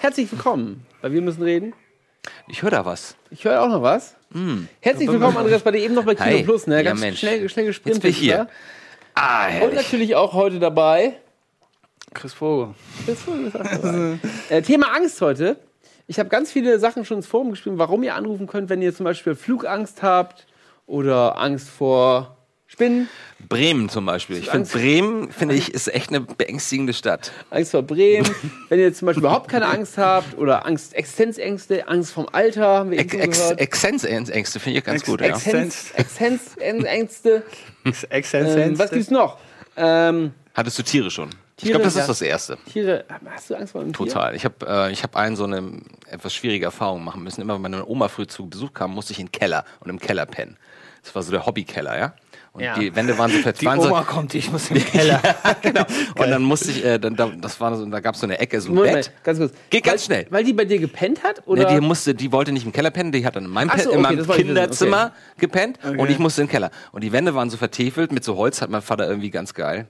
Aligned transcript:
Herzlich 0.00 0.30
willkommen 0.30 0.84
bei 1.02 1.12
Wir 1.12 1.22
müssen 1.22 1.42
reden. 1.42 1.72
Ich 2.48 2.62
höre 2.62 2.70
da 2.70 2.84
was. 2.84 3.16
Ich 3.30 3.44
höre 3.44 3.62
auch 3.62 3.68
noch 3.68 3.82
was. 3.82 4.16
Herzlich 4.80 5.08
willkommen, 5.08 5.36
Andreas, 5.36 5.62
bei 5.62 5.70
dir 5.70 5.78
eben 5.78 5.94
noch 5.94 6.04
bei 6.04 6.14
Kino 6.14 6.26
Hi. 6.26 6.42
Plus, 6.42 6.66
ne? 6.66 6.76
Ja, 6.76 6.82
Ganz 6.82 7.00
Mensch. 7.00 7.20
schnell, 7.20 7.48
schnell 7.48 7.66
gesprintet. 7.66 8.02
Jetzt 8.02 8.02
bin 8.02 8.10
ich 8.10 8.18
hier. 8.18 8.48
Ah, 9.14 9.48
Und 9.62 9.74
natürlich 9.74 10.16
auch 10.16 10.32
heute 10.32 10.58
dabei. 10.58 11.14
Chris 12.12 12.34
Vogel. 12.34 12.74
Das 13.06 13.18
ist 13.18 13.26
wohl 13.28 13.44
gesagt 13.44 13.84
dabei. 13.84 14.18
äh, 14.48 14.62
Thema 14.62 14.94
Angst 14.94 15.20
heute. 15.20 15.58
Ich 16.06 16.18
habe 16.18 16.28
ganz 16.28 16.50
viele 16.52 16.78
Sachen 16.78 17.04
schon 17.04 17.18
ins 17.18 17.26
Forum 17.26 17.50
geschrieben, 17.50 17.78
warum 17.78 18.02
ihr 18.02 18.14
anrufen 18.14 18.46
könnt, 18.46 18.68
wenn 18.68 18.82
ihr 18.82 18.94
zum 18.94 19.04
Beispiel 19.04 19.34
Flugangst 19.34 20.02
habt 20.02 20.46
oder 20.86 21.38
Angst 21.38 21.68
vor 21.68 22.35
Spinnen, 22.68 23.08
Bremen 23.48 23.88
zum 23.88 24.06
Beispiel. 24.06 24.38
Ich 24.38 24.50
finde 24.50 24.68
Bremen, 24.68 25.30
finde 25.30 25.54
ich, 25.54 25.72
ist 25.72 25.86
echt 25.86 26.08
eine 26.10 26.20
beängstigende 26.20 26.92
Stadt. 26.94 27.30
Angst 27.50 27.70
vor 27.70 27.82
Bremen, 27.82 28.28
wenn 28.68 28.80
ihr 28.80 28.92
zum 28.92 29.06
Beispiel 29.06 29.22
überhaupt 29.22 29.48
keine 29.48 29.66
Angst 29.66 29.98
habt 29.98 30.36
oder 30.36 30.66
Angst, 30.66 30.94
Existenzängste, 30.94 31.86
Angst 31.86 32.12
vom 32.12 32.28
Alter, 32.32 32.66
haben 32.66 32.90
wir 32.90 32.98
Ex 32.98 33.14
Ex. 33.14 33.50
Existenzängste 33.52 34.58
finde 34.58 34.78
ich 34.80 34.84
ganz 34.84 35.04
gut, 35.04 35.20
ja. 35.20 35.28
Existenz, 35.28 35.92
Existenzängste. 35.94 37.44
Ähm, 37.84 38.78
was 38.78 38.90
gibt's 38.90 39.10
noch? 39.10 39.38
Ähm, 39.76 40.32
Hattest 40.54 40.78
du 40.78 40.82
Tiere 40.82 41.10
schon? 41.10 41.28
ich 41.28 41.64
Tiere, 41.64 41.72
glaube, 41.72 41.84
das 41.84 41.94
ja. 41.94 42.00
ist 42.00 42.08
das 42.08 42.22
Erste. 42.22 42.58
Tiere. 42.70 43.04
Hast 43.30 43.48
du 43.48 43.54
Angst 43.54 43.72
vor 43.72 43.80
einem 43.80 43.92
Tier? 43.92 44.06
Total. 44.06 44.34
Ich 44.34 44.44
habe 44.44 44.66
äh, 44.66 44.92
ich 44.92 45.02
hab 45.02 45.14
einen 45.16 45.36
so 45.36 45.44
eine 45.44 45.80
etwas 46.10 46.34
schwierige 46.34 46.64
Erfahrung 46.64 47.04
machen 47.04 47.22
müssen. 47.22 47.40
Immer 47.40 47.54
wenn 47.54 47.62
meine 47.62 47.86
Oma 47.86 48.08
früh 48.08 48.26
zu 48.26 48.48
Besuch 48.48 48.72
kam, 48.74 48.92
musste 48.92 49.12
ich 49.12 49.20
in 49.20 49.26
den 49.26 49.32
Keller 49.32 49.64
und 49.80 49.88
im 49.88 50.00
Keller 50.00 50.26
pennen. 50.26 50.56
Das 51.02 51.14
war 51.14 51.22
so 51.22 51.30
der 51.30 51.46
Hobbykeller, 51.46 51.98
ja. 51.98 52.14
Und 52.56 52.62
Ja. 52.62 52.78
die 52.78 52.94
Wände 52.96 53.16
waren 53.18 53.30
so 53.30 53.36
Die 53.36 53.42
verzweigt. 53.42 53.82
Oma 53.82 54.02
kommt, 54.02 54.34
ich 54.34 54.50
muss 54.50 54.70
im 54.70 54.82
Keller. 54.84 55.20
genau. 55.60 55.82
Und 56.18 56.30
dann 56.30 56.42
musste 56.42 56.70
ich, 56.70 56.82
äh, 56.84 56.98
dann, 56.98 57.14
da, 57.14 57.30
das 57.38 57.60
war 57.60 57.76
so, 57.76 57.84
da 57.84 58.00
gab 58.00 58.14
es 58.14 58.20
so 58.22 58.26
eine 58.26 58.38
Ecke, 58.38 58.58
so 58.60 58.70
ein 58.70 58.74
Moment, 58.76 58.94
Bett. 58.94 59.12
ganz 59.22 59.38
kurz. 59.38 59.52
Geht 59.68 59.84
ganz 59.84 60.00
weil, 60.08 60.16
schnell. 60.16 60.26
Weil 60.30 60.42
die 60.44 60.54
bei 60.54 60.64
dir 60.64 60.78
gepennt 60.78 61.22
hat? 61.22 61.42
Oder? 61.46 61.64
Ne, 61.70 61.80
die 61.80 61.86
musste, 61.86 62.14
die 62.14 62.32
wollte 62.32 62.52
nicht 62.52 62.64
im 62.64 62.72
Keller 62.72 62.90
pennen, 62.90 63.12
die 63.12 63.26
hat 63.26 63.36
dann 63.36 63.44
in 63.44 63.50
meinem, 63.50 63.68
so, 63.70 63.74
Pe- 63.76 63.82
in 63.82 64.04
okay, 64.06 64.16
meinem 64.16 64.26
Kinderzimmer 64.30 65.12
gepennt 65.38 65.78
Okay. 65.86 65.98
und 65.98 66.10
ich 66.10 66.18
musste 66.18 66.40
in 66.40 66.46
den 66.46 66.50
Keller. 66.52 66.70
Und 66.92 67.04
die 67.04 67.12
Wände 67.12 67.34
waren 67.34 67.50
so 67.50 67.58
vertefelt 67.58 68.10
mit 68.10 68.24
so 68.24 68.36
Holz, 68.36 68.62
hat 68.62 68.70
mein 68.70 68.80
Vater 68.82 69.06
irgendwie 69.06 69.30
ganz 69.30 69.52
geil. 69.52 69.86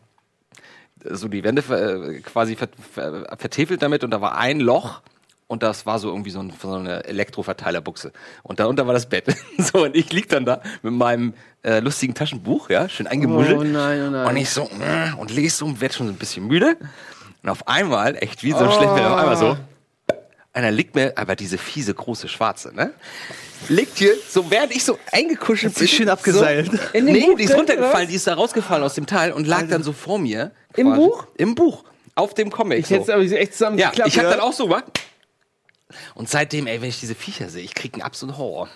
So 1.08 1.28
die 1.28 1.44
Wände 1.44 1.62
äh, 1.70 2.20
quasi 2.20 2.56
ver, 2.56 2.68
ver, 2.92 3.36
vertefelt 3.38 3.80
damit 3.82 4.02
und 4.02 4.10
da 4.10 4.20
war 4.20 4.36
ein 4.38 4.58
Loch 4.58 5.02
und 5.48 5.62
das 5.62 5.86
war 5.86 5.98
so 5.98 6.08
irgendwie 6.08 6.30
so, 6.30 6.40
ein, 6.40 6.52
so 6.60 6.72
eine 6.72 7.04
Elektroverteilerbuchse. 7.04 8.12
Und 8.42 8.58
darunter 8.60 8.86
war 8.86 8.94
das 8.94 9.06
Bett. 9.08 9.26
so, 9.58 9.84
und 9.84 9.94
ich 9.96 10.12
lieg 10.12 10.28
dann 10.28 10.44
da 10.44 10.60
mit 10.82 10.92
meinem 10.92 11.34
äh, 11.62 11.80
lustigen 11.80 12.14
Taschenbuch, 12.14 12.68
ja, 12.70 12.88
schön 12.88 13.06
eingemuschelt. 13.06 13.58
Oh 13.58 13.62
nein, 13.64 14.02
oh 14.06 14.10
nein. 14.10 14.26
Und 14.26 14.36
ich 14.36 14.50
so, 14.50 14.62
äh, 14.62 15.12
und 15.18 15.30
lese 15.30 15.58
so 15.58 15.66
und 15.66 15.80
werd 15.80 15.94
schon 15.94 16.06
so 16.08 16.12
ein 16.12 16.16
bisschen 16.18 16.46
müde. 16.46 16.76
Und 17.42 17.48
auf 17.48 17.68
einmal, 17.68 18.16
echt 18.16 18.42
wie 18.42 18.50
so 18.52 18.58
ein 18.58 18.68
Oh. 18.68 18.72
schlecht, 18.72 18.90
auf 18.90 18.98
einmal 19.16 19.36
so, 19.36 19.56
einer 20.52 20.70
liegt 20.70 20.94
mir, 20.94 21.12
aber 21.16 21.36
diese 21.36 21.58
fiese 21.58 21.92
große 21.94 22.28
Schwarze, 22.28 22.74
ne? 22.74 22.92
Liegt 23.68 23.98
hier, 23.98 24.14
so 24.28 24.50
während 24.50 24.74
ich 24.74 24.84
so 24.84 24.98
eingekuschelt 25.12 25.76
sich 25.76 25.94
schön 25.94 26.08
abgeseilt. 26.08 26.72
So, 26.72 26.78
In 26.92 27.04
nee, 27.04 27.20
Buch 27.20 27.36
die 27.36 27.44
ist 27.44 27.54
runtergefallen, 27.54 28.08
die 28.08 28.14
ist 28.14 28.26
da 28.26 28.34
rausgefallen 28.34 28.82
aus 28.82 28.94
dem 28.94 29.06
Teil 29.06 29.32
und 29.32 29.46
lag 29.46 29.68
dann 29.68 29.82
so 29.82 29.92
vor 29.92 30.18
mir. 30.18 30.52
Im 30.74 30.88
quasi. 30.88 31.00
Buch? 31.00 31.26
Im 31.36 31.54
Buch. 31.54 31.84
Auf 32.14 32.32
dem 32.32 32.50
Comic. 32.50 32.78
Ich 32.78 32.90
hätte 32.90 33.02
es 33.02 33.06
so. 33.06 33.12
aber 33.12 33.22
echt 33.22 33.52
zusammen 33.52 33.78
Ja, 33.78 33.92
ich 34.06 34.18
hab 34.18 34.30
dann 34.30 34.40
auch 34.40 34.54
so 34.54 34.64
gemacht. 34.66 34.84
Und 36.14 36.28
seitdem, 36.28 36.66
ey, 36.66 36.80
wenn 36.80 36.88
ich 36.88 37.00
diese 37.00 37.14
Viecher 37.14 37.48
sehe, 37.48 37.62
ich 37.62 37.74
krieg 37.74 37.94
einen 37.94 38.02
absoluten 38.02 38.38
Horror. 38.38 38.68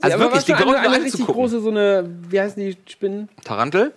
Also 0.00 0.16
aber 0.16 0.24
wirklich, 0.26 0.44
die 0.44 0.54
eine, 0.54 0.78
eine 0.78 0.88
richtig 0.96 1.12
anzugucken. 1.14 1.34
große, 1.34 1.60
so 1.60 1.70
eine, 1.70 2.08
wie 2.28 2.40
heißen 2.40 2.62
die 2.62 2.76
Spinnen? 2.90 3.28
Tarantel? 3.44 3.92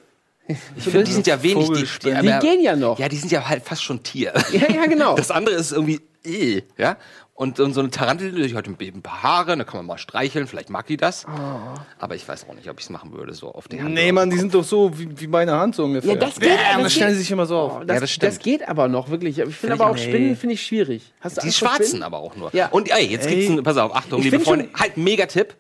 Ich 0.76 0.84
finde, 0.84 1.06
die 1.06 1.14
sind 1.14 1.26
ja 1.26 1.42
wenig. 1.42 1.70
Die, 1.70 2.10
die. 2.12 2.22
Die 2.22 2.40
gehen 2.40 2.62
ja 2.62 2.76
noch. 2.76 3.00
Ja, 3.00 3.08
die 3.08 3.16
sind 3.16 3.32
ja 3.32 3.48
halt 3.48 3.64
fast 3.64 3.82
schon 3.82 4.04
Tier. 4.04 4.34
Ja, 4.52 4.70
ja, 4.70 4.86
genau. 4.88 5.16
Das 5.16 5.32
andere 5.32 5.56
ist 5.56 5.72
irgendwie 5.72 6.02
eh, 6.26 6.64
ja. 6.78 6.98
Und, 7.44 7.60
und 7.60 7.74
so 7.74 7.82
eine 7.82 7.90
Tarantel, 7.90 8.32
die 8.32 8.56
hat 8.56 8.68
ein 8.68 9.02
paar 9.02 9.22
Haare, 9.22 9.58
da 9.58 9.66
kann 9.66 9.78
man 9.80 9.86
mal 9.86 9.98
streicheln, 9.98 10.48
vielleicht 10.48 10.70
mag 10.70 10.88
die 10.88 10.96
das. 10.96 11.26
Oh. 11.28 11.78
Aber 12.00 12.16
ich 12.16 12.26
weiß 12.26 12.48
auch 12.50 12.54
nicht, 12.54 12.70
ob 12.70 12.80
ich 12.80 12.86
es 12.86 12.90
machen 12.90 13.12
würde, 13.12 13.34
so 13.34 13.52
auf 13.54 13.68
die 13.68 13.82
Hand. 13.82 13.94
Nee, 13.94 14.14
Mann, 14.14 14.30
die 14.30 14.38
sind 14.38 14.54
doch 14.54 14.64
so 14.64 14.98
wie, 14.98 15.20
wie 15.20 15.28
meine 15.28 15.52
Hand 15.52 15.76
so 15.76 15.84
ungefähr. 15.84 16.14
Ja, 16.14 16.18
das 16.20 16.40
geht, 16.40 16.50
Bäm, 16.58 16.82
das 16.84 16.94
stellen 16.94 17.10
geht. 17.10 17.18
sie 17.18 17.22
sich 17.24 17.32
immer 17.32 17.46
so 17.46 17.58
auf. 17.58 17.74
Oh, 17.82 17.84
das, 17.84 17.96
Ja, 17.96 18.00
das 18.00 18.18
das, 18.18 18.40
geht 18.40 18.66
aber 18.70 18.88
noch, 18.88 19.10
wirklich. 19.10 19.38
Ich 19.40 19.44
finde 19.44 19.54
Find 19.56 19.74
aber 19.74 19.84
ich 19.84 19.90
auch 19.90 19.94
auch- 19.96 19.98
Spinnen 19.98 20.30
Nee. 20.30 20.36
finde 20.36 20.54
ich 20.56 20.66
schwierig. 20.66 21.14
Hast 21.20 21.36
du 21.36 21.42
Die 21.42 21.52
schwarzen 21.52 21.86
Spinnen? 21.88 22.04
aber 22.04 22.20
auch 22.20 22.38
nur. 22.38 22.50
Ja. 22.56 22.70
Und 22.70 22.90
ey, 22.90 23.08
jetzt 23.08 23.28
Ey. 23.28 23.36
gibt's 23.36 23.50
ein, 23.50 23.62
pass 23.64 23.76
auf, 23.76 23.94
Achtung, 23.94 24.20
Ich 24.20 24.26
liebe 24.32 24.40
Freunde, 24.40 24.70
schon- 24.72 24.80
halt 24.80 24.96
Megatipp. 24.96 25.56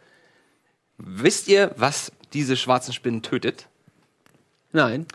Wisst 0.97 1.49
ihr, 1.49 1.71
was 1.75 2.13
diese 2.31 2.55
schwarzen 2.55 2.93
Spinnen 2.93 3.21
tötet? 3.23 3.67
Nein. 4.71 5.05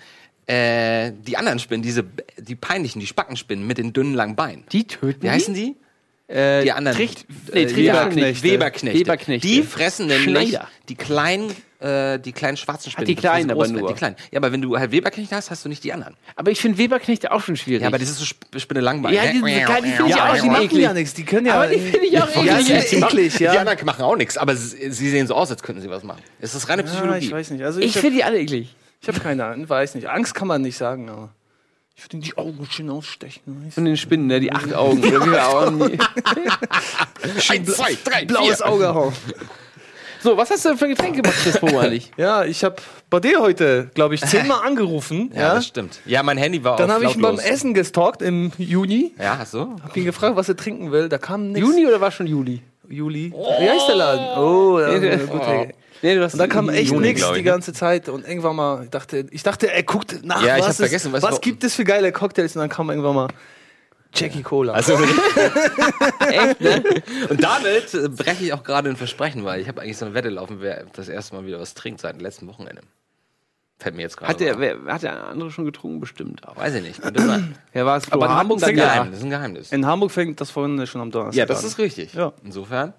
Äh, 0.46 1.12
die 1.26 1.36
anderen 1.38 1.58
Spinnen, 1.60 1.82
diese, 1.82 2.04
die 2.36 2.54
peinlichen, 2.56 3.00
die 3.00 3.06
Spackenspinnen 3.06 3.66
mit 3.66 3.78
den 3.78 3.92
dünnen 3.94 4.14
langen 4.14 4.36
Beinen. 4.36 4.64
Die 4.72 4.86
töten 4.86 5.22
Wie 5.22 5.30
heißen 5.30 5.54
die? 5.54 5.76
Äh, 6.28 6.62
Die 6.62 6.72
anderen. 6.72 6.94
Tricht, 6.96 7.20
äh, 7.20 7.24
nee, 7.54 7.64
Trichter- 7.66 7.76
Weberknechte. 7.76 8.42
Weberknechte. 8.42 8.98
Weberknechte. 9.00 9.48
Die 9.48 9.62
fressen 9.62 10.08
nämlich 10.08 10.50
Schneider. 10.50 10.68
die 10.90 10.94
kleinen, 10.94 11.50
äh, 11.80 12.18
die 12.18 12.32
kleinen 12.32 12.58
schwarzen 12.58 12.90
Spinnen. 12.92 13.06
die 13.06 13.14
bevor 13.14 13.30
sie 13.30 13.44
kleinen 13.46 13.50
aber 13.50 13.66
nur. 13.66 13.88
Die 13.88 13.94
kleinen. 13.94 14.16
Ja, 14.30 14.38
aber 14.40 14.52
wenn 14.52 14.60
du 14.60 14.78
halt 14.78 14.90
Weberknechte 14.92 15.34
hast, 15.34 15.50
hast 15.50 15.64
du 15.64 15.70
nicht 15.70 15.82
die 15.84 15.92
anderen. 15.94 16.16
Aber 16.36 16.50
ich 16.50 16.60
finde 16.60 16.76
Weberknechte 16.76 17.32
auch 17.32 17.40
schon 17.40 17.56
schwierig. 17.56 17.80
Ja, 17.80 17.88
aber 17.88 17.98
das 17.98 18.10
ist 18.10 18.18
so 18.18 18.24
Sp- 18.28 18.44
Spinne 18.58 18.80
Langbein. 18.80 19.14
Ja, 19.14 19.22
die- 19.22 19.28
die- 19.32 19.34
die 19.38 19.40
finde 19.42 19.54
ich 19.88 19.98
Ja, 20.10 20.16
auch 20.16 20.20
aber 20.26 20.32
die 20.34 20.38
schon 20.40 20.48
machen 20.48 20.64
eklig. 20.64 20.82
ja 20.82 20.92
nichts. 20.92 21.14
Die 21.14 21.24
können 21.24 21.46
ja. 21.46 21.54
Aber 21.54 21.66
die 21.68 21.78
finde 21.78 22.06
ich 22.06 22.20
auch 22.22 22.34
Ja, 22.44 22.58
eklig. 22.58 22.66
die 22.66 22.72
Ja, 22.74 22.80
sind 22.82 23.04
eklig, 23.04 23.34
Die 23.38 23.44
ja. 23.44 23.52
anderen 23.52 23.86
machen 23.86 24.04
auch 24.04 24.16
nichts, 24.16 24.36
aber 24.36 24.54
sie, 24.54 24.90
sie 24.90 25.08
sehen 25.10 25.26
so 25.26 25.34
aus, 25.34 25.50
als 25.50 25.62
könnten 25.62 25.80
sie 25.80 25.88
was 25.88 26.02
machen. 26.02 26.20
Es 26.40 26.54
ist 26.54 26.68
reine 26.68 26.82
Ja, 26.82 26.88
Psychologie. 26.88 27.24
ich 27.24 27.32
weiß 27.32 27.50
nicht. 27.52 27.64
Also 27.64 27.80
Ich 27.80 27.86
ich, 27.86 27.94
ich 27.96 28.00
finde 28.02 28.16
die 28.18 28.24
alle 28.24 28.38
eklig. 28.38 28.74
habe 29.06 29.16
hab 29.16 29.22
keine 29.22 29.44
Ahnung, 29.46 29.66
weiß 29.66 29.94
nicht. 29.94 30.08
Angst 30.10 30.34
kann 30.34 30.46
man 30.48 30.60
nicht 30.60 30.76
sagen, 30.76 31.08
aber 31.08 31.30
ich 31.98 32.04
würde 32.04 32.18
die 32.18 32.38
Augen 32.38 32.66
schön 32.70 32.90
ausstechen. 32.90 33.64
weißt 33.64 33.74
Von 33.74 33.84
den 33.84 33.96
Spinnen, 33.96 34.28
ne? 34.28 34.38
Die 34.38 34.52
acht 34.52 34.72
Augen. 34.72 35.02
Eins, 37.48 37.76
zwei, 37.76 37.98
drei? 38.04 38.24
Blaues 38.24 38.58
vier. 38.58 38.66
Auge 38.66 38.94
hauen. 38.94 39.12
So, 40.20 40.36
was 40.36 40.50
hast 40.50 40.64
du 40.64 40.76
für 40.76 40.86
Getränke 40.88 41.22
gemacht, 41.22 41.36
Chris 41.42 41.62
eigentlich? 41.62 42.10
Ja, 42.16 42.44
ich 42.44 42.62
habe 42.64 42.76
bei 43.10 43.18
dir 43.20 43.40
heute, 43.40 43.90
glaube 43.94 44.14
ich, 44.14 44.20
zehnmal 44.20 44.60
angerufen. 44.66 45.30
Ja, 45.34 45.40
Ja, 45.40 45.54
das 45.54 45.66
stimmt. 45.66 46.00
Ja, 46.06 46.22
mein 46.22 46.38
Handy 46.38 46.62
war 46.62 46.76
Dann 46.76 46.88
auf 46.90 46.96
habe 46.96 47.04
ich 47.06 47.16
ihn 47.16 47.22
beim. 47.22 47.38
Essen 47.38 47.74
gestalkt 47.74 48.22
im 48.22 48.52
Juni. 48.58 49.12
Ja, 49.18 49.38
hast 49.38 49.54
du? 49.54 49.76
Hab 49.82 49.96
ihn 49.96 50.04
gefragt, 50.04 50.36
was 50.36 50.48
er 50.48 50.56
trinken 50.56 50.92
will. 50.92 51.08
Da 51.08 51.18
kam 51.18 51.50
nichts. 51.52 51.68
Juni 51.68 51.84
oder 51.86 52.00
war 52.00 52.10
schon 52.12 52.26
Juli? 52.28 52.62
Juli. 52.88 53.32
Wie 53.32 53.68
heißt 53.70 53.88
der 53.88 53.96
Laden? 53.96 54.38
Oh, 54.38 54.78
da, 54.78 54.98
Nee, 54.98 55.16
gut, 55.18 55.40
oh. 55.44 55.66
Nee, 56.02 56.14
du 56.14 56.22
hast 56.22 56.34
Und 56.34 56.38
da 56.38 56.46
kam 56.46 56.68
echt 56.68 56.92
nichts 56.92 57.26
die 57.26 57.32
ne? 57.38 57.42
ganze 57.42 57.72
Zeit. 57.72 58.08
Und 58.08 58.26
irgendwann 58.26 58.56
mal, 58.56 58.84
ich 58.84 58.90
dachte, 58.90 59.26
ich 59.30 59.42
dachte, 59.42 59.70
er 59.72 59.82
guckt 59.82 60.24
nach, 60.24 60.42
Ja, 60.44 60.54
ich 60.56 60.60
was, 60.60 60.64
hab 60.66 60.70
ist- 60.70 60.76
vergessen, 60.78 61.12
was- 61.12 61.22
was 61.22 61.40
gibt 61.40 61.64
es 61.64 61.74
für 61.74 61.84
geile 61.84 62.12
Cocktails. 62.12 62.54
Und 62.56 62.60
dann 62.60 62.68
kam 62.68 62.90
irgendwann 62.90 63.14
mal 63.14 63.28
Jackie 64.14 64.42
Cola. 64.42 64.72
Also, 64.72 64.94
echt, 66.30 66.60
ne? 66.60 66.82
und 67.28 67.42
damit 67.42 67.92
äh, 67.94 68.08
breche 68.08 68.44
ich 68.44 68.52
auch 68.52 68.62
gerade 68.62 68.88
ein 68.88 68.96
Versprechen, 68.96 69.44
weil 69.44 69.60
ich 69.60 69.68
habe 69.68 69.80
eigentlich 69.82 69.98
so 69.98 70.06
eine 70.06 70.14
Wette 70.14 70.28
laufen, 70.30 70.58
wer 70.60 70.84
das 70.94 71.08
erste 71.08 71.34
Mal 71.34 71.46
wieder 71.46 71.60
was 71.60 71.74
trinkt 71.74 72.00
seit 72.00 72.14
dem 72.16 72.20
letzten 72.20 72.46
Wochenende. 72.48 72.82
Fällt 73.80 73.94
mir 73.94 74.02
jetzt 74.02 74.16
gerade 74.16 74.30
Hat 74.32 74.40
der, 74.40 74.58
wer, 74.58 74.76
hat 74.86 75.02
der 75.04 75.28
andere 75.28 75.50
schon 75.52 75.64
getrunken? 75.64 76.00
Bestimmt 76.00 76.46
auch. 76.48 76.56
Weiß 76.56 76.74
ich 76.74 76.82
nicht. 76.82 77.00
Wer 77.72 77.86
war 77.86 77.96
es? 77.98 78.10
Aber 78.10 78.26
in? 78.26 78.32
Hamburg 78.32 78.60
fängt 78.60 78.76
Ja, 78.78 78.96
Ja. 78.96 79.04
Das 79.04 79.18
ist 79.18 79.22
ein 79.24 79.30
Geheimnis. 79.30 79.70
In 79.70 79.86
Hamburg 79.86 80.10
fängt 80.10 80.40
das 80.40 80.50
vorhin 80.50 80.84
schon 80.88 81.00
am 81.00 81.12
Donnerstag 81.12 81.38
Ja, 81.38 81.46
das 81.46 81.60
an. 81.60 81.66
ist 81.66 81.78
richtig. 81.78 82.12
Ja. 82.14 82.32
Insofern, 82.42 82.92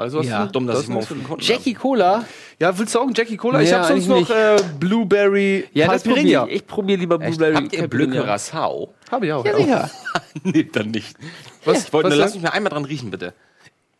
Also 0.00 0.18
hast 0.20 0.26
Ja. 0.26 0.46
du, 0.46 0.52
dumm, 0.52 0.66
dass 0.66 0.76
das 0.76 0.84
ich 0.84 0.90
morgen 0.90 1.24
Kunden 1.24 1.42
Jackie 1.44 1.74
Cola? 1.74 2.24
Ja, 2.58 2.76
willst 2.78 2.94
du 2.94 2.98
auch 2.98 3.04
einen 3.04 3.14
Jackie 3.14 3.36
Cola? 3.36 3.60
ich 3.62 3.70
Ja, 3.70 3.78
habe 3.78 3.88
sonst 3.88 4.06
noch 4.08 4.28
äh, 4.30 4.56
Blueberry 4.78 5.68
Ja, 5.72 5.88
das 5.88 6.02
Caipirinha. 6.02 6.46
ich. 6.46 6.56
Ich 6.56 6.66
probiere 6.66 6.98
lieber 7.00 7.14
habe. 7.14 7.24
Echt? 7.24 7.38
Blueberry. 7.38 7.62
Habt 7.64 7.72
ihr. 7.72 7.88
Blöcke 7.88 8.26
Rassau? 8.26 8.92
Habe 9.10 9.26
ich 9.26 9.32
auch. 9.32 9.44
Ja, 9.44 9.56
sicher. 9.56 9.90
nee, 10.42 10.64
dann 10.64 10.90
nicht. 10.90 11.16
Was, 11.64 11.84
Ich 11.84 11.92
wollte 11.92 12.08
was 12.08 12.14
nur, 12.16 12.24
lass 12.24 12.34
mich 12.34 12.42
mal 12.42 12.50
einmal 12.50 12.70
dran 12.70 12.84
riechen, 12.84 13.10
bitte. 13.10 13.34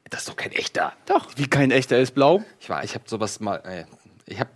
Das 0.09 0.21
ist 0.21 0.29
doch 0.29 0.37
kein 0.37 0.53
echter. 0.53 0.93
Doch. 1.07 1.29
Wie 1.37 1.47
kein 1.47 1.71
echter 1.71 1.99
ist 1.99 2.15
blau. 2.15 2.43
Ich 2.59 2.69
war, 2.69 2.83
ich 2.83 2.95
habe 2.95 3.05
sowas 3.07 3.39
mal, 3.41 3.57
äh, 3.65 3.85
ich 4.27 4.41
habe, 4.41 4.51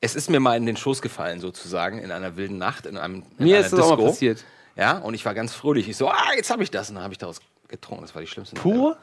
es 0.00 0.14
ist 0.16 0.30
mir 0.30 0.40
mal 0.40 0.56
in 0.56 0.64
den 0.66 0.76
Schoß 0.76 1.02
gefallen 1.02 1.40
sozusagen 1.40 1.98
in 1.98 2.10
einer 2.10 2.36
wilden 2.36 2.56
Nacht 2.56 2.86
in 2.86 2.96
einem 2.96 3.22
in 3.38 3.44
Mir 3.44 3.56
einer 3.56 3.66
ist 3.66 3.72
das 3.72 3.80
auch 3.80 3.90
mal 3.90 3.96
Disco. 3.96 4.10
passiert. 4.10 4.44
Ja, 4.76 4.98
und 4.98 5.12
ich 5.14 5.24
war 5.26 5.34
ganz 5.34 5.52
fröhlich. 5.52 5.88
Ich 5.88 5.96
so, 5.96 6.08
ah, 6.08 6.16
jetzt 6.36 6.50
habe 6.50 6.62
ich 6.62 6.70
das 6.70 6.88
und 6.88 6.94
dann 6.94 7.04
habe 7.04 7.12
ich 7.12 7.18
daraus 7.18 7.40
getrunken. 7.68 8.02
Das 8.04 8.14
war 8.14 8.22
die 8.22 8.28
schlimmste. 8.28 8.54
Nacht 8.56 8.62
Pur? 8.62 8.96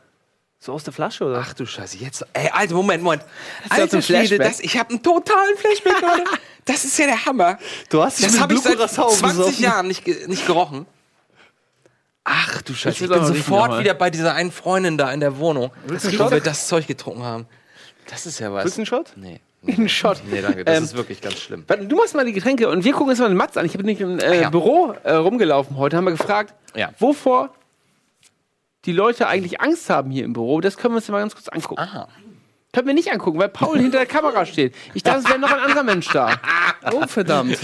So 0.59 0.73
aus 0.73 0.83
der 0.83 0.91
Flasche, 0.93 1.23
oder? 1.23 1.43
Ach 1.45 1.53
du 1.53 1.65
Scheiße, 1.65 1.97
jetzt. 1.97 2.25
Ey, 2.33 2.49
Alter, 2.51 2.73
Moment, 2.73 3.03
Moment. 3.03 3.23
jetzt 3.63 3.71
Alter 3.79 3.97
ein 3.97 4.01
Schwede, 4.03 4.37
das, 4.39 4.59
ich 4.59 4.77
habe 4.77 4.89
einen 4.89 5.03
totalen 5.03 5.57
Flashback 5.57 5.99
gerade. 5.99 6.23
Das 6.65 6.83
ist 6.83 6.99
ja 6.99 7.05
der 7.05 7.25
Hammer. 7.25 7.57
Du 7.89 8.03
hast 8.03 8.19
dich 8.19 8.25
Das 8.25 8.41
habe 8.41 8.53
ich 8.53 8.59
seit 8.59 8.75
Curacao 8.75 9.07
20 9.09 9.37
besoffen. 9.37 9.63
Jahren 9.63 9.87
nicht, 9.87 10.05
nicht 10.27 10.45
gerochen. 10.45 10.85
Ach 12.25 12.61
du 12.61 12.73
Scheiße, 12.73 13.05
ich, 13.05 13.09
bin 13.09 13.23
sofort 13.23 13.79
wieder 13.79 13.93
bei 13.93 14.09
dieser 14.09 14.33
einen 14.33 14.51
Freundin 14.51 14.97
da 14.97 15.09
in 15.13 15.21
der 15.21 15.37
Wohnung, 15.37 15.71
Willst 15.85 16.03
du 16.03 16.09
einen 16.09 16.19
wo 16.19 16.29
wir 16.29 16.41
das 16.41 16.67
Zeug 16.67 16.85
getrunken 16.85 17.23
haben. 17.23 17.45
Das 18.09 18.25
ist 18.25 18.39
ja 18.39 18.51
was. 18.51 18.65
Willst 18.65 18.75
du 18.77 18.81
einen 18.81 18.85
Shot? 18.85 19.13
Nee. 19.15 19.39
Ein 19.65 19.87
Shot. 19.87 20.21
Nee, 20.29 20.41
danke. 20.41 20.65
Das 20.65 20.77
Ähm, 20.77 20.83
ist 20.83 20.95
wirklich 20.97 21.21
ganz 21.21 21.39
schlimm. 21.39 21.65
Du 21.87 21.95
machst 21.95 22.13
mal 22.15 22.25
die 22.25 22.33
Getränke 22.33 22.67
und 22.69 22.83
wir 22.83 22.91
gucken 22.91 23.09
uns 23.11 23.19
mal 23.19 23.29
den 23.29 23.37
Mats 23.37 23.55
an. 23.55 23.65
Ich 23.65 23.73
bin 23.73 23.85
nicht 23.85 24.01
im 24.01 24.19
äh, 24.19 24.41
ja. 24.41 24.49
Büro 24.49 24.93
äh, 25.03 25.13
rumgelaufen 25.13 25.77
heute, 25.77 25.95
haben 25.95 26.03
wir 26.05 26.11
gefragt, 26.11 26.53
Ja. 26.75 26.89
wovor 26.99 27.49
die 28.87 28.93
Leute 28.93 29.27
eigentlich 29.27 29.59
Angst 29.61 29.89
haben 29.89 30.09
hier 30.09 30.23
im 30.23 30.33
Büro. 30.33 30.61
Das 30.61 30.77
können 30.77 30.93
wir 30.93 30.97
uns 30.97 31.09
mal 31.09 31.19
ganz 31.19 31.35
kurz 31.35 31.49
angucken. 31.49 31.81
Aha. 31.81 32.07
Können 32.71 32.87
wir 32.87 32.93
nicht 32.93 33.11
angucken, 33.11 33.37
weil 33.37 33.49
Paul 33.49 33.77
hinter 33.79 33.97
der 33.97 34.07
Kamera 34.07 34.45
steht. 34.45 34.75
Ich 34.93 35.03
dachte, 35.03 35.19
es 35.19 35.27
wäre 35.27 35.39
noch 35.39 35.51
ein 35.51 35.59
anderer 35.59 35.83
Mensch 35.83 36.07
da. 36.07 36.35
Oh, 36.93 37.05
verdammt. 37.05 37.57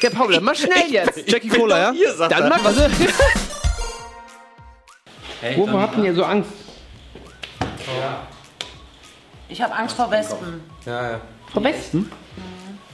Der 0.00 0.10
Paul, 0.10 0.32
dann 0.32 0.44
mach 0.44 0.54
schnell 0.54 0.88
jetzt. 0.88 1.28
Jackie 1.28 1.48
Cola, 1.48 1.92
ja? 1.92 2.28
Dann 2.28 2.48
mach 2.48 2.62
was. 2.62 2.76
Wovor 5.56 5.80
habt 5.80 5.98
ihr 5.98 6.14
so 6.14 6.24
Angst? 6.24 6.50
Ich 9.48 9.60
habe 9.60 9.74
Angst 9.74 9.96
vor 9.96 10.08
Wespen. 10.10 10.62
Vor 11.52 11.64
Westen? 11.64 12.12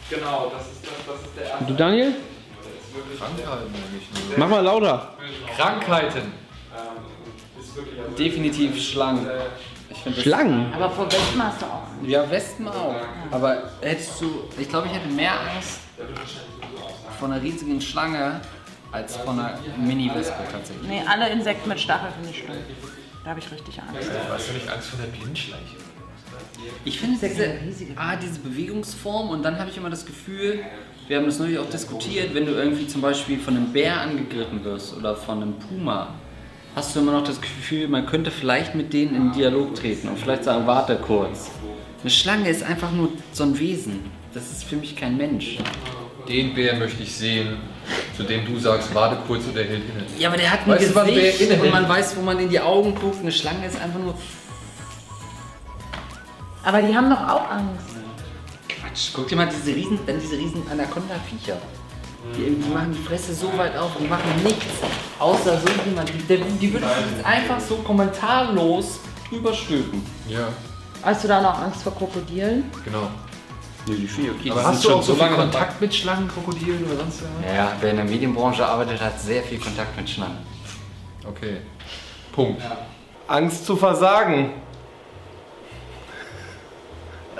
Genau, 0.08 0.50
das 0.56 0.62
ist, 0.62 0.84
das, 0.84 0.92
das 1.06 1.26
ist 1.26 1.36
der 1.36 1.44
erste. 1.44 1.58
Und 1.58 1.70
du, 1.70 1.74
Daniel? 1.74 2.14
Mach 4.36 4.48
mal 4.48 4.60
lauter. 4.60 5.14
Krankheiten. 5.56 6.32
Definitiv 8.18 8.80
Schlangen. 8.80 9.26
Schlangen? 10.20 10.72
Aber 10.72 10.90
vor 10.90 11.06
Wespen 11.06 11.42
hast 11.42 11.62
du 11.62 11.66
auch. 11.66 11.82
Ja, 12.06 12.30
Wespen 12.30 12.68
auch. 12.68 12.94
Aber 13.30 13.70
hättest 13.80 14.20
du. 14.20 14.44
Ich 14.58 14.68
glaube, 14.68 14.86
ich 14.86 14.94
hätte 14.94 15.08
mehr 15.08 15.32
Angst 15.32 15.80
vor 17.18 17.28
einer 17.28 17.42
riesigen 17.42 17.80
Schlange 17.80 18.40
als 18.92 19.16
vor 19.16 19.32
einer 19.32 19.58
Mini-Wespe 19.76 20.42
tatsächlich. 20.50 20.88
Nee, 20.88 21.02
alle 21.06 21.28
Insekten 21.30 21.68
mit 21.68 21.80
Stacheln 21.80 22.12
finde 22.14 22.30
ich 22.30 22.38
schlimm. 22.38 22.56
Da 23.22 23.30
habe 23.30 23.40
ich 23.40 23.50
richtig 23.50 23.80
Angst. 23.80 24.10
Hast 24.30 24.48
du 24.48 24.52
nicht 24.54 24.68
Angst 24.68 24.88
vor 24.88 24.98
der 24.98 25.18
Blindschleiche? 25.18 25.76
Ich 26.84 26.98
finde 26.98 27.18
diese, 27.18 27.92
ah, 27.96 28.16
diese 28.16 28.40
Bewegungsform 28.40 29.30
und 29.30 29.42
dann 29.42 29.58
habe 29.58 29.70
ich 29.70 29.76
immer 29.76 29.90
das 29.90 30.04
Gefühl, 30.04 30.60
wir 31.08 31.16
haben 31.16 31.26
das 31.26 31.38
neulich 31.38 31.58
auch 31.58 31.68
diskutiert, 31.68 32.34
wenn 32.34 32.46
du 32.46 32.52
irgendwie 32.52 32.86
zum 32.86 33.00
Beispiel 33.00 33.38
von 33.38 33.56
einem 33.56 33.72
Bär 33.72 34.00
angegriffen 34.00 34.62
wirst 34.64 34.96
oder 34.96 35.14
von 35.14 35.42
einem 35.42 35.54
Puma, 35.54 36.14
hast 36.74 36.94
du 36.94 37.00
immer 37.00 37.12
noch 37.12 37.24
das 37.24 37.40
Gefühl, 37.40 37.88
man 37.88 38.06
könnte 38.06 38.30
vielleicht 38.30 38.74
mit 38.74 38.92
denen 38.92 39.14
in 39.14 39.32
Dialog 39.32 39.74
treten 39.74 40.08
und 40.08 40.18
vielleicht 40.18 40.44
sagen, 40.44 40.66
warte 40.66 40.96
kurz. 40.96 41.50
Eine 42.02 42.10
Schlange 42.10 42.48
ist 42.48 42.62
einfach 42.62 42.90
nur 42.92 43.10
so 43.32 43.44
ein 43.44 43.58
Wesen. 43.58 44.00
Das 44.32 44.50
ist 44.50 44.64
für 44.64 44.76
mich 44.76 44.96
kein 44.96 45.16
Mensch. 45.16 45.58
Den 46.28 46.54
Bär 46.54 46.76
möchte 46.76 47.02
ich 47.02 47.14
sehen, 47.14 47.56
zu 48.16 48.22
dem 48.22 48.46
du 48.46 48.58
sagst, 48.58 48.94
warte 48.94 49.18
kurz 49.26 49.44
und 49.46 49.56
der 49.56 49.64
hält 49.64 49.82
inne. 49.82 50.04
Ja, 50.18 50.28
aber 50.28 50.38
der 50.38 50.50
hat 50.50 50.60
ein 50.66 50.70
Weißt 50.70 50.94
Gesicht 50.94 51.60
und 51.60 51.70
man 51.70 51.88
weiß, 51.88 52.16
wo 52.16 52.22
man 52.22 52.38
in 52.38 52.48
die 52.48 52.60
Augen 52.60 52.94
guckt. 52.94 53.20
Eine 53.20 53.32
Schlange 53.32 53.66
ist 53.66 53.80
einfach 53.80 53.98
nur 53.98 54.14
Aber 56.62 56.82
die 56.82 56.94
haben 56.94 57.10
doch 57.10 57.20
auch 57.20 57.50
Angst. 57.50 57.96
Quatsch. 58.68 59.10
Guck 59.12 59.28
dir 59.28 59.36
mal 59.36 59.48
diese 59.48 59.74
riesen, 59.74 59.98
dann 60.06 60.20
diese 60.20 60.36
riesen 60.36 60.62
Anaconda-Viecher. 60.70 61.56
Die, 62.36 62.54
die 62.54 62.68
machen 62.68 62.92
die 62.92 63.02
Fresse 63.02 63.34
so 63.34 63.56
weit 63.56 63.76
auf 63.76 63.96
und 63.96 64.08
machen 64.08 64.30
nichts. 64.44 64.66
Außer 65.18 65.58
so 65.58 65.66
jemand. 65.88 66.08
Die, 66.08 66.12
die, 66.18 66.42
die 66.60 66.72
würde 66.72 66.86
ich 66.86 67.16
jetzt 67.16 67.26
einfach 67.26 67.58
so 67.60 67.76
kommentarlos 67.76 69.00
überstülpen. 69.30 70.04
Ja, 70.28 70.48
Hast 71.02 71.24
du 71.24 71.28
da 71.28 71.40
noch 71.40 71.58
Angst 71.58 71.82
vor 71.82 71.94
Krokodilen? 71.94 72.64
genau. 72.84 73.08
Okay, 73.88 74.50
Aber 74.50 74.62
hast 74.64 74.84
du 74.84 74.94
auch 74.94 75.02
so 75.02 75.14
viel 75.14 75.28
Kontakt 75.28 75.80
mit 75.80 75.92
Schlangen, 75.94 76.28
Krokodilen 76.28 76.84
oder 76.84 76.96
sonst 76.98 77.22
was? 77.22 77.54
Ja, 77.56 77.72
wer 77.80 77.90
in 77.90 77.96
der 77.96 78.04
Medienbranche 78.04 78.64
arbeitet, 78.64 79.00
hat 79.00 79.18
sehr 79.18 79.42
viel 79.42 79.58
Kontakt 79.58 79.96
mit 79.96 80.08
Schlangen. 80.08 80.38
Okay. 81.26 81.62
Punkt. 82.32 82.62
Angst 83.26 83.64
zu 83.64 83.76
versagen. 83.76 84.52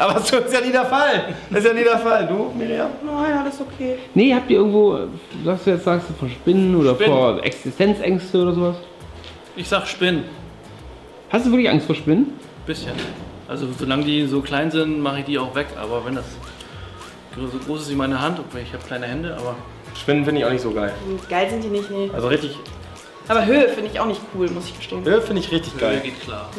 Aber 0.00 0.17
es 0.19 0.32
ist 0.32 0.52
ja 0.52 0.61
nie 0.61 0.73
der 0.73 0.87
Fall. 0.87 1.35
Das 1.50 1.58
ist 1.61 1.67
ja 1.67 1.75
nie 1.75 1.85
der 1.85 1.99
Fall. 1.99 2.26
Du, 2.26 2.50
Miriam? 2.56 2.91
Nein, 3.05 3.38
alles 3.38 3.61
okay. 3.61 3.99
Nee, 4.14 4.35
habt 4.35 4.50
ihr 4.50 4.56
irgendwo, 4.58 4.99
sagst 5.44 5.67
du 5.67 5.70
jetzt, 5.70 5.85
sagst 5.85 6.08
du 6.08 6.14
vor 6.14 6.29
Spinnen 6.29 6.75
oder 6.75 6.94
Spinnen. 6.94 7.12
vor 7.12 7.44
Existenzängste 7.44 8.43
oder 8.43 8.55
sowas? 8.55 8.76
Ich 9.56 9.69
sag 9.69 9.87
Spinnen. 9.87 10.25
Hast 11.29 11.44
du 11.44 11.50
wirklich 11.50 11.69
Angst 11.69 11.87
vor 11.87 11.94
Spinnen? 11.94 12.32
Bisschen. 12.64 12.93
Also 13.47 13.69
solange 13.79 14.05
die 14.05 14.26
so 14.26 14.41
klein 14.41 14.70
sind, 14.70 15.00
mache 15.00 15.19
ich 15.19 15.25
die 15.26 15.38
auch 15.38 15.55
weg. 15.55 15.67
Aber 15.81 16.05
wenn 16.06 16.14
das 16.14 16.25
so 17.37 17.58
groß 17.67 17.82
ist 17.82 17.91
wie 17.91 17.97
meine 17.97 18.20
Hand, 18.20 18.38
okay, 18.38 18.62
ich 18.64 18.73
habe 18.73 18.82
kleine 18.85 19.06
Hände, 19.06 19.37
aber 19.38 19.55
Spinnen 19.94 20.25
finde 20.25 20.41
ich 20.41 20.47
auch 20.47 20.50
nicht 20.52 20.62
so 20.62 20.70
geil. 20.70 20.94
Geil 21.29 21.50
sind 21.50 21.62
die 21.62 21.69
nicht, 21.69 21.91
nee. 21.91 22.11
Also 22.14 22.29
richtig, 22.29 22.58
Aber 23.31 23.47
Höhe 23.47 23.69
finde 23.69 23.88
ich 23.93 24.00
auch 24.00 24.06
nicht 24.06 24.21
cool, 24.35 24.50
muss 24.50 24.67
ich 24.67 24.77
gestehen. 24.77 25.05
Höhe 25.05 25.23
finde 25.23 25.41
ich 25.41 25.53
richtig 25.53 25.75
Höhe 25.75 25.81
geil. 25.81 26.00
geht 26.03 26.21
klar. 26.21 26.50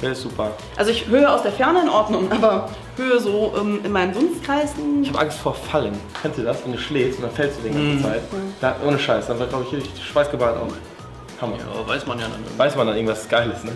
Höhe 0.00 0.10
ist 0.10 0.22
super. 0.22 0.50
Also 0.76 0.90
ich 0.90 1.06
Höhe 1.06 1.30
aus 1.30 1.42
der 1.44 1.52
Ferne 1.52 1.82
in 1.82 1.88
Ordnung, 1.88 2.30
aber 2.32 2.70
Höhe 2.96 3.20
so 3.20 3.54
ähm, 3.56 3.78
in 3.84 3.92
meinem 3.92 4.12
Dunstkreis. 4.12 4.74
Ich 5.00 5.10
habe 5.10 5.20
Angst 5.20 5.38
vor 5.38 5.54
Fallen. 5.54 5.96
Kennt 6.20 6.36
ihr 6.36 6.42
das? 6.42 6.64
Wenn 6.64 6.72
du 6.72 6.78
schläfst 6.78 7.20
und 7.20 7.26
dann 7.26 7.34
fällst 7.34 7.60
du 7.60 7.68
die 7.68 7.72
ganze 7.72 8.02
Zeit. 8.02 8.22
Da, 8.60 8.74
ohne 8.84 8.98
Scheiß, 8.98 9.28
dann 9.28 9.38
wird, 9.38 9.50
glaube 9.50 9.64
ich, 9.68 9.76
richtig 9.76 10.04
schweißgebadet 10.04 10.60
auch. 10.60 11.40
Hammer. 11.40 11.56
Ja, 11.56 11.66
aber 11.72 11.86
weiß 11.86 12.04
man 12.08 12.18
ja 12.18 12.24
dann. 12.24 12.32
irgendwie. 12.40 12.58
Weiß 12.58 12.74
man 12.74 12.88
dann 12.88 12.96
irgendwas 12.96 13.28
Geiles, 13.28 13.62
ne? 13.62 13.70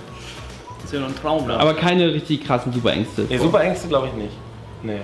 Das 0.79 0.87
ist 0.87 0.93
ja 0.95 0.99
nur 0.99 1.11
ein 1.11 1.15
Traum 1.15 1.47
da. 1.47 1.59
Aber 1.59 1.75
keine 1.75 2.13
richtig 2.13 2.45
krassen 2.45 2.73
Superängste. 2.73 3.25
Nee, 3.29 3.39
Superängste 3.39 3.87
glaube 3.87 4.09
ich 4.09 4.15
nicht. 4.15 4.35
Nee. 4.83 4.99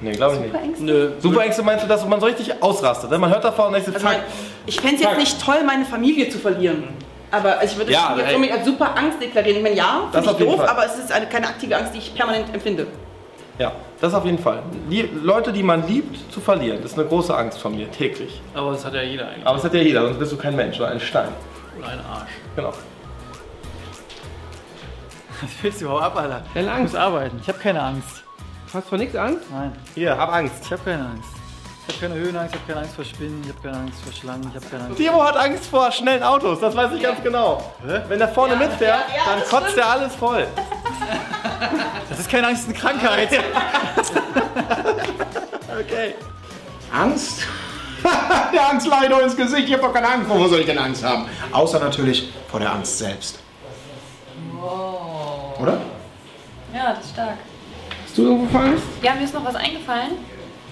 Nee, 0.00 0.12
glaube 0.12 0.34
ich 0.34 0.40
nicht. 0.40 0.52
Superängste. 0.52 0.84
Nö. 0.84 1.10
Superängste 1.18 1.62
meinst 1.62 1.84
du, 1.84 1.88
dass 1.88 2.04
man 2.06 2.20
so 2.20 2.26
richtig 2.26 2.62
ausrastet? 2.62 3.10
Ne? 3.10 3.18
Man 3.18 3.30
hört 3.30 3.44
davon 3.44 3.66
und 3.68 3.72
denkt, 3.74 3.88
Also 3.94 4.04
mein, 4.04 4.18
ich 4.66 4.80
fände 4.80 4.96
es 4.96 5.02
jetzt 5.02 5.18
nicht 5.18 5.40
toll, 5.44 5.62
meine 5.66 5.84
Familie 5.84 6.28
zu 6.28 6.38
verlieren. 6.38 6.84
Aber 7.30 7.62
ich 7.64 7.76
würde 7.76 7.92
Ja, 7.92 8.12
es 8.14 8.20
jetzt 8.22 8.34
unbedingt 8.34 8.58
als 8.58 8.66
super 8.66 8.96
Angst 8.96 9.20
deklarieren. 9.20 9.58
Ich 9.58 9.62
meine, 9.62 9.76
ja, 9.76 10.08
Das 10.12 10.24
finde 10.26 10.44
ich 10.44 10.50
doof, 10.50 10.60
Fall. 10.60 10.68
aber 10.68 10.86
es 10.86 10.98
ist 10.98 11.12
eine, 11.12 11.26
keine 11.26 11.48
aktive 11.48 11.76
Angst, 11.76 11.94
die 11.94 11.98
ich 11.98 12.14
permanent 12.14 12.52
empfinde. 12.54 12.86
Ja, 13.58 13.72
das 14.00 14.14
auf 14.14 14.24
jeden 14.24 14.38
Fall. 14.38 14.62
Die 14.90 15.02
Leute, 15.22 15.52
die 15.52 15.62
man 15.62 15.86
liebt, 15.86 16.32
zu 16.32 16.40
verlieren, 16.40 16.78
das 16.82 16.92
ist 16.92 16.98
eine 16.98 17.06
große 17.08 17.36
Angst 17.36 17.58
von 17.58 17.74
mir, 17.74 17.90
täglich. 17.90 18.40
Aber 18.52 18.72
das 18.72 18.84
hat 18.84 18.94
ja 18.94 19.02
jeder 19.02 19.28
eigentlich. 19.28 19.46
Aber 19.46 19.56
das 19.56 19.64
hat 19.64 19.74
ja 19.74 19.80
jeder, 19.80 20.02
sonst 20.02 20.18
bist 20.18 20.32
du 20.32 20.36
kein 20.36 20.56
Mensch, 20.56 20.76
sondern 20.76 20.94
ein 20.94 21.00
Stein. 21.00 21.28
Oder 21.78 21.88
ein 21.88 22.00
Arsch. 22.00 22.30
Genau. 22.56 22.70
Was 25.40 25.50
willst 25.62 25.80
du 25.80 25.84
überhaupt 25.86 26.04
ab, 26.04 26.16
Alter? 26.16 26.42
Keine 26.52 26.66
Ich 26.66 26.72
Angst. 26.72 26.94
muss 26.94 27.00
arbeiten. 27.00 27.38
Ich 27.40 27.48
habe 27.48 27.58
keine 27.58 27.82
Angst. 27.82 28.23
Hast 28.74 28.88
vor 28.88 28.98
nichts 28.98 29.14
Angst? 29.14 29.48
Nein, 29.52 29.72
Hier, 29.94 30.18
hab 30.18 30.32
Angst. 30.32 30.56
ich 30.64 30.72
habe 30.72 30.82
keine 30.82 31.04
Angst. 31.04 31.28
Ich 31.86 31.94
habe 31.94 32.08
keine 32.08 32.20
Höhenangst, 32.20 32.54
ich 32.56 32.60
habe 32.60 32.72
keine 32.72 32.84
Angst 32.84 32.96
vor 32.96 33.04
Spinnen, 33.04 33.40
ich 33.44 33.50
habe 33.50 33.60
keine 33.62 33.76
Angst 33.84 34.02
vor 34.02 34.12
Schlangen, 34.12 34.48
ich 34.50 34.56
habe 34.56 34.66
keine 34.66 34.84
Angst. 34.86 34.98
Timo 34.98 35.22
hat 35.22 35.36
Angst 35.36 35.66
vor 35.66 35.92
schnellen 35.92 36.24
Autos, 36.24 36.58
das 36.58 36.74
weiß 36.74 36.90
ich 36.92 37.02
ganz 37.02 37.22
genau. 37.22 37.72
Wenn 38.08 38.18
der 38.18 38.28
vorne 38.30 38.56
mitfährt, 38.56 39.04
dann 39.26 39.44
kotzt 39.48 39.76
er 39.78 39.86
alles 39.90 40.14
voll. 40.16 40.46
Das 42.10 42.18
ist 42.20 42.28
keine 42.30 42.48
Angst, 42.48 42.68
das 42.68 42.76
ist 42.76 42.84
eine 42.84 42.98
Krankheit. 42.98 43.30
Okay. 45.80 46.14
Angst? 46.92 47.42
der 48.52 48.70
Angst 48.70 48.86
doch 48.86 49.20
ins 49.20 49.36
Gesicht. 49.36 49.66
Ich 49.68 49.72
habe 49.72 49.82
doch 49.82 49.92
keine 49.92 50.08
Angst. 50.08 50.28
Wovor 50.28 50.48
soll 50.48 50.60
ich 50.60 50.66
denn 50.66 50.78
Angst 50.78 51.02
haben? 51.02 51.26
Außer 51.50 51.80
natürlich 51.80 52.32
vor 52.48 52.60
der 52.60 52.72
Angst 52.72 52.98
selbst. 52.98 53.40
Oder? 55.60 55.80
Ja, 56.72 56.92
das 56.94 57.04
ist 57.06 57.10
stark. 57.10 57.38
Du 58.16 58.46
vor 58.46 58.60
Angst? 58.60 58.84
Ja, 59.02 59.14
mir 59.14 59.24
ist 59.24 59.34
noch 59.34 59.44
was 59.44 59.56
eingefallen. 59.56 60.12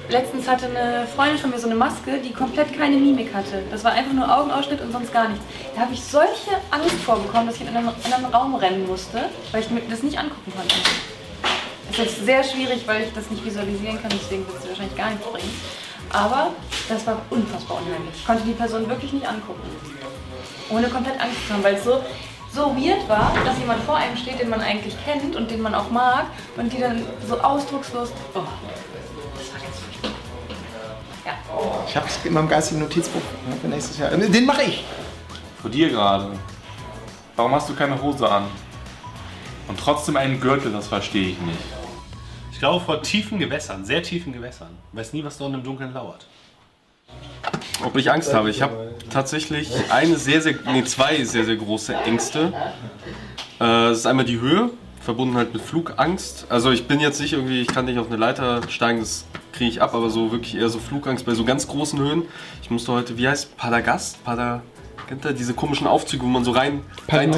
Letztens 0.08 0.46
hatte 0.46 0.66
eine 0.66 1.06
Freundin 1.06 1.38
von 1.38 1.50
mir 1.50 1.58
so 1.58 1.66
eine 1.66 1.74
Maske, 1.74 2.18
die 2.18 2.32
komplett 2.32 2.76
keine 2.76 2.96
Mimik 2.96 3.34
hatte. 3.34 3.62
Das 3.70 3.82
war 3.82 3.92
einfach 3.92 4.12
nur 4.12 4.32
Augenausschnitt 4.32 4.80
und 4.80 4.92
sonst 4.92 5.12
gar 5.12 5.28
nichts. 5.28 5.44
Da 5.74 5.82
habe 5.82 5.94
ich 5.94 6.02
solche 6.02 6.50
Angst 6.70 6.94
vorbekommen, 7.04 7.46
dass 7.46 7.56
ich 7.56 7.62
in 7.62 7.68
einen 7.68 7.88
anderen 7.88 8.26
Raum 8.26 8.54
rennen 8.54 8.86
musste, 8.86 9.28
weil 9.50 9.62
ich 9.62 9.70
mir 9.70 9.80
das 9.88 10.02
nicht 10.02 10.18
angucken 10.18 10.52
konnte. 10.54 10.74
Das 11.88 11.98
ist 11.98 12.04
jetzt 12.04 12.24
sehr 12.24 12.44
schwierig, 12.44 12.82
weil 12.86 13.02
ich 13.02 13.12
das 13.12 13.30
nicht 13.30 13.44
visualisieren 13.44 14.00
kann, 14.00 14.10
deswegen 14.12 14.46
wird 14.46 14.58
es 14.58 14.68
wahrscheinlich 14.68 14.96
gar 14.96 15.10
nichts 15.10 15.26
bringen. 15.26 15.60
Aber 16.10 16.50
das 16.88 17.06
war 17.06 17.22
unfassbar 17.30 17.78
unheimlich. 17.78 18.14
Ich 18.14 18.26
konnte 18.26 18.44
die 18.44 18.52
Person 18.52 18.88
wirklich 18.88 19.12
nicht 19.12 19.26
angucken. 19.26 19.62
Ohne 20.70 20.88
komplett 20.88 21.20
Angst 21.20 21.46
zu 21.46 21.54
haben, 21.54 21.64
weil 21.64 21.74
es 21.74 21.84
so, 21.84 22.00
so 22.54 22.76
weird 22.76 23.08
war, 23.08 23.32
dass 23.44 23.58
jemand 23.58 23.82
vor 23.84 23.96
einem 23.96 24.16
steht, 24.16 24.40
den 24.40 24.50
man 24.50 24.60
eigentlich 24.60 24.94
kennt 25.04 25.34
und 25.34 25.50
den 25.50 25.62
man 25.62 25.74
auch 25.74 25.90
mag 25.90 26.26
und 26.56 26.72
die 26.72 26.78
dann 26.78 27.04
so 27.26 27.40
ausdruckslos. 27.40 28.10
Oh, 28.34 28.40
das 29.38 29.52
war 29.52 29.60
ganz 29.60 29.78
furchtbar. 29.78 30.10
Ja. 31.24 31.32
Ich 31.88 31.96
habe 31.96 32.06
es 32.06 32.24
in 32.24 32.32
meinem 32.34 32.48
geistigen 32.48 32.80
Notizbuch 32.80 33.22
ne, 33.48 33.56
für 33.60 33.68
nächstes 33.68 33.98
Jahr. 33.98 34.10
Den 34.10 34.44
mache 34.44 34.62
ich. 34.64 34.84
Vor 35.60 35.70
dir 35.70 35.88
gerade. 35.88 36.38
Warum 37.36 37.54
hast 37.54 37.68
du 37.68 37.74
keine 37.74 38.00
Hose 38.00 38.30
an? 38.30 38.44
Und 39.68 39.78
trotzdem 39.78 40.16
einen 40.16 40.38
Gürtel, 40.40 40.72
das 40.72 40.88
verstehe 40.88 41.30
ich 41.30 41.40
nicht. 41.40 41.58
Ich 42.52 42.58
glaube 42.58 42.84
vor 42.84 43.02
tiefen 43.02 43.38
Gewässern, 43.38 43.84
sehr 43.84 44.02
tiefen 44.02 44.32
Gewässern. 44.32 44.76
Weiß 44.92 45.12
nie, 45.12 45.24
was 45.24 45.38
dort 45.38 45.54
im 45.54 45.62
Dunkeln 45.62 45.94
lauert. 45.94 46.26
Ob 47.84 47.96
ich 47.96 48.10
Angst 48.10 48.32
habe? 48.34 48.50
Ich 48.50 48.62
habe 48.62 48.94
tatsächlich 49.10 49.70
eine 49.90 50.16
sehr, 50.16 50.40
sehr, 50.40 50.54
nee, 50.72 50.84
zwei 50.84 51.22
sehr, 51.24 51.44
sehr 51.44 51.56
große 51.56 51.94
Ängste. 51.94 52.52
Äh, 53.58 53.64
Das 53.64 53.98
ist 53.98 54.06
einmal 54.06 54.24
die 54.24 54.40
Höhe, 54.40 54.70
verbunden 55.00 55.36
halt 55.36 55.52
mit 55.52 55.62
Flugangst. 55.62 56.46
Also 56.48 56.70
ich 56.70 56.86
bin 56.86 57.00
jetzt 57.00 57.20
nicht 57.20 57.32
irgendwie, 57.32 57.60
ich 57.60 57.68
kann 57.68 57.84
nicht 57.84 57.98
auf 57.98 58.06
eine 58.06 58.16
Leiter 58.16 58.60
steigen, 58.68 59.00
das 59.00 59.24
kriege 59.52 59.70
ich 59.70 59.82
ab, 59.82 59.94
aber 59.94 60.10
so 60.10 60.32
wirklich 60.32 60.56
eher 60.56 60.68
so 60.68 60.78
Flugangst 60.78 61.26
bei 61.26 61.34
so 61.34 61.44
ganz 61.44 61.66
großen 61.66 61.98
Höhen. 61.98 62.22
Ich 62.62 62.70
musste 62.70 62.92
heute, 62.92 63.18
wie 63.18 63.28
heißt 63.28 63.56
Padagast? 63.56 64.24
Pada, 64.24 64.62
kennt 65.08 65.24
ihr 65.24 65.32
diese 65.32 65.52
komischen 65.54 65.86
Aufzüge, 65.86 66.22
wo 66.22 66.28
man 66.28 66.44
so 66.44 66.52
rein, 66.52 66.82
rein 67.08 67.34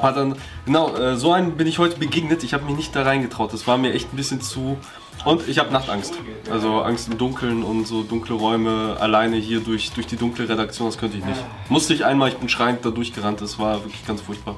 Padan, 0.00 0.36
genau, 0.64 0.94
äh, 0.94 1.16
so 1.16 1.32
einen 1.32 1.56
bin 1.56 1.66
ich 1.66 1.78
heute 1.78 1.98
begegnet. 1.98 2.44
Ich 2.44 2.54
habe 2.54 2.64
mich 2.64 2.76
nicht 2.76 2.94
da 2.94 3.02
reingetraut. 3.02 3.52
Das 3.52 3.66
war 3.66 3.76
mir 3.78 3.92
echt 3.92 4.12
ein 4.12 4.16
bisschen 4.16 4.40
zu. 4.40 4.78
Und 5.24 5.48
ich 5.48 5.58
habe 5.58 5.72
Nachtangst. 5.72 6.14
Also 6.50 6.82
Angst 6.82 7.08
im 7.08 7.18
Dunkeln 7.18 7.62
und 7.62 7.86
so 7.86 8.02
dunkle 8.02 8.34
Räume 8.34 8.96
alleine 8.98 9.36
hier 9.36 9.60
durch, 9.60 9.92
durch 9.92 10.06
die 10.06 10.16
dunkle 10.16 10.48
Redaktion, 10.48 10.88
das 10.88 10.98
könnte 10.98 11.16
ich 11.16 11.24
nicht. 11.24 11.40
Musste 11.68 11.94
ich 11.94 12.04
einmal, 12.04 12.28
ich 12.28 12.36
bin 12.36 12.48
schreiend 12.48 12.84
da 12.84 12.90
durchgerannt. 12.90 13.40
Das 13.40 13.58
war 13.58 13.84
wirklich 13.84 14.04
ganz 14.06 14.20
furchtbar. 14.20 14.56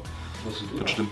Ganz 0.78 0.90
schlimm. 0.90 1.10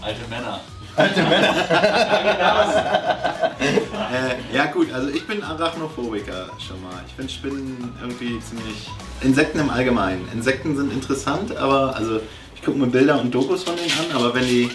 Alte 0.00 0.20
Männer. 0.28 0.60
Alte 0.96 1.22
Männer. 1.22 1.54
äh, 3.60 4.56
ja 4.56 4.66
gut, 4.66 4.92
also 4.92 5.08
ich 5.08 5.26
bin 5.26 5.42
Arachnophobiker 5.42 6.50
schon 6.58 6.82
mal. 6.82 7.02
Ich 7.06 7.14
finde 7.14 7.32
Spinnen 7.32 7.92
irgendwie 8.00 8.40
ziemlich... 8.40 8.88
Insekten 9.20 9.60
im 9.60 9.70
Allgemeinen. 9.70 10.28
Insekten 10.32 10.76
sind 10.76 10.92
interessant, 10.92 11.56
aber 11.56 11.94
also 11.96 12.20
ich 12.54 12.62
gucke 12.62 12.78
mir 12.78 12.86
Bilder 12.86 13.20
und 13.20 13.34
Dokus 13.34 13.64
von 13.64 13.76
denen 13.76 13.90
an, 13.90 14.16
aber 14.16 14.34
wenn 14.34 14.44
die 14.44 14.70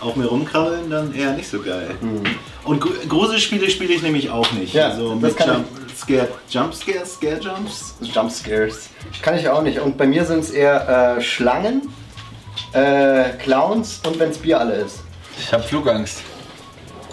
auf 0.00 0.16
mir 0.16 0.26
rumkrabbeln, 0.26 0.90
dann 0.90 1.14
eher 1.14 1.32
nicht 1.32 1.48
so 1.48 1.60
geil. 1.60 1.90
Und 2.64 2.80
Gru- 2.80 2.92
Gruselspiele 3.08 3.70
spiele 3.70 3.94
ich 3.94 4.02
nämlich 4.02 4.30
auch 4.30 4.50
nicht. 4.52 4.74
Ja, 4.74 4.88
also 4.90 5.14
das 5.14 5.22
mit 5.22 5.36
kann 5.36 5.48
Jump, 5.48 5.66
Scare, 5.96 6.28
Jump 6.50 6.74
Scares, 6.74 7.14
Scare 7.14 7.40
Jumps. 7.40 7.94
Jump 8.02 8.30
Scares. 8.30 8.88
Kann 9.22 9.38
ich 9.38 9.48
auch 9.48 9.62
nicht. 9.62 9.78
Und 9.80 9.96
bei 9.96 10.06
mir 10.06 10.24
sind 10.24 10.40
es 10.40 10.50
eher 10.50 11.16
äh, 11.16 11.20
Schlangen, 11.22 11.88
äh, 12.72 13.30
Clowns 13.42 14.00
und 14.06 14.18
wenn 14.18 14.30
es 14.30 14.38
Bier 14.38 14.60
alle 14.60 14.74
ist. 14.74 15.00
Ich 15.38 15.52
habe 15.52 15.62
Flugangst. 15.62 16.22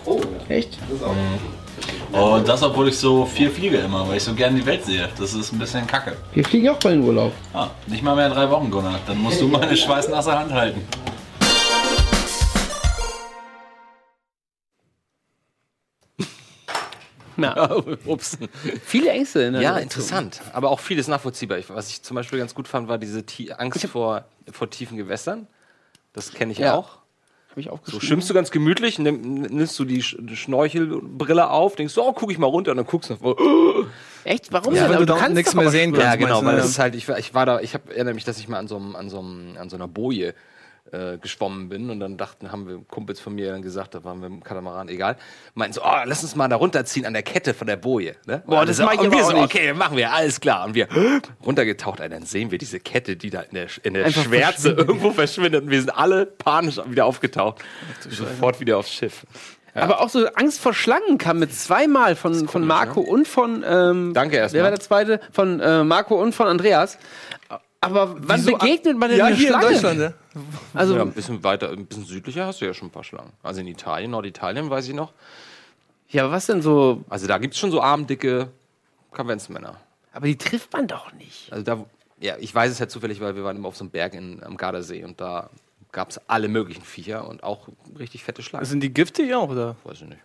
Oh, 0.06 0.20
echt? 0.50 0.78
Das 0.90 0.98
ist 1.00 1.04
auch. 1.06 2.36
Und 2.36 2.48
das, 2.48 2.62
obwohl 2.62 2.90
ich 2.90 2.98
so 2.98 3.26
viel 3.26 3.50
fliege 3.50 3.78
immer, 3.78 4.08
weil 4.08 4.18
ich 4.18 4.24
so 4.24 4.34
gerne 4.34 4.60
die 4.60 4.66
Welt 4.66 4.86
sehe. 4.86 5.10
Das 5.18 5.34
ist 5.34 5.52
ein 5.52 5.58
bisschen 5.60 5.88
kacke. 5.88 6.16
Wir 6.34 6.44
fliegen 6.44 6.70
auch 6.70 6.78
bald 6.78 6.96
in 6.96 7.04
Urlaub. 7.04 7.32
Ah, 7.54 7.70
nicht 7.88 8.04
mal 8.04 8.16
mehr 8.16 8.30
drei 8.30 8.50
Wochen, 8.52 8.70
Gunnar. 8.70 9.00
Dann 9.08 9.18
musst 9.18 9.42
du 9.42 9.48
meine 9.50 9.76
schweißnasse 9.76 10.38
Hand 10.38 10.52
halten. 10.54 10.82
Ja. 17.38 17.76
Ups. 18.06 18.38
Viele 18.86 19.10
Ängste 19.12 19.42
in 19.44 19.54
der 19.54 19.62
Ja, 19.62 19.78
interessant. 19.78 20.42
Aber 20.54 20.70
auch 20.72 20.80
vieles 20.80 21.08
nachvollziehbar. 21.08 21.58
Ich, 21.58 21.70
was 21.70 21.90
ich 21.90 22.02
zum 22.04 22.16
Beispiel 22.16 22.40
ganz 22.40 22.54
gut 22.56 22.68
fand, 22.68 22.88
war 22.88 22.98
diese 22.98 23.26
Ti 23.26 23.52
Angst 23.54 23.86
vor, 23.88 24.26
vor 24.52 24.70
tiefen 24.70 24.98
Gewässern. 24.98 25.48
Das 26.14 26.32
kenne 26.32 26.52
ich 26.52 26.60
Ja. 26.60 26.74
auch. 26.76 26.98
Hab 27.50 27.58
ich 27.60 27.70
auch 27.70 27.80
So 27.84 28.00
schwimmst 28.00 28.28
du 28.30 28.34
ganz 28.34 28.50
gemütlich, 28.50 28.98
nimm, 28.98 29.42
nimmst 29.42 29.78
du 29.78 29.86
die 29.86 30.02
Sch- 30.04 30.18
die 30.20 30.36
Schnorchelbrille 30.36 31.50
auf, 31.52 31.76
denkst 31.76 31.94
so, 31.94 32.04
oh, 32.04 32.14
guck 32.14 32.32
ich 32.32 32.40
mal 32.40 32.48
runter 32.48 32.72
und 32.72 32.78
dann 32.78 32.86
guckst 32.88 33.12
du 33.12 33.18
oh. 33.22 33.86
Echt? 34.24 34.52
Warum 34.52 34.74
Ja, 34.74 34.88
denn? 34.88 34.98
weil 34.98 35.06
du 35.06 35.14
kannst 35.16 35.36
nichts 35.36 35.54
mehr 35.54 35.70
sehen 35.70 35.92
schwimmen. 35.94 36.02
Ja, 36.04 36.16
genau, 36.16 36.40
du, 36.40 36.48
weil 36.48 36.56
ne? 36.56 36.62
das 36.62 36.70
ist 36.70 36.80
halt, 36.80 36.96
ich, 36.96 37.08
war- 37.08 37.20
ich 37.20 37.34
war 37.36 37.46
da, 37.46 37.60
ich 37.60 37.76
erinnere 37.76 38.16
mich, 38.16 38.24
dass 38.24 38.40
ich 38.40 38.48
mal 38.48 38.58
an 38.58 38.68
so, 38.68 38.78
einem, 38.78 38.96
an, 38.96 39.10
so 39.10 39.20
einem, 39.20 39.56
an 39.58 39.70
so 39.70 39.76
einer 39.76 39.88
Boje 39.88 40.34
äh, 40.92 41.18
geschwommen 41.18 41.70
bin 41.70 41.90
und 41.90 42.00
dann 42.00 42.18
dachten, 42.18 42.52
haben 42.52 42.68
wir 42.68 42.80
Kumpels 42.88 43.20
von 43.20 43.34
mir 43.36 43.52
dann 43.52 43.62
gesagt, 43.62 43.96
da 43.96 44.04
waren 44.04 44.20
wir 44.20 44.28
im 44.28 44.44
Katamaran, 44.44 44.90
egal, 44.90 45.16
meinten 45.56 45.74
so, 45.74 45.82
oh, 45.84 45.96
lass 46.06 46.24
uns 46.24 46.36
mal 46.36 46.48
da 46.50 46.56
runterziehen 46.58 47.06
an 47.06 47.14
der 47.14 47.24
Kette 47.24 47.54
von 47.54 47.68
der 47.68 47.78
Boje. 47.78 48.16
Ne? 48.26 48.44
Boah, 48.46 48.62
Und 48.62 48.70
das 48.70 48.78
so, 48.78 48.84
mach 48.84 48.94
ich 48.94 49.00
und 49.00 49.08
aber 49.08 49.16
wir 49.18 49.24
so, 49.24 49.32
nicht. 49.32 49.44
okay, 49.44 49.74
machen 49.74 49.98
wir, 49.98 50.12
alles 50.12 50.40
klar. 50.40 50.66
Und 50.66 50.76
wir 50.76 50.88
runtergetaucht, 51.46 52.00
und 52.02 52.12
dann 52.12 52.26
sehen 52.26 52.52
wir 52.52 52.58
diese 52.58 52.80
Kette, 52.80 53.16
die 53.16 53.30
da 53.30 53.42
in 53.42 53.56
der, 53.56 53.68
in 53.84 53.94
der 53.94 54.06
Einfach 54.06 54.24
Schwärze 54.24 54.72
irgendwo 54.72 55.12
verschwindet 55.12 55.64
und 55.64 55.70
wir 55.70 55.80
sind 55.80 55.90
alle 55.90 56.26
panisch 56.26 56.78
wieder 56.86 57.06
aufgetaucht. 57.06 57.64
Sofort 58.10 58.60
wieder 58.60 58.78
aufs 58.78 58.92
Schiff. 58.94 59.26
Aber 59.76 60.02
auch 60.02 60.10
so 60.10 60.28
Angst 60.36 60.60
vor 60.60 60.76
Schlangen 60.76 61.18
kam 61.18 61.40
mit 61.40 61.52
zweimal 61.56 62.16
von, 62.16 62.48
von 62.48 62.64
Marco 62.68 63.02
und 63.02 63.28
von. 63.28 63.64
Ähm, 63.68 64.12
Danke 64.14 64.36
erstmal. 64.38 64.60
Wer 64.60 64.64
war 64.66 64.70
der 64.72 64.80
zweite? 64.80 65.20
Von 65.32 65.60
äh, 65.60 65.84
Marco 65.84 66.22
und 66.22 66.36
von 66.36 66.46
Andreas. 66.48 67.00
Aber 67.82 68.16
wann 68.20 68.40
Wieso? 68.42 68.52
begegnet 68.58 68.98
man 69.00 69.10
denn 69.10 69.18
Ja, 69.18 69.28
hier 69.28 69.48
in 69.48 69.60
Schlange? 69.60 69.74
Deutschland, 69.74 70.00
ja. 70.00 70.14
Also, 70.74 70.96
ja, 70.96 71.02
ein 71.02 71.12
bisschen 71.12 71.44
weiter, 71.44 71.70
ein 71.70 71.86
bisschen 71.86 72.06
südlicher 72.06 72.46
hast 72.48 72.62
du 72.62 72.66
ja 72.66 72.74
schon 72.74 72.88
ein 72.88 72.92
paar 72.92 73.04
Schlangen. 73.04 73.32
Also 73.44 73.62
in 73.62 73.68
Italien, 73.68 74.12
Norditalien, 74.12 74.70
weiß 74.70 74.88
ich 74.88 74.94
noch. 74.96 75.14
Ja, 76.10 76.24
aber 76.24 76.34
was 76.34 76.46
denn 76.46 76.62
so? 76.62 77.04
Also 77.10 77.28
da 77.28 77.38
gibt 77.38 77.54
es 77.54 77.60
schon 77.60 77.72
so 77.72 77.82
armdicke 77.82 78.50
Konventsmänner. 79.12 79.78
Aber 80.12 80.28
die 80.28 80.38
trifft 80.38 80.74
man 80.74 80.88
doch 80.88 81.12
nicht. 81.14 81.52
Also 81.52 81.64
da, 81.64 81.86
ja, 82.20 82.36
ich 82.40 82.54
weiß 82.54 82.72
es 82.72 82.80
ja 82.80 82.88
zufällig, 82.88 83.20
weil 83.20 83.36
wir 83.36 83.44
waren 83.44 83.58
immer 83.58 83.68
auf 83.68 83.76
so 83.76 83.84
einem 83.84 83.92
Berg 83.92 84.14
in, 84.14 84.44
am 84.44 84.58
Gardasee 84.58 85.04
und 85.04 85.20
da 85.20 85.50
gab 85.92 86.10
es 86.10 86.20
alle 86.28 86.48
möglichen 86.48 86.84
Viecher 86.84 87.28
und 87.28 87.44
auch 87.44 87.68
richtig 87.98 88.24
fette 88.24 88.44
Schlangen. 88.44 88.66
Sind 88.66 88.82
die 88.82 88.94
giftig 88.94 89.34
auch, 89.34 89.50
oder? 89.50 89.76
Weiß 89.84 90.02
ich 90.02 90.08
nicht. 90.08 90.22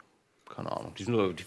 Keine 0.55 0.73
Ahnung. 0.73 0.93
Die, 0.99 1.05
sind 1.05 1.13
nur, 1.15 1.33
die, 1.33 1.45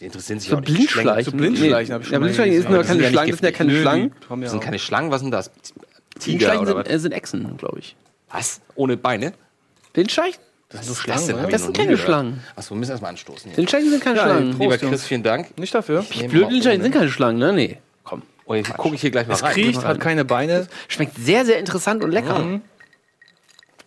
die 0.00 0.06
interessieren 0.06 0.40
sich 0.40 0.50
So 0.50 0.56
auch 0.56 0.60
nicht. 0.60 0.74
Blindschleichen. 0.74 1.30
So 1.30 1.36
Blindschleichen 1.36 1.94
hab 1.94 2.02
ich 2.02 2.08
schon 2.08 2.14
Ja, 2.14 2.18
Blindschleichen 2.20 2.54
ist 2.54 2.68
nur 2.68 2.82
keine 2.84 3.08
Schlangen, 3.08 3.30
das 3.30 3.38
sind 3.38 3.44
ja 3.44 3.52
keine 3.52 3.80
Schlangen. 3.80 4.14
Das 4.40 4.50
sind 4.50 4.60
keine 4.60 4.78
Schlangen, 4.78 5.10
was 5.10 5.20
sind 5.20 5.30
das? 5.30 5.50
Tiger 6.18 6.60
oder 6.60 6.66
sind, 6.66 6.76
was? 6.78 6.88
äh, 6.88 6.98
sind 6.98 7.12
Echsen, 7.12 7.56
glaube 7.56 7.78
ich. 7.78 7.96
Was? 8.30 8.60
Ohne 8.74 8.96
Beine? 8.96 9.32
Blindschleichen? 9.92 10.40
Das 10.68 10.86
sind 10.86 10.96
Schlangen, 10.96 11.18
das 11.20 11.26
denn? 11.26 11.36
Hab 11.38 11.44
ich 11.46 11.52
Das 11.52 11.60
noch 11.60 11.66
sind 11.66 11.72
nie 11.72 11.78
keine 11.78 11.90
gehört. 11.92 12.06
Schlangen. 12.06 12.42
Achso, 12.56 12.70
wir 12.74 12.78
müssen 12.78 12.90
erstmal 12.92 13.10
anstoßen. 13.10 13.42
hier. 13.50 13.54
Blindschleichen 13.54 13.90
sind 13.90 14.02
keine 14.02 14.16
Ja, 14.16 14.22
Schlangen. 14.24 14.58
Lieber 14.58 14.78
Chris, 14.78 15.04
vielen 15.04 15.22
Dank. 15.22 15.58
Nicht 15.58 15.74
dafür. 15.74 16.02
Blöd, 16.28 16.48
Blindschleichen 16.48 16.82
sind 16.82 16.92
keine 16.92 17.10
Schlangen, 17.10 17.38
ne? 17.38 17.52
Nee. 17.52 17.78
Komm. 18.04 18.22
Oh, 18.46 18.54
jetzt 18.54 18.72
gucke 18.76 18.94
ich 18.94 19.00
hier 19.02 19.10
gleich 19.10 19.26
mal 19.26 19.34
Es 19.34 19.42
rein. 19.42 19.52
kriecht, 19.52 19.84
hat 19.84 20.00
keine 20.00 20.24
Beine. 20.24 20.66
Schmeckt 20.88 21.16
sehr, 21.18 21.44
sehr 21.44 21.58
interessant 21.58 22.02
und 22.02 22.10
lecker. 22.10 22.38
Mhm. 22.38 22.62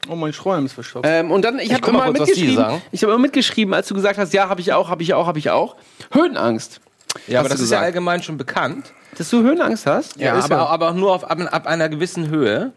Oh, 0.07 0.15
mein 0.15 0.33
Sträumen 0.33 0.67
ist 0.67 0.73
verstopft. 0.73 1.07
Ähm, 1.09 1.31
und 1.31 1.41
dann, 1.43 1.57
ich, 1.57 1.65
Ich 1.65 1.73
habe 1.73 1.81
guck 1.81 1.93
mal 1.93 2.03
immer 2.07 2.17
kurz, 2.17 2.29
was 2.29 2.35
die 2.35 2.41
mitgeschrieben, 2.43 2.55
sagen. 2.63 2.81
ich 2.91 3.01
habe 3.03 3.13
immer 3.13 3.21
mitgeschrieben, 3.21 3.73
als 3.73 3.87
du 3.87 3.95
gesagt 3.95 4.19
hast, 4.19 4.33
ja, 4.33 4.47
habe 4.49 4.61
ich 4.61 4.71
auch, 4.71 4.87
habe 4.89 5.01
ich 5.01 5.13
auch, 5.15 5.25
habe 5.25 5.39
ich 5.39 5.49
auch. 5.49 5.75
Höhenangst. 6.11 6.79
Ja, 7.27 7.39
aber 7.39 7.45
Hast 7.45 7.53
das 7.53 7.59
du 7.59 7.63
ist 7.63 7.71
ja 7.71 7.77
gesagt. 7.77 7.85
allgemein 7.87 8.21
schon 8.21 8.37
bekannt. 8.37 8.93
Dass 9.17 9.29
du 9.29 9.41
Höhenangst 9.43 9.85
hast? 9.85 10.17
Ja, 10.19 10.37
ist 10.37 10.45
aber, 10.51 10.69
aber 10.69 10.89
auch 10.89 10.93
nur 10.95 11.13
auf, 11.13 11.23
ab, 11.29 11.39
ab 11.51 11.67
einer 11.67 11.89
gewissen 11.89 12.29
Höhe. 12.29 12.71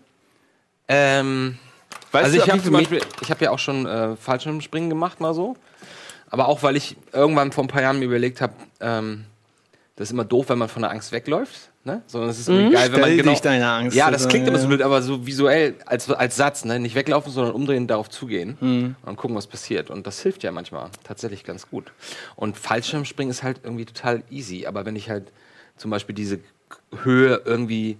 Ähm, 0.88 1.58
Weißt 2.12 2.24
also 2.24 2.36
du, 2.36 2.42
ich 2.42 2.48
ab 2.50 2.52
habe 2.56 2.62
zum 2.64 2.72
Beispiel, 2.72 3.00
ich 3.20 3.30
habe 3.30 3.44
ja 3.44 3.50
auch 3.50 3.58
schon 3.58 3.84
äh, 3.86 4.16
Fallschirmspringen 4.16 4.88
gemacht 4.88 5.20
mal 5.20 5.34
so. 5.34 5.56
Aber 6.30 6.48
auch 6.48 6.62
weil 6.62 6.76
ich 6.76 6.96
irgendwann 7.12 7.52
vor 7.52 7.64
ein 7.64 7.68
paar 7.68 7.82
Jahren 7.82 7.98
mir 7.98 8.04
überlegt 8.06 8.40
habe, 8.40 8.52
ähm, 8.80 9.24
das 9.96 10.08
ist 10.08 10.12
immer 10.12 10.24
doof, 10.24 10.48
wenn 10.48 10.58
man 10.58 10.68
von 10.68 10.82
der 10.82 10.90
Angst 10.90 11.10
wegläuft. 11.12 11.70
Ne? 11.84 12.02
Sondern 12.06 12.30
es 12.30 12.38
ist 12.38 12.48
irgendwie 12.48 12.66
Mhm. 12.68 12.72
geil, 12.72 12.92
wenn 12.92 13.00
man 13.00 13.08
Stell 13.10 13.16
genau. 13.16 13.30
dich 13.32 13.40
deiner 13.40 13.72
Angst, 13.72 13.96
ja, 13.96 14.10
das 14.10 14.28
klingt 14.28 14.46
immer 14.46 14.58
so 14.58 14.64
Ja. 14.64 14.68
blöd, 14.68 14.82
aber 14.82 15.00
so 15.02 15.26
visuell 15.26 15.74
als, 15.86 16.10
als 16.10 16.36
Satz, 16.36 16.64
ne? 16.64 16.78
Nicht 16.78 16.94
weglaufen, 16.94 17.32
sondern 17.32 17.54
umdrehen, 17.54 17.86
darauf 17.86 18.10
zugehen 18.10 18.58
Mhm. 18.60 18.96
und 19.04 19.16
gucken, 19.16 19.36
was 19.36 19.46
passiert. 19.46 19.88
Und 19.90 20.06
das 20.06 20.20
hilft 20.20 20.42
ja 20.42 20.52
manchmal 20.52 20.90
tatsächlich 21.04 21.44
ganz 21.44 21.68
gut. 21.70 21.90
Und 22.36 22.56
Fallschirmspringen 22.58 23.30
ist 23.30 23.42
halt 23.42 23.60
irgendwie 23.64 23.86
total 23.86 24.22
easy. 24.30 24.66
Aber 24.66 24.84
wenn 24.84 24.96
ich 24.96 25.08
halt 25.08 25.32
zum 25.78 25.90
Beispiel 25.90 26.14
diese 26.14 26.38
Höhe 27.02 27.40
irgendwie 27.44 27.96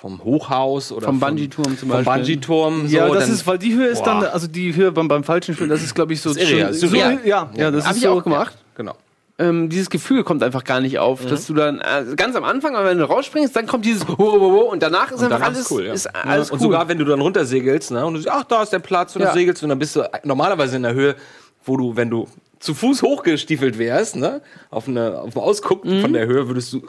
vom 0.00 0.22
Hochhaus 0.22 0.92
oder 0.92 1.06
Vom 1.06 1.18
Bungee-Turm 1.20 1.78
zum 1.78 1.88
vom 1.88 2.04
Beispiel. 2.04 2.12
Bungee-Turm. 2.12 2.86
ja, 2.88 3.08
so, 3.08 3.14
das 3.14 3.24
dann- 3.24 3.34
ist, 3.34 3.46
weil 3.46 3.58
die 3.58 3.74
Höhe 3.74 3.86
ist 3.86 4.04
Boah. 4.04 4.20
dann, 4.20 4.24
also 4.24 4.46
die 4.46 4.74
Höhe 4.74 4.92
beim, 4.92 5.08
beim 5.08 5.24
falschen 5.24 5.54
Spiel, 5.54 5.68
das 5.68 5.82
ist, 5.82 5.94
glaube 5.94 6.12
ich, 6.12 6.20
so. 6.20 6.30
Das 6.34 6.42
ist 6.42 6.50
irreal, 6.50 6.74
so, 6.74 6.86
surreal. 6.88 7.20
ja, 7.24 7.50
ja, 7.56 7.70
das 7.70 7.84
Hab 7.84 7.92
ist 7.92 7.98
ich 7.98 8.02
so. 8.04 8.10
auch 8.10 8.22
gemacht. 8.22 8.56
Genau. 8.76 8.94
Ähm, 9.38 9.68
dieses 9.68 9.90
Gefühl 9.90 10.22
kommt 10.22 10.42
einfach 10.44 10.62
gar 10.62 10.80
nicht 10.80 10.98
auf, 10.98 11.24
dass 11.26 11.46
du 11.46 11.54
dann 11.54 11.80
äh, 11.80 12.14
ganz 12.16 12.36
am 12.36 12.44
Anfang, 12.44 12.74
wenn 12.84 12.98
du 12.98 13.04
rausspringst, 13.04 13.56
dann 13.56 13.66
kommt 13.66 13.84
dieses 13.84 14.04
und 14.08 14.80
danach 14.82 15.10
ist 15.10 15.20
Und 15.22 15.32
einfach 15.32 15.46
alles, 15.46 15.60
ist 15.60 15.70
cool, 15.72 15.86
ja. 15.86 15.92
ist 15.92 16.04
Ja. 16.04 16.12
alles 16.24 16.50
Und 16.50 16.58
cool. 16.58 16.62
sogar 16.64 16.86
wenn 16.88 16.98
du 16.98 17.04
dann 17.04 17.20
runtersegelst, 17.20 17.90
ne, 17.92 18.04
und 18.06 18.14
du 18.14 18.20
siehst, 18.20 18.30
ach, 18.30 18.44
da 18.44 18.62
ist 18.62 18.72
der 18.72 18.78
Platz 18.80 19.16
und 19.16 19.22
Ja. 19.22 19.28
dann 19.28 19.34
segelst 19.36 19.62
du 19.62 19.66
und 19.66 19.70
dann 19.70 19.78
bist 19.78 19.96
du 19.96 20.02
normalerweise 20.22 20.76
in 20.76 20.82
der 20.84 20.94
Höhe, 20.94 21.16
wo 21.64 21.76
du, 21.76 21.96
wenn 21.96 22.10
du 22.10 22.28
zu 22.64 22.74
Fuß 22.74 23.02
hochgestiefelt 23.02 23.78
wärst, 23.78 24.16
ne, 24.16 24.40
auf, 24.70 24.88
eine, 24.88 25.20
auf 25.20 25.34
dem 25.34 25.42
Ausguck 25.42 25.84
Mhm. 25.84 26.00
von 26.00 26.12
der 26.12 26.26
Höhe, 26.26 26.48
würdest 26.48 26.72
du 26.72 26.82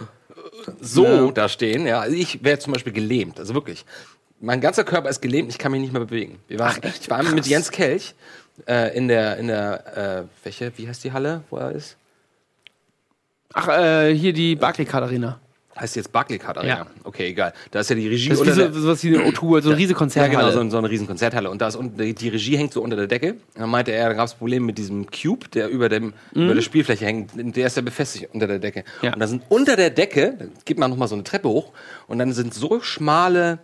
so 0.82 1.04
Ja. 1.06 1.32
da 1.32 1.50
stehen. 1.50 1.86
Ja, 1.86 2.00
also 2.00 2.16
ich 2.16 2.44
wäre 2.44 2.60
zum 2.60 2.74
Beispiel 2.74 2.94
gelähmt, 2.94 3.40
also 3.40 3.54
wirklich. 3.54 3.86
Mein 4.40 4.62
ganzer 4.62 4.84
Körper 4.84 5.10
ist 5.10 5.22
gelähmt, 5.22 5.50
ich 5.50 5.58
kann 5.58 5.72
mich 5.72 5.82
nicht 5.82 5.94
mehr 5.94 6.04
bewegen. 6.04 6.40
Wir 6.48 6.60
waren, 6.60 6.80
ich 7.00 7.10
war 7.10 7.18
einmal 7.20 7.34
mit 7.34 7.46
Jens 7.48 7.72
Kelch 7.72 8.14
äh, 8.68 8.96
in 8.96 9.08
der, 9.08 9.38
in 9.38 9.48
der, 9.48 9.98
äh, 10.24 10.24
welche, 10.44 10.72
wie 10.78 10.88
heißt 10.88 11.04
die 11.04 11.12
Halle, 11.14 11.42
wo 11.50 11.58
er 11.58 11.72
ist? 11.72 11.96
Ach, 13.54 13.68
äh, 13.70 14.14
hier 14.14 14.34
die 14.34 14.56
Barclaycard 14.56 15.04
Arena. 15.04 15.40
Heißt 15.78 15.98
jetzt 15.98 16.12
Barclaycard 16.12 16.58
Arena? 16.58 16.74
Ja. 16.78 16.88
Okay, 17.04 17.28
egal. 17.28 17.54
Da 17.72 17.82
ist 17.82 17.90
ja 17.90 17.98
die 17.98 18.08
Regie 18.08 18.30
Das 18.30 18.40
ist 18.40 18.46
wie 18.46 18.52
unter 18.52 18.74
so, 18.74 18.80
sowas 18.80 19.04
wie 19.04 19.18
eine 19.18 19.28
O2, 19.30 19.62
so 19.62 19.70
eine 19.70 19.78
riesige 19.78 20.00
Ja, 20.16 20.28
genau, 20.28 20.50
so, 20.52 20.70
so 20.70 20.78
eine 20.78 20.90
riesen 20.90 21.06
Konzerthalle. 21.06 21.50
Und 21.50 21.62
da 21.62 21.68
ist 21.68 21.76
unten, 21.76 22.16
die, 22.16 22.30
Regie 22.30 22.58
hängt 22.58 22.72
so 22.72 22.82
unter 22.82 22.96
der 22.96 23.08
Decke. 23.08 23.32
Und 23.34 23.62
dann 23.62 23.70
meinte 23.70 23.92
er, 23.92 24.08
da 24.08 24.14
gab 24.14 24.26
es 24.28 24.36
Probleme 24.36 24.66
mit 24.68 24.78
diesem 24.78 25.08
Cube, 25.12 25.50
der 25.50 25.68
über, 25.68 25.90
dem, 25.90 26.14
Mhm. 26.34 26.46
über 26.46 26.56
der 26.56 26.62
Spielfläche 26.62 27.06
hängt. 27.06 27.32
Der 27.36 27.68
ist 27.68 27.76
ja 27.76 27.82
befestigt 27.82 28.30
unter 28.32 28.48
der 28.48 28.60
Decke. 28.60 28.86
Ja. 29.02 29.14
Und 29.14 29.20
da 29.20 29.28
sind 29.28 29.44
unter 29.50 29.76
der 29.76 29.90
Decke, 29.90 30.36
da 30.40 30.46
geht 30.64 30.80
man 30.80 30.90
nochmal 30.92 31.10
so 31.10 31.16
eine 31.16 31.26
Treppe 31.26 31.50
hoch, 31.50 31.74
und 32.08 32.20
dann 32.20 32.32
sind 32.32 32.54
so 32.54 32.80
schmale 32.80 33.60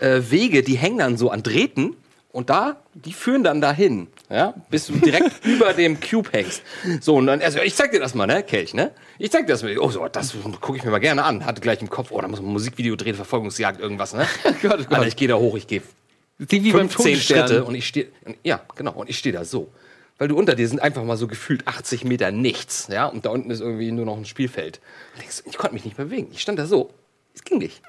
äh, 0.00 0.22
Wege, 0.30 0.62
die 0.62 0.76
hängen 0.76 0.98
dann 0.98 1.16
so 1.18 1.30
an 1.30 1.42
Drähten. 1.42 1.94
Und 2.34 2.50
da, 2.50 2.82
die 2.94 3.12
führen 3.12 3.44
dann 3.44 3.60
dahin, 3.60 4.08
ja, 4.28 4.54
bis 4.68 4.88
du 4.88 4.94
direkt 4.94 5.30
über 5.44 5.72
dem 5.72 6.00
Cube 6.00 6.30
hängst. 6.32 6.64
So, 7.00 7.14
und 7.14 7.28
dann, 7.28 7.40
also 7.40 7.60
ich 7.60 7.76
zeig 7.76 7.92
dir 7.92 8.00
das 8.00 8.16
mal, 8.16 8.26
ne, 8.26 8.42
Kelch, 8.42 8.74
ne? 8.74 8.90
Ich 9.20 9.30
zeig 9.30 9.46
dir 9.46 9.52
das 9.52 9.62
mal. 9.62 9.78
Oh, 9.78 9.88
so, 9.88 10.08
das 10.08 10.34
gucke 10.60 10.76
ich 10.76 10.84
mir 10.84 10.90
mal 10.90 10.98
gerne 10.98 11.22
an. 11.22 11.46
Hatte 11.46 11.60
gleich 11.60 11.80
im 11.80 11.88
Kopf, 11.88 12.08
oh, 12.10 12.20
da 12.20 12.26
muss 12.26 12.40
man 12.40 12.50
ein 12.50 12.52
Musikvideo 12.54 12.96
drehen, 12.96 13.14
Verfolgungsjagd, 13.14 13.78
irgendwas, 13.78 14.14
ne? 14.14 14.26
Gott, 14.62 14.80
oh 14.80 14.82
Gott. 14.82 14.92
Alter, 14.94 15.06
ich 15.06 15.14
gehe 15.14 15.28
da 15.28 15.36
hoch, 15.36 15.56
ich 15.56 15.68
gehe 15.68 15.82
Klingt 16.48 16.64
wie 16.64 16.72
beim 16.72 16.88
15 16.88 17.04
Todesstern. 17.04 17.38
Schritte 17.38 17.64
und 17.64 17.76
ich 17.76 17.86
stehe, 17.86 18.08
ja, 18.42 18.60
genau, 18.74 18.94
und 18.94 19.08
ich 19.08 19.16
stehe 19.16 19.32
da 19.32 19.44
so. 19.44 19.70
Weil 20.18 20.26
du 20.26 20.36
unter 20.36 20.56
dir 20.56 20.66
sind 20.66 20.82
einfach 20.82 21.04
mal 21.04 21.16
so 21.16 21.28
gefühlt 21.28 21.68
80 21.68 22.04
Meter 22.04 22.32
nichts, 22.32 22.88
ja, 22.90 23.06
und 23.06 23.26
da 23.26 23.30
unten 23.30 23.52
ist 23.52 23.60
irgendwie 23.60 23.92
nur 23.92 24.06
noch 24.06 24.16
ein 24.16 24.24
Spielfeld. 24.24 24.80
Ich 25.46 25.56
konnte 25.56 25.74
mich 25.74 25.84
nicht 25.84 25.96
bewegen. 25.96 26.30
Ich 26.32 26.40
stand 26.40 26.58
da 26.58 26.66
so. 26.66 26.90
Es 27.32 27.44
ging 27.44 27.58
nicht. 27.58 27.80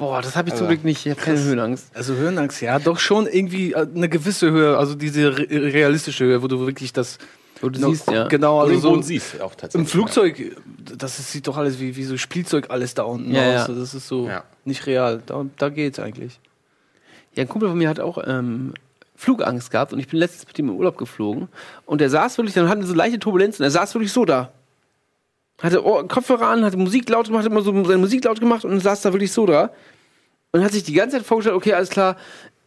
Boah, 0.00 0.22
das 0.22 0.34
habe 0.34 0.48
ich 0.48 0.54
zum 0.56 0.66
Also, 0.66 0.74
Glück 0.74 0.84
nicht. 0.84 1.04
Ich 1.06 1.12
habe 1.12 1.20
keine 1.20 1.40
Höhenangst. 1.42 1.90
Also 1.94 2.14
Höhenangst, 2.14 2.60
ja, 2.62 2.78
doch 2.78 2.98
schon 2.98 3.26
irgendwie 3.26 3.72
äh, 3.74 3.86
eine 3.94 4.08
gewisse 4.08 4.50
Höhe, 4.50 4.76
also 4.78 4.94
diese 4.94 5.36
re 5.38 5.46
realistische 5.50 6.24
Höhe, 6.24 6.42
wo 6.42 6.48
du 6.48 6.58
wirklich 6.66 6.92
das. 6.92 7.18
Wo 7.60 7.68
du 7.68 7.78
siehst, 7.78 8.10
ja. 8.10 8.26
Genau, 8.28 8.60
also 8.60 8.78
so 8.78 9.02
siehst, 9.02 9.38
auch 9.42 9.54
tatsächlich, 9.54 9.80
Im 9.82 9.86
Flugzeug, 9.86 10.56
das 10.96 11.18
ist, 11.18 11.30
sieht 11.32 11.46
doch 11.46 11.58
alles 11.58 11.78
wie, 11.78 11.94
wie 11.94 12.04
so 12.04 12.16
Spielzeug 12.16 12.70
alles 12.70 12.94
da 12.94 13.02
unten 13.02 13.34
Ja, 13.34 13.42
aus. 13.42 13.52
ja. 13.54 13.60
Also 13.66 13.78
Das 13.80 13.92
ist 13.94 14.08
so 14.08 14.26
Ja. 14.28 14.44
nicht 14.64 14.86
real. 14.86 15.22
Da, 15.26 15.44
da 15.58 15.68
geht's 15.68 15.98
eigentlich. 15.98 16.40
Ja, 17.34 17.42
ein 17.42 17.48
Kumpel 17.50 17.68
von 17.68 17.76
mir 17.76 17.90
hat 17.90 18.00
auch 18.00 18.16
ähm, 18.26 18.72
Flugangst 19.14 19.70
gehabt 19.70 19.92
und 19.92 19.98
ich 20.00 20.08
bin 20.08 20.18
letztens 20.18 20.46
mit 20.46 20.58
ihm 20.58 20.70
in 20.70 20.74
Urlaub 20.76 20.96
geflogen 20.96 21.48
und 21.84 22.00
er 22.00 22.08
saß 22.08 22.38
wirklich, 22.38 22.54
dann 22.54 22.66
hatten 22.70 22.80
wir 22.80 22.86
so 22.88 22.94
leichte 22.94 23.18
Turbulenzen, 23.18 23.62
er 23.62 23.70
saß 23.70 23.94
wirklich 23.94 24.12
so 24.12 24.24
da. 24.24 24.50
Hatte 25.62 25.84
Ohr, 25.84 26.06
Kopfhörer 26.08 26.48
an, 26.48 26.64
hatte 26.64 26.76
Musik 26.76 27.08
laut 27.08 27.26
gemacht, 27.26 27.44
hat 27.44 27.52
immer 27.52 27.62
so 27.62 27.72
seine 27.84 27.98
Musik 27.98 28.24
laut 28.24 28.40
gemacht 28.40 28.64
und 28.64 28.80
saß 28.80 29.02
da 29.02 29.12
wirklich 29.12 29.32
so 29.32 29.46
da 29.46 29.70
und 30.52 30.64
hat 30.64 30.72
sich 30.72 30.82
die 30.82 30.92
ganze 30.92 31.18
Zeit 31.18 31.26
vorgestellt, 31.26 31.56
okay, 31.56 31.74
alles 31.74 31.90
klar, 31.90 32.16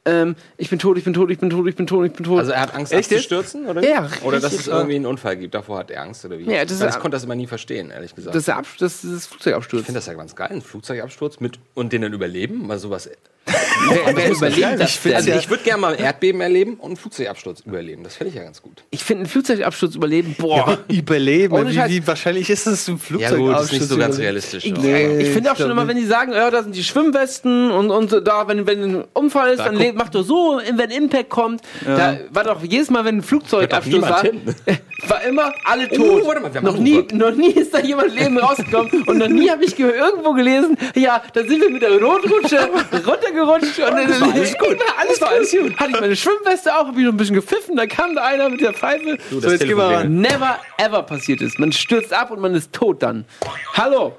ähm, 0.06 0.36
ich 0.58 0.70
bin 0.70 0.80
tot, 0.80 0.98
ich 0.98 1.04
bin 1.06 1.14
tot, 1.14 1.32
ich 1.32 1.40
bin 1.40 1.50
tot, 1.50 1.66
ich 1.68 1.76
bin 1.76 1.88
tot, 1.88 2.06
ich 2.06 2.14
bin 2.14 2.26
tot. 2.26 2.40
Also 2.40 2.52
er 2.52 2.62
hat 2.62 2.76
Angst, 2.76 2.92
Echt 2.92 3.10
abzustürzen, 3.12 3.68
oder? 3.68 3.88
Ja, 3.88 4.10
Oder 4.24 4.40
dass 4.40 4.52
richtig, 4.52 4.68
es 4.68 4.68
irgendwie 4.68 4.96
einen 4.96 5.06
Unfall 5.06 5.38
gibt. 5.38 5.56
Davor 5.56 5.80
hat 5.80 5.92
er 5.92 6.02
Angst, 6.02 6.26
oder 6.26 6.38
wie? 6.38 6.44
Ja, 6.44 6.66
das 6.66 6.80
Weil 6.82 6.90
ich 6.90 6.96
konnte 6.96 7.16
das 7.16 7.24
immer 7.24 7.36
nie 7.36 7.48
verstehen, 7.48 7.90
ehrlich 7.90 8.14
gesagt. 8.14 8.36
Das 8.36 8.42
ist 8.42 8.48
der 8.48 8.62
das 8.80 9.04
ist 9.04 9.14
das 9.14 9.28
Flugzeugabsturz. 9.28 9.82
Ich 9.82 9.86
finde 9.86 10.00
das 10.00 10.08
ja 10.08 10.14
ganz 10.14 10.36
geil, 10.36 10.50
ein 10.52 10.62
Flugzeugabsturz 10.62 11.40
mit 11.40 11.58
und 11.74 11.94
den 11.94 12.02
dann 12.02 12.14
überleben, 12.14 12.68
mal 12.68 12.80
sowas. 12.80 13.10
Wer- 13.46 14.16
wer 14.16 14.32
überlebt 14.32 14.80
das 14.80 15.02
denn? 15.02 15.16
also 15.16 15.32
ich 15.32 15.50
würde 15.50 15.64
gerne 15.64 15.82
mal 15.82 15.94
ein 15.94 16.00
Erdbeben 16.00 16.40
erleben 16.40 16.76
und 16.76 16.86
einen 16.92 16.96
Flugzeugabsturz 16.96 17.60
überleben. 17.66 18.04
Das 18.04 18.16
fände 18.16 18.30
ich 18.30 18.36
ja 18.38 18.44
ganz 18.44 18.62
gut. 18.62 18.84
Ich 18.92 19.04
finde 19.04 19.22
einen 19.24 19.30
Flugzeugabsturz 19.30 19.96
überleben, 19.96 20.34
boah. 20.40 20.78
Überleben. 20.88 21.54
Ohne 21.54 21.70
Wie, 21.72 21.90
wie 21.90 22.08
wahrscheinlich 22.08 22.50
ist 22.50 22.66
es 22.66 22.88
ein 22.88 22.98
Flugzeug? 22.98 23.32
Ja, 23.32 23.36
gut, 23.38 23.60
ist 23.60 23.74
nicht 23.74 23.84
so 23.86 23.98
ganz 23.98 24.18
realistisch. 24.18 24.64
Ich, 24.66 24.74
aber- 24.74 24.88
ich 25.20 25.30
finde 25.30 25.52
auch 25.52 25.58
schon 25.58 25.70
immer, 25.70 25.86
wenn 25.88 25.98
die 25.98 26.06
sagen, 26.06 26.32
ja, 26.32 26.50
da 26.50 26.64
sind 26.64 26.74
die 26.76 26.84
Schwimmwesten 26.84 27.70
und, 27.72 27.92
und 27.92 28.26
da, 28.26 28.48
wenn, 28.48 28.66
wenn 28.66 28.84
ein 28.84 29.04
Unfall 29.14 29.50
ist, 29.52 29.60
Da 29.60 29.66
dann 29.66 29.78
guck- 29.78 29.96
macht 29.96 30.16
doch 30.16 30.24
so, 30.24 30.62
wenn 30.76 30.90
Impact 30.90 31.30
kommt, 31.30 31.62
Ja. 31.86 31.98
da 31.98 32.18
war 32.32 32.44
doch 32.46 32.64
jedes 32.64 32.90
Mal, 32.90 33.04
wenn 33.04 33.18
ein 33.18 33.22
Flugzeugabsturz 33.24 34.02
war, 34.04 34.22
hin. 34.22 34.42
war 35.08 35.22
immer 35.24 35.52
alle 35.66 35.90
Oh, 35.92 35.96
tot. 35.96 36.28
warte 36.28 36.40
mal, 36.42 36.62
noch, 36.62 36.78
nie, 36.78 37.06
noch 37.12 37.36
nie 37.36 37.52
ist 37.52 37.74
da 37.74 37.80
jemand 37.80 38.16
lebend 38.16 38.42
rausgekommen 38.42 39.04
und 39.04 39.18
noch 39.18 39.28
nie 39.28 39.50
habe 39.50 39.66
ich 39.66 39.76
ge- 39.76 39.92
irgendwo 39.92 40.32
gelesen, 40.32 40.78
ja, 40.96 41.22
da 41.34 41.42
sind 41.42 41.60
wir 41.62 41.70
mit 41.70 41.82
der 41.82 42.02
Rotrutsche 42.02 42.70
runtergerutscht 43.42 43.80
und 43.80 43.86
dann 43.96 44.08
Das 44.08 44.22
war 44.22 44.34
alles 44.34 44.58
gut. 44.58 44.78
alles 45.00 45.22
war 45.22 45.30
alles 45.30 45.52
gut. 45.52 45.78
Hatte 45.80 45.92
ich 45.92 46.00
meine 46.00 46.16
Schwimmweste 46.16 46.74
auch, 46.76 46.88
habe 46.88 47.00
ich 47.00 47.06
noch 47.06 47.14
ein 47.14 47.18
bisschen 47.18 47.36
gepfiffen, 47.36 47.76
da 47.76 47.86
kam 47.88 48.16
da 48.16 48.24
einer 48.24 48.50
mit 48.50 48.62
der 48.62 48.74
Pfeife. 48.74 49.18
Du, 49.30 49.40
das 49.40 49.54
jetzt 49.54 49.64
gehen 49.66 49.78
wir 49.78 49.84
ran. 49.86 50.22
Never 50.22 50.60
ever 50.78 51.04
passiert 51.04 51.42
ist. 51.42 51.60
Man 51.60 51.72
stürzt 51.72 52.14
ab 52.14 52.32
und 52.32 52.40
man 52.40 52.54
ist 52.56 52.74
tot 52.74 53.02
dann. 53.04 53.26
Hallo. 53.74 54.16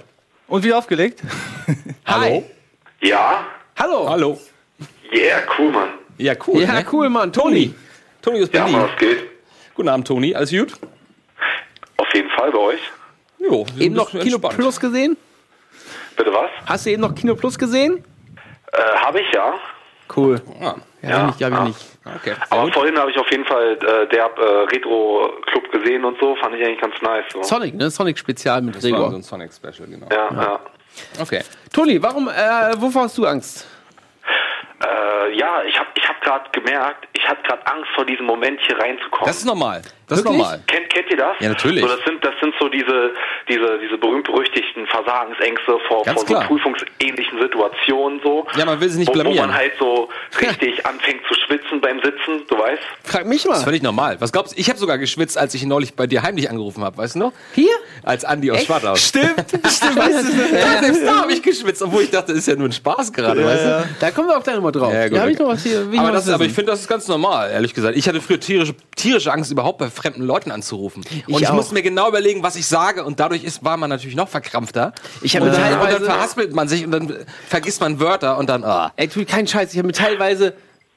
Und 0.49 0.65
wie 0.65 0.73
aufgelegt? 0.73 1.23
Hallo. 2.07 2.45
Ja? 3.01 3.47
Hallo. 3.79 4.09
Hallo. 4.09 4.41
Yeah, 5.13 5.41
cool, 5.59 5.71
Mann. 5.71 5.89
Ja, 6.19 6.35
cool. 6.47 6.61
Ja, 6.63 6.73
ne? 6.73 6.85
cool, 6.93 7.09
Mann. 7.09 7.33
Toni. 7.33 7.75
Toni 8.21 8.43
aus 8.43 8.49
Ja, 8.53 8.65
Berlin. 8.65 8.81
was 8.83 8.99
geht? 8.99 9.19
Guten 9.75 9.89
Abend, 9.89 10.07
Toni. 10.07 10.35
Alles 10.35 10.51
gut? 10.51 10.73
Auf 11.97 12.07
jeden 12.15 12.31
Fall 12.31 12.51
bei 12.53 12.59
euch. 12.59 12.81
Jo, 13.39 13.67
Eben 13.79 13.95
noch 13.95 14.11
Kino 14.11 14.23
entspannt. 14.23 14.55
Plus 14.57 14.81
gesehen? 14.81 15.17
Bitte 16.17 16.33
was? 16.33 16.51
Hast 16.67 16.87
du 16.87 16.91
eben 16.91 17.03
noch 17.03 17.15
Kino 17.15 17.35
Plus 17.35 17.59
gesehen? 17.59 18.05
Äh, 18.75 18.97
habe 18.99 19.21
ich 19.21 19.33
ja. 19.33 19.55
Cool. 20.15 20.41
Ah, 20.61 20.75
Ja, 21.03 21.09
Ja, 21.11 21.19
hab 21.23 21.29
ich, 21.31 21.35
ich 21.37 21.41
ja. 21.41 21.65
nicht. 21.65 21.87
okay. 22.17 22.35
Aber 22.51 22.71
vorhin 22.73 22.97
habe 22.99 23.11
ich 23.11 23.19
auf 23.19 23.31
jeden 23.31 23.45
Fall 23.47 23.73
äh, 23.73 24.07
der 24.09 24.25
äh, 24.37 24.65
Retro-Club 24.73 25.73
gesehen 25.73 26.05
und 26.05 26.19
so. 26.21 26.37
Fand 26.37 26.55
ich 26.57 26.65
eigentlich 26.65 26.81
ganz 26.81 26.95
nice. 27.03 27.25
So. 27.33 27.43
Sonic, 27.43 27.75
ne? 27.75 27.91
Sonic 27.91 28.19
Spezial 28.19 28.61
mit 28.63 28.77
Das 28.77 28.85
war 28.85 28.91
Gregor. 28.91 29.11
so 29.11 29.17
ein 29.17 29.23
Sonic-Special, 29.23 29.89
genau. 29.89 30.07
Ja, 30.11 30.29
ja. 30.43 30.61
Okay. 31.21 31.43
Toni, 31.73 32.03
warum, 32.03 32.29
äh, 32.29 32.33
wovor 32.81 33.03
hast 33.03 33.17
du 33.19 33.27
Angst? 33.27 33.67
Äh, 34.85 35.37
ja, 35.37 35.63
ich 35.67 35.79
habe 35.79 35.89
ich 35.95 36.07
hab 36.09 36.21
gerade 36.21 36.45
gemerkt, 36.53 37.09
ich 37.25 37.31
hatte 37.31 37.43
gerade 37.43 37.67
Angst 37.67 37.91
vor 37.95 38.05
diesem 38.05 38.27
Moment 38.27 38.61
hier 38.67 38.79
reinzukommen. 38.79 39.27
Das 39.27 39.39
ist 39.39 39.47
normal. 39.47 39.81
Das 40.07 40.19
ist 40.19 40.25
Wirklich? 40.27 40.43
normal. 40.43 40.61
Kennt, 40.67 40.91
kennt 40.91 41.11
ihr 41.11 41.17
das? 41.17 41.37
Ja, 41.41 41.49
natürlich. 41.49 41.81
So, 41.81 41.89
das 41.89 42.05
sind, 42.05 42.23
das 42.23 42.35
sind 42.39 42.55
so 42.61 42.69
diese, 42.69 43.13
diese, 43.49 43.79
diese 43.83 43.97
berühmt-berüchtigten 43.97 44.87
Versagensängste 44.87 45.79
vor, 45.89 46.03
Ganz 46.05 46.21
vor 46.21 46.29
so 46.29 46.35
klar. 46.35 46.45
prüfungsähnlichen 46.47 47.41
Situationen 47.41 48.21
so. 48.23 48.47
Ja, 48.57 48.67
man 48.67 48.79
will 48.81 48.91
sie 48.91 48.99
nicht 48.99 49.09
wo, 49.09 49.15
wo 49.15 49.21
blamieren. 49.21 49.47
man 49.49 49.57
halt 49.57 49.73
so 49.79 50.11
richtig 50.41 50.85
anfängt 50.85 51.23
zu 51.27 51.35
schwitzen 51.35 51.81
beim 51.81 52.01
Sitzen, 52.03 52.45
du 52.49 52.59
weißt? 52.59 52.83
Frag 53.05 53.25
mich 53.27 53.45
Das 53.45 53.53
ist 53.53 53.59
mal. 53.61 53.65
völlig 53.65 53.83
normal. 53.83 54.17
Was 54.21 54.31
glaubst 54.31 54.53
du? 54.55 54.61
Ich 54.61 54.69
habe 54.69 54.79
sogar 54.79 54.99
geschwitzt, 54.99 55.39
als 55.39 55.55
ich 55.55 55.65
neulich 55.65 55.95
bei 55.95 56.07
dir 56.07 56.23
heimlich 56.23 56.51
angerufen 56.51 56.85
habe, 56.85 56.99
weißt 56.99 57.15
du 57.15 57.21
noch? 57.21 57.33
Hier? 57.55 57.73
Als 58.03 58.27
Andi 58.27 58.51
aus 58.51 58.63
Schwartau. 58.63 58.95
Stimmt, 58.97 59.33
stimmt. 59.49 59.97
Weißt 59.97 60.19
du, 60.23 60.55
da, 60.55 60.83
selbst 60.83 61.07
da 61.07 61.23
habe 61.23 61.33
ich 61.33 61.43
geschwitzt, 61.43 61.81
obwohl 61.83 62.03
ich 62.03 62.11
dachte, 62.11 62.33
das 62.33 62.41
ist 62.41 62.49
ja 62.49 62.57
nur 62.57 62.69
ein 62.69 62.73
Spaß 62.73 63.11
gerade, 63.11 63.43
weißt 63.43 63.65
du? 63.65 63.89
Da 64.01 64.11
kommen 64.11 64.29
wir 64.29 64.37
auch 64.37 64.43
gleich 64.43 64.57
nochmal 64.57 64.73
drauf. 64.73 64.93
Ja, 64.93 65.09
gut, 65.09 65.19
hab 65.19 65.29
ich 65.29 65.35
okay. 65.37 65.43
noch 65.45 65.51
was 65.53 65.63
hier. 65.63 65.89
ich 65.91 65.99
Aber, 65.99 66.13
das, 66.13 66.29
aber 66.29 66.45
ich 66.45 66.53
finde, 66.53 66.73
das 66.73 66.81
ist 66.83 66.89
ganz 66.89 67.09
normal, 67.09 67.14
ehrlich 67.49 67.75
gesagt. 67.75 67.97
Ich 67.97 68.09
hatte 68.09 68.21
früher 68.21 68.41
tierische, 68.41 68.75
tierische 68.97 69.33
Angst, 69.33 69.51
überhaupt 69.51 69.79
bei 69.79 69.91
fremden 69.91 70.23
Leuten 70.23 70.51
anzurufen. 70.51 71.05
Und 71.27 71.35
Ich 71.37 71.43
ich, 71.43 71.53
musste 71.53 71.75
mir 71.75 71.83
genau 71.83 72.09
überlegen, 72.09 72.43
was 72.43 72.57
ich 72.57 72.67
sage. 72.67 73.05
Und 73.05 73.21
dadurch 73.21 73.45
ist, 73.45 73.65
war 73.65 73.77
man 73.77 73.91
natürlich 73.91 74.17
noch 74.17 74.29
verkrampfter. 74.29 74.93
Ich 75.23 75.37
habe 75.37 75.47
und, 75.47 75.53
dann, 75.55 75.81
und 75.81 75.91
dann 75.93 76.05
verhaspelt 76.05 76.55
man 76.55 76.69
sich 76.69 76.85
und 76.85 76.91
dann 76.91 77.17
vergisst 77.49 77.81
man 77.81 78.01
Wörter 78.01 78.39
und 78.39 78.49
dann, 78.49 78.65
ah. 78.65 78.93
Ey, 78.97 79.09
tu 79.09 79.25
keinen 79.25 79.47
Scheiß. 79.47 79.73
Ich 79.73 79.79
habe 79.79 79.87
mir 79.87 79.93
teilweise 79.93 80.55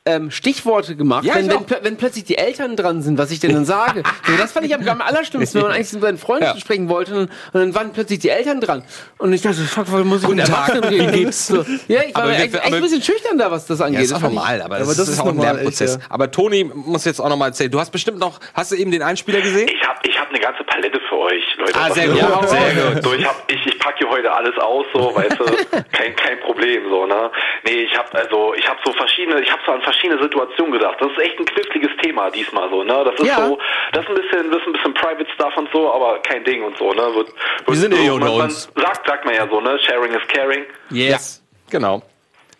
ähm, 0.07 0.31
Stichworte 0.31 0.95
gemacht, 0.95 1.25
Ja, 1.25 1.35
wenn, 1.35 1.49
wenn, 1.49 1.59
wenn 1.81 1.97
plötzlich 1.97 2.23
die 2.23 2.37
Eltern 2.37 2.75
dran 2.75 3.01
sind, 3.01 3.17
was 3.17 3.29
ich 3.31 3.39
denn 3.39 3.53
dann 3.53 3.65
sage. 3.65 4.03
so, 4.27 4.35
das 4.37 4.51
fand 4.51 4.65
ich 4.65 4.73
am, 4.73 4.87
am 4.87 5.01
allerschlimmsten, 5.01 5.61
wenn 5.61 5.67
man 5.67 5.75
eigentlich 5.77 5.93
mit 5.93 6.01
seinen 6.01 6.17
Freunden 6.17 6.45
Ja. 6.45 6.57
sprechen 6.57 6.89
wollte 6.89 7.13
und, 7.13 7.21
und 7.21 7.29
dann 7.53 7.75
waren 7.75 7.91
plötzlich 7.91 8.19
die 8.19 8.29
Eltern 8.29 8.61
dran. 8.61 8.83
Und 9.17 9.33
ich 9.33 9.41
dachte, 9.41 9.57
fuck, 9.61 9.85
warum 9.91 10.07
muss 10.07 10.23
ich 10.23 10.29
mit 10.29 10.39
Tag. 10.47 10.69
Erwachsenen 10.69 10.83
reden? 11.01 11.13
Wie 11.13 11.23
geht's? 11.25 11.47
So. 11.47 11.65
Ja, 11.87 12.01
ich 12.07 12.15
war 12.15 12.23
Aber 12.23 12.31
wir- 12.31 12.37
echt, 12.39 12.53
echt 12.55 12.65
aber- 12.65 12.75
ein 12.77 12.81
bisschen 12.81 13.01
schüchtern 13.01 13.37
da, 13.37 13.51
was 13.51 13.65
das 13.67 13.81
angeht. 13.81 13.95
Ja, 13.99 14.01
ist 14.03 14.11
Das 14.11 14.17
auch 14.23 14.29
normal, 14.29 14.61
aber, 14.61 14.75
aber 14.75 14.85
das, 14.85 14.95
das 14.97 15.07
ist 15.09 15.13
ist 15.15 15.19
auch 15.19 15.27
ein 15.27 15.37
Lernprozess. 15.39 15.91
echt, 15.95 16.01
ja. 16.01 16.07
Aber 16.09 16.31
Toni 16.31 16.63
muss 16.63 17.05
jetzt 17.05 17.19
auch 17.19 17.29
noch 17.29 17.37
mal 17.37 17.47
erzählen. 17.47 17.69
Du 17.71 17.79
hast 17.79 17.91
bestimmt 17.91 18.19
noch, 18.19 18.39
hast 18.53 18.71
du 18.71 18.75
eben 18.75 18.91
den 18.91 19.01
Einspieler 19.01 19.41
gesehen? 19.41 19.67
Ich 19.69 19.87
habe 19.87 19.99
ich 20.03 20.19
hab 20.19 20.29
eine 20.29 20.39
ganze 20.39 20.63
Palette 20.63 20.99
euch, 21.27 21.43
Leute. 21.57 21.73
Ah, 21.79 21.89
sehr 21.91 22.07
gut. 22.07 22.17
Ja, 22.17 22.43
sehr 22.47 22.73
gut. 22.93 23.03
So, 23.03 23.13
ich, 23.13 23.25
hab, 23.25 23.51
ich, 23.51 23.65
ich 23.65 23.79
packe 23.79 23.97
hier 23.99 24.09
heute 24.09 24.31
alles 24.31 24.57
aus, 24.57 24.85
so, 24.93 25.15
weißt 25.15 25.39
du, 25.39 25.45
kein, 25.91 26.15
kein 26.15 26.39
Problem, 26.41 26.89
so, 26.89 27.05
ne? 27.05 27.29
Nee, 27.65 27.83
ich 27.83 27.97
habe 27.97 28.07
also, 28.17 28.53
ich 28.55 28.67
habe 28.67 28.79
so 28.85 28.91
verschiedene, 28.93 29.41
ich 29.41 29.51
habe 29.51 29.61
so 29.65 29.71
an 29.73 29.81
verschiedene 29.81 30.21
Situationen 30.21 30.71
gedacht. 30.71 30.97
Das 30.99 31.11
ist 31.11 31.19
echt 31.19 31.39
ein 31.39 31.45
kniffliges 31.45 31.91
Thema 32.01 32.29
diesmal, 32.31 32.69
so, 32.69 32.83
ne? 32.83 33.03
Das 33.05 33.19
ist 33.19 33.27
Ja. 33.27 33.45
so, 33.45 33.59
das 33.93 34.03
ist 34.03 34.09
ein 34.09 34.15
bisschen, 34.15 34.51
das 34.51 34.61
ist 34.61 34.67
ein 34.67 34.73
bisschen 34.73 34.93
Private 34.93 35.27
Stuff 35.35 35.57
und 35.57 35.69
so, 35.71 35.93
aber 35.93 36.19
kein 36.19 36.43
Ding 36.43 36.63
und 36.63 36.77
so, 36.77 36.91
ne? 36.91 37.01
Wird, 37.13 37.27
wird 37.27 37.67
Wir 37.67 37.75
sind 37.75 37.93
so, 37.93 38.01
eh 38.03 38.09
unter 38.09 38.31
uns. 38.33 38.69
sagt, 38.75 39.07
sagt 39.07 39.25
man 39.25 39.35
ja 39.35 39.47
so, 39.49 39.59
ne? 39.61 39.77
Sharing 39.79 40.13
is 40.13 40.27
caring. 40.29 40.63
Yes. 40.89 41.43
Genau. 41.69 42.01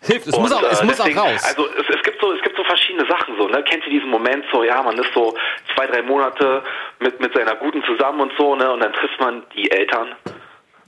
Hilft, 0.02 0.26
es 0.28 0.36
muss 0.38 0.50
Und, 0.52 0.56
auch, 0.64 0.70
es 0.70 0.80
äh, 0.80 0.84
muss 0.84 0.96
deswegen, 0.96 1.18
auch 1.18 1.24
raus. 1.26 1.44
Also 1.44 1.66
es, 1.66 1.96
es 1.96 2.02
gibt 2.02 2.20
so, 2.20 2.32
es 2.32 2.42
gibt 2.42 2.56
so 2.56 2.64
verschiedene 2.64 3.06
Sachen 3.08 3.36
so, 3.38 3.48
ne? 3.48 3.62
Kennt 3.64 3.84
ihr 3.86 3.90
diesen 3.90 4.10
Moment 4.10 4.44
so, 4.52 4.62
ja, 4.62 4.82
man 4.82 4.96
ist 4.98 5.12
so 5.12 5.34
zwei, 5.74 5.86
drei 5.86 6.02
Monate 6.02 6.62
mit, 7.00 7.20
mit 7.20 7.34
seiner 7.34 7.56
Guten 7.56 7.82
zusammen 7.84 8.20
und 8.20 8.32
so, 8.38 8.54
ne? 8.54 8.72
Und 8.72 8.80
dann 8.80 8.92
trifft 8.92 9.18
man 9.18 9.42
die 9.54 9.70
Eltern. 9.70 10.14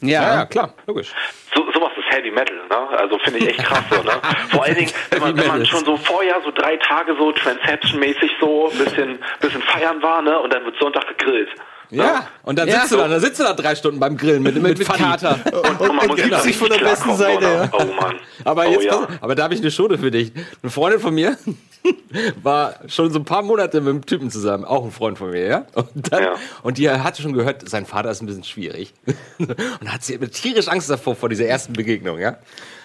ja, 0.00 0.34
ja, 0.36 0.46
klar, 0.46 0.72
logisch. 0.86 1.12
So, 1.54 1.70
sowas 1.72 1.90
ist 1.96 2.08
Heavy 2.16 2.30
Metal, 2.30 2.56
ne? 2.56 2.98
Also 2.98 3.18
finde 3.18 3.40
ich 3.40 3.48
echt 3.48 3.64
krass 3.64 3.84
so, 3.90 4.02
ne? 4.02 4.12
Vor 4.50 4.64
allen 4.64 4.76
Dingen, 4.76 4.92
wenn 5.10 5.20
man, 5.20 5.36
wenn 5.36 5.48
man 5.48 5.66
schon 5.66 5.84
so 5.84 5.96
vorher 5.96 6.40
so 6.44 6.50
drei 6.52 6.76
Tage 6.76 7.16
so 7.18 7.32
Transception-mäßig 7.32 8.30
so 8.40 8.70
ein 8.70 8.78
bisschen, 8.78 9.18
bisschen 9.40 9.62
feiern 9.62 10.00
war, 10.02 10.22
ne? 10.22 10.38
Und 10.38 10.52
dann 10.54 10.64
wird 10.64 10.78
Sonntag 10.78 11.08
gegrillt. 11.08 11.50
Ja, 11.90 12.28
und 12.44 12.58
dann 12.58 12.68
Ja. 12.68 12.80
sitzt 12.80 12.92
du 12.92 12.96
da, 12.96 13.08
dann 13.08 13.20
sitzt 13.20 13.40
du 13.40 13.44
da 13.44 13.52
drei 13.54 13.74
Stunden 13.74 13.98
beim 13.98 14.16
Grillen 14.16 14.42
mit, 14.42 14.54
mit, 14.60 14.78
mit. 14.78 14.88
Kater. 14.88 15.38
Und, 15.52 15.80
und 15.80 15.96
man 15.96 16.06
muss 16.06 16.16
gibt 16.16 16.42
sich 16.42 16.56
von 16.56 16.68
der 16.68 16.78
besten 16.78 17.16
Seite, 17.16 17.38
oder? 17.46 17.70
Oh 17.72 17.84
Mann. 18.00 18.16
Aber 18.44 18.66
oh, 18.68 18.72
jetzt, 18.72 18.84
ja. 18.84 19.08
aber 19.20 19.34
da 19.34 19.44
habe 19.44 19.54
ich 19.54 19.60
eine 19.60 19.70
Schode 19.70 19.98
für 19.98 20.10
dich. 20.10 20.32
Eine 20.62 20.70
Freundin 20.70 21.00
von 21.00 21.14
mir 21.14 21.36
war 22.42 22.74
schon 22.86 23.10
so 23.12 23.18
ein 23.18 23.24
paar 23.24 23.42
Monate 23.42 23.80
mit 23.80 23.90
einem 23.90 24.06
Typen 24.06 24.30
zusammen, 24.30 24.64
auch 24.64 24.84
ein 24.84 24.90
Freund 24.92 25.18
von 25.18 25.30
mir, 25.30 25.46
ja. 25.46 25.66
Und, 25.74 26.12
dann, 26.12 26.22
Ja. 26.22 26.34
und 26.62 26.78
die 26.78 26.88
hatte 26.90 27.22
schon 27.22 27.32
gehört, 27.32 27.68
sein 27.68 27.86
Vater 27.86 28.10
ist 28.10 28.22
ein 28.22 28.26
bisschen 28.26 28.44
schwierig. 28.44 28.92
Und 29.38 29.92
hat 29.92 30.02
sie 30.04 30.18
mit 30.18 30.32
tierisch 30.32 30.68
Angst 30.68 30.90
davor 30.90 31.14
vor 31.16 31.28
dieser 31.28 31.46
ersten 31.46 31.72
Begegnung, 31.72 32.18
ja. 32.18 32.36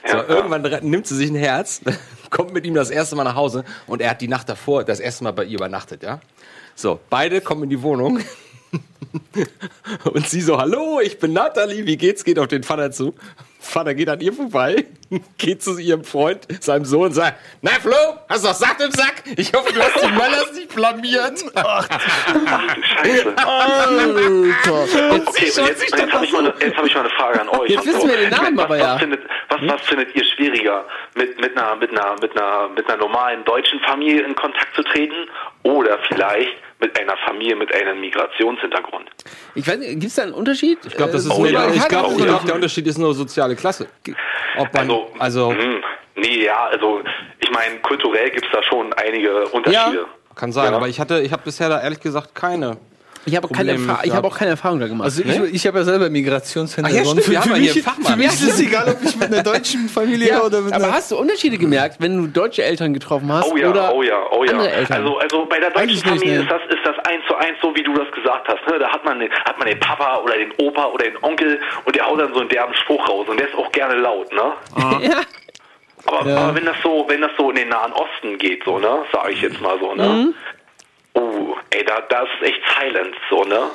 So, 0.08 0.18
Ja, 0.18 0.24
ja. 0.24 0.30
irgendwann 0.30 0.62
nimmt 0.90 1.08
sie 1.08 1.16
sich 1.16 1.30
ein 1.30 1.36
Herz, 1.36 1.82
kommt 2.30 2.54
mit 2.54 2.66
ihm 2.66 2.74
das 2.74 2.90
erste 2.90 3.16
Mal 3.16 3.24
nach 3.24 3.36
Hause 3.36 3.64
und 3.88 4.02
er 4.02 4.12
hat 4.12 4.22
die 4.22 4.28
Nacht 4.28 4.48
davor 4.50 4.84
das 4.84 5.00
erste 5.00 5.24
Mal 5.24 5.32
bei 5.32 5.44
ihr 5.44 5.56
übernachtet, 5.58 6.04
ja. 6.04 6.20
So, 6.76 7.00
beide 7.10 7.42
kommen 7.42 7.64
in 7.64 7.70
die 7.70 7.82
Wohnung. 7.82 8.20
Und 10.04 10.28
sie 10.28 10.42
so, 10.42 10.58
hallo, 10.58 11.00
ich 11.02 11.20
bin 11.20 11.34
Nathalie, 11.34 11.86
wie 11.86 11.98
geht's? 11.98 12.24
Geht 12.24 12.40
auf 12.40 12.48
den 12.48 12.64
Vater 12.64 12.92
zu. 12.92 13.14
Vater 13.60 13.96
geht 13.96 14.10
an 14.10 14.22
ihr 14.22 14.32
vorbei, 14.32 14.86
geht 15.40 15.64
zu 15.64 15.78
ihrem 15.80 16.04
Freund, 16.04 16.46
seinem 16.62 16.86
Sohn 16.86 17.08
und 17.08 17.14
sagt, 17.14 17.40
na 17.64 17.72
Flo, 17.72 17.96
hast 18.30 18.44
du 18.44 18.50
noch 18.50 18.56
Saft 18.56 18.80
im 18.80 18.92
Sack? 18.92 19.24
Ich 19.38 19.52
hoffe, 19.54 19.74
du 19.74 19.82
hast 19.82 20.04
die 20.04 20.12
Möllers 20.12 20.54
nicht 20.54 20.76
blamiert. 20.76 21.44
Ach 21.56 21.88
du 21.88 22.84
Scheiße. 22.84 23.36
Alter. 23.38 24.36
Okay, 24.70 25.10
und 25.12 25.40
jetzt, 25.40 25.58
jetzt 25.58 26.14
habe 26.14 26.26
ich, 26.26 26.32
mal 26.32 26.40
eine- 26.40 26.54
jetzt 26.60 26.78
hab 26.78 26.86
ich 26.86 26.94
mal 26.94 27.00
eine 27.02 27.10
Frage 27.10 27.42
an 27.42 27.50
euch. 27.50 27.70
Jetzt 27.72 27.88
wissen 27.88 28.08
wir 28.08 28.18
den 28.18 28.30
Namen 28.30 28.56
was, 28.58 28.66
aber 28.66 28.76
was 28.76 28.82
ja. 28.82 28.98
Findet, 29.00 29.22
was, 29.50 29.60
was 29.68 29.82
findet 29.82 30.16
ihr 30.16 30.26
schwieriger, 30.26 30.86
mit, 31.16 31.40
mit, 31.42 31.58
einer, 31.58 31.76
mit, 31.76 31.90
einer, 31.90 32.16
mit, 32.22 32.38
einer, 32.38 32.70
mit 32.70 32.88
einer 32.88 32.98
normalen 32.98 33.44
deutschen 33.46 33.80
Familie 33.80 34.22
in 34.22 34.36
Kontakt 34.36 34.76
zu 34.76 34.84
treten 34.84 35.28
oder 35.64 35.98
vielleicht 36.08 36.54
mit 36.80 37.00
einer 37.00 37.16
Familie 37.26 37.56
mit 37.56 37.74
einem 37.74 38.00
Migrationshintergrund? 38.02 39.10
Ich 39.56 39.68
weiß 39.68 39.78
nicht, 39.78 39.92
gibt 39.92 40.06
es 40.06 40.16
da 40.16 40.24
einen 40.24 40.34
Unterschied? 40.34 40.78
Ich 40.86 40.94
glaube, 40.96 41.14
das 41.14 41.26
ist 41.26 41.32
Oh 41.32 41.40
nur, 41.40 41.50
ja, 41.50 41.70
ich 41.70 41.78
ich 41.78 41.88
glaub, 41.88 42.18
ja. 42.20 42.40
der 42.46 42.56
Unterschied 42.56 42.86
ist 42.88 42.98
nur 42.98 43.14
soziale 43.14 43.56
Klasse. 43.56 43.88
Ob 44.58 44.74
man, 44.74 44.84
Also, 44.84 45.08
also, 45.20 45.52
hm, 45.52 45.82
nee, 46.16 46.46
ja, 46.46 46.66
also 46.66 47.02
ich 47.40 47.52
meine, 47.52 47.80
kulturell 47.80 48.30
gibt 48.32 48.46
es 48.46 48.52
da 48.52 48.62
schon 48.64 48.92
einige 48.94 49.46
Unterschiede. 49.50 49.98
ja, 49.98 50.36
kann 50.36 50.52
sein, 50.52 50.72
Ja. 50.72 50.78
aber 50.78 50.88
ich 50.88 51.00
hatte, 51.00 51.22
ich 51.22 51.32
habe 51.32 51.44
bisher 51.44 51.70
da 51.70 51.82
ehrlich 51.82 52.00
gesagt 52.02 52.36
keine. 52.36 52.78
Ich 53.28 53.36
habe 53.36 53.48
keine, 53.48 53.78
ich 54.04 54.14
habe 54.14 54.28
auch 54.28 54.38
keine 54.38 54.52
Erfahrung 54.52 54.80
da 54.80 54.88
gemacht. 54.88 55.06
Also 55.06 55.22
ich, 55.24 55.40
Ne? 55.40 55.48
ich 55.48 55.66
habe 55.66 55.80
ja 55.80 55.84
selber 55.84 56.10
Migrationshintergrund. 56.10 57.28
ja 57.28 57.42
einen 57.42 57.68
Fachmann. 57.70 58.12
für 58.12 58.18
mich 58.18 58.28
ist 58.28 58.42
es 58.44 58.60
egal, 58.62 58.90
ob 58.90 59.04
ich 59.04 59.16
mit 59.16 59.34
einer 59.34 59.42
deutschen 59.44 59.90
Familie 59.90 60.30
Ja, 60.30 60.42
oder 60.44 60.62
mit 60.62 60.74
aber 60.74 60.86
einer... 60.86 60.94
hast 60.94 61.12
du 61.12 61.18
Unterschiede 61.18 61.58
gemerkt, 61.58 61.98
wenn 62.00 62.18
du 62.18 62.28
deutsche 62.28 62.64
Eltern 62.64 62.94
getroffen 62.94 63.32
hast 63.32 63.52
Oh 63.52 63.58
ja, 63.58 63.70
oder 63.70 63.94
oh 63.94 64.04
ja, 64.04 64.20
oh 64.32 64.44
ja. 64.44 64.52
andere 64.52 64.72
Eltern? 64.72 64.98
Also, 65.04 65.18
also 65.18 65.46
bei 65.48 65.60
der 65.60 65.70
deutschen 65.72 65.82
Eigentlich 65.90 66.06
nicht, 66.06 66.14
Familie 66.20 66.38
ne? 66.38 66.44
ist 66.44 66.52
das 66.52 66.62
ist 66.70 66.86
das 66.86 67.00
eins 67.06 67.24
zu 67.28 67.36
eins 67.36 67.58
so, 67.62 67.76
wie 67.76 67.84
du 67.84 67.94
das 67.94 68.12
gesagt 68.14 68.48
hast. 68.48 68.68
Ne? 68.72 68.80
Da 68.80 68.90
hat 68.90 69.04
man 69.04 69.20
den, 69.20 69.32
hat 69.32 69.58
man 69.58 69.68
den 69.68 69.80
Papa 69.80 70.18
oder 70.18 70.36
den 70.38 70.52
Opa 70.60 70.86
oder 70.86 71.06
den 71.06 71.18
Onkel 71.24 71.60
und 71.86 71.96
der 71.96 72.06
haut 72.06 72.20
dann 72.20 72.34
so 72.34 72.40
einen 72.42 72.50
derben 72.50 72.74
Spruch 72.76 73.08
raus 73.10 73.26
und 73.28 73.40
der 73.40 73.48
ist 73.50 73.56
auch 73.56 73.72
gerne 73.72 73.96
laut, 73.96 74.32
ne? 74.34 74.54
ja. 75.10 75.22
Aber, 76.08 76.30
Ja. 76.30 76.38
aber 76.38 76.56
wenn 76.56 76.66
das 76.66 76.76
so, 76.84 77.06
wenn 77.08 77.22
das 77.22 77.32
so 77.38 77.50
in 77.50 77.56
den 77.56 77.70
Nahen 77.70 77.92
Osten 77.94 78.38
geht, 78.38 78.64
so, 78.64 78.78
ne, 78.78 79.00
sage 79.12 79.32
ich 79.32 79.42
jetzt 79.42 79.60
mal 79.62 79.80
so, 79.80 79.96
ne? 79.96 80.08
Mhm. 80.08 80.34
Oh, 81.18 81.56
ey, 81.70 81.84
da, 81.86 82.02
da 82.10 82.24
ist 82.24 82.30
es 82.42 82.48
echt 82.50 82.62
silent, 82.80 83.16
so, 83.30 83.44
ne? 83.46 83.70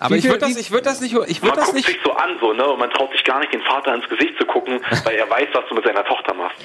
Aber 0.00 0.16
ich 0.16 0.24
würde 0.24 0.38
das, 0.38 0.56
ich 0.56 0.70
würde 0.70 0.84
das 0.84 1.00
nicht, 1.02 1.12
ich 1.12 1.42
würde 1.42 1.48
Man 1.48 1.56
das 1.56 1.64
guckt 1.66 1.76
nicht. 1.76 1.86
sich 1.88 1.98
so 2.02 2.12
an, 2.12 2.30
so, 2.40 2.52
ne? 2.54 2.66
Und 2.66 2.78
man 2.78 2.90
traut 2.90 3.12
sich 3.12 3.22
gar 3.24 3.38
nicht, 3.40 3.52
den 3.52 3.60
Vater 3.62 3.94
ins 3.94 4.08
Gesicht 4.08 4.32
zu 4.38 4.46
gucken, 4.46 4.80
weil 5.04 5.14
er 5.16 5.28
weiß, 5.28 5.48
was 5.52 5.64
du 5.68 5.74
mit 5.74 5.84
seiner 5.84 6.04
Tochter 6.04 6.32
machst. 6.34 6.56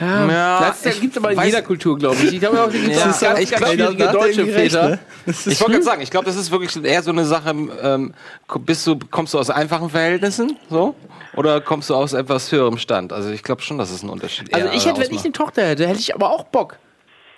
Ja, 0.00 0.26
Ja, 0.28 0.60
das 0.82 0.98
gibt 1.00 1.14
es 1.14 1.22
aber 1.22 1.32
in 1.32 1.42
jeder 1.42 1.62
Kultur, 1.62 1.96
glaube 1.98 2.16
ich. 2.16 2.32
Ich 2.32 2.40
glaube 2.40 2.62
auch, 2.62 2.70
gibt 2.70 2.88
Ja, 2.88 3.04
ganz, 3.04 3.20
ganz 3.20 3.38
ich 3.40 3.50
glaub, 3.50 3.70
schwierige 3.70 4.04
er 4.04 4.12
deutsche 4.12 4.46
Väter. 4.46 4.88
ne? 4.88 4.98
Das 5.26 5.46
ist 5.46 5.52
Ich 5.52 5.60
wollte 5.60 5.72
gerade 5.74 5.84
sagen, 5.84 6.00
ich 6.02 6.10
glaube, 6.10 6.24
das 6.26 6.36
ist 6.36 6.50
wirklich 6.50 6.84
eher 6.84 7.02
so 7.02 7.10
eine 7.10 7.24
Sache, 7.26 7.50
ähm, 7.82 8.14
bist 8.60 8.86
du, 8.86 8.98
kommst 9.10 9.34
du 9.34 9.38
aus 9.38 9.50
einfachen 9.50 9.90
Verhältnissen, 9.90 10.58
so? 10.70 10.94
Oder 11.36 11.60
kommst 11.60 11.90
du 11.90 11.94
aus 11.94 12.14
etwas 12.14 12.50
höherem 12.50 12.78
Stand? 12.78 13.12
Also 13.12 13.30
ich 13.30 13.42
glaube 13.42 13.60
schon, 13.62 13.76
dass 13.78 13.90
es 13.90 14.00
einen 14.00 14.10
Unterschied 14.10 14.52
Also 14.52 14.66
eher 14.68 14.74
ich 14.74 14.86
hätte, 14.86 15.00
wenn 15.02 15.14
ich 15.14 15.22
eine 15.22 15.32
Tochter 15.32 15.62
hätte, 15.66 15.86
hätte 15.86 16.00
ich 16.00 16.14
aber 16.14 16.30
auch 16.30 16.44
Bock, 16.44 16.76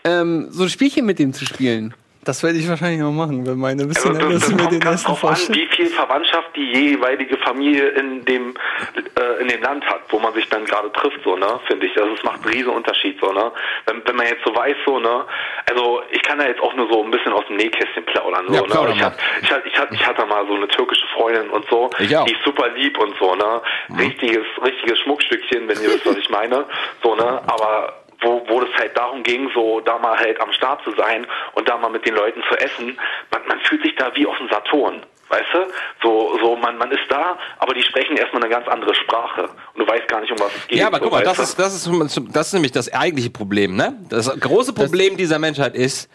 ähm, 0.05 0.47
so 0.51 0.63
ein 0.63 0.69
Spielchen 0.71 1.05
mit 1.05 1.19
dem 1.19 1.33
zu 1.35 1.45
spielen. 1.45 1.95
Das 2.25 2.41
werde 2.45 2.57
ich 2.59 2.69
wahrscheinlich 2.69 3.03
auch 3.03 3.11
machen, 3.11 3.45
wenn 3.47 3.59
meine 3.59 3.83
ein 3.83 3.89
Also 3.89 4.11
bisschen 4.13 4.31
das, 4.31 4.33
das 4.35 4.47
sind 4.47 4.55
mit 4.55 4.61
kommt 4.61 4.73
den 4.75 4.81
ganz 4.81 5.05
ersten 5.05 5.21
drauf 5.21 5.49
an, 5.49 5.55
wie 5.57 5.67
viel 5.75 5.87
Verwandtschaft 5.89 6.55
die 6.55 6.73
jeweilige 6.73 7.37
Familie 7.39 7.89
in 7.89 8.25
dem 8.25 8.55
äh, 9.19 9.43
in 9.43 9.49
dem 9.49 9.61
Land 9.61 9.85
hat, 9.87 10.03
wo 10.11 10.21
man 10.21 10.33
sich 10.35 10.49
dann 10.49 10.65
gerade 10.65 10.93
trifft, 10.93 11.19
so 11.25 11.35
ne, 11.37 11.59
finde 11.67 11.87
ich. 11.87 11.97
Also 12.01 12.15
es 12.15 12.23
macht 12.23 12.45
einen 12.45 12.55
riesen 12.55 12.69
Unterschied, 12.71 13.19
so 13.21 13.33
ne. 13.33 13.51
Wenn, 13.87 14.03
wenn 14.07 14.15
man 14.15 14.27
jetzt 14.29 14.45
so 14.45 14.55
weiß, 14.55 14.77
so 14.87 15.01
ne, 15.01 15.25
also 15.69 16.03
ich 16.13 16.23
kann 16.23 16.39
da 16.39 16.47
jetzt 16.47 16.61
auch 16.61 16.75
nur 16.75 16.89
so 16.93 17.03
ein 17.03 17.11
bisschen 17.11 17.33
aus 17.33 17.45
dem 17.49 17.57
Nähkästchen 17.57 18.05
plaudern, 18.05 18.47
so 18.47 18.55
Ja, 18.55 18.61
ne. 18.61 18.93
Ich, 18.95 19.03
hab, 19.03 19.17
ich, 19.43 19.51
hab, 19.53 19.67
ich, 19.67 19.79
hab, 19.79 19.93
ich 19.93 20.07
hatte 20.07 20.25
mal 20.27 20.47
so 20.47 20.55
eine 20.55 20.69
türkische 20.69 21.07
Freundin 21.17 21.51
und 21.51 21.67
so, 21.69 21.91
Ich 21.99 22.17
auch. 22.17 22.25
die 22.25 22.33
ist 22.35 22.45
super 22.45 22.69
lieb 22.69 22.99
und 22.99 23.15
so 23.19 23.35
ne, 23.35 23.61
richtiges 23.99 24.45
richtiges 24.65 25.01
Schmuckstückchen, 25.01 25.67
wenn 25.67 25.77
ihr 25.83 25.89
wisst, 25.89 26.07
was 26.07 26.17
ich 26.17 26.31
meine, 26.31 26.67
so 27.03 27.17
ne, 27.17 27.43
aber 27.49 27.95
wo, 28.23 28.43
wo 28.49 28.63
es 28.63 28.75
halt 28.79 28.97
darum 28.97 29.23
ging, 29.23 29.51
so 29.55 29.81
da 29.81 29.99
mal 29.99 30.19
halt 30.19 30.41
am 30.41 30.53
Start 30.53 30.83
zu 30.85 30.93
sein 30.93 31.27
und 31.55 31.69
da 31.69 31.77
mal 31.77 31.91
mit 31.91 32.07
den 32.07 32.15
Leuten 32.15 32.43
zu 32.49 32.57
essen, 32.57 32.99
man, 33.31 33.47
man 33.47 33.61
fühlt 33.61 33.83
sich 33.83 33.95
da 33.97 34.15
wie 34.15 34.27
auf 34.27 34.37
dem 34.39 34.49
Saturn. 34.49 35.03
Weißt 35.29 35.49
du? 35.55 35.67
So, 36.03 36.39
so 36.43 36.57
man, 36.57 36.77
man 36.77 36.91
ist 36.91 37.05
da, 37.09 37.39
aber 37.59 37.73
die 37.73 37.83
sprechen 37.83 38.17
erstmal 38.19 38.43
eine 38.43 38.53
ganz 38.53 38.69
andere 38.69 38.95
Sprache. 38.95 39.45
Und 39.45 39.79
du 39.79 39.87
weißt 39.87 40.07
gar 40.07 40.21
nicht, 40.21 40.31
um 40.31 40.39
was 40.39 40.55
es 40.55 40.67
geht. 40.69 40.79
Ja, 40.79 40.89
aber 40.89 40.99
so, 40.99 41.05
guck 41.05 41.13
mal, 41.13 41.25
das 41.25 41.39
du? 41.39 41.43
ist, 41.43 41.59
das, 41.59 41.75
ist, 41.75 42.21
das 42.33 42.47
ist 42.49 42.53
nämlich 42.53 42.73
das 42.73 42.93
eigentliche 42.93 43.31
Problem, 43.31 43.75
ne? 43.75 43.97
Das 44.11 44.29
große 44.39 44.75
Problem 44.75 45.17
dieser 45.17 45.39
Menschheit 45.39 45.75
ist 45.75 46.11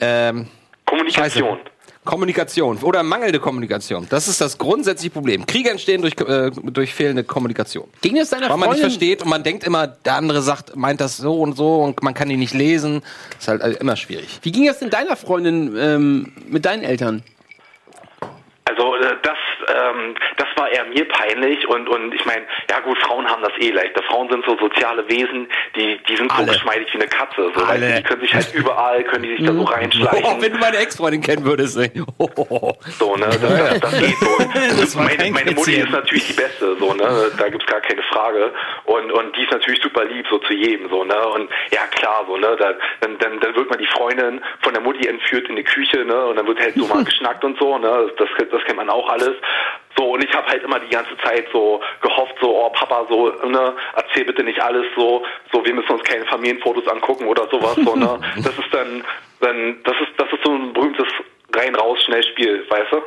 ähm, 0.00 0.48
Kommunikation. 0.84 1.58
Scheiße. 1.58 1.70
Kommunikation 2.04 2.78
oder 2.78 3.02
mangelnde 3.02 3.38
Kommunikation. 3.40 4.06
Das 4.08 4.26
ist 4.26 4.40
das 4.40 4.56
grundsätzliche 4.56 5.10
Problem. 5.10 5.44
Kriege 5.44 5.70
entstehen 5.70 6.00
durch, 6.00 6.14
äh, 6.20 6.50
durch 6.50 6.94
fehlende 6.94 7.24
Kommunikation. 7.24 7.88
Ging 8.00 8.16
es 8.16 8.30
deiner 8.30 8.48
Weil 8.48 8.56
man 8.56 8.70
nicht 8.70 8.80
Freundin- 8.80 8.82
versteht 8.90 9.22
und 9.22 9.28
man 9.28 9.42
denkt 9.42 9.64
immer, 9.64 9.86
der 9.86 10.14
andere 10.14 10.40
sagt, 10.40 10.74
meint 10.76 11.00
das 11.00 11.18
so 11.18 11.40
und 11.40 11.56
so 11.56 11.82
und 11.82 12.02
man 12.02 12.14
kann 12.14 12.30
ihn 12.30 12.38
nicht 12.38 12.54
lesen. 12.54 13.02
ist 13.38 13.48
halt 13.48 13.60
äh, 13.60 13.72
immer 13.72 13.96
schwierig. 13.96 14.38
Wie 14.42 14.50
ging 14.50 14.64
das 14.66 14.78
denn 14.78 14.88
deiner 14.88 15.14
Freundin 15.14 15.76
ähm, 15.76 16.32
mit 16.48 16.64
deinen 16.64 16.84
Eltern? 16.84 17.22
Also 18.64 18.94
äh, 18.96 19.16
das, 19.22 19.36
ähm, 19.70 20.14
das 20.36 20.48
war 20.56 20.70
eher 20.70 20.84
mir 20.84 21.06
peinlich 21.08 21.66
und 21.68 21.88
und 21.88 22.14
ich 22.14 22.24
meine, 22.24 22.44
ja 22.70 22.80
gut, 22.80 22.98
Frauen 22.98 23.26
haben 23.28 23.42
das 23.42 23.52
eh 23.58 23.70
leichter. 23.70 24.02
Frauen 24.04 24.28
sind 24.30 24.44
so 24.44 24.56
soziale 24.58 25.08
Wesen, 25.08 25.48
die 25.76 25.98
die 26.08 26.16
sind 26.16 26.30
so 26.32 26.38
Alle. 26.38 26.52
geschmeidig 26.52 26.88
wie 26.92 26.98
eine 26.98 27.08
Katze. 27.08 27.50
So, 27.54 27.60
weißt 27.60 27.70
Alle. 27.70 27.88
du, 27.88 27.96
die 27.96 28.02
können 28.02 28.20
sich 28.22 28.34
halt 28.34 28.54
überall, 28.54 29.04
können 29.04 29.22
die 29.24 29.36
sich 29.36 29.46
da 29.46 29.52
so 29.52 29.62
reinschleichen. 29.62 30.24
Oh, 30.24 30.40
wenn 30.40 30.52
du 30.52 30.58
meine 30.58 30.76
Ex-Freundin 30.78 31.20
kennen 31.22 31.44
würdest. 31.44 31.78
ey. 31.78 31.90
Oh. 32.18 32.72
So, 32.98 33.16
ne, 33.16 33.26
das, 33.28 33.40
das, 33.40 33.80
das 33.80 33.98
geht 33.98 34.16
so. 34.18 34.80
Das 34.80 34.94
meine, 34.94 35.30
meine 35.30 35.52
Mutti 35.52 35.74
ist 35.74 35.90
natürlich 35.90 36.28
die 36.28 36.32
Beste, 36.34 36.76
so, 36.78 36.94
ne, 36.94 37.30
da 37.36 37.48
gibt's 37.48 37.66
gar 37.66 37.80
keine 37.80 38.02
Frage. 38.02 38.52
Und, 38.84 39.12
und 39.12 39.36
die 39.36 39.42
ist 39.42 39.52
natürlich 39.52 39.80
super 39.82 40.04
lieb, 40.04 40.26
so 40.30 40.38
zu 40.38 40.52
jedem, 40.52 40.88
so, 40.88 41.04
ne, 41.04 41.28
und 41.28 41.50
ja, 41.70 41.86
klar, 41.90 42.24
so, 42.26 42.36
ne, 42.36 42.56
da, 42.58 42.74
dann, 43.00 43.18
dann, 43.18 43.40
dann 43.40 43.54
wird 43.54 43.70
mal 43.70 43.76
die 43.76 43.86
Freundin 43.86 44.40
von 44.62 44.74
der 44.74 44.82
Mutti 44.82 45.06
entführt 45.06 45.48
in 45.48 45.56
die 45.56 45.64
Küche, 45.64 46.04
ne, 46.04 46.26
und 46.26 46.36
dann 46.36 46.46
wird 46.46 46.60
halt 46.60 46.74
so 46.74 46.86
mal 46.86 47.04
geschnackt 47.10 47.44
und 47.44 47.58
so, 47.58 47.78
ne, 47.78 48.10
das, 48.16 48.28
das 48.50 48.64
kennt 48.64 48.76
man 48.76 48.90
auch 48.90 49.08
alles. 49.08 49.34
So, 50.00 50.14
und 50.14 50.24
ich 50.24 50.32
habe 50.32 50.46
halt 50.46 50.62
immer 50.62 50.80
die 50.80 50.88
ganze 50.88 51.14
Zeit 51.18 51.46
so 51.52 51.78
gehofft, 52.00 52.34
so, 52.40 52.64
oh 52.64 52.70
Papa, 52.70 53.04
so, 53.10 53.28
ne, 53.46 53.74
erzähl 53.96 54.24
bitte 54.24 54.42
nicht 54.42 54.58
alles 54.58 54.86
so, 54.96 55.22
so, 55.52 55.62
wir 55.62 55.74
müssen 55.74 55.90
uns 55.90 56.02
keine 56.04 56.24
Familienfotos 56.24 56.88
angucken 56.88 57.26
oder 57.26 57.46
sowas, 57.50 57.74
so, 57.74 57.94
ne. 57.94 58.18
Das 58.36 58.56
ist 58.58 58.72
dann, 58.72 59.04
dann, 59.40 59.76
das 59.84 59.94
ist, 60.00 60.12
das 60.16 60.32
ist 60.32 60.42
so 60.42 60.54
ein 60.54 60.72
berühmtes 60.72 61.06
Rein-Raus-Schnellspiel, 61.54 62.64
weißt 62.70 62.92
du? 62.92 63.02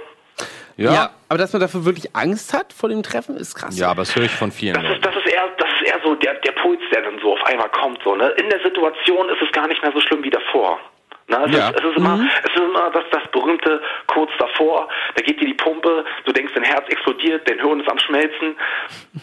Ja. 0.78 1.10
aber 1.30 1.40
dass 1.40 1.52
man 1.52 1.62
dafür 1.62 1.84
wirklich 1.84 2.16
Angst 2.16 2.54
hat 2.54 2.72
vor 2.74 2.90
dem 2.90 3.02
Treffen, 3.02 3.38
ist 3.38 3.56
krass. 3.56 3.76
Ja, 3.76 3.90
aber 3.90 4.04
das 4.04 4.16
höre 4.16 4.26
ich 4.26 4.32
von 4.32 4.52
vielen. 4.52 4.76
Das 4.76 4.96
ist, 4.96 5.04
das 5.04 5.16
ist 5.16 5.34
eher, 5.34 5.48
das 5.58 5.70
ist 5.82 5.88
eher 5.88 6.00
so 6.04 6.14
der, 6.14 6.36
der 6.36 6.52
Puls, 6.52 6.82
der 6.92 7.02
dann 7.02 7.18
so 7.24 7.34
auf 7.34 7.44
einmal 7.46 7.70
kommt, 7.70 8.02
so, 8.04 8.16
ne. 8.16 8.30
In 8.38 8.52
der 8.52 8.60
Situation 8.62 9.30
ist 9.30 9.42
es 9.42 9.52
gar 9.52 9.68
nicht 9.68 9.82
mehr 9.82 9.92
so 9.94 10.00
schlimm 10.00 10.24
wie 10.24 10.30
davor. 10.30 10.80
Na, 11.28 11.46
es, 11.46 11.56
Ja. 11.56 11.70
ist, 11.70 11.80
es, 11.80 11.86
ist 11.92 11.98
immer, 11.98 12.20
es 12.44 12.50
ist 12.52 12.58
immer 12.58 12.92
das, 12.92 13.04
das 13.12 13.24
berühmte 13.32 13.82
kurz 14.08 14.30
davor, 14.40 14.90
da 15.16 15.24
geht 15.24 15.40
dir 15.40 15.48
die 15.48 15.54
Pumpe, 15.54 16.04
du 16.26 16.34
denkst, 16.34 16.52
dein 16.56 16.64
Herz 16.66 16.86
explodiert, 16.90 17.48
dein 17.50 17.60
Hirn 17.60 17.80
ist 17.80 17.90
am 17.90 17.98
Schmelzen, 18.00 18.56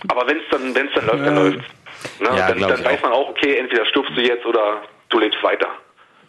aber 0.09 0.27
wenn 0.27 0.39
es 0.39 0.45
dann, 0.51 0.75
wenn's 0.75 0.93
dann 0.95 1.07
läuft, 1.07 1.27
dann 1.27 1.37
Ja. 1.37 1.43
läuft's. 1.43 1.65
Ne? 2.21 2.27
Ja, 2.29 2.49
dann 2.49 2.61
dann 2.61 2.85
weiß 2.85 3.03
man 3.03 3.13
auch, 3.13 3.29
okay, 3.29 3.57
entweder 3.59 3.85
stirbst 3.87 4.13
du 4.17 4.21
jetzt 4.23 4.47
oder 4.47 4.83
du 5.11 5.19
lebst 5.19 5.43
weiter. 5.43 5.69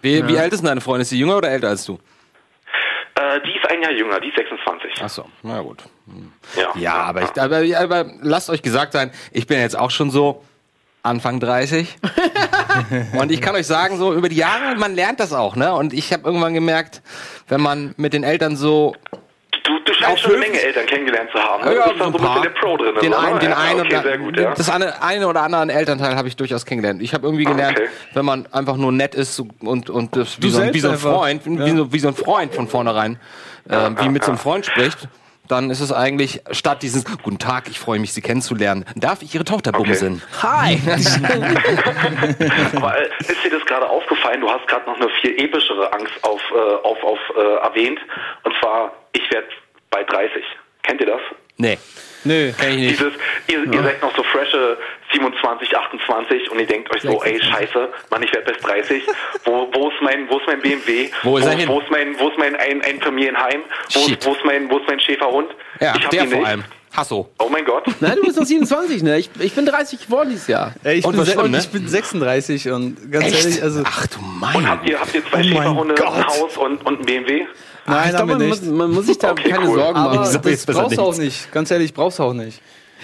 Wie, 0.02 0.28
wie 0.28 0.38
alt 0.38 0.52
ist 0.52 0.60
denn 0.62 0.68
deine 0.68 0.82
Freundin? 0.82 1.04
Ist 1.04 1.10
sie 1.12 1.20
jünger 1.20 1.38
oder 1.38 1.50
älter 1.50 1.70
als 1.70 1.86
du? 1.86 1.98
Äh, 3.16 3.40
die 3.46 3.56
ist 3.56 3.70
ein 3.70 3.82
Jahr 3.82 3.92
jünger, 3.92 4.20
die 4.20 4.30
ist 4.30 4.36
26. 4.36 4.94
Ach 5.04 5.10
so, 5.10 5.26
na 5.44 5.62
gut. 5.62 5.84
Ja, 6.58 6.72
Ja, 6.76 6.94
aber, 7.04 7.22
ich, 7.22 7.42
aber, 7.42 7.60
ja, 7.62 7.80
aber 7.80 8.06
lasst 8.22 8.50
euch 8.50 8.62
gesagt 8.62 8.94
sein, 8.94 9.12
ich 9.32 9.48
bin 9.48 9.60
jetzt 9.60 9.78
auch 9.78 9.92
schon 9.92 10.10
so 10.10 10.44
Anfang 11.04 11.40
30. 11.40 11.98
und 13.20 13.32
ich 13.32 13.42
kann 13.42 13.56
euch 13.56 13.68
sagen, 13.68 13.98
so 13.98 14.14
über 14.14 14.30
die 14.30 14.36
Jahre, 14.36 14.76
man 14.76 14.96
lernt 14.96 15.20
das 15.20 15.34
auch, 15.34 15.56
ne? 15.56 15.74
Und 15.74 15.94
ich 15.94 16.14
habe 16.14 16.24
irgendwann 16.26 16.54
gemerkt, 16.54 17.02
wenn 17.48 17.62
man 17.62 17.94
mit 17.98 18.14
den 18.14 18.24
Eltern 18.24 18.56
so 18.56 18.94
Du, 19.64 19.78
du 19.86 19.94
scheinst 19.94 20.24
schon 20.24 20.32
eine 20.32 20.40
Menge 20.40 20.60
Eltern 20.60 20.86
kennengelernt 20.88 21.30
zu 21.32 21.38
haben. 21.38 21.64
Ne? 21.64 21.76
Ja, 21.76 21.84
du 21.84 21.90
bist 21.90 22.00
da 22.02 22.06
so 22.06 22.18
ein 22.18 22.24
bisschen 22.24 22.42
der 22.42 22.50
Pro 22.50 22.78
drin. 22.78 22.96
den 23.02 23.14
einen, 23.14 23.34
ne? 23.34 23.40
den 23.40 23.50
ja, 23.52 23.58
einen 23.58 23.80
okay, 23.82 23.94
oder 23.94 24.04
sehr 24.04 24.18
gut, 24.18 24.38
ja. 24.38 24.54
das 24.56 24.70
eine, 24.70 25.04
eine 25.04 25.28
oder 25.28 25.44
anderen 25.44 25.70
Elternteil 25.70 26.16
habe 26.16 26.28
ich 26.28 26.36
durchaus 26.36 26.66
kennengelernt. 26.66 27.02
Ich 27.02 27.14
habe 27.14 27.28
irgendwie 27.28 27.44
gelernt, 27.46 27.78
Okay. 27.78 27.90
wenn 28.14 28.26
man 28.26 28.48
einfach 28.52 28.76
nur 28.78 28.92
nett 28.92 29.14
ist 29.14 29.40
und 29.60 29.90
und 29.90 30.16
das, 30.16 30.42
wie, 30.42 30.50
so, 30.50 30.74
wie 30.74 30.80
so 30.80 30.90
ein. 30.90 30.98
Freund, 30.98 31.46
wie, 31.46 31.56
Ja. 31.58 31.76
so, 31.76 31.94
wie 31.94 32.00
so 32.00 32.08
ein 32.08 32.16
Freund 32.16 32.56
von 32.56 32.68
vornherein, 32.68 33.20
äh, 33.70 33.90
wie 34.00 34.10
mit 34.10 34.24
so 34.24 34.32
einem 34.32 34.40
Freund 34.40 34.66
spricht. 34.66 35.08
Dann 35.52 35.70
ist 35.70 35.82
es 35.82 35.92
eigentlich 35.92 36.42
statt 36.52 36.82
dieses 36.82 37.04
Guten 37.04 37.38
Tag, 37.38 37.68
ich 37.70 37.78
freue 37.78 38.00
mich, 38.00 38.14
Sie 38.14 38.22
kennenzulernen. 38.22 38.86
Darf 38.96 39.22
ich 39.22 39.36
Ihre 39.36 39.44
Tochter 39.44 39.74
bumsen? 39.74 40.22
Hi. 40.42 40.80
Aber 42.78 42.98
äh, 42.98 43.10
ist 43.20 43.44
dir 43.44 43.50
das 43.52 43.66
gerade 43.66 43.90
aufgefallen? 43.90 44.40
Du 44.40 44.50
hast 44.50 44.66
gerade 44.70 44.90
noch 44.90 44.96
eine 44.96 45.10
viel 45.20 45.38
epischere 45.38 45.92
Angst 45.92 46.14
auf, 46.22 46.40
äh, 46.52 46.56
auf, 46.56 47.04
auf 47.04 47.20
äh, 47.36 47.68
erwähnt. 47.68 48.00
Und 48.46 48.56
zwar, 48.62 48.94
ich 49.12 49.30
werde 49.30 49.48
bei 49.90 50.06
30. 50.06 50.42
Kennt 50.84 51.02
ihr 51.02 51.08
das? 51.08 51.22
Nee. 51.58 51.78
Nö. 52.24 52.52
Kenn 52.58 52.72
ich 52.72 52.78
nicht. 52.78 53.00
Dieses, 53.00 53.14
ihr, 53.48 53.64
ihr 53.74 53.84
seid 53.84 54.02
noch 54.02 54.16
so 54.16 54.24
frische 54.24 54.78
27, 55.14 55.76
28 55.76 56.52
und 56.52 56.60
ihr 56.60 56.68
denkt 56.68 56.94
euch 56.96 57.02
so, 57.02 57.22
ey, 57.24 57.42
scheiße, 57.42 57.90
Mann, 58.10 58.24
ich 58.24 58.32
werde 58.34 58.52
bis 58.52 58.62
30. 58.62 59.04
Wo, 59.46 59.68
wo 59.74 59.90
ist 59.90 60.02
mein, 60.02 60.30
wo 60.30 60.38
ist 60.38 60.48
mein 60.48 60.62
BMW? 60.62 61.10
Wo 61.24 61.38
ist 61.38 61.46
er 61.46 61.52
hin? 61.54 61.68
Wo 61.68 61.80
ist 61.80 61.90
mein, 61.92 62.18
wo 62.20 62.30
ist 62.30 62.38
mein 62.38 62.56
ein, 62.56 62.82
ein 62.84 63.02
Familienheim? 63.02 63.62
Wo 63.94 64.00
Shit. 64.08 64.26
wo 64.26 64.34
ist 64.34 64.46
mein, 64.46 64.70
wo 64.70 64.78
ist 64.78 64.88
mein 64.88 65.00
Schäferhund? 65.00 65.50
Ja, 65.80 65.94
ich 65.98 66.04
hab 66.04 66.12
der 66.12 66.24
ihn 66.24 66.30
vor 66.30 66.40
nicht. 66.40 66.48
allem. 66.48 66.64
Hasso. 66.94 67.30
Oh 67.40 67.48
mein 67.50 67.64
Gott. 67.64 67.86
Nein, 68.02 68.18
du 68.18 68.24
bist 68.24 68.38
noch 68.38 68.46
27, 68.46 69.02
ne? 69.02 69.18
Ich, 69.18 69.30
ich 69.40 69.54
bin 69.54 69.66
30 69.66 70.06
geworden 70.08 70.30
dieses 70.30 70.48
Jahr. 70.48 70.74
Ey, 70.84 71.00
ich, 71.00 71.06
Und 71.06 71.16
bin 71.16 71.26
schlimm, 71.26 71.40
und 71.46 71.52
ne? 71.52 71.60
ich 71.60 71.70
bin 71.70 71.88
36 71.88 72.70
und 72.70 73.10
ganz 73.12 73.26
Echt? 73.28 73.38
ehrlich, 73.46 73.64
also. 73.64 73.82
Ach 73.86 74.08
du 74.08 74.20
Und 74.20 74.40
mein 74.42 74.70
habt 74.70 74.90
ihr, 74.90 75.00
habt 75.00 75.16
ihr 75.16 75.26
zwei 75.26 75.40
Oh 75.40 75.44
Schäferhunde, 75.44 75.94
ein 75.96 76.04
Gott. 76.04 76.28
Haus 76.28 76.58
und, 76.58 76.86
und 76.86 77.00
ein 77.00 77.06
BMW? 77.06 77.46
Nein, 77.86 78.10
ich 78.10 78.16
glaube, 78.16 78.36
man, 78.36 78.78
man 78.78 78.92
muss 78.92 79.06
sich 79.08 79.18
da 79.18 79.32
Okay, 79.32 79.50
keine 79.50 79.68
cool. 79.68 79.80
Sorgen 79.80 79.98
Aber 80.00 80.16
machen. 80.16 80.32
sag 80.32 80.44
das 80.44 80.66
brauchst 80.66 80.98
du 80.98 81.02
auch 81.02 81.18
nicht. 81.18 81.52
Ganz 81.52 81.72
ehrlich, 81.72 81.94
brauchst 81.94 82.20
du 82.20 82.24
auch 82.24 82.34
nicht. 82.34 82.62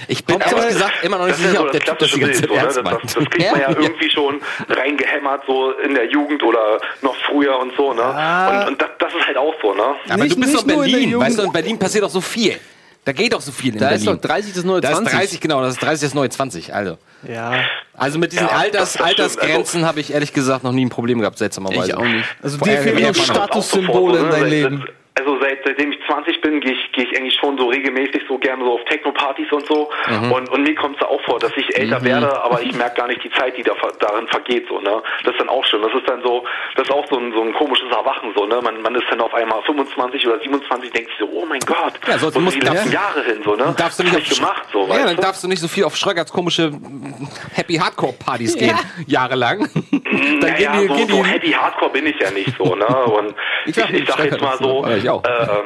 Ich 0.07 0.23
bin 0.23 0.35
Aber 0.35 0.45
ehrlich 0.45 0.67
gesagt 0.75 1.03
immer 1.03 1.17
noch 1.17 1.25
nicht 1.25 1.37
sicher, 1.37 1.53
ja 1.53 1.61
ob 1.61 1.67
so 1.67 1.79
der 1.79 1.81
das 1.81 1.89
Typ 1.89 1.99
das 1.99 2.11
die 2.11 2.19
ganze 2.19 2.41
Zeit 2.41 2.49
Bild, 2.49 2.73
so, 2.73 2.81
ne? 2.81 2.89
ernst 2.91 3.05
das, 3.05 3.13
das, 3.15 3.29
kriegt 3.31 3.51
man 3.51 3.61
ja 3.61 3.69
irgendwie 3.69 4.09
schon 4.11 4.41
reingehämmert, 4.69 5.41
so 5.47 5.71
in 5.71 5.95
der 5.95 6.05
Jugend 6.11 6.43
oder 6.43 6.79
noch 7.01 7.15
früher 7.27 7.57
und 7.57 7.73
so, 7.75 7.93
ne? 7.93 8.03
Und, 8.03 8.67
und 8.67 8.81
das, 8.81 8.89
das 8.99 9.13
ist 9.15 9.25
halt 9.25 9.37
auch 9.37 9.55
so, 9.59 9.73
ne? 9.73 9.95
Aber 10.09 10.23
Nicht- 10.23 10.35
du 10.35 10.39
bist 10.41 10.55
doch 10.55 10.63
Berlin, 10.63 11.19
weißt 11.19 11.39
du, 11.39 11.43
in 11.43 11.51
Berlin 11.51 11.79
passiert 11.79 12.03
doch 12.03 12.09
so 12.11 12.21
viel. 12.21 12.59
Da 13.07 13.13
geht 13.13 13.31
doch 13.31 13.39
so 13.39 13.53
viel 13.53 13.71
in 13.73 13.79
Da 13.79 13.91
ist 13.91 14.03
Berlin. 14.03 14.19
doch 14.21 14.27
30 14.29 14.53
das 14.53 14.65
neue 14.65 14.81
da 14.81 14.89
20. 14.91 15.13
ist 15.13 15.19
30, 15.19 15.39
genau, 15.39 15.61
das 15.61 15.75
ist 15.75 15.81
30 15.81 16.01
das 16.09 16.13
neue 16.13 16.27
20, 16.29 16.73
also. 16.75 16.97
Ja. 17.25 17.53
Also 17.93 18.19
mit 18.19 18.33
diesen 18.33 18.47
Ja, 18.47 18.53
Alters, 18.57 18.95
stimmt. 18.95 19.05
Altersgrenzen 19.07 19.85
habe 19.85 20.01
ich 20.01 20.11
ehrlich 20.11 20.33
gesagt 20.33 20.65
noch 20.65 20.73
nie 20.73 20.83
ein 20.85 20.89
Problem 20.89 21.19
gehabt, 21.21 21.37
seltsamerweise. 21.37 21.87
Ich 21.87 21.95
auch 21.95 22.03
nicht. 22.03 22.25
Also 22.43 22.57
dir 22.57 22.77
fehlen 22.79 23.01
nur 23.01 23.13
Statussymbole 23.13 24.19
in 24.19 24.29
deinem 24.29 24.41
Seit- 24.41 24.49
Leben. 24.49 24.85
Also 25.15 25.39
seit, 25.41 25.57
seitdem 25.65 25.93
ich 25.93 25.96
20 26.17 26.41
bin, 26.41 26.59
gehe 26.61 26.73
ich, 26.73 26.91
gehe 26.93 27.05
ich 27.05 27.17
eigentlich 27.17 27.35
schon 27.35 27.57
so 27.57 27.67
regelmäßig 27.67 28.23
so 28.27 28.37
gerne 28.37 28.63
so 28.63 28.73
auf 28.73 28.83
Techno-Partys 28.85 29.51
und 29.51 29.65
so. 29.67 29.89
Mhm. 30.09 30.31
Und, 30.31 30.49
und 30.49 30.63
mir 30.63 30.75
kommt 30.75 30.97
es 30.99 31.07
auch 31.07 31.21
vor, 31.23 31.39
dass 31.39 31.51
ich 31.55 31.75
älter 31.77 31.99
Mhm. 31.99 32.05
werde, 32.05 32.41
aber 32.43 32.61
ich 32.61 32.73
merke 32.73 32.95
gar 32.97 33.07
nicht 33.07 33.23
die 33.23 33.31
Zeit, 33.31 33.55
die 33.57 33.63
da 33.63 33.73
darin 33.99 34.27
vergeht. 34.27 34.65
So, 34.67 34.79
ne? 34.79 35.01
Das 35.23 35.33
ist 35.33 35.39
dann 35.39 35.49
auch 35.49 35.63
schön. 35.65 35.81
Das 35.81 35.91
ist 35.93 36.07
dann 36.09 36.21
so, 36.23 36.43
das 36.75 36.87
ist 36.87 36.93
auch 36.93 37.05
so 37.09 37.17
ein, 37.17 37.31
so 37.33 37.41
ein 37.41 37.53
komisches 37.53 37.89
Erwachen. 37.91 38.31
So, 38.35 38.45
ne? 38.45 38.59
man, 38.61 38.81
man 38.81 38.95
ist 38.95 39.05
dann 39.09 39.21
auf 39.21 39.33
einmal 39.33 39.61
25 39.63 40.27
oder 40.27 40.39
27, 40.39 40.91
denkt 40.91 41.09
sich 41.09 41.19
so, 41.19 41.29
oh 41.31 41.45
mein 41.45 41.59
Gott, 41.61 41.93
Ja, 42.07 42.17
sonst 42.17 42.35
wo 42.35 42.39
musst 42.39 42.55
die 42.55 42.61
ganzen 42.61 42.91
ja. 42.91 43.01
Jahre 43.01 43.23
hin? 43.23 43.41
So, 43.43 43.51
ne? 43.55 43.63
Dann 43.65 43.75
darfst 43.75 43.99
du 43.99 44.03
nicht 44.03 44.17
ich 44.17 44.31
auf 44.31 44.37
gemacht, 44.37 44.63
so, 44.71 44.87
ja, 44.87 45.05
dann 45.05 45.15
du? 45.15 45.21
darfst 45.21 45.43
du 45.43 45.47
nicht 45.47 45.59
so 45.61 45.67
viel 45.67 45.83
auf 45.83 45.95
Schröckerts 45.95 46.31
komische 46.31 46.71
mm, 46.71 47.27
Happy 47.53 47.75
Hardcore 47.75 48.13
Partys 48.13 48.55
gehen, 48.55 48.77
jahrelang. 49.05 49.59
dann 49.91 50.39
naja, 50.39 50.71
gehen 50.71 50.81
die, 50.81 50.87
so, 50.87 50.93
gehen 50.95 51.07
so 51.09 51.23
die 51.23 51.29
Happy 51.29 51.51
Hardcore 51.51 51.91
bin 51.91 52.07
ich 52.07 52.19
ja 52.19 52.31
nicht 52.31 52.55
so, 52.57 52.75
ne? 52.75 52.85
Und 52.87 53.35
Ich 53.65 53.69
ich, 53.69 53.75
sag 53.75 53.85
ich, 53.89 53.99
nicht, 53.99 54.07
sag 54.11 54.25
jetzt 54.25 54.41
mal 54.41 54.57
so, 54.57 54.83
so, 54.83 54.89
ich 54.91 55.03
äh, 55.05 55.07
ähm, 55.07 55.65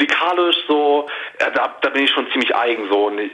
musikalisch 0.00 0.56
so, 0.68 1.06
ja, 1.40 1.50
da, 1.50 1.74
da 1.82 1.90
bin 1.90 2.04
ich 2.04 2.10
schon 2.10 2.26
ziemlich 2.32 2.54
eigen 2.54 2.88
so. 2.90 3.06
Und 3.06 3.18
ich, 3.18 3.30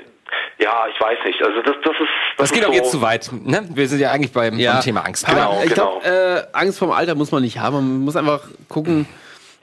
ja, 0.58 0.86
ich 0.92 1.00
weiß 1.00 1.18
nicht. 1.24 1.40
Also 1.42 1.62
das, 1.62 1.76
das 1.84 1.94
ist. 2.00 2.08
Das 2.36 2.52
geht 2.52 2.62
ist 2.62 2.66
auch 2.68 2.72
so, 2.72 2.78
jetzt 2.78 2.90
zu 2.90 3.02
weit. 3.02 3.30
Ne? 3.44 3.66
Wir 3.74 3.88
sind 3.88 4.00
ja 4.00 4.10
eigentlich 4.10 4.32
beim, 4.32 4.56
beim 4.58 4.80
Thema 4.80 5.00
Angst. 5.04 5.28
Aber 5.28 5.62
ich 5.64 5.72
glaube, 5.72 6.04
äh, 6.04 6.42
Angst 6.56 6.78
vorm 6.78 6.90
Alter 6.92 7.14
muss 7.14 7.30
man 7.32 7.42
nicht 7.42 7.58
haben. 7.58 7.74
Man 7.76 8.00
muss 8.00 8.16
einfach 8.16 8.40
gucken, 8.68 9.06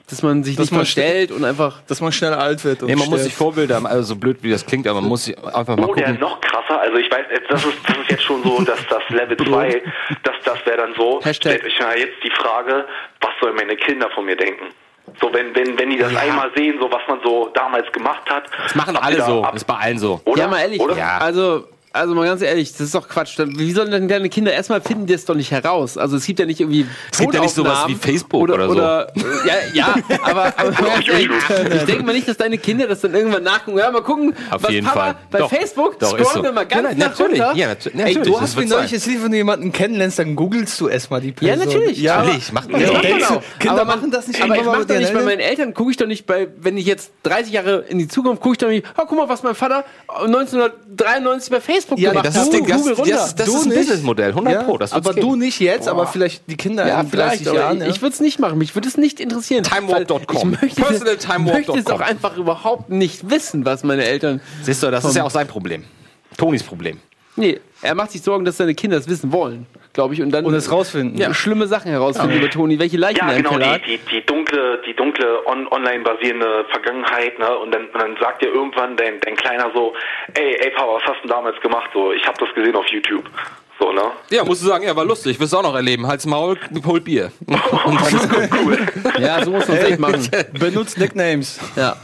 dass 0.09 0.21
man 0.23 0.43
sich 0.43 0.55
Dass 0.55 0.65
nicht 0.65 0.71
man 0.71 0.79
verstellt 0.81 1.31
und 1.31 1.43
einfach. 1.43 1.81
Dass 1.87 1.99
man 2.01 2.11
schnell 2.11 2.33
alt 2.33 2.63
wird. 2.63 2.81
Und 2.81 2.87
Nee, 2.89 2.95
man 2.95 3.05
muss 3.05 3.19
stirbt. 3.19 3.23
sich 3.23 3.33
Vorbilder, 3.35 3.75
haben, 3.75 3.85
also 3.87 4.03
so 4.03 4.15
blöd 4.15 4.37
wie 4.41 4.51
das 4.51 4.65
klingt, 4.65 4.87
aber 4.87 5.01
man 5.01 5.09
muss 5.09 5.25
sich 5.25 5.37
einfach 5.37 5.75
mal 5.75 5.89
Oh, 5.89 5.93
der 5.95 6.05
gucken. 6.05 6.19
noch 6.21 6.39
krasser. 6.41 6.79
Also 6.81 6.97
ich 6.97 7.11
weiß, 7.11 7.25
das 7.49 7.65
ist, 7.65 7.77
das 7.87 7.97
ist 7.97 8.11
jetzt 8.11 8.23
schon 8.23 8.43
so, 8.43 8.61
dass 8.61 8.79
das 8.87 9.01
Level 9.09 9.37
2, 9.37 9.81
das, 10.23 10.35
das 10.45 10.65
wäre 10.65 10.77
dann 10.77 10.93
so. 10.95 11.19
Stellt 11.31 11.63
euch 11.65 11.79
mal 11.79 11.97
jetzt 11.97 12.23
die 12.23 12.31
Frage, 12.31 12.85
was 13.21 13.31
sollen 13.41 13.55
meine 13.55 13.75
Kinder 13.75 14.09
von 14.11 14.25
mir 14.25 14.35
denken? 14.35 14.65
So, 15.21 15.31
wenn, 15.33 15.53
wenn, 15.55 15.77
wenn 15.77 15.89
die 15.89 15.97
das 15.97 16.15
einmal 16.15 16.49
sehen, 16.55 16.77
so 16.79 16.91
was 16.91 17.01
man 17.07 17.19
so 17.23 17.49
damals 17.53 17.91
gemacht 17.91 18.23
hat. 18.29 18.43
Das 18.63 18.73
machen 18.75 18.95
alle 18.97 19.17
da 19.17 19.25
so. 19.25 19.43
ab- 19.43 19.53
ist 19.55 19.65
bei 19.65 19.75
allen 19.75 19.99
so. 19.99 20.19
Oder? 20.25 20.41
Ja, 20.43 20.47
mal 20.47 20.59
ehrlich. 20.61 20.79
Oder? 20.79 21.21
Also, 21.21 21.67
also 21.93 22.15
mal 22.15 22.25
ganz 22.25 22.41
ehrlich, 22.41 22.71
das 22.71 22.81
ist 22.81 22.95
doch 22.95 23.07
Quatsch. 23.07 23.37
Wie 23.37 23.71
sollen 23.71 23.91
denn 23.91 24.07
deine 24.07 24.27
Kinder 24.29 24.51
erstmal 24.51 24.81
finden 24.81 25.05
die 25.05 25.13
das 25.13 25.25
doch 25.25 25.35
nicht 25.35 25.51
heraus? 25.51 25.97
Also 25.97 26.17
es 26.17 26.25
gibt 26.25 26.39
ja 26.39 26.45
nicht 26.45 26.59
irgendwie. 26.59 26.85
Es 27.11 27.19
gibt 27.19 27.33
ja 27.33 27.39
nicht 27.41 27.53
sowas 27.53 27.83
wie 27.87 27.95
Facebook 27.95 28.41
oder 28.41 28.65
so. 28.65 28.71
Oder, 28.73 29.07
äh, 29.15 29.47
ja, 29.47 29.53
ja, 29.73 29.95
aber, 30.23 30.45
aber 30.57 30.73
ehrlich, 31.07 31.29
ich 31.75 31.83
denke 31.83 32.03
mal 32.03 32.13
nicht, 32.13 32.27
dass 32.27 32.37
deine 32.37 32.57
Kinder 32.57 32.87
das 32.87 33.01
dann 33.01 33.13
irgendwann 33.13 33.43
nachgucken. 33.43 33.77
Ja, 33.77 33.91
mal 33.91 34.01
gucken, 34.01 34.35
Auf 34.49 34.63
was 34.63 34.71
jeden 34.71 34.87
Papa 34.87 34.99
Fall. 34.99 35.15
bei 35.29 35.37
Doch. 35.39 35.49
Facebook 35.49 35.99
Doch, 35.99 36.09
scrollen 36.09 36.27
so. 36.33 36.43
wir 36.43 36.51
mal 36.51 36.65
ganz 36.65 36.89
Ja, 36.89 36.95
nach 36.95 37.09
natürlich. 37.17 37.41
runter. 37.41 37.55
Ja, 37.55 37.67
natu- 37.69 37.89
Ey, 37.91 37.97
natürlich, 37.97 38.17
du 38.23 38.31
das 38.33 38.41
hast 38.41 38.57
mir 38.57 38.65
neulich 38.65 38.91
jetzt, 38.91 39.07
wenn 39.07 39.31
du 39.31 39.37
jemanden 39.37 39.71
kennenlernst, 39.71 40.17
dann 40.17 40.35
googelst 40.35 40.81
du 40.81 40.87
erstmal 40.87 41.21
die 41.21 41.27
Ja, 41.41 41.55
Person. 41.55 41.65
natürlich. 41.67 42.01
Ja, 42.01 42.17
Natürlich, 42.23 42.51
macht 42.53 42.71
man 42.71 42.81
ja, 42.81 42.87
du, 42.87 42.93
Genau. 43.01 43.43
Kinder 43.59 43.81
aber 43.81 43.85
machen 43.85 44.09
das 44.09 44.27
nicht 44.27 44.41
Aber 44.41 44.55
ich 44.55 44.63
mache 44.63 44.85
doch 44.85 44.97
nicht 44.97 45.13
bei 45.13 45.19
ihren 45.19 45.25
meinen 45.25 45.39
Eltern, 45.41 45.73
gucke 45.75 45.91
ich 45.91 45.97
doch 45.97 46.07
nicht 46.07 46.25
bei, 46.25 46.47
wenn 46.57 46.75
ich 46.75 46.85
jetzt 46.87 47.11
30 47.23 47.53
Jahre 47.53 47.85
in 47.87 47.99
die 47.99 48.07
Zukunft 48.07 48.41
gucke 48.41 48.53
ich 48.53 48.57
doch 48.57 48.67
nicht, 48.69 48.85
oh, 48.97 49.03
guck 49.07 49.17
mal, 49.17 49.29
was 49.29 49.43
mein 49.43 49.53
Vater 49.53 49.85
1993 50.07 51.51
bei 51.51 51.61
Facebook 51.61 51.82
Ja, 51.97 52.09
gemacht 52.11 52.25
das 52.27 52.35
ist 52.35 52.53
die- 52.53 52.61
das- 52.63 52.77
Google 52.77 52.93
runter. 52.93 53.11
das- 53.15 53.35
das 53.35 53.45
Du 53.47 53.55
ist 53.57 53.63
ein. 53.65 53.69
Businessmodell, 53.73 54.33
100 54.35 54.65
Pro, 54.65 54.77
das 54.77 54.91
aber 54.93 55.13
geben. 55.13 55.27
du 55.29 55.35
nicht 55.35 55.59
jetzt, 55.59 55.87
aber 55.87 56.03
Boah. 56.03 56.11
vielleicht 56.11 56.43
die 56.49 56.55
Kinder 56.57 56.87
Ja, 56.87 57.01
in 57.01 57.11
30 57.11 57.41
vielleicht, 57.41 57.47
aber 57.47 57.57
Jahren. 57.59 57.81
ich, 57.81 57.87
ich 57.95 58.01
würde 58.01 58.13
es 58.13 58.19
nicht 58.19 58.39
machen. 58.39 58.57
Mich 58.57 58.75
würde 58.75 58.87
es 58.87 58.97
nicht 58.97 59.19
interessieren. 59.19 59.63
Timewarp.com. 59.63 60.57
Ich 60.65 60.77
möchte, 60.77 61.79
es 61.79 61.87
auch 61.87 61.99
einfach 62.01 62.37
überhaupt 62.37 62.89
nicht 62.89 63.29
wissen, 63.29 63.65
was 63.65 63.83
meine 63.83 64.03
Eltern. 64.05 64.41
Siehst 64.63 64.81
du, 64.83 64.91
das 64.91 65.03
ist 65.05 65.15
ja 65.15 65.23
auch 65.23 65.31
sein 65.31 65.47
Problem. 65.47 65.83
Tonis 66.37 66.63
Problem. 66.63 66.99
Nee, 67.35 67.59
er 67.81 67.95
macht 67.95 68.11
sich 68.11 68.21
Sorgen, 68.21 68.45
dass 68.45 68.57
seine 68.57 68.75
Kinder 68.75 68.97
es 68.97 69.07
wissen 69.07 69.31
wollen, 69.31 69.65
glaube 69.93 70.13
ich. 70.15 70.21
Und 70.21 70.31
dann 70.31 70.45
Und 70.45 70.53
es 70.55 70.71
rausfinden. 70.71 71.17
ja, 71.17 71.33
schlimme 71.33 71.67
Sachen 71.67 71.89
herausfinden 71.91 72.37
über 72.37 72.49
Toni, 72.49 72.79
welche 72.79 72.97
Leichen 72.97 73.17
Ja, 73.19 73.29
er 73.31 73.37
im 73.37 73.43
genau, 73.43 73.51
Keller 73.57 73.71
hat. 73.73 73.81
die, 73.85 73.97
die, 73.97 74.09
die 74.19 74.25
dunkle, 74.25 74.81
die 74.85 74.93
dunkle 74.95 75.45
on, 75.47 75.67
online 75.71 76.03
basierende 76.03 76.65
Vergangenheit, 76.69 77.37
ne? 77.39 77.57
Und 77.59 77.73
dann, 77.73 77.85
und 77.87 78.01
dann 78.01 78.17
sagt 78.19 78.41
dir 78.43 78.47
irgendwann 78.49 78.97
dein, 78.97 79.19
dein 79.21 79.35
Kleiner 79.35 79.71
so, 79.73 79.93
ey, 80.33 80.55
ey 80.59 80.71
Papa, 80.71 80.95
was 80.95 81.03
hast 81.03 81.17
du 81.23 81.27
denn 81.27 81.29
damals 81.29 81.59
gemacht? 81.61 81.89
So, 81.93 82.11
ich 82.11 82.25
habe 82.25 82.37
das 82.43 82.53
gesehen 82.55 82.75
auf 82.75 82.87
YouTube. 82.87 83.23
So, 83.83 83.91
ne? 83.91 84.01
Ja, 84.29 84.45
musst 84.45 84.61
du 84.63 84.67
sagen, 84.67 84.85
ja, 84.85 84.95
war 84.95 85.03
lustig. 85.03 85.37
Wirst 85.41 85.51
du 85.51 85.57
auch 85.57 85.63
noch 85.63 85.75
erleben. 85.75 86.07
Halt's 86.07 86.25
Maul, 86.25 86.57
hol 86.85 87.01
Bier. 87.01 87.33
Gut. 87.45 88.79
Ja, 89.19 89.43
so 89.43 89.51
muss 89.51 89.67
man 89.67 89.77
es 89.77 89.83
echt 89.83 89.99
machen. 89.99 90.25
Benutzt 90.57 90.97
Nicknames. 90.97 91.59
Ja. 91.75 91.97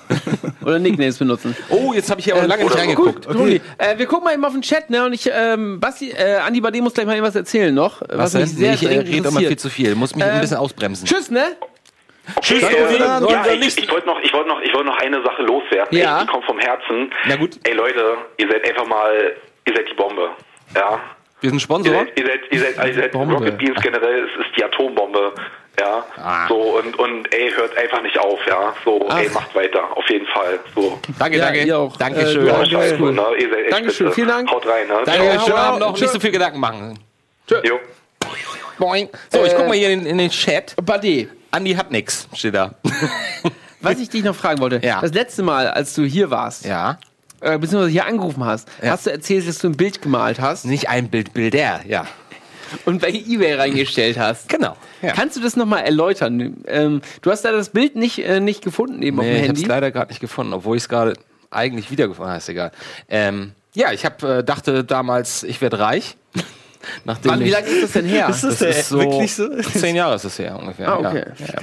Oder 0.62 0.78
Nicknames 0.80 1.18
benutzen. 1.18 1.56
Oh, 1.70 1.94
jetzt 1.94 2.10
habe 2.10 2.20
ich 2.20 2.26
hier 2.26 2.36
aber 2.36 2.48
lange 2.48 2.64
nicht 2.64 2.72
Gut, 2.74 2.82
reingeguckt. 2.82 3.24
Toni, 3.24 3.62
äh, 3.78 3.98
wir 3.98 4.06
gucken 4.08 4.26
mal 4.26 4.34
eben 4.34 4.44
auf 4.44 4.52
den 4.52 4.62
Chat, 4.62 4.90
ne? 4.90 5.06
Und 5.06 5.14
ich, 5.14 5.30
ähm, 5.34 5.80
Basti, 5.80 6.12
äh, 6.12 6.40
Andi 6.46 6.60
Bade 6.60 6.82
muss 6.82 6.94
gleich 6.94 7.06
mal 7.06 7.14
irgendwas 7.14 7.38
erzählen 7.38 7.74
noch. 7.74 8.02
Was 8.10 8.34
mich 8.34 8.44
denn? 8.44 8.58
sehr, 8.58 8.74
ich 8.74 8.80
sehr 8.82 8.90
rede 8.90 9.28
immer 9.30 9.40
viel 9.40 9.58
zu 9.58 9.70
viel. 9.70 9.96
Muss 9.96 10.14
mich 10.16 10.26
ein 10.26 10.36
Ähm, 10.36 10.42
bisschen 10.42 10.58
ausbremsen. 10.58 11.08
Tschüss, 11.08 11.32
ne? 11.32 11.56
Tschüss, 12.42 12.62
äh, 12.62 13.00
ja, 13.00 13.46
ich, 13.54 13.78
ich 13.78 13.90
wollte 13.90 14.06
noch, 14.06 14.20
ich 14.22 14.34
wollte 14.34 14.50
noch, 14.50 14.60
ich 14.62 14.74
wollte 14.74 14.88
noch 14.88 14.98
eine 14.98 15.24
Sache 15.24 15.44
loswerden. 15.44 15.98
Ja. 15.98 16.18
Ey, 16.20 16.26
die 16.26 16.32
kommt 16.32 16.44
vom 16.44 16.60
Herzen. 16.60 17.10
Na 17.26 17.38
gut. 17.38 17.58
Ey 17.64 17.74
Leute, 17.74 18.18
ihr 18.38 18.48
seid 18.52 18.68
einfach 18.70 18.86
mal, 18.86 19.34
ihr 19.66 19.74
seid 19.74 19.90
die 19.90 19.96
Bombe. 19.96 20.30
Ja. 20.76 21.00
Wir 21.42 21.50
sind 21.50 21.58
Ihr 21.60 21.64
Sponsor. 21.64 21.94
seid, 21.94 22.20
ihr 22.20 22.26
seid, 22.26 22.40
ihr 22.52 22.60
seid, 22.60 22.88
ihr 22.88 22.94
seid 22.96 23.12
Bombe. 23.12 23.36
Rocket 23.36 23.58
Beans 23.58 23.80
generell, 23.82 24.26
es 24.26 24.46
ist 24.46 24.58
die 24.58 24.64
Atombombe. 24.64 25.34
Ja. 25.80 26.04
Ah. 26.18 26.46
So 26.50 26.56
und, 26.78 27.00
und 27.00 27.34
ey, 27.34 27.50
hört 27.52 27.78
einfach 27.78 28.02
nicht 28.02 28.20
auf, 28.20 28.38
ja. 28.48 28.74
So, 28.84 29.06
Ach. 29.10 29.18
ey, 29.18 29.30
macht 29.30 29.56
weiter, 29.56 29.82
auf 29.96 30.10
jeden 30.10 30.26
Fall. 30.28 30.60
So. 30.76 31.00
Danke, 31.18 31.38
Ja, 31.38 31.46
danke. 31.46 31.64
ihr 31.64 31.78
auch. 31.78 31.96
Dankeschön. 31.96 32.46
Äh, 32.46 32.50
Ja, 32.50 32.66
scheiße, 32.66 32.98
cool. 33.00 33.14
ne? 33.14 33.24
Ihr 33.40 33.50
seid 33.50 33.60
echt 33.64 33.72
Dankeschön, 33.72 33.94
spitze. 34.08 34.12
vielen 34.16 34.28
Dank. 34.28 34.52
Haut 34.52 34.68
rein, 34.68 34.88
ne? 34.88 34.94
Danke, 35.06 35.26
Ja, 35.26 35.40
schönen 35.40 35.54
Abend 35.58 35.80
noch. 35.80 35.98
Nicht 36.00 36.10
so 36.12 36.20
viel 36.20 36.32
Gedanken 36.32 36.60
machen. 36.60 37.00
Jo. 37.50 37.80
Boing. 38.78 39.10
So, 39.32 39.46
ich 39.46 39.54
Äh, 39.54 39.56
guck 39.56 39.68
mal 39.70 39.78
hier 39.78 39.90
in, 39.90 40.06
in 40.06 40.18
den 40.18 40.30
Chat. 40.30 40.76
Bade, 40.84 41.30
Andi 41.52 41.74
hat 41.74 41.92
nix, 41.92 42.28
steht 42.34 42.56
da. 42.56 42.72
was 43.82 44.00
ich 44.00 44.10
dich 44.10 44.24
noch 44.24 44.36
fragen 44.36 44.60
wollte. 44.60 44.82
Ja. 44.86 45.00
Das 45.02 45.14
letzte 45.14 45.44
Mal, 45.44 45.68
als 45.70 45.94
du 45.96 46.04
hier 46.04 46.30
warst, 46.30 46.66
Ja. 46.66 46.98
Äh, 47.42 47.58
beziehungsweise 47.58 47.92
hier 47.92 48.06
angerufen 48.06 48.44
hast, 48.46 48.68
Ja. 48.84 48.92
hast 48.92 49.06
du 49.06 49.12
erzählt, 49.12 49.48
dass 49.48 49.58
du 49.60 49.68
ein 49.70 49.78
Bild 49.78 50.02
gemalt 50.02 50.40
hast 50.40 50.66
Nicht 50.66 50.90
ein 50.90 51.10
Bild, 51.10 51.34
Bilder, 51.34 51.82
ja. 51.88 52.08
und 52.86 53.02
bei 53.02 53.10
Ebay 53.10 53.56
reingestellt 53.56 54.18
hast. 54.20 54.50
Genau. 54.50 54.76
Ja. 55.02 55.14
Kannst 55.14 55.36
du 55.38 55.42
das 55.42 55.56
nochmal 55.56 55.84
erläutern? 55.84 56.58
Ähm, 56.68 57.02
du 57.22 57.32
hast 57.32 57.44
da 57.46 57.52
das 57.52 57.70
Bild 57.70 57.96
nicht, 57.96 58.20
äh, 58.20 58.40
nicht 58.40 58.64
gefunden 58.64 59.02
eben 59.02 59.20
auf 59.20 59.26
Nee, 59.26 59.32
dem 59.32 59.36
ich 59.36 59.42
habe 59.42 59.48
Handy. 59.50 59.62
es 59.64 59.68
leider 59.68 59.92
gerade 59.92 60.10
nicht 60.12 60.20
gefunden, 60.20 60.54
obwohl 60.54 60.78
ich 60.78 60.84
es 60.84 60.90
gerade 60.90 61.14
eigentlich 61.52 61.90
wiedergefunden 61.90 62.30
habe. 62.30 62.38
Ist 62.40 62.50
egal. 62.50 62.72
Ähm, 63.08 63.54
ja, 63.74 63.92
ich 63.92 64.06
hab, 64.06 64.22
äh, 64.24 64.44
dachte 64.44 64.84
damals, 64.84 65.44
ich 65.44 65.62
werde 65.62 65.80
reich. 65.80 66.16
Nachdem 67.06 67.32
Wann, 67.32 67.40
wie 67.40 67.46
ich- 67.46 67.52
lange 67.52 67.68
ist 67.68 67.84
das 67.84 67.92
denn 67.94 68.06
her? 68.06 68.30
Ist 68.30 68.44
das 68.44 68.60
Das 68.60 68.78
ist 68.78 68.90
so, 68.90 69.00
wirklich 69.00 69.34
so? 69.36 69.50
Zehn 69.62 69.96
Jahre 69.96 70.16
ist 70.16 70.26
es 70.26 70.38
her 70.40 70.58
ungefähr. 70.60 70.90
Ah, 70.90 70.98
okay. 70.98 71.24
Ja, 71.40 71.46
ja. 71.46 71.60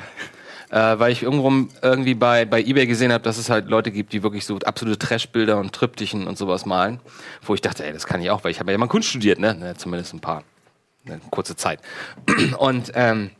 Äh, 0.71 0.99
weil 0.99 1.13
ich 1.13 1.23
irgendwo 1.23 1.69
irgendwie 1.81 2.15
bei, 2.15 2.45
bei 2.45 2.61
Ebay 2.61 2.87
gesehen 2.87 3.13
habe, 3.13 3.23
dass 3.23 3.39
es 3.39 3.51
halt 3.51 3.69
Leute 3.69 3.93
gibt, 3.93 4.13
die 4.13 4.23
wirklich 4.23 4.45
so 4.45 4.59
absolute 4.59 4.99
Trashbilder 4.99 5.59
und 5.59 5.73
Triptychen 5.73 6.27
und 6.27 6.37
sowas 6.37 6.67
malen. 6.67 7.01
Wo 7.43 7.55
ich 7.55 7.61
dachte, 7.61 7.85
ey, 7.85 7.93
das 7.93 8.07
kann 8.07 8.21
ich 8.21 8.31
auch, 8.31 8.43
weil 8.43 8.51
ich 8.51 8.61
habe 8.61 8.73
ja 8.73 8.79
mal 8.79 8.89
Kunst 8.89 9.09
studiert, 9.09 9.39
ne? 9.39 9.55
ne? 9.55 9.75
Zumindest 9.77 10.13
ein 10.15 10.21
paar. 10.21 10.43
Eine 11.07 11.21
kurze 11.31 11.55
Zeit. 11.55 11.81
Und, 12.59 12.91
ähm, 12.95 13.31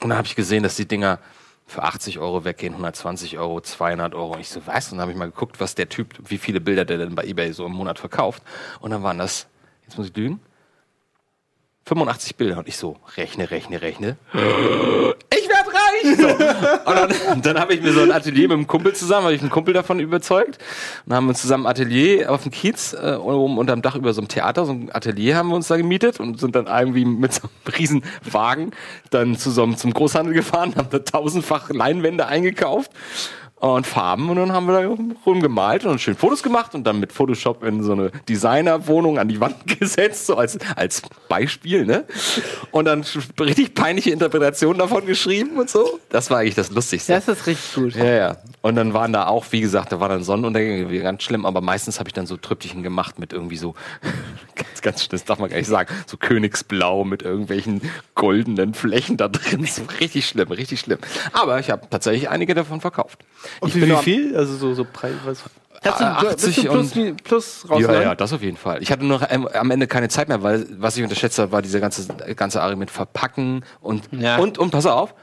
und 0.00 0.10
dann 0.10 0.16
habe 0.16 0.26
ich 0.26 0.36
gesehen, 0.36 0.62
dass 0.62 0.76
die 0.76 0.86
Dinger 0.86 1.18
für 1.66 1.82
80 1.82 2.18
Euro 2.18 2.44
weggehen, 2.44 2.72
120 2.72 3.38
Euro, 3.38 3.60
200 3.60 4.14
Euro. 4.14 4.34
Und 4.34 4.40
ich 4.40 4.48
so, 4.48 4.66
was? 4.66 4.90
Und 4.90 4.98
dann 4.98 5.02
habe 5.02 5.12
ich 5.12 5.18
mal 5.18 5.26
geguckt, 5.26 5.60
was 5.60 5.74
der 5.74 5.88
Typ, 5.88 6.14
wie 6.24 6.38
viele 6.38 6.60
Bilder 6.60 6.84
der 6.84 6.98
denn 6.98 7.14
bei 7.14 7.24
Ebay 7.24 7.52
so 7.52 7.66
im 7.66 7.72
Monat 7.72 7.98
verkauft. 7.98 8.42
Und 8.80 8.90
dann 8.90 9.02
waren 9.02 9.18
das, 9.18 9.48
jetzt 9.84 9.98
muss 9.98 10.08
ich 10.08 10.16
lügen, 10.16 10.40
85 11.84 12.36
Bilder. 12.36 12.58
Und 12.58 12.68
ich 12.68 12.76
so, 12.76 12.96
rechne, 13.16 13.50
rechne, 13.50 13.82
rechne. 13.82 14.16
Ich 14.32 15.48
werde 15.48 15.67
reich! 16.04 16.16
So. 16.16 16.28
Und 16.28 16.96
dann, 16.96 17.42
dann 17.42 17.60
habe 17.60 17.74
ich 17.74 17.82
mir 17.82 17.92
so 17.92 18.02
ein 18.02 18.12
Atelier 18.12 18.48
mit 18.48 18.56
einem 18.56 18.66
Kumpel 18.66 18.94
zusammen, 18.94 19.24
habe 19.24 19.34
ich 19.34 19.40
einen 19.40 19.50
Kumpel 19.50 19.74
davon 19.74 20.00
überzeugt. 20.00 20.58
Und 21.06 21.14
haben 21.14 21.28
uns 21.28 21.40
zusammen 21.40 21.66
ein 21.66 21.70
Atelier 21.70 22.30
auf 22.30 22.42
dem 22.42 22.52
Kiez, 22.52 22.94
äh, 22.94 23.14
oben 23.14 23.58
unterm 23.58 23.82
Dach 23.82 23.94
über 23.94 24.12
so 24.12 24.20
einem 24.20 24.28
Theater, 24.28 24.64
so 24.64 24.72
ein 24.72 24.90
Atelier 24.92 25.36
haben 25.36 25.48
wir 25.48 25.56
uns 25.56 25.68
da 25.68 25.76
gemietet 25.76 26.20
und 26.20 26.40
sind 26.40 26.54
dann 26.54 26.66
irgendwie 26.66 27.04
mit 27.04 27.32
so 27.32 27.42
einem 27.42 27.74
riesen 27.76 28.04
Wagen 28.30 28.70
dann 29.10 29.36
zu 29.36 29.50
so 29.50 29.62
einem, 29.62 29.76
zum 29.76 29.92
Großhandel 29.92 30.34
gefahren, 30.34 30.74
haben 30.76 30.88
da 30.90 30.98
tausendfach 30.98 31.70
Leinwände 31.70 32.26
eingekauft 32.26 32.90
und 33.60 33.86
Farben 33.86 34.30
und 34.30 34.36
dann 34.36 34.52
haben 34.52 34.66
wir 34.66 34.80
da 34.80 34.96
rumgemalt 35.26 35.84
und 35.84 36.00
schön 36.00 36.14
Fotos 36.14 36.42
gemacht 36.42 36.74
und 36.74 36.86
dann 36.86 37.00
mit 37.00 37.12
Photoshop 37.12 37.64
in 37.64 37.82
so 37.82 37.92
eine 37.92 38.10
Designerwohnung 38.28 39.18
an 39.18 39.28
die 39.28 39.40
Wand 39.40 39.66
gesetzt, 39.78 40.26
so 40.26 40.36
als, 40.36 40.58
als 40.76 41.02
Beispiel, 41.28 41.84
ne? 41.84 42.04
Und 42.70 42.84
dann 42.84 43.04
richtig 43.40 43.74
peinliche 43.74 44.10
Interpretationen 44.10 44.78
davon 44.78 45.06
geschrieben 45.06 45.58
und 45.58 45.68
so. 45.68 45.98
Das 46.08 46.30
war 46.30 46.38
eigentlich 46.38 46.54
das 46.54 46.70
Lustigste. 46.70 47.12
Das 47.12 47.26
ist 47.26 47.46
richtig 47.46 47.74
gut. 47.74 47.96
Ja, 47.96 48.04
ja. 48.04 48.36
Und 48.60 48.76
dann 48.76 48.94
waren 48.94 49.12
da 49.12 49.26
auch, 49.26 49.46
wie 49.50 49.60
gesagt, 49.60 49.92
da 49.92 50.00
war 50.00 50.08
dann 50.08 50.22
Sonnenuntergänge, 50.22 51.00
ganz 51.00 51.22
schlimm, 51.22 51.46
aber 51.46 51.60
meistens 51.60 51.98
habe 51.98 52.08
ich 52.08 52.12
dann 52.12 52.26
so 52.26 52.36
Trüppchen 52.36 52.82
gemacht 52.82 53.18
mit 53.18 53.32
irgendwie 53.32 53.56
so, 53.56 53.74
ganz, 54.54 54.82
ganz 54.82 55.00
schlimm, 55.00 55.10
das 55.10 55.24
darf 55.24 55.38
man 55.38 55.50
gar 55.50 55.56
nicht 55.56 55.68
sagen, 55.68 55.92
so 56.06 56.16
Königsblau 56.16 57.04
mit 57.04 57.22
irgendwelchen 57.22 57.80
goldenen 58.14 58.74
Flächen 58.74 59.16
da 59.16 59.28
drin. 59.28 59.66
So 59.66 59.82
richtig 60.00 60.26
schlimm, 60.26 60.50
richtig 60.52 60.80
schlimm. 60.80 60.98
Aber 61.32 61.58
ich 61.58 61.70
habe 61.70 61.88
tatsächlich 61.90 62.28
einige 62.28 62.54
davon 62.54 62.80
verkauft. 62.80 63.18
Und 63.60 63.68
Ich 63.68 63.74
wie, 63.76 63.80
bin 63.80 63.90
wie 63.90 63.96
viel? 64.02 64.36
Also 64.36 64.56
so, 64.56 64.74
so 64.74 64.84
Preis, 64.84 65.12
was? 65.24 65.42
Hast 65.84 66.00
du, 66.00 66.04
Ah, 66.04 66.20
du, 66.20 66.26
bist 66.30 66.42
du 66.44 66.48
80 66.50 66.68
plus, 66.68 66.96
und- 66.96 67.22
plus 67.24 67.62
Ja, 67.64 67.70
rausgegangen? 67.70 68.02
ja, 68.02 68.14
das 68.16 68.32
auf 68.32 68.42
jeden 68.42 68.56
Fall. 68.56 68.82
Ich 68.82 68.90
hatte 68.90 69.04
nur 69.04 69.30
am 69.30 69.46
am 69.46 69.70
Ende 69.70 69.86
keine 69.86 70.08
Zeit 70.08 70.28
mehr, 70.28 70.42
weil 70.42 70.66
was 70.78 70.96
ich 70.96 71.02
unterschätzt 71.04 71.38
habe, 71.38 71.52
war 71.52 71.62
diese 71.62 71.80
ganze, 71.80 72.06
ganze 72.34 72.60
Ari 72.62 72.74
mit 72.74 72.90
Verpacken 72.90 73.64
und, 73.80 74.08
Ja. 74.10 74.38
und, 74.38 74.58
und 74.58 74.70
pass 74.72 74.86
auf, 74.86 75.14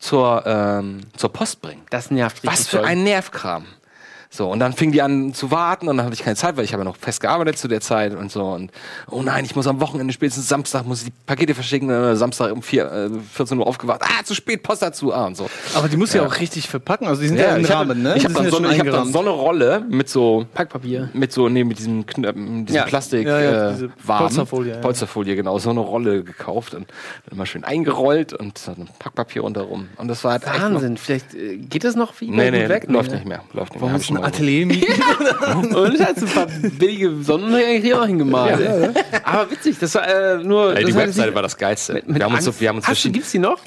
zur, 0.00 0.42
ähm, 0.46 1.02
zur 1.16 1.32
Post 1.32 1.60
bringen. 1.62 1.82
Das 1.90 2.10
nervt 2.10 2.38
richtig 2.42 2.50
Was 2.52 2.66
für 2.66 2.82
ein 2.82 3.04
Nervkram. 3.04 3.66
So, 4.32 4.48
und 4.48 4.60
dann 4.60 4.72
fing 4.72 4.92
die 4.92 5.02
an 5.02 5.34
zu 5.34 5.50
warten 5.50 5.88
und 5.88 5.96
dann 5.96 6.06
hatte 6.06 6.14
ich 6.14 6.22
keine 6.22 6.36
Zeit, 6.36 6.56
weil 6.56 6.62
ich 6.64 6.72
habe 6.72 6.82
ja 6.82 6.88
noch 6.88 6.94
fest 6.96 7.20
gearbeitet 7.20 7.58
zu 7.58 7.66
der 7.66 7.80
Zeit 7.80 8.14
und 8.14 8.30
so. 8.30 8.44
Und 8.44 8.70
oh 9.10 9.22
nein, 9.22 9.44
ich 9.44 9.56
muss 9.56 9.66
am 9.66 9.80
Wochenende, 9.80 10.12
spätestens 10.12 10.46
Samstag, 10.48 10.86
muss 10.86 11.00
ich 11.00 11.06
die 11.06 11.12
Pakete 11.26 11.52
verschicken. 11.52 11.90
Äh, 11.90 12.14
Samstag 12.14 12.52
um 12.52 12.62
vier, 12.62 12.92
äh, 12.92 13.10
14 13.32 13.58
Uhr 13.58 13.66
aufgewacht. 13.66 14.02
Ah, 14.04 14.22
zu 14.24 14.36
spät, 14.36 14.62
Post 14.62 14.82
dazu. 14.82 15.12
Ah, 15.12 15.26
und 15.26 15.36
so. 15.36 15.50
Aber 15.74 15.88
die 15.88 15.96
muss 15.96 16.12
ja, 16.12 16.24
auch 16.24 16.38
richtig 16.38 16.68
verpacken. 16.68 17.08
Also 17.08 17.22
die 17.22 17.26
sind 17.28 17.38
ja, 17.40 17.56
im 17.56 17.62
ich 17.62 17.70
hab- 17.72 17.80
Rahmen, 17.80 18.02
ne? 18.04 18.14
Ich 18.16 18.22
habe 18.24 18.34
dann, 18.34 18.44
ja 18.44 18.50
so, 18.50 18.58
eine- 18.58 18.72
ich 18.72 18.78
hab 18.78 18.86
dann 18.86 19.12
so 19.12 19.18
eine 19.18 19.30
Rolle 19.30 19.84
mit 19.90 20.08
so 20.08 20.46
Packpapier. 20.54 21.10
mit 21.12 21.32
so 21.32 21.48
nee, 21.48 21.64
mit 21.64 21.80
diesem 21.80 22.06
Knö 22.06 22.32
diesem 22.32 22.66
Ja. 22.68 22.84
Plastik 22.84 23.26
Ja, 23.26 23.40
ja, 23.40 23.70
äh. 23.72 23.88
Polsterfolie, 24.06 24.74
ja. 24.74 24.78
Polsterfolie, 24.80 25.34
genau, 25.34 25.58
so 25.58 25.70
eine 25.70 25.80
Rolle 25.80 26.22
gekauft 26.22 26.74
und 26.74 26.86
dann 27.26 27.32
immer 27.34 27.46
schön 27.46 27.64
eingerollt 27.64 28.32
und 28.32 28.60
dann 28.68 28.88
Packpapier 29.00 29.42
rundherum. 29.42 29.88
Und 29.96 30.06
das 30.06 30.22
war 30.22 30.32
halt 30.32 30.46
Wahnsinn, 30.46 30.96
vielleicht 30.98 31.34
äh, 31.34 31.56
geht 31.56 31.82
das 31.82 31.96
noch 31.96 32.12
wie 32.20 32.30
Nee, 32.30 32.52
nee, 32.52 32.68
weg? 32.68 32.84
läuft 32.88 33.10
ne? 33.10 33.16
nicht 33.16 33.26
mehr. 33.26 33.40
Läuft 33.52 33.72
nicht 33.74 33.82
mehr. 33.82 34.19
Ein 34.20 34.26
Atelier 34.28 34.66
mieten? 34.66 34.92
Und 35.74 35.94
es 35.94 36.00
hat 36.04 36.18
so 36.18 36.26
ein 36.26 36.32
paar 36.32 36.46
billige 36.46 37.22
Sonnenuntergänge 37.22 37.80
hier 37.80 38.00
auch 38.00 38.06
hingemalt. 38.06 38.60
Ja, 38.60 38.78
ja. 38.78 38.88
Aber 39.24 39.50
witzig, 39.50 39.78
das 39.78 39.94
war 39.94 40.06
äh, 40.06 40.38
nur. 40.38 40.70
Ey, 40.76 40.82
das 40.82 40.90
die 40.90 40.96
Webseite 40.96 41.26
sich- 41.28 41.34
war 41.34 41.42
das 41.42 41.56
Geilste. 41.56 41.92
Mit, 41.94 42.08
mit 42.08 42.16
wir 42.18 42.24
haben 42.24 42.34
uns, 42.34 42.44
so, 42.44 42.50
Angst- 42.50 42.60
wir 42.60 42.68
haben 42.68 42.76
uns 42.76 42.86
Hast 42.88 43.04
du, 43.04 43.10
gibt's 43.12 43.32
die 43.32 43.38
noch? 43.38 43.58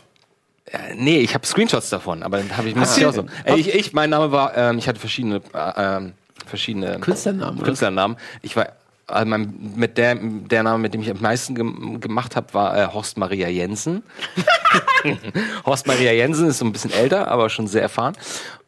Äh, 0.65 0.77
nee, 0.95 1.19
ich 1.19 1.33
habe 1.33 1.45
Screenshots 1.45 1.89
davon, 1.89 2.23
aber 2.23 2.37
dann 2.37 2.55
habe 2.57 2.69
ich 2.69 2.75
ich 2.75 2.83
du- 2.95 3.09
auch 3.09 3.13
so. 3.13 3.25
Ey, 3.43 3.59
ich, 3.59 3.73
ich, 3.73 3.93
mein 3.93 4.09
Name 4.09 4.31
war, 4.31 4.55
ähm, 4.57 4.77
ich 4.77 4.87
hatte 4.87 4.99
verschiedene, 4.99 5.41
äh, 5.53 5.71
ähm, 5.77 6.13
verschiedene 6.45 6.99
Künstlernamen, 6.99 7.57
oder? 7.57 7.65
Künstlernamen. 7.65 8.17
Ich 8.41 8.55
war 8.55 8.69
also 9.05 9.25
mein, 9.27 9.73
mit 9.75 9.97
der, 9.97 10.15
der 10.15 10.63
Name, 10.63 10.77
mit 10.79 10.93
dem 10.93 11.01
ich 11.01 11.11
am 11.11 11.19
meisten 11.19 11.55
gem 11.55 11.99
gemacht 11.99 12.37
habe, 12.37 12.53
war 12.53 12.77
äh, 12.77 12.87
Horst 12.87 13.17
Maria 13.17 13.49
Jensen. 13.49 14.01
Horst 15.65 15.87
Maria 15.87 16.11
Jensen 16.13 16.47
ist 16.47 16.59
so 16.59 16.65
ein 16.65 16.71
bisschen 16.71 16.91
älter, 16.93 17.27
aber 17.27 17.49
schon 17.49 17.67
sehr 17.67 17.81
erfahren. 17.81 18.15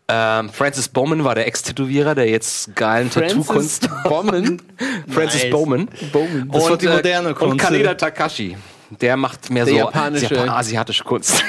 Ähm, 0.08 0.50
Francis 0.50 0.88
Bowman 0.88 1.24
war 1.24 1.34
der 1.34 1.48
Ex-Tätowierer, 1.48 2.14
der 2.14 2.30
jetzt 2.30 2.76
geilen 2.76 3.10
Tattoo-Kunst. 3.10 3.90
Bowman. 4.04 4.62
Francis 5.10 5.44
Nice. 5.44 5.52
Bowman. 5.52 5.90
Bowman. 6.12 6.50
Das 6.52 6.70
war 6.70 6.78
die 6.78 6.88
moderne 6.88 7.30
äh, 7.30 7.34
Kunst. 7.34 7.52
Und 7.54 7.58
Kaneda 7.58 7.96
Takashi. 7.96 8.56
Der 9.02 9.18
macht 9.18 9.50
mehr 9.50 9.66
Der 9.66 9.74
so 9.74 9.80
japanische. 9.80 10.36
Japan 10.36 10.50
asiatische 10.50 11.04
Kunst. 11.04 11.44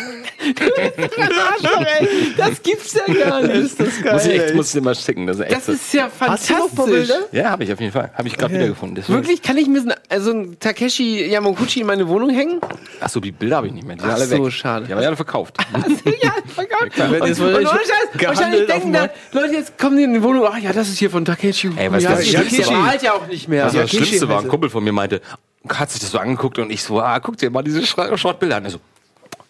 Das 2.37 2.63
gibt's 2.63 2.95
ja 2.95 3.13
gar 3.13 3.41
nicht. 3.43 3.55
Ist 3.55 3.81
das 3.81 4.13
muss 4.13 4.27
ich 4.27 4.41
echt, 4.41 4.55
muss 4.55 4.67
ich 4.69 4.73
dir 4.73 4.81
mal 4.83 4.95
schicken. 4.95 5.27
Das 5.27 5.39
ist, 5.39 5.43
echt 5.45 5.57
Das 5.57 5.69
ist 5.69 5.95
ja 5.95 6.11
Hast 6.21 6.49
du 6.51 6.55
noch 6.55 6.69
ein 6.69 6.75
paar 6.75 6.87
fantastisch. 6.87 7.09
Bilder? 7.09 7.19
Ja, 7.33 7.51
habe 7.51 7.65
ich 7.65 7.73
auf 7.73 7.81
jeden 7.81 7.93
Fall. 7.93 8.11
Habe 8.15 8.29
ich 8.29 8.37
gerade 8.37 8.55
wiedergefunden. 8.55 8.97
Deswegen- 8.97 9.19
Wirklich? 9.19 9.43
Kann 9.43 9.57
ich 9.57 9.67
mir 9.69 9.81
so 9.81 9.89
ein, 9.89 9.95
also 10.09 10.31
ein 10.31 10.59
Takeshi 10.59 11.27
Yamaguchi 11.27 11.81
in 11.81 11.87
meine 11.87 12.09
Wohnung 12.09 12.31
hängen? 12.31 12.61
Achso, 13.01 13.21
die 13.21 13.33
Bilder 13.33 13.57
habe 13.57 13.69
ich 13.69 13.73
nicht 13.73 13.87
mehr. 13.87 13.97
Die 13.97 14.03
sind 14.03 14.11
Ach 14.11 14.17
alle 14.17 14.27
so, 14.27 14.45
weg. 14.45 14.53
schade. 14.53 14.87
Die 14.87 14.93
haben 14.93 15.01
wir 15.01 15.07
alle 15.07 15.17
verkauft. 15.17 15.57
ja, 16.23 16.33
verkauft. 16.55 16.93
klar. 16.93 17.11
Und, 17.11 17.23
und, 17.23 17.39
gehandelt 17.39 18.21
wahrscheinlich 18.21 18.67
denken 18.67 18.87
dem 18.89 18.93
da, 18.93 18.99
Markt. 19.01 19.17
Leute, 19.33 19.55
jetzt 19.55 19.79
kommen 19.79 19.97
die 19.97 20.05
in 20.05 20.15
die 20.15 20.23
Wohnung, 20.23 20.47
ach 20.47 20.59
ja, 20.59 20.73
das 20.73 20.89
ist 20.89 20.99
hier 20.99 21.11
von 21.11 21.25
Takeshi. 21.25 21.71
Ey, 21.77 21.91
was 21.91 22.03
ja, 22.03 22.11
das 22.15 22.31
ja, 22.31 22.67
war? 22.67 22.83
malt 22.83 23.03
ja 23.03 23.13
auch 23.15 23.27
nicht 23.27 23.49
mehr. 23.49 23.65
Also 23.65 23.79
das 23.79 23.91
Takeshi 23.91 24.07
Schlimmste 24.07 24.29
war, 24.29 24.41
ein 24.43 24.49
Kumpel 24.49 24.71
von 24.71 24.83
mir 24.85 24.93
meinte, 24.93 25.21
hat 25.69 25.91
sich 25.91 26.01
das 26.01 26.11
so 26.11 26.19
angeguckt 26.19 26.59
und 26.59 26.71
ich 26.71 26.83
so, 26.83 27.01
ah, 27.01 27.19
guck 27.21 27.37
dir 27.37 27.51
mal 27.51 27.63
diese 27.63 27.85
Schrottbilder 27.85 28.57
an. 28.57 28.65
Er 28.65 28.71
so, 28.71 28.79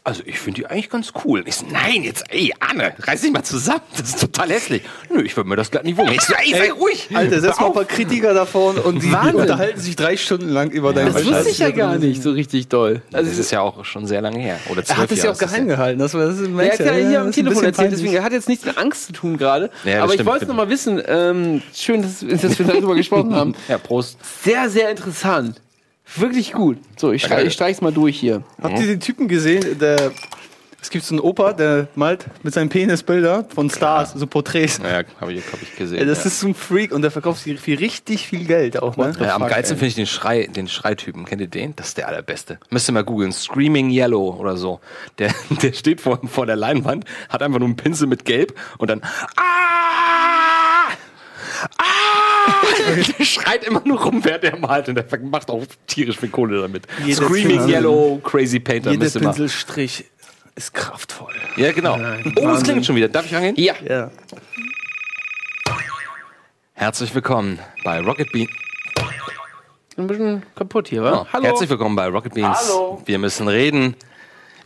also 0.07 0.23
ich 0.25 0.39
finde 0.39 0.61
die 0.61 0.67
eigentlich 0.69 0.89
ganz 0.89 1.13
cool. 1.25 1.43
Ich 1.47 1.57
so, 1.57 1.67
nein, 1.69 2.05
jetzt, 2.05 2.23
ey, 2.29 2.55
Anne, 2.61 2.95
reiß 2.97 3.23
dich 3.23 3.33
mal 3.33 3.43
zusammen. 3.43 3.81
Das 3.99 4.11
ist 4.11 4.21
total 4.21 4.51
hässlich. 4.51 4.83
Nö, 5.13 5.21
ich 5.23 5.37
würde 5.37 5.49
mir 5.49 5.57
das 5.57 5.69
glatt 5.69 5.83
nicht 5.83 5.97
wohnen. 5.97 6.13
Ich 6.13 6.21
so, 6.21 6.33
ey, 6.35 6.53
sei 6.53 6.71
ruhig. 6.71 7.09
Alter, 7.13 7.41
setz 7.41 7.59
mal 7.59 7.67
ein 7.67 7.73
paar 7.73 7.85
Kritiker 7.87 8.33
davon 8.33 8.79
und 8.79 9.03
die 9.03 9.11
Wahnsinn. 9.11 9.35
unterhalten 9.35 9.81
sich 9.81 9.97
drei 9.97 10.17
Stunden 10.17 10.49
lang 10.49 10.71
über 10.71 10.93
deinen 10.93 11.13
Das 11.13 11.27
wusste 11.27 11.51
ich 11.51 11.59
ja 11.59 11.71
gar 11.71 11.99
nicht 11.99 12.23
so 12.23 12.31
richtig 12.31 12.69
doll. 12.69 13.03
Also 13.13 13.29
das 13.31 13.39
ist 13.39 13.51
ja 13.51 13.63
auch 13.63 13.85
schon 13.85 14.07
sehr 14.07 14.21
lange 14.21 14.39
her. 14.39 14.61
Oder 14.71 14.83
Er 14.83 14.85
zwölf 14.85 14.99
hat 14.99 15.11
es 15.11 15.23
ja 15.25 15.33
auch 15.33 15.39
geheim 15.39 15.67
gehalten. 15.67 15.99
Das, 15.99 16.13
das 16.13 16.39
ist, 16.39 16.49
Er 16.51 16.73
hat 16.73 16.79
ja 16.79 16.93
hier 16.95 17.21
am 17.23 17.33
Telefon 17.33 17.65
erzählt, 17.65 17.91
deswegen 17.91 18.15
er 18.15 18.23
hat 18.23 18.33
jetzt 18.33 18.49
nichts 18.49 18.65
mit 18.65 18.79
Angst 18.79 19.07
zu 19.07 19.13
tun 19.13 19.37
gerade. 19.37 19.71
Ja, 19.83 20.05
Aber 20.05 20.13
ich 20.13 20.15
stimmt, 20.15 20.29
wollte 20.29 20.45
stimmt. 20.45 20.57
noch 20.57 20.65
mal 20.67 20.71
wissen, 20.71 21.03
ähm, 21.05 21.63
schön, 21.75 22.03
dass, 22.03 22.21
dass 22.21 22.57
wir 22.61 22.67
darüber 22.67 22.95
gesprochen 22.95 23.35
haben. 23.35 23.57
Ja, 23.69 23.79
Prost. 23.79 24.19
Sehr, 24.45 24.71
sehr 24.71 24.89
interessant. 24.89 25.61
Wirklich 26.15 26.53
gut. 26.53 26.79
So, 26.97 27.13
ich, 27.13 27.25
streich, 27.25 27.47
ich 27.47 27.53
streich's 27.53 27.81
mal 27.81 27.93
durch 27.93 28.19
hier. 28.19 28.43
Habt 28.63 28.79
ihr 28.79 28.87
den 28.87 29.01
Typen 29.01 29.29
gesehen, 29.29 29.79
der. 29.79 30.13
Es 30.81 30.91
gibt 30.91 31.05
so 31.05 31.15
einen 31.17 31.21
Opa, 31.21 31.53
der 31.53 31.89
malt 31.97 32.27
mit 32.45 32.55
seinem 32.55 32.69
Penis 32.69 33.03
Bilder 33.03 33.45
von 33.53 33.69
Stars, 33.69 34.13
so 34.13 34.25
Porträts. 34.25 34.79
Ja, 34.79 35.03
habe 35.21 35.33
ich, 35.33 35.43
hab 35.51 35.61
ich 35.61 35.75
gesehen. 35.75 35.99
Ja, 35.99 36.05
das 36.05 36.21
ja. 36.21 36.27
ist 36.27 36.39
so 36.39 36.47
ein 36.47 36.55
Freak 36.55 36.93
und 36.93 37.03
der 37.03 37.11
verkauft 37.11 37.43
sich 37.43 37.59
für 37.59 37.81
richtig 37.81 38.29
viel 38.29 38.45
Geld 38.45 38.81
auch. 38.81 38.97
Ne? 38.97 39.13
Ja, 39.19 39.35
am 39.35 39.49
geilsten 39.49 39.79
finde 39.79 39.89
ich 39.89 39.95
den 39.97 40.07
Schrei, 40.07 40.47
den 40.47 40.69
Schreitypen. 40.69 41.25
Kennt 41.25 41.41
ihr 41.41 41.49
den? 41.49 41.75
Das 41.75 41.89
ist 41.89 41.99
der 41.99 42.07
allerbeste. 42.07 42.61
Müsst 42.71 42.89
ihr 42.89 42.93
mal 42.93 43.03
googeln. 43.03 43.33
Screaming 43.33 43.91
Yellow 43.91 44.37
oder 44.39 44.57
so. 44.57 44.79
Der, 45.19 45.35
der 45.63 45.73
steht 45.73 46.01
vor, 46.01 46.21
vor 46.29 46.47
der 46.47 46.57
Leinwand, 46.57 47.05
hat 47.31 47.43
einfach 47.43 47.59
nur 47.59 47.67
einen 47.67 47.77
Pinsel 47.77 48.07
mit 48.07 48.25
Gelb 48.25 48.55
und 48.79 48.89
dann 48.89 49.01
Ah! 49.37 50.93
Ah! 51.79 52.16
der 53.19 53.25
schreit 53.25 53.65
immer 53.65 53.83
nur 53.85 54.01
rum, 54.03 54.25
während 54.25 54.45
er 54.45 54.59
malt 54.59 54.89
und 54.89 54.95
der 54.95 55.05
macht 55.21 55.51
auch 55.51 55.65
tierisch 55.87 56.19
viel 56.19 56.29
Kohle 56.31 56.63
damit. 56.63 56.87
Jeder 57.05 57.25
Screaming 57.25 57.59
Pinsel- 57.59 57.71
Yellow 57.71 58.21
Crazy 58.23 58.61
Painter. 58.61 58.91
Jeder 58.93 59.09
Pinselstrich 59.11 60.05
ist 60.55 60.73
kraftvoll. 60.75 61.35
Ja, 61.57 61.73
genau. 61.73 61.99
Oh, 62.37 62.49
es 62.51 62.63
klingt 62.63 62.85
schon 62.87 62.97
wieder. 62.97 63.09
Darf 63.09 63.27
ich 63.27 63.35
angehen? 63.37 63.55
Ja. 63.59 63.75
Ja. 63.87 64.11
Herzlich 66.75 67.15
willkommen 67.15 67.59
bei 67.85 68.01
Rocket 68.01 68.31
Bean. 68.33 68.49
Ein 69.99 70.07
bisschen 70.07 70.43
kaputt 70.55 70.89
hier, 70.89 71.03
wa? 71.03 71.27
Oh, 71.33 71.43
Herzlich 71.43 71.71
willkommen 71.71 71.97
bei 71.97 72.07
Rocket 72.09 72.35
Beans. 72.35 72.69
Hallo. 72.69 73.03
Wir 73.07 73.19
müssen 73.19 73.49
reden. 73.49 73.97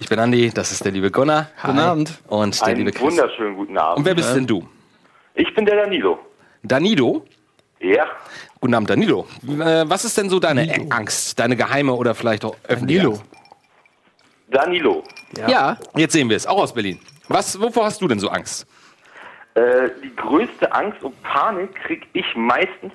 Ich 0.01 0.09
bin 0.09 0.19
Andi, 0.19 0.51
das 0.51 0.73
ist 0.73 0.85
der 0.85 0.91
liebe 0.93 1.11
Gunnar. 1.11 1.51
Guten 1.63 1.79
Abend. 1.79 2.21
Und 2.27 2.59
der 2.61 2.69
Einen 2.69 2.79
liebe 2.79 2.91
Chris. 2.93 3.03
wunderschönen 3.03 3.55
guten 3.55 3.79
Abend. 3.79 3.99
Und 3.99 4.05
wer 4.07 4.15
bist 4.15 4.35
denn 4.35 4.47
du? 4.47 4.67
Ich 5.35 5.55
bin 5.55 5.65
der 5.67 5.77
Danilo. 5.85 6.19
Danilo? 6.63 7.25
Ja. 7.81 8.07
Guten 8.61 8.75
Abend, 8.75 8.91
Danilo. 8.91 9.27
Äh, 9.47 9.85
was 9.89 10.05
ist 10.05 10.17
denn 10.19 10.29
so 10.29 10.39
deine 10.39 10.87
Angst? 10.91 11.39
Deine 11.39 11.57
geheime 11.57 11.95
oder 11.95 12.15
vielleicht 12.15 12.45
auch 12.45 12.57
öffentliche 12.69 13.07
Angst? 13.07 13.23
Danilo. 14.51 15.03
Ja. 15.49 15.79
Jetzt 15.97 16.13
sehen 16.13 16.29
wir 16.29 16.37
es, 16.37 16.47
auch 16.47 16.59
aus 16.59 16.75
Berlin. 16.75 17.01
Was, 17.29 17.59
wovor 17.61 17.85
hast 17.87 18.01
du 18.03 18.09
denn 18.09 18.19
so 18.19 18.29
Angst? 18.29 18.67
Äh, 19.55 19.91
die 20.03 20.15
größte 20.15 20.71
Angst 20.73 21.03
und 21.03 21.21
Panik 21.23 21.75
kriege 21.87 22.07
ich 22.13 22.27
meistens, 22.37 22.93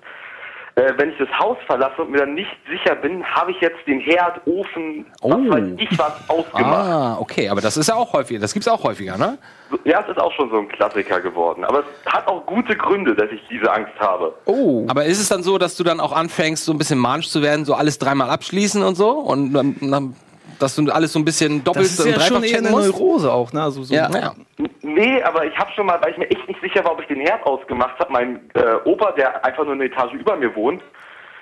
äh, 0.76 0.94
wenn 0.98 1.12
ich 1.12 1.18
das 1.18 1.30
Haus 1.40 1.58
verlasse 1.66 2.02
und 2.02 2.12
mir 2.12 2.20
dann 2.20 2.34
nicht 2.34 2.52
sicher 2.70 2.96
bin, 2.96 3.24
habe 3.24 3.52
ich 3.52 3.62
jetzt 3.62 3.78
den 3.88 4.00
Herd, 4.02 4.42
Ofen, 4.46 5.06
was 5.22 5.32
weiß 5.32 5.66
ich 5.78 5.98
was 5.98 6.30
ausgemacht. 6.30 6.88
Ah, 6.88 7.18
okay, 7.20 7.48
aber 7.48 7.62
das 7.62 7.78
ist 7.78 7.88
ja 7.88 7.96
auch 7.96 8.12
häufiger. 8.12 8.42
Das 8.42 8.54
gibt's 8.54 8.68
auch 8.68 8.84
häufiger, 8.84 9.18
ne? 9.18 9.38
Ja, 9.86 10.02
es 10.02 10.10
ist 10.10 10.20
auch 10.20 10.32
schon 10.34 10.50
so 10.50 10.58
ein 10.58 10.68
Klassiker 10.68 11.22
geworden. 11.22 11.64
Aber 11.64 11.80
es 11.80 12.14
hat 12.14 12.28
auch 12.28 12.46
gute 12.46 12.76
Gründe, 12.76 13.16
dass 13.16 13.32
ich 13.32 13.42
diese 13.50 13.72
Angst 13.72 13.94
habe. 14.00 14.34
Oh. 14.46 14.86
Aber 14.88 15.06
ist 15.06 15.20
es 15.20 15.30
dann 15.30 15.44
so, 15.44 15.58
dass 15.58 15.76
du 15.76 15.84
dann 15.84 16.00
auch 16.00 16.12
anfängst, 16.12 16.66
so 16.66 16.74
ein 16.74 16.78
bisschen 16.78 17.00
manisch 17.00 17.30
zu 17.30 17.42
werden, 17.42 17.64
so 17.64 17.74
alles 17.74 17.98
dreimal 17.98 18.30
abschließen 18.30 18.84
und 18.84 18.96
so? 18.96 19.12
Und 19.12 19.54
dann, 19.54 19.76
dann, 19.80 20.16
dass 20.60 20.76
du 20.76 20.90
alles 20.92 21.14
so 21.14 21.20
ein 21.20 21.26
bisschen 21.26 21.64
doppelt 21.64 21.86
Das 21.86 21.92
ist 21.94 22.00
und 22.02 22.08
ja 22.12 22.14
dreifach 22.18 22.28
schon 22.36 22.44
eher 22.44 22.58
eine 22.60 22.70
musst? 22.70 22.92
Neurose 22.92 23.32
auch. 23.32 23.52
Ne? 23.54 23.62
Also 23.64 23.84
so 23.84 23.94
Ja, 23.94 24.10
ja. 24.10 24.34
Nee, 24.82 25.22
aber 25.24 25.46
ich 25.46 25.58
habe 25.58 25.72
schon 25.76 25.86
mal, 25.86 26.00
weil 26.02 26.12
ich 26.12 26.18
mir 26.18 26.30
echt 26.30 26.48
nicht 26.48 26.62
sicher 26.62 26.84
war, 26.84 26.94
ob 26.94 27.02
ich 27.02 27.08
den 27.08 27.20
Herd 27.22 27.44
ausgemacht 27.46 27.98
habe, 28.00 28.12
mein 28.14 28.50
äh, 28.54 28.76
Opa, 28.86 29.12
der 29.14 29.44
einfach 29.44 29.64
nur 29.64 29.74
eine 29.74 29.86
Etage 29.86 30.14
über 30.14 30.36
mir 30.36 30.56
wohnt, 30.56 30.82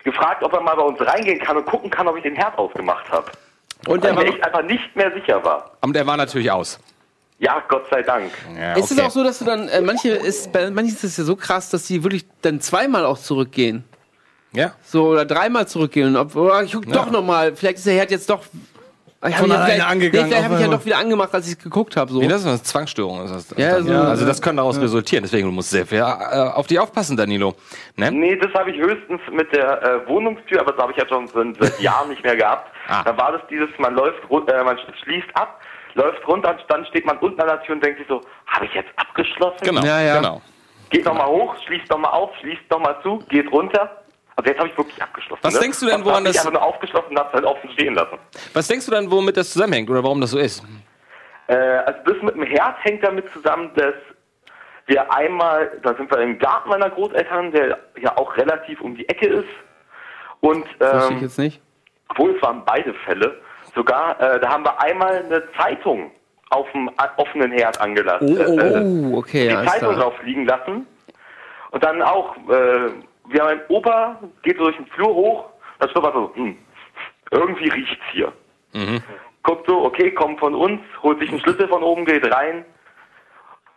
gefragt, 0.03 0.43
ob 0.43 0.53
er 0.53 0.61
mal 0.61 0.75
bei 0.75 0.81
uns 0.83 0.99
reingehen 1.01 1.39
kann 1.39 1.57
und 1.57 1.65
gucken 1.65 1.89
kann, 1.89 2.07
ob 2.07 2.17
ich 2.17 2.23
den 2.23 2.35
Herd 2.35 2.57
ausgemacht 2.57 3.09
habe. 3.11 3.31
Und 3.87 4.01
weil 4.01 4.01
der 4.01 4.11
ich 4.11 4.17
mir 4.17 4.25
war- 4.25 4.33
echt 4.33 4.45
einfach 4.45 4.63
nicht 4.63 4.95
mehr 4.95 5.11
sicher 5.13 5.43
war. 5.43 5.71
Und 5.81 5.93
der 5.95 6.07
war 6.07 6.17
natürlich 6.17 6.49
aus. 6.51 6.79
Ja, 7.39 7.61
Gott 7.67 7.85
sei 7.91 8.01
Dank. 8.03 8.31
Ja, 8.57 8.73
Ist 8.75 8.91
es 8.91 8.99
auch 8.99 9.09
so, 9.11 9.23
dass 9.23 9.39
du 9.39 9.45
dann, 9.45 9.67
äh, 9.67 9.81
manche 9.81 10.09
ist, 10.11 10.53
bei 10.53 10.69
manchen 10.71 10.93
ist 10.95 11.03
es 11.03 11.17
ja 11.17 11.23
so 11.25 11.35
krass, 11.35 11.69
dass 11.69 11.85
die 11.87 12.01
wirklich 12.03 12.25
dann 12.41 12.61
zweimal 12.61 13.05
auch 13.05 13.17
zurückgehen. 13.17 13.83
Ja. 14.53 14.73
So, 14.85 15.07
oder 15.07 15.25
dreimal 15.25 15.67
zurückgehen. 15.67 16.09
Und 16.09 16.15
ob, 16.15 16.35
oder 16.35 16.63
ich 16.63 16.71
guck 16.71 16.85
Ja. 16.85 16.93
doch 16.93 17.11
nochmal, 17.11 17.55
vielleicht 17.55 17.77
ist 17.79 17.87
der 17.87 17.95
Herd 17.95 18.11
jetzt 18.11 18.29
doch. 18.29 18.45
Ich 19.25 19.33
hab 19.33 19.39
Von 19.39 19.45
ihn 19.47 19.51
ja 19.51 19.55
alleine 19.57 19.73
vielleicht- 19.73 19.89
angegangen, 19.91 20.25
Nee, 20.29 20.31
vielleicht 20.35 20.45
habe 20.49 20.55
ich 20.55 20.61
ja 20.61 20.67
doch 20.77 20.85
wieder 20.85 20.97
angemacht, 20.97 21.33
als 21.33 21.49
ich 21.51 21.57
geguckt 21.57 21.95
habe. 21.95 22.11
So. 22.11 22.19
Nee, 22.19 22.27
das 22.27 22.41
ist 22.41 22.47
eine 22.47 22.61
Zwangsstörung. 22.61 23.23
Ist 23.25 23.51
das, 23.51 23.57
Ja, 23.57 23.81
so- 23.81 23.93
also 23.93 24.25
das 24.25 24.41
kann 24.41 24.57
daraus 24.57 24.75
Ja. 24.75 24.81
resultieren. 24.83 25.23
Deswegen 25.23 25.45
du 25.47 25.51
musst 25.53 25.69
sehr 25.69 25.85
viel 25.85 25.99
äh, 25.99 26.01
auf 26.01 26.67
dich 26.67 26.77
aufpassen, 26.79 27.15
Danilo. 27.15 27.55
Ne? 27.95 28.11
Nee, 28.11 28.35
das 28.35 28.53
habe 28.53 28.71
ich 28.71 28.77
höchstens 28.77 29.21
mit 29.31 29.53
der 29.55 29.81
äh, 29.81 30.07
Wohnungstür, 30.07 30.59
aber 30.61 30.73
das 30.73 30.81
habe 30.81 30.91
ich 30.91 30.97
ja 30.97 31.07
schon 31.07 31.27
seit 31.27 31.55
seit 31.59 31.79
Jahren 31.81 32.09
nicht 32.09 32.23
mehr 32.23 32.35
gehabt. 32.35 32.69
Ah. 32.87 33.03
Da 33.03 33.17
war 33.17 33.31
das 33.31 33.41
dieses, 33.49 33.69
man 33.77 33.95
läuft, 33.95 34.19
äh, 34.29 34.63
man 34.63 34.77
schließt 35.03 35.29
ab, 35.35 35.61
läuft 35.93 36.27
runter, 36.27 36.57
dann 36.67 36.85
steht 36.87 37.05
man 37.05 37.17
unten 37.19 37.39
an 37.39 37.47
der 37.47 37.61
Tür 37.63 37.75
und 37.75 37.83
denkt 37.83 37.99
sich 37.99 38.07
so, 38.09 38.19
habe 38.47 38.65
ich 38.65 38.73
jetzt 38.73 38.89
abgeschlossen? 38.97 39.57
Genau, 39.63 39.83
Ja, 39.85 40.01
ja. 40.01 40.15
genau. 40.17 40.41
Geht 40.89 41.05
nochmal 41.05 41.27
hoch, 41.27 41.55
schließt 41.65 41.89
nochmal 41.89 42.11
auf, 42.11 42.31
schließt 42.41 42.69
nochmal 42.69 42.97
zu, 43.01 43.19
geht 43.29 43.51
runter. 43.51 44.02
Also 44.35 44.49
jetzt 44.49 44.59
habe 44.59 44.69
ich 44.69 44.77
wirklich 44.77 45.01
abgeschlossen. 45.01 45.43
Was 45.43 45.53
ne? 45.53 45.59
denkst 45.59 45.79
du 45.79 45.85
denn, 45.85 46.03
woran 46.05 46.23
hab 46.23 46.31
ich 46.31 46.37
das- 46.37 46.45
einfach 46.45 46.59
nur 46.59 46.63
aufgeschlossen 46.63 47.09
und 47.11 47.19
hab's 47.19 47.33
halt 47.33 47.45
offen 47.45 47.69
stehen 47.71 47.93
lassen. 47.93 48.17
Was 48.53 48.67
denkst 48.67 48.85
du 48.85 48.91
dann, 48.91 49.11
womit 49.11 49.37
das 49.37 49.51
zusammenhängt 49.51 49.89
oder 49.89 50.03
warum 50.03 50.21
das 50.21 50.31
so 50.31 50.39
ist? 50.39 50.63
Äh, 51.47 51.55
also 51.55 51.99
das 52.05 52.21
mit 52.21 52.35
dem 52.35 52.43
Herd 52.43 52.75
hängt 52.83 53.03
damit 53.03 53.31
zusammen, 53.31 53.71
dass 53.75 53.93
wir 54.85 55.13
einmal, 55.13 55.71
da 55.83 55.93
sind 55.95 56.09
wir 56.11 56.19
im 56.19 56.39
Garten 56.39 56.69
meiner 56.69 56.89
Großeltern, 56.89 57.51
der 57.51 57.79
ja 58.01 58.17
auch 58.17 58.35
relativ 58.37 58.81
um 58.81 58.95
die 58.95 59.07
Ecke 59.07 59.27
ist. 59.27 59.49
Und 60.41 60.65
Wusste 60.79 61.05
ich 61.05 61.11
ähm, 61.11 61.21
jetzt 61.21 61.37
nicht. 61.37 61.61
obwohl 62.09 62.35
es 62.35 62.41
waren 62.41 62.63
beide 62.65 62.93
Fälle, 63.05 63.39
sogar, 63.75 64.19
äh, 64.19 64.39
da 64.39 64.49
haben 64.49 64.65
wir 64.65 64.81
einmal 64.81 65.23
eine 65.23 65.43
Zeitung 65.57 66.11
auf 66.49 66.69
dem 66.73 66.89
offenen 67.17 67.51
Herd 67.51 67.79
angelassen. 67.79 68.37
Oh, 68.37 68.43
oh, 68.45 68.59
äh, 68.59 68.81
oh, 68.81 69.17
okay, 69.17 69.47
die 69.47 69.67
Zeitung 69.67 69.95
drauf 69.95 70.13
liegen 70.23 70.45
lassen. 70.45 70.85
Und 71.71 71.83
dann 71.83 72.01
auch, 72.01 72.35
äh, 72.49 72.91
wir 73.33 73.41
haben 73.41 73.49
ein 73.59 73.61
Opa, 73.69 74.19
geht 74.43 74.57
so 74.57 74.63
durch 74.63 74.77
den 74.77 74.87
Flur 74.87 75.13
hoch, 75.13 75.45
dann 75.79 75.89
schnuppert 75.89 76.13
so, 76.13 76.31
hm, 76.35 76.57
irgendwie 77.31 77.69
riecht's 77.69 78.03
hier. 78.11 78.31
Guckt 79.43 79.67
so, 79.67 79.83
okay, 79.83 80.11
kommt 80.11 80.39
von 80.39 80.55
uns, 80.55 80.79
holt 81.01 81.19
sich 81.19 81.29
einen 81.29 81.39
Schlüssel 81.41 81.67
von 81.67 81.83
oben, 81.83 82.05
geht 82.05 82.25
rein. 82.33 82.63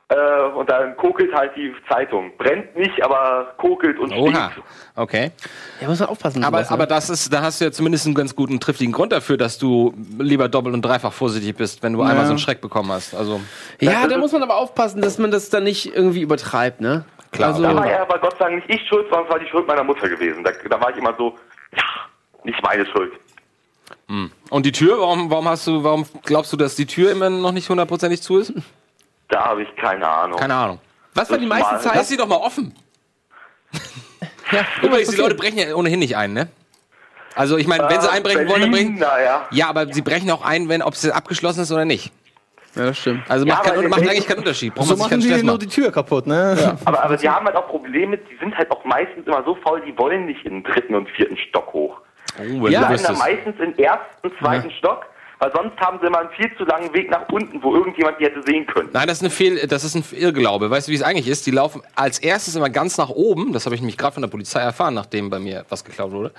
Äh, 0.09 0.43
und 0.57 0.71
dann 0.71 0.97
kokelt 0.97 1.35
halt 1.35 1.51
die 1.57 1.75
Zeitung. 1.89 2.31
Brennt 2.39 2.77
nicht, 2.77 3.03
aber 3.03 3.53
kokelt 3.59 3.99
und 3.99 4.13
Oha, 4.13 4.53
stinkt. 4.53 4.69
okay. 4.95 5.33
Ja, 5.81 5.89
muss 5.89 5.99
man 5.99 6.09
aufpassen. 6.09 6.45
Aber, 6.45 6.59
sowas, 6.59 6.71
ne? 6.71 6.75
aber 6.75 6.87
das 6.87 7.11
ist, 7.11 7.33
da 7.33 7.43
hast 7.43 7.61
du 7.61 7.65
ja 7.65 7.73
zumindest 7.73 8.07
einen 8.07 8.15
ganz 8.15 8.37
guten, 8.37 8.61
triftigen 8.61 8.93
Grund 8.93 9.11
dafür, 9.11 9.37
dass 9.37 9.59
du 9.59 9.93
lieber 10.21 10.49
doppelt 10.49 10.75
und 10.77 10.83
dreifach 10.83 11.13
vorsichtig 11.13 11.57
bist, 11.57 11.83
wenn 11.83 11.95
du 11.95 12.03
Ja. 12.03 12.07
einmal 12.07 12.25
so 12.25 12.31
einen 12.31 12.39
Schreck 12.39 12.61
bekommen 12.61 12.93
hast. 12.93 13.17
Also, 13.17 13.41
Ja, 13.81 14.07
da 14.07 14.17
muss 14.17 14.31
man 14.31 14.45
aber 14.45 14.59
aufpassen, 14.59 15.03
dass 15.03 15.19
man 15.19 15.33
das 15.33 15.51
dann 15.51 15.65
nicht 15.65 15.93
irgendwie 15.97 16.21
übertreibt, 16.23 16.81
ne? 16.81 17.05
Klar. 17.37 17.49
Also, 17.51 17.63
da 17.63 17.75
war 17.75 17.87
er 17.87 18.03
aber 18.03 18.19
Gott 18.19 18.37
sei 18.39 18.45
Dank 18.51 18.57
nicht 18.57 18.81
ich 18.83 18.89
schuld, 18.89 19.07
sondern 19.09 19.25
es 19.27 19.31
war 19.33 19.39
die 19.39 19.47
Schuld 19.49 19.67
meiner 19.67 19.85
Mutter 19.85 20.09
gewesen. 20.09 20.43
Da, 20.45 20.51
da 20.69 20.81
war 20.81 20.91
ich 20.91 20.97
immer 20.97 21.15
so, 21.17 21.37
ja, 21.77 21.83
nicht 22.45 22.63
meine 22.63 22.87
Schuld. 22.87 23.13
hm. 24.09 24.31
Und 24.51 24.67
die 24.67 24.73
Tür, 24.73 24.99
warum, 25.01 25.31
warum 25.31 25.49
hast 25.49 25.67
du, 25.67 25.83
warum 25.85 26.07
glaubst 26.25 26.53
du, 26.53 26.57
dass 26.57 26.75
die 26.77 26.87
Tür 26.87 27.11
immer 27.13 27.31
noch 27.31 27.53
nicht 27.53 27.69
hundertprozentig 27.69 28.23
zu 28.23 28.39
ist? 28.39 28.53
Da 29.29 29.45
habe 29.45 29.63
ich 29.63 29.77
keine 29.77 30.07
Ahnung. 30.07 30.39
Keine 30.39 30.55
Ahnung. 30.55 30.79
Was 31.15 31.31
war 31.31 31.39
die 31.39 31.47
meiste 31.47 31.79
Zeit? 31.81 31.95
Lass 31.97 32.09
sie 32.09 32.17
doch 32.17 32.27
mal 32.29 32.37
offen. 32.37 32.75
Ja, 34.53 34.65
Übrigens, 34.81 35.11
die 35.11 35.17
Leute 35.17 35.35
brechen 35.35 35.59
ja 35.59 35.75
ohnehin 35.75 35.99
nicht 35.99 36.17
ein, 36.17 36.33
ne? 36.33 36.47
Also 37.35 37.57
ich 37.57 37.67
meine, 37.67 37.89
wenn 37.89 38.01
sie 38.01 38.07
Äh, 38.07 38.11
einbrechen 38.11 38.49
wollen, 38.49 38.61
dann 38.61 38.71
brechen. 38.71 38.95
naja. 38.99 39.45
Ja, 39.51 39.69
aber 39.69 39.93
sie 39.93 40.03
brechen 40.03 40.31
auch 40.31 40.43
ein, 40.45 40.69
wenn 40.69 40.83
ob 40.83 40.95
es 40.95 41.11
abgeschlossen 41.11 41.63
ist 41.63 41.73
oder 41.73 41.85
nicht. 41.85 42.13
Ja, 42.77 42.85
das 42.87 42.99
stimmt. 42.99 43.23
Also 43.29 43.47
Ja, 43.47 43.55
macht, 43.55 43.65
kein, 43.65 43.81
in 43.83 43.91
macht 43.91 44.01
eigentlich 44.03 44.27
keinen 44.27 44.39
Unterschied. 44.39 44.75
Braucht 44.75 44.89
So 44.89 44.97
machen 44.97 45.19
die 45.21 45.27
Stress 45.27 45.43
nur 45.43 45.55
machen. 45.55 45.61
die 45.61 45.75
Tür 45.75 45.91
kaputt, 45.91 46.27
ne? 46.27 46.77
Aber, 46.85 47.03
aber 47.03 47.17
die 47.17 47.29
haben 47.29 47.47
halt 47.47 47.57
auch 47.57 47.69
Probleme, 47.69 48.19
die 48.19 48.37
sind 48.39 48.57
halt 48.57 48.71
auch 48.71 48.85
meistens 48.85 49.27
immer 49.27 49.43
so 49.45 49.55
faul, 49.57 49.81
die 49.87 49.97
wollen 49.99 50.27
nicht 50.27 50.45
in 50.45 50.55
den 50.55 50.63
dritten 50.65 50.95
und 50.95 51.09
vierten 51.11 51.37
Stock 51.37 51.73
hoch. 51.73 51.99
Oh, 52.39 52.43
Die 52.43 52.53
wenn 52.53 52.61
bleiben 52.61 52.93
wüsstest. 52.95 53.19
meistens 53.19 53.55
im 53.61 53.75
ersten, 53.79 54.31
zweiten 54.39 54.71
Stock, 54.73 55.07
weil 55.39 55.51
sonst 55.55 55.77
haben 55.79 55.99
sie 56.01 56.07
immer 56.07 56.19
einen 56.21 56.31
viel 56.31 56.55
zu 56.57 56.65
langen 56.65 56.93
Weg 56.93 57.11
nach 57.11 57.27
unten, 57.31 57.63
wo 57.63 57.75
irgendjemand 57.75 58.19
die 58.21 58.25
hätte 58.25 58.43
sehen 58.43 58.67
können. 58.67 58.91
Nein, 58.93 59.07
das 59.07 59.19
ist, 59.19 59.23
eine 59.23 59.31
Fehl, 59.31 59.67
das 59.67 59.85
ist 59.85 59.95
ein 59.95 60.05
Irrglaube. 60.19 60.69
Weißt 60.71 60.89
du, 60.89 60.93
wie 60.93 60.97
es 60.97 61.03
eigentlich 61.03 61.29
ist? 61.29 61.47
Die 61.47 61.51
laufen 61.51 61.81
als 61.95 62.19
erstes 62.19 62.57
immer 62.57 62.69
ganz 62.71 62.99
nach 62.99 63.09
oben. 63.11 63.53
Das 63.55 63.65
habe 63.65 63.75
ich 63.75 63.81
nämlich 63.81 63.97
gerade 63.97 64.13
von 64.15 64.23
der 64.23 64.29
Polizei 64.31 64.61
erfahren, 64.61 64.93
nachdem 64.95 65.31
bei 65.31 65.39
mir 65.39 65.65
was 65.71 65.85
geklaut 65.85 66.13
wurde. 66.13 66.33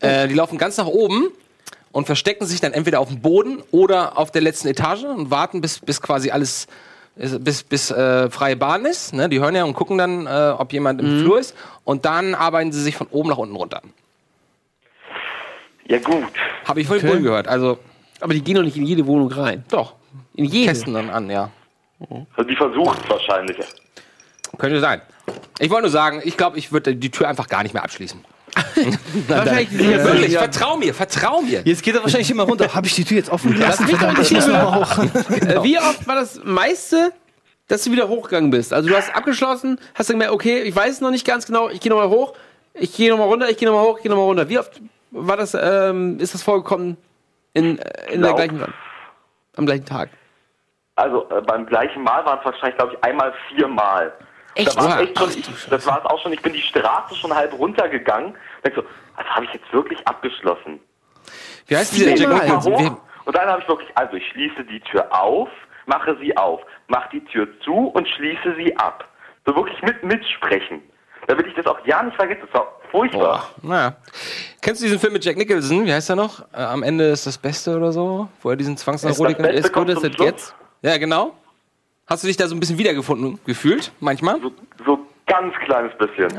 Äh, 0.00 0.28
die 0.28 0.34
laufen 0.34 0.58
ganz 0.58 0.76
nach 0.76 0.86
oben 0.86 1.28
und 1.92 2.06
verstecken 2.06 2.46
sich 2.46 2.60
dann 2.60 2.72
entweder 2.72 3.00
auf 3.00 3.08
dem 3.08 3.20
Boden 3.20 3.62
oder 3.70 4.18
auf 4.18 4.30
der 4.30 4.42
letzten 4.42 4.68
Etage 4.68 5.04
und 5.04 5.30
warten, 5.30 5.60
bis, 5.60 5.78
bis 5.80 6.00
quasi 6.00 6.30
alles, 6.30 6.66
bis, 7.16 7.62
bis 7.62 7.90
äh, 7.90 8.30
freie 8.30 8.56
Bahn 8.56 8.84
ist. 8.84 9.14
Ne? 9.14 9.28
Die 9.28 9.40
hören 9.40 9.54
ja 9.54 9.64
und 9.64 9.74
gucken 9.74 9.98
dann, 9.98 10.26
äh, 10.26 10.54
ob 10.56 10.72
jemand 10.72 11.00
im 11.00 11.20
Flur 11.20 11.38
ist. 11.38 11.56
Und 11.84 12.04
dann 12.04 12.34
arbeiten 12.34 12.72
sie 12.72 12.82
sich 12.82 12.96
von 12.96 13.06
oben 13.08 13.30
nach 13.30 13.38
unten 13.38 13.56
runter. 13.56 13.82
Ja 15.86 15.98
gut. 15.98 16.24
Habe 16.66 16.80
ich 16.80 16.86
voll 16.86 17.02
wohl 17.02 17.20
gehört. 17.20 17.48
Also, 17.48 17.78
aber 18.20 18.34
die 18.34 18.42
gehen 18.42 18.56
doch 18.56 18.62
nicht 18.62 18.76
in 18.76 18.84
jede 18.84 19.06
Wohnung 19.06 19.32
rein. 19.32 19.64
Doch. 19.70 19.94
In 20.34 20.44
jede. 20.44 20.68
Testen 20.68 20.94
dann 20.94 21.10
an, 21.10 21.30
ja. 21.30 21.50
Also 22.36 22.48
die 22.48 22.54
versucht 22.54 23.02
es 23.02 23.10
wahrscheinlich. 23.10 23.56
Könnte 24.56 24.80
sein. 24.80 25.00
Ich 25.58 25.70
wollte 25.70 25.82
nur 25.82 25.90
sagen, 25.90 26.20
ich 26.24 26.36
glaube, 26.36 26.58
ich 26.58 26.72
würde 26.72 26.94
die 26.94 27.10
Tür 27.10 27.28
einfach 27.28 27.48
gar 27.48 27.62
nicht 27.62 27.74
mehr 27.74 27.82
abschließen. 27.82 28.24
Wahrscheinlich 29.28 29.72
ja, 29.72 30.04
wirklich, 30.04 30.32
ja. 30.32 30.40
vertrau 30.40 30.76
mir, 30.76 30.94
vertrau 30.94 31.40
mir. 31.42 31.62
Jetzt 31.64 31.82
geht 31.82 31.94
er 31.94 32.02
wahrscheinlich 32.02 32.30
immer 32.30 32.44
runter. 32.44 32.74
Habe 32.74 32.86
ich 32.86 32.94
die 32.94 33.04
Tür 33.04 33.18
jetzt 33.18 33.30
offen 33.30 33.52
gelassen? 33.54 33.86
mich 33.86 33.96
Verdammt, 33.96 34.30
doch 34.30 34.48
mal 34.48 34.80
hoch. 34.80 34.98
Äh, 35.48 35.62
Wie 35.62 35.78
oft 35.78 36.06
war 36.06 36.14
das 36.14 36.40
meiste, 36.44 37.12
dass 37.68 37.84
du 37.84 37.92
wieder 37.92 38.08
hochgegangen 38.08 38.50
bist? 38.50 38.72
Also 38.72 38.88
du 38.88 38.96
hast 38.96 39.14
abgeschlossen, 39.14 39.78
hast 39.94 40.08
dann 40.10 40.14
gemerkt, 40.14 40.32
okay, 40.34 40.62
ich 40.62 40.74
weiß 40.74 40.94
es 40.94 41.00
noch 41.00 41.10
nicht 41.10 41.26
ganz 41.26 41.46
genau, 41.46 41.68
ich 41.68 41.80
gehe 41.80 41.90
nochmal 41.90 42.08
hoch, 42.08 42.34
ich 42.74 42.94
gehe 42.94 43.10
nochmal 43.10 43.28
runter, 43.28 43.48
ich 43.50 43.56
gehe 43.56 43.68
nochmal 43.68 43.84
hoch, 43.84 43.96
ich 43.96 44.02
gehe 44.02 44.10
nochmal 44.10 44.26
runter. 44.26 44.48
Wie 44.48 44.58
oft 44.58 44.80
war 45.10 45.36
das, 45.36 45.56
ähm, 45.60 46.18
ist 46.20 46.34
das 46.34 46.42
vorgekommen 46.42 46.96
in, 47.54 47.78
äh, 47.78 48.12
in 48.12 48.22
der 48.22 48.34
Glaub- 48.34 48.36
gleichen, 48.36 48.74
am 49.56 49.66
gleichen 49.66 49.84
Tag? 49.84 50.10
Also 50.96 51.28
äh, 51.30 51.40
beim 51.42 51.64
gleichen 51.66 52.02
Mal 52.02 52.24
waren 52.24 52.38
es 52.40 52.44
wahrscheinlich, 52.44 52.76
glaube 52.76 52.94
ich, 52.94 53.04
einmal 53.04 53.32
viermal. 53.48 54.12
Echt? 54.58 54.76
Da 54.76 54.84
Oha. 54.84 55.00
echt 55.00 55.16
schon, 55.16 55.30
das 55.70 55.86
war 55.86 56.00
es 56.00 56.04
auch 56.10 56.20
schon, 56.20 56.32
ich 56.32 56.42
bin 56.42 56.52
die 56.52 56.60
Straße 56.60 57.14
schon 57.14 57.32
halb 57.32 57.56
runtergegangen. 57.56 58.34
Denk 58.64 58.74
so, 58.74 58.82
also 59.14 59.30
habe 59.30 59.44
ich 59.44 59.52
jetzt 59.52 59.72
wirklich 59.72 60.06
abgeschlossen. 60.06 60.80
Wie 61.68 61.76
heißt 61.76 61.94
dieser 61.94 62.12
Ich 62.12 62.20
Jack 62.20 62.30
mal 62.30 62.96
Und 63.24 63.36
dann 63.36 63.48
habe 63.48 63.62
ich 63.62 63.68
wirklich, 63.68 63.88
also 63.94 64.16
ich 64.16 64.26
schließe 64.32 64.64
die 64.64 64.80
Tür 64.80 65.06
auf, 65.10 65.48
mache 65.86 66.16
sie 66.20 66.36
auf, 66.36 66.60
mache 66.88 67.08
die 67.12 67.24
Tür 67.26 67.46
zu 67.60 67.72
und 67.72 68.08
schließe 68.08 68.56
sie 68.56 68.76
ab. 68.76 69.06
So 69.46 69.54
wirklich 69.54 69.80
mit 69.82 70.02
mitsprechen. 70.02 70.82
Damit 71.28 71.46
ich 71.46 71.54
das 71.54 71.66
auch 71.66 71.78
ja 71.86 72.02
nicht 72.02 72.16
vergesse. 72.16 72.40
Das 72.46 72.54
war 72.54 72.72
furchtbar. 72.90 73.50
Naja. 73.62 73.96
Kennst 74.60 74.80
du 74.80 74.86
diesen 74.86 74.98
Film 74.98 75.12
mit 75.12 75.24
Jack 75.24 75.36
Nicholson? 75.36 75.84
Wie 75.84 75.92
heißt 75.92 76.10
er 76.10 76.16
noch? 76.16 76.40
Äh, 76.52 76.62
am 76.62 76.82
Ende 76.82 77.10
ist 77.10 77.26
das 77.26 77.38
Beste 77.38 77.76
oder 77.76 77.92
so? 77.92 78.28
Wo 78.42 78.50
er 78.50 78.56
diesen 78.56 78.76
Zwangsneurotiker 78.76 79.50
Ist 79.50 79.66
das 79.66 79.72
Beste 79.72 79.72
kommt 79.72 80.00
zum 80.00 80.12
Schluss? 80.14 80.54
Ja, 80.82 80.96
genau. 80.96 81.34
Hast 82.08 82.22
du 82.24 82.26
dich 82.28 82.36
da 82.36 82.48
so 82.48 82.54
ein 82.56 82.60
bisschen 82.60 82.78
wiedergefunden 82.78 83.38
gefühlt? 83.46 83.92
Manchmal? 84.00 84.36
So 84.86 84.98
ganz 85.26 85.54
kleines 85.64 85.92
bisschen. 85.98 86.30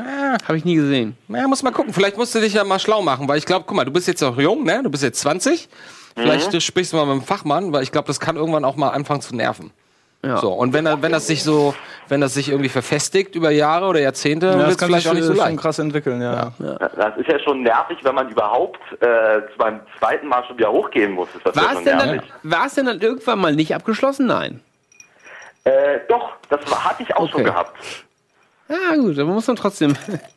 Habe 0.46 0.56
ich 0.58 0.64
nie 0.64 0.74
gesehen. 0.74 1.16
Naja, 1.28 1.46
muss 1.46 1.62
mal 1.62 1.70
gucken. 1.70 1.92
Vielleicht 1.92 2.16
musst 2.18 2.34
du 2.34 2.40
dich 2.40 2.54
ja 2.54 2.64
mal 2.64 2.80
schlau 2.80 3.02
machen, 3.02 3.28
weil 3.28 3.38
ich 3.38 3.46
glaube, 3.46 3.64
guck 3.66 3.76
mal, 3.76 3.84
du 3.84 3.92
bist 3.92 4.08
jetzt 4.08 4.22
auch 4.22 4.36
jung, 4.36 4.64
ne? 4.64 4.82
Du 4.82 4.90
bist 4.90 5.02
jetzt 5.04 5.20
20. 5.20 5.68
Vielleicht 6.16 6.52
Mhm. 6.52 6.60
sprichst 6.60 6.92
du 6.92 6.96
mal 6.96 7.04
mit 7.06 7.12
einem 7.12 7.22
Fachmann, 7.22 7.72
weil 7.72 7.84
ich 7.84 7.92
glaube, 7.92 8.08
das 8.08 8.18
kann 8.18 8.34
irgendwann 8.36 8.64
auch 8.64 8.74
mal 8.76 8.88
anfangen 8.88 9.20
zu 9.20 9.34
nerven. 9.36 9.70
Ja. 10.22 10.36
So, 10.38 10.52
und 10.52 10.74
wenn, 10.74 10.84
wenn 10.84 11.12
das 11.12 11.28
sich 11.28 11.42
so, 11.42 11.74
wenn 12.08 12.20
das 12.20 12.34
sich 12.34 12.50
irgendwie 12.50 12.68
verfestigt 12.68 13.36
über 13.36 13.50
Jahre 13.50 13.86
oder 13.86 14.00
Jahrzehnte, 14.00 14.48
Ja, 14.48 14.58
wird 14.58 14.70
es 14.72 14.76
vielleicht 14.76 15.02
sich 15.04 15.08
auch 15.10 15.14
nicht 15.14 15.22
so 15.24 15.34
schon 15.34 15.44
leicht. 15.46 15.58
krass 15.60 15.78
entwickeln, 15.78 16.20
ja. 16.20 16.52
Das 16.58 17.16
ist 17.16 17.26
ja 17.28 17.38
schon 17.38 17.62
nervig, 17.62 17.96
wenn 18.02 18.14
man 18.14 18.28
überhaupt 18.28 18.80
äh, 19.00 19.40
beim 19.56 19.80
zweiten 19.98 20.26
Mal 20.26 20.44
schon 20.46 20.58
wieder 20.58 20.70
hochgehen 20.72 21.12
muss. 21.12 21.28
Ja 21.44 21.54
War 21.56 21.72
es 21.78 21.84
denn, 21.84 21.96
dann, 21.96 22.20
denn 22.76 22.84
dann 22.86 23.00
irgendwann 23.00 23.38
mal 23.38 23.54
nicht 23.54 23.74
abgeschlossen? 23.74 24.26
Nein. 24.26 24.60
Äh, 25.64 26.00
doch, 26.08 26.32
das 26.48 26.60
hatte 26.84 27.02
ich 27.02 27.14
auch 27.16 27.28
schon 27.30 27.40
Okay. 27.42 27.50
gehabt. 27.50 27.76
Ja, 28.68 28.96
gut, 28.96 29.18
aber 29.18 29.30
muss 29.32 29.46
man 29.46 29.56
trotzdem, 29.56 29.94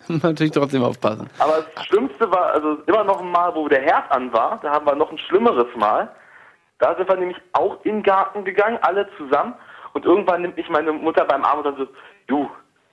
natürlich 0.08 0.52
trotzdem 0.52 0.84
aufpassen. 0.84 1.30
Aber 1.40 1.66
das 1.76 1.86
Schlimmste 1.86 2.30
war, 2.32 2.48
also 2.54 2.78
immer 2.88 3.04
noch 3.04 3.22
ein 3.22 3.30
Mal, 3.32 3.54
wo 3.56 3.68
der 3.68 3.82
Herd 3.82 4.12
an 4.12 4.34
war, 4.34 4.60
da 4.64 4.72
haben 4.72 4.86
wir 4.86 4.96
noch 4.96 5.12
ein 5.12 5.18
schlimmeres 5.20 5.68
Mal. 5.76 6.10
Da 6.80 6.96
sind 6.98 7.08
wir 7.08 7.16
nämlich 7.16 7.38
auch 7.54 7.78
in 7.86 7.98
den 7.98 8.04
Garten 8.04 8.44
gegangen, 8.44 8.78
alle 8.82 9.08
zusammen. 9.18 9.54
Und 9.94 10.06
irgendwann 10.06 10.42
nimmt 10.42 10.58
mich 10.58 10.68
meine 10.70 10.92
Mutter 10.92 11.24
beim 11.26 11.44
Arm 11.46 11.60
und 11.60 11.66
dann 11.66 11.78
so, 11.78 11.88
du, 12.28 12.50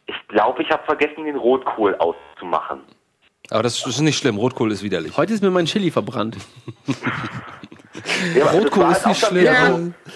ich 0.07 0.15
glaube, 0.29 0.63
ich 0.63 0.71
habe 0.71 0.85
vergessen, 0.85 1.25
den 1.25 1.37
Rotkohl 1.37 1.97
auszumachen. 1.97 2.81
Aber 3.51 3.63
das 3.63 3.85
ist 3.85 4.01
nicht 4.01 4.19
schlimm. 4.19 4.37
Rotkohl 4.37 4.71
ist 4.71 4.83
widerlich. 4.83 5.17
Heute 5.17 5.33
ist 5.33 5.43
mir 5.43 5.51
mein 5.51 5.65
Chili 5.65 5.91
verbrannt. 5.91 6.37
Ja, 8.37 8.51
Rotkohl 8.51 8.85
ist 8.93 9.05
halt 9.07 9.07
nicht 9.07 9.23
dann 9.23 9.31
schlimm. 9.31 9.95
so, 10.05 10.11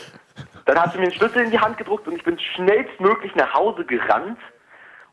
Dann 0.64 0.80
hat 0.80 0.92
sie 0.92 0.98
mir 0.98 1.08
den 1.08 1.14
Schlüssel 1.14 1.44
in 1.44 1.50
die 1.50 1.58
Hand 1.58 1.76
gedruckt 1.76 2.06
und 2.08 2.16
ich 2.16 2.24
bin 2.24 2.38
schnellstmöglich 2.38 3.34
nach 3.34 3.52
Hause 3.54 3.84
gerannt. 3.84 4.38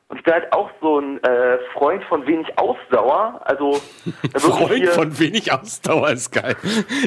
Und 0.08 0.18
ich 0.18 0.24
bin 0.24 0.34
halt 0.34 0.52
auch 0.52 0.70
so 0.82 1.00
ein 1.00 1.24
äh, 1.24 1.58
Freund 1.74 2.04
von 2.06 2.28
wenig 2.28 2.48
Ausdauer. 2.58 3.42
Also 3.46 3.82
Freund 4.36 4.90
von 4.90 5.20
wenig 5.20 5.52
Ausdauer 5.52 6.10
ist 6.12 6.32
geil. 6.32 6.56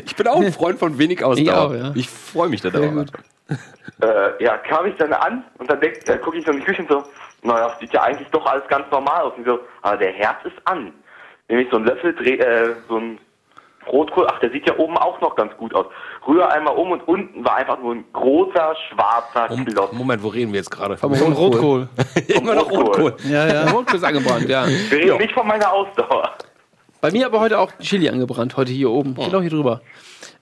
Ich 0.05 0.17
bin 0.17 0.27
auch 0.27 0.41
ein 0.41 0.53
Freund 0.53 0.79
von 0.79 0.99
wenig 0.99 1.23
Ausdauer. 1.25 1.75
Ich 1.75 1.81
ja. 1.83 1.93
Ich 1.95 2.09
freue 2.09 2.49
mich 2.49 2.63
da 2.63 2.71
drauf. 2.71 3.07
äh, 4.03 4.43
ja, 4.43 4.57
kam 4.59 4.87
ich 4.87 4.97
dann 4.97 5.13
an 5.13 5.45
und 5.59 5.71
dann 5.71 5.81
denk, 5.81 6.05
dann 6.07 6.21
gucke 6.23 6.39
ich 6.39 6.47
so 6.47 6.53
in 6.53 6.61
die 6.61 6.65
Küche 6.65 6.83
und 6.83 6.89
so, 6.89 7.05
naja, 7.43 7.77
sieht 7.79 7.93
ja 7.93 8.03
eigentlich 8.03 8.29
doch 8.29 8.47
alles 8.47 8.67
ganz 8.69 8.91
normal 8.91 9.23
aus. 9.23 9.35
Und 9.37 9.47
so, 9.47 9.61
aber 9.83 9.99
der 9.99 10.13
Herd 10.13 10.45
ist 10.45 10.57
an. 10.65 10.93
Nämlich 11.49 11.69
so 11.71 11.77
ein 11.77 11.85
Löffel, 11.85 12.15
dreh, 12.15 12.37
äh, 12.37 12.75
so 12.89 12.97
ein 12.97 13.19
Rotkohl, 13.87 14.27
ach, 14.31 14.39
der 14.41 14.51
sieht 14.51 14.67
ja 14.67 14.77
oben 14.79 14.97
auch 14.97 15.21
noch 15.21 15.37
ganz 15.37 15.55
gut 15.57 15.75
aus. 15.75 15.87
Rühr 16.27 16.51
einmal 16.51 16.75
um 16.77 16.91
und 16.93 17.07
unten 17.07 17.45
war 17.45 17.57
einfach 17.57 17.79
nur 17.81 17.95
ein 17.97 18.05
großer, 18.13 18.75
schwarzer 18.89 19.49
Klotz. 19.65 19.93
Moment, 19.93 20.23
wo 20.23 20.29
reden 20.29 20.53
wir 20.53 20.59
jetzt 20.61 20.71
gerade? 20.71 20.97
Vom 20.97 21.13
Rotkohl. 21.13 21.89
Immer 22.29 22.55
noch 22.55 22.71
Rotkohl. 22.71 23.17
Ja, 23.29 23.47
ja. 23.47 23.71
Rotkohl 23.71 23.97
ist 23.97 24.05
angebrannt, 24.05 24.49
ja. 24.49 24.67
Wir 24.67 24.99
reden 24.99 25.19
nicht 25.19 25.33
von 25.35 25.47
meiner 25.47 25.71
Ausdauer. 25.73 26.31
Bei 27.01 27.11
mir 27.11 27.27
aber 27.27 27.41
heute 27.41 27.59
auch 27.59 27.71
Chili 27.81 28.09
angebrannt, 28.09 28.57
heute 28.57 28.73
hier 28.73 28.91
oben. 28.91 29.15
Genau 29.15 29.41
hier 29.43 29.51
drüber. 29.51 29.83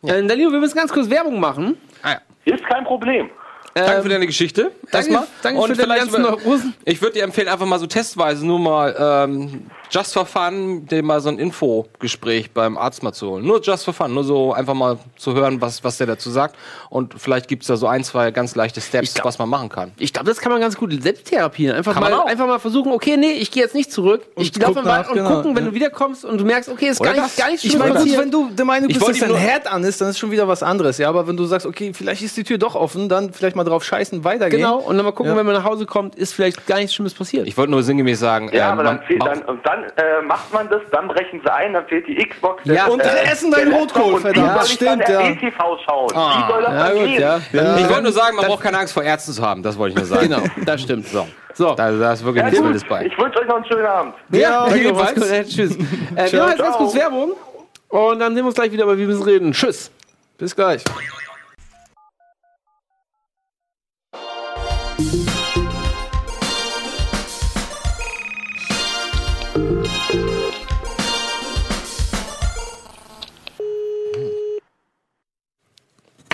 Äh, 0.05 0.23
Danilo, 0.25 0.53
wir 0.53 0.61
müssen 0.61 0.77
ganz 0.79 0.93
kurz 0.93 1.11
Werbung 1.11 1.41
machen. 1.41 1.77
Ah, 2.03 2.13
ja. 2.45 2.55
Ist 2.55 2.65
kein 2.67 2.85
Problem. 2.85 3.31
Danke 3.75 4.03
für 4.03 4.09
deine 4.11 4.27
Geschichte. 4.27 4.71
danke- 4.91 4.97
Erstmal. 5.13 5.27
danke 5.43 5.63
für 5.75 5.75
deine 5.87 5.99
ganzen 5.99 6.21
über- 6.21 6.31
Neurosen. 6.33 6.75
Ich 6.85 7.01
würde 7.01 7.15
dir 7.15 7.25
empfehlen, 7.25 7.49
einfach 7.49 7.67
mal 7.67 7.79
so 7.79 7.87
testweise 7.87 8.47
nur 8.47 8.59
mal 8.59 8.95
ähm, 9.27 9.71
just 9.93 10.15
for 10.15 10.25
fun, 10.25 10.87
dir 10.87 11.03
mal 11.03 11.21
so 11.21 11.29
ein 11.29 11.39
Infogespräch 11.39 12.51
beim 12.53 12.79
Arzt 12.79 13.03
mal 13.03 13.13
zu 13.13 13.31
holen. 13.31 13.45
Nur 13.47 13.61
just 13.61 13.85
for 13.85 13.93
fun, 13.93 14.15
nur 14.15 14.25
so 14.25 14.53
einfach 14.53 14.75
mal 14.75 14.99
zu 15.17 15.35
hören, 15.35 15.61
was, 15.61 15.85
was 15.85 15.99
der 15.99 16.07
dazu 16.07 16.31
sagt. 16.31 16.57
Und 16.89 17.15
vielleicht 17.19 17.47
gibt's 17.49 17.67
da 17.67 17.77
so 17.77 17.87
ein, 17.87 18.03
zwei 18.03 18.31
ganz 18.31 18.55
leichte 18.55 18.81
Steps, 18.81 19.15
was 19.23 19.39
man 19.39 19.49
machen 19.49 19.69
kann. 19.69 19.93
Ich 19.99 20.13
glaube, 20.13 20.29
das 20.29 20.39
kann 20.39 20.51
man 20.51 20.61
ganz 20.61 20.77
gut 20.77 20.93
selbst 21.03 21.27
therapieren. 21.27 21.77
Einfach 21.77 21.93
Kann 21.95 22.03
man 22.03 22.13
mal, 22.13 22.21
auch. 22.21 22.27
einfach 22.27 22.47
mal 22.47 22.59
versuchen, 22.59 22.93
okay, 22.93 23.17
nee, 23.17 23.33
ich 23.33 23.51
gehe 23.51 23.63
jetzt 23.63 23.75
nicht 23.75 23.93
zurück. 23.93 24.23
ich 24.37 24.57
laufe 24.59 24.83
mal 24.83 25.05
und 25.07 25.15
genau, 25.15 25.37
gucken, 25.37 25.55
wenn 25.57 25.65
ja. 25.65 25.71
du 25.71 25.75
wiederkommst 25.77 26.25
und 26.25 26.39
du 26.39 26.45
merkst, 26.45 26.71
okay, 26.71 26.87
ist 26.89 27.03
gar 27.03 27.13
nicht, 27.13 27.37
gar 27.37 27.51
nicht 27.51 27.63
Ich 27.65 27.71
schlimm 27.71 27.81
meine, 27.81 27.93
gut, 27.93 28.01
passiert. 28.03 28.21
wenn 28.21 28.31
du 28.31 28.49
der 28.51 28.65
Meinung 28.65 28.89
Ich 28.91 28.99
bist, 28.99 29.09
dass 29.09 29.19
dein 29.19 29.35
Herd 29.35 29.67
an 29.71 29.85
ist, 29.85 30.01
dann 30.01 30.09
ist 30.09 30.19
schon 30.19 30.31
wieder 30.31 30.49
was 30.49 30.63
anderes. 30.63 30.99
Ja, 30.99 31.09
aber 31.09 31.27
wenn 31.27 31.37
du 31.37 31.45
sagst, 31.45 31.67
okay, 31.67 31.93
vielleicht 31.95 32.23
ist 32.23 32.37
die 32.37 32.45
Tür 32.45 32.57
doch 32.59 32.75
offen, 32.75 33.09
dann 33.09 33.33
vielleicht 33.33 33.57
mal 33.57 33.65
drauf 33.65 33.85
scheißen, 33.85 34.25
weitergehen. 34.25 34.61
Genau, 34.63 34.79
und 34.79 34.97
dann 34.97 35.05
mal 35.05 35.13
gucken, 35.13 35.33
Ja. 35.33 35.39
wenn 35.39 35.45
man 35.47 35.55
nach 35.55 35.65
Hause 35.65 35.85
kommt, 35.87 36.15
ist 36.15 36.33
vielleicht 36.33 36.67
gar 36.67 36.77
nichts 36.77 36.95
Schlimmes 36.95 37.13
passiert. 37.15 37.47
Ich 37.47 37.57
wollte 37.59 37.71
nur 37.73 37.83
sinngemäß 37.83 38.19
sagen, 38.21 38.51
Ja, 38.53 38.73
ähm, 38.73 38.79
aber 38.79 38.85
dann, 38.85 39.01
man- 39.19 39.19
dann, 39.19 39.43
und 39.43 39.67
dann 39.83 40.23
äh, 40.23 40.23
macht 40.23 40.53
man 40.53 40.69
das, 40.69 40.81
dann 40.91 41.09
brechen 41.09 41.41
sie 41.43 41.53
ein, 41.53 41.73
dann 41.73 41.87
fehlt 41.87 42.07
die 42.07 42.17
Xbox. 42.17 42.63
Ja, 42.65 42.87
und 42.87 43.01
äh, 43.01 43.25
essen 43.25 43.51
deinen 43.51 43.73
Rotkohl, 43.73 44.15
und 44.15 44.21
verdammt. 44.21 44.57
Dann 44.57 44.67
Stimmt, 44.67 45.09
der 45.09 45.21
ja. 45.21 45.29
ETV 45.31 45.59
schauen? 45.85 46.11
Ah, 46.15 46.47
wie 46.49 46.53
soll 46.53 46.63
das 46.63 46.73
ja, 46.73 46.85
dann 46.85 46.95
gut, 46.95 47.05
gehen? 47.05 47.21
ja. 47.21 47.77
ich 47.79 47.89
wollte 47.89 48.03
nur 48.03 48.13
sagen, 48.13 48.37
man 48.37 48.47
braucht 48.47 48.63
keine 48.63 48.79
Angst 48.79 48.95
vor 48.95 49.03
Ärzten 49.03 49.33
zu 49.33 49.43
haben. 49.43 49.63
Das 49.63 49.79
wollte 49.79 49.93
ich 49.93 49.99
nur 49.99 50.07
sagen. 50.07 50.29
Genau, 50.29 50.43
das 50.65 50.81
stimmt. 50.83 51.07
So. 51.09 51.27
So. 51.55 51.75
Da, 51.75 51.91
da 51.91 52.13
ist 52.13 52.25
wirklich 52.25 52.43
Ja, 52.43 52.51
nichts. 52.51 52.65
Wildes 52.65 52.85
bei. 52.85 53.07
Ich 53.07 53.19
wünsche 53.19 53.39
euch 53.41 53.47
noch 53.47 53.57
einen 53.57 53.65
schönen 53.67 53.87
Abend. 53.87 54.15
Ja, 54.31 54.67
was? 54.67 55.31
Äh, 55.31 55.45
Tschüss. 55.45 55.77
Äh, 56.17 56.33
wir 56.33 56.41
machen 56.41 56.51
jetzt 56.51 56.63
ganz 56.63 56.77
kurz 56.77 56.95
Werbung 56.95 57.33
und 57.89 58.19
dann 58.19 58.35
sehen 58.35 58.45
wir 58.45 58.47
uns 58.47 58.55
gleich 58.55 58.73
wieder, 58.73 58.85
aber 58.85 58.97
wir 58.97 59.07
müssen 59.07 59.23
reden. 59.23 59.53
Tschüss. 59.53 59.91
Bis 60.39 60.57
gleich. 60.57 60.83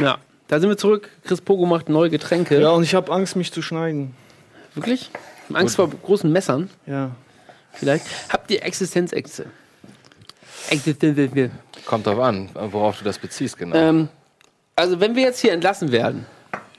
Ja, 0.01 0.19
da 0.49 0.61
sind 0.61 0.69
wir 0.69 0.77
zurück. 0.77 1.09
Chris 1.25 1.41
Pogo 1.41 1.67
macht 1.67 1.89
neue 1.89 2.11
Getränke. 2.11 2.61
Ja, 2.61 2.71
und 2.71 2.83
ich 2.83 2.95
habe 2.95 3.13
Angst, 3.13 3.37
mich 3.37 3.53
zu 3.53 3.63
schneiden. 3.63 4.15
Wirklich? 4.75 5.11
Angst 5.53 5.77
vor 5.77 5.89
großen 5.91 6.31
Messern? 6.31 6.71
Ja. 6.87 7.11
Vielleicht. 7.73 8.07
Habt 8.29 8.51
ihr 8.51 8.63
Existenzängste? 8.65 9.47
Existenzängste. 10.71 11.51
Kommt 11.87 12.07
drauf 12.07 12.19
an, 12.19 12.51
worauf 12.71 12.99
du 12.99 13.05
das 13.05 13.19
beziehst, 13.19 13.57
genau. 13.57 13.77
Ähm, 13.77 14.09
also, 14.77 15.01
wenn 15.01 15.17
wir 15.17 15.23
jetzt 15.23 15.41
hier 15.41 15.53
entlassen 15.53 15.91
werden, 15.91 16.27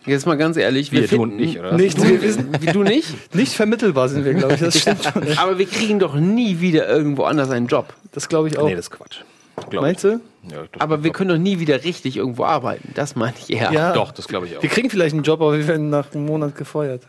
jetzt 0.05 0.25
mal 0.25 0.37
ganz 0.37 0.57
ehrlich, 0.57 0.91
wir, 0.91 1.01
Wir 1.01 1.09
tun 1.09 1.35
nicht, 1.35 1.59
oder 1.59 1.71
was? 1.71 1.81
Nicht, 1.81 2.01
wir 2.03 2.21
wissen, 2.21 2.49
wie 2.59 2.67
du 2.67 2.83
nicht? 2.83 3.33
Nicht 3.35 3.53
vermittelbar 3.53 4.09
sind 4.09 4.25
wir, 4.25 4.33
glaube 4.33 4.53
ich. 4.53 4.59
Das 4.59 4.79
stimmt 4.79 5.03
schon. 5.03 5.37
Aber 5.37 5.57
wir 5.57 5.65
kriegen 5.65 5.99
doch 5.99 6.15
nie 6.15 6.59
wieder 6.59 6.87
irgendwo 6.87 7.23
anders 7.23 7.49
einen 7.49 7.67
Job. 7.67 7.93
Das 8.11 8.29
glaube 8.29 8.49
ich 8.49 8.57
auch. 8.57 8.65
nee, 8.67 8.75
das 8.75 8.85
ist 8.85 8.91
Quatsch. 8.91 9.21
Glaub 9.69 9.83
Meinst 9.83 10.03
du? 10.03 10.19
Ja, 10.43 10.63
Aber 10.79 11.03
wir 11.03 11.11
können 11.11 11.29
doch 11.29 11.37
nie 11.37 11.59
wieder 11.59 11.83
richtig 11.83 12.17
irgendwo 12.17 12.45
arbeiten. 12.45 12.91
Das 12.95 13.15
meine 13.15 13.33
ich 13.37 13.49
eher. 13.49 13.71
Ja. 13.71 13.93
Doch, 13.93 14.11
das 14.11 14.27
glaube 14.27 14.47
ich 14.47 14.57
auch. 14.57 14.61
Wir 14.61 14.69
kriegen 14.69 14.89
vielleicht 14.89 15.13
einen 15.13 15.23
Job, 15.23 15.41
aber 15.41 15.57
wir 15.57 15.67
werden 15.67 15.89
nach 15.89 16.13
einem 16.13 16.25
Monat 16.25 16.55
gefeuert. 16.55 17.03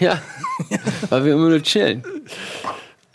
Ja. 0.00 0.20
Weil 1.10 1.24
wir 1.24 1.34
immer 1.34 1.48
nur 1.48 1.62
chillen. 1.62 2.02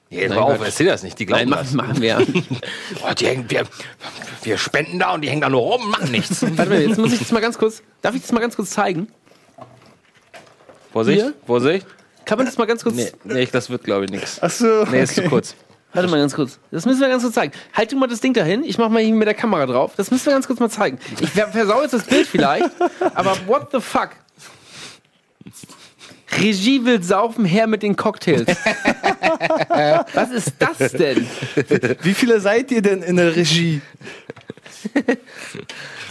Ja, 0.10 0.28
Nein, 0.28 0.34
hör 0.34 0.44
auf, 0.44 0.62
erzähl 0.62 0.88
das 0.88 1.04
nicht, 1.04 1.18
die 1.20 1.26
glauben 1.26 1.50
Nein, 1.50 1.60
das. 1.60 1.74
machen, 1.74 2.02
wir. 2.02 2.18
Oh, 3.04 3.14
die 3.18 3.28
hängen, 3.28 3.50
wir, 3.50 3.64
wir 4.44 4.58
spenden 4.58 5.00
da 5.00 5.14
und 5.14 5.22
die 5.22 5.30
hängen 5.30 5.42
da 5.42 5.50
nur 5.50 5.62
rum, 5.62 5.90
machen 5.90 6.12
nichts. 6.12 6.42
Warte 6.58 6.70
mal, 6.70 6.82
jetzt 6.82 6.98
muss 6.98 7.14
ich 7.14 7.20
das 7.20 7.32
mal 7.32 7.40
ganz 7.40 7.58
kurz. 7.58 7.82
Darf 8.02 8.14
ich 8.14 8.22
das 8.22 8.32
mal 8.34 8.42
ganz 8.42 8.56
kurz 8.56 8.72
zeigen? 8.72 9.08
Vorsicht, 10.92 11.22
Hier? 11.22 11.34
Vorsicht. 11.46 11.88
Kann 12.26 12.38
man 12.38 12.46
das 12.46 12.58
mal 12.58 12.66
ganz 12.66 12.84
kurz. 12.84 12.96
Nee, 12.96 13.12
nee 13.24 13.48
das 13.50 13.70
wird, 13.70 13.84
glaube 13.86 14.06
ich, 14.06 14.12
nichts. 14.12 14.40
Ach 14.42 14.52
so. 14.52 14.86
Nee, 14.92 15.04
ist 15.04 15.16
zu 15.16 15.24
kurz. 15.24 15.56
Warte 15.94 16.08
mal 16.10 16.20
ganz 16.20 16.34
kurz. 16.34 16.58
Das 16.72 16.86
müssen 16.86 17.02
wir 17.02 17.10
ganz 17.10 17.22
kurz 17.24 17.36
zeigen. 17.36 17.54
Halt 17.74 17.92
du 17.92 17.98
mal 17.98 18.08
das 18.08 18.22
Ding 18.22 18.34
dahin. 18.34 18.64
Ich 18.64 18.78
mach 18.78 18.90
mal 18.90 19.02
hier 19.02 19.14
mit 19.14 19.28
der 19.28 19.34
Kamera 19.34 19.66
drauf. 19.66 19.94
Das 19.98 20.10
müssen 20.12 20.26
wir 20.28 20.34
ganz 20.34 20.48
kurz 20.48 20.60
mal 20.60 20.70
zeigen. 20.70 20.98
Ich 21.20 21.30
ver- 21.30 21.48
versau 21.50 21.82
jetzt 21.82 21.94
das 21.94 22.04
Bild 22.06 22.28
vielleicht, 22.28 22.70
aber 23.14 23.36
what 23.48 23.68
the 23.72 23.80
fuck? 23.82 24.10
Regie 26.40 26.86
will 26.86 27.04
saufen, 27.04 27.44
her 27.44 27.68
mit 27.68 27.84
den 27.84 27.96
Cocktails. 27.98 28.46
Was 30.14 30.32
ist 30.32 30.54
das 30.60 30.94
denn? 30.94 31.28
Wie 32.04 32.14
viele 32.14 32.40
seid 32.40 32.72
ihr 32.72 32.82
denn 32.82 33.04
in 33.04 33.18
der 33.18 33.36
Regie? 33.36 33.82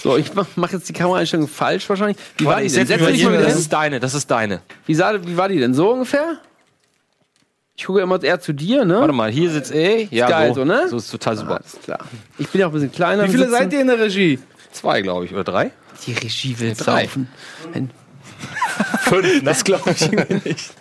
So, 0.03 0.17
ich 0.19 0.35
mach, 0.35 0.47
mach 0.57 0.71
jetzt 0.73 0.89
die 0.89 0.93
Kameraeinstellung 0.93 1.49
falsch 1.49 1.89
wahrscheinlich. 1.89 2.19
Wie 2.37 2.45
war 2.45 2.53
Warte, 2.53 2.63
die 2.63 2.67
ich 2.69 2.75
denn? 2.75 2.87
setz 2.87 2.99
dich 3.07 3.25
mal 3.25 3.33
wieder 3.33 3.43
das 3.43 3.53
hin. 3.53 3.59
ist 3.61 3.73
deine, 3.73 3.99
das 4.01 4.15
ist 4.15 4.31
deine. 4.31 4.61
Wie, 4.87 4.95
sah, 4.95 5.15
wie 5.27 5.37
war 5.37 5.49
die 5.49 5.59
denn? 5.59 5.73
So 5.75 5.91
ungefähr? 5.91 6.39
Ich 7.81 7.87
gucke 7.87 8.03
immer 8.03 8.23
eher 8.23 8.39
zu 8.39 8.53
dir, 8.53 8.85
ne? 8.85 9.01
Warte 9.01 9.15
mal, 9.15 9.31
hier 9.31 9.49
sitzt 9.49 9.75
eh. 9.75 10.07
Ja, 10.11 10.29
Geil, 10.29 10.49
so, 10.49 10.57
so, 10.57 10.65
ne? 10.67 10.87
So 10.89 10.99
ist 10.99 11.11
total 11.11 11.35
super. 11.39 11.57
Alles 11.63 11.79
klar. 11.83 12.01
Ich 12.37 12.47
bin 12.51 12.61
ja 12.61 12.67
auch 12.67 12.73
ein 12.73 12.75
bisschen 12.75 12.93
kleiner. 12.93 13.25
Wie 13.25 13.31
viele 13.31 13.49
seid 13.49 13.73
ihr 13.73 13.81
in 13.81 13.87
der 13.87 13.99
Regie? 13.99 14.39
Zwei, 14.71 15.01
glaube 15.01 15.25
ich, 15.25 15.33
oder 15.33 15.45
drei? 15.45 15.71
Die 16.07 16.13
Regie 16.13 16.61
will 16.61 16.75
Drei. 16.77 17.05
saufen. 17.05 17.31
Fünf, 19.01 19.45
das 19.45 19.65
glaube 19.65 19.93
ich 19.93 20.11
nicht. 20.45 20.75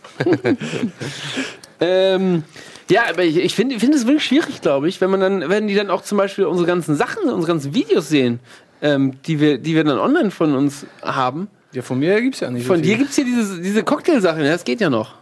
ähm, 1.80 2.44
ja, 2.90 3.04
aber 3.10 3.24
ich, 3.24 3.38
ich 3.38 3.56
finde 3.56 3.80
find 3.80 3.96
es 3.96 4.06
wirklich 4.06 4.26
schwierig, 4.26 4.60
glaube 4.60 4.90
ich, 4.90 5.00
wenn 5.00 5.10
man 5.10 5.22
dann, 5.22 5.48
wenn 5.50 5.68
die 5.68 5.76
dann 5.76 5.90
auch 5.90 6.02
zum 6.02 6.18
Beispiel 6.18 6.44
unsere 6.48 6.68
ganzen 6.68 6.98
Sachen, 6.98 7.30
unsere 7.30 7.48
ganzen 7.54 7.74
Videos 7.74 8.10
sehen, 8.10 8.42
ähm, 8.82 9.14
die, 9.26 9.40
wir, 9.40 9.58
die 9.58 9.74
wir 9.74 9.86
dann 9.86 10.00
online 10.00 10.32
von 10.32 10.54
uns 10.54 10.86
haben. 11.02 11.48
Ja, 11.72 11.82
von 11.82 11.98
mir 11.98 12.20
gibt's 12.22 12.42
ja 12.42 12.52
nicht. 12.52 12.64
so 12.64 12.74
Von 12.74 12.82
dir 12.82 12.90
viel. 12.90 12.98
gibt 12.98 13.12
es 13.12 13.16
hier 13.16 13.24
diese, 13.24 13.62
diese 13.62 13.84
Cocktailsachen, 13.84 14.44
ja, 14.44 14.52
das 14.52 14.66
geht 14.66 14.82
ja 14.82 14.90
noch. 14.90 15.19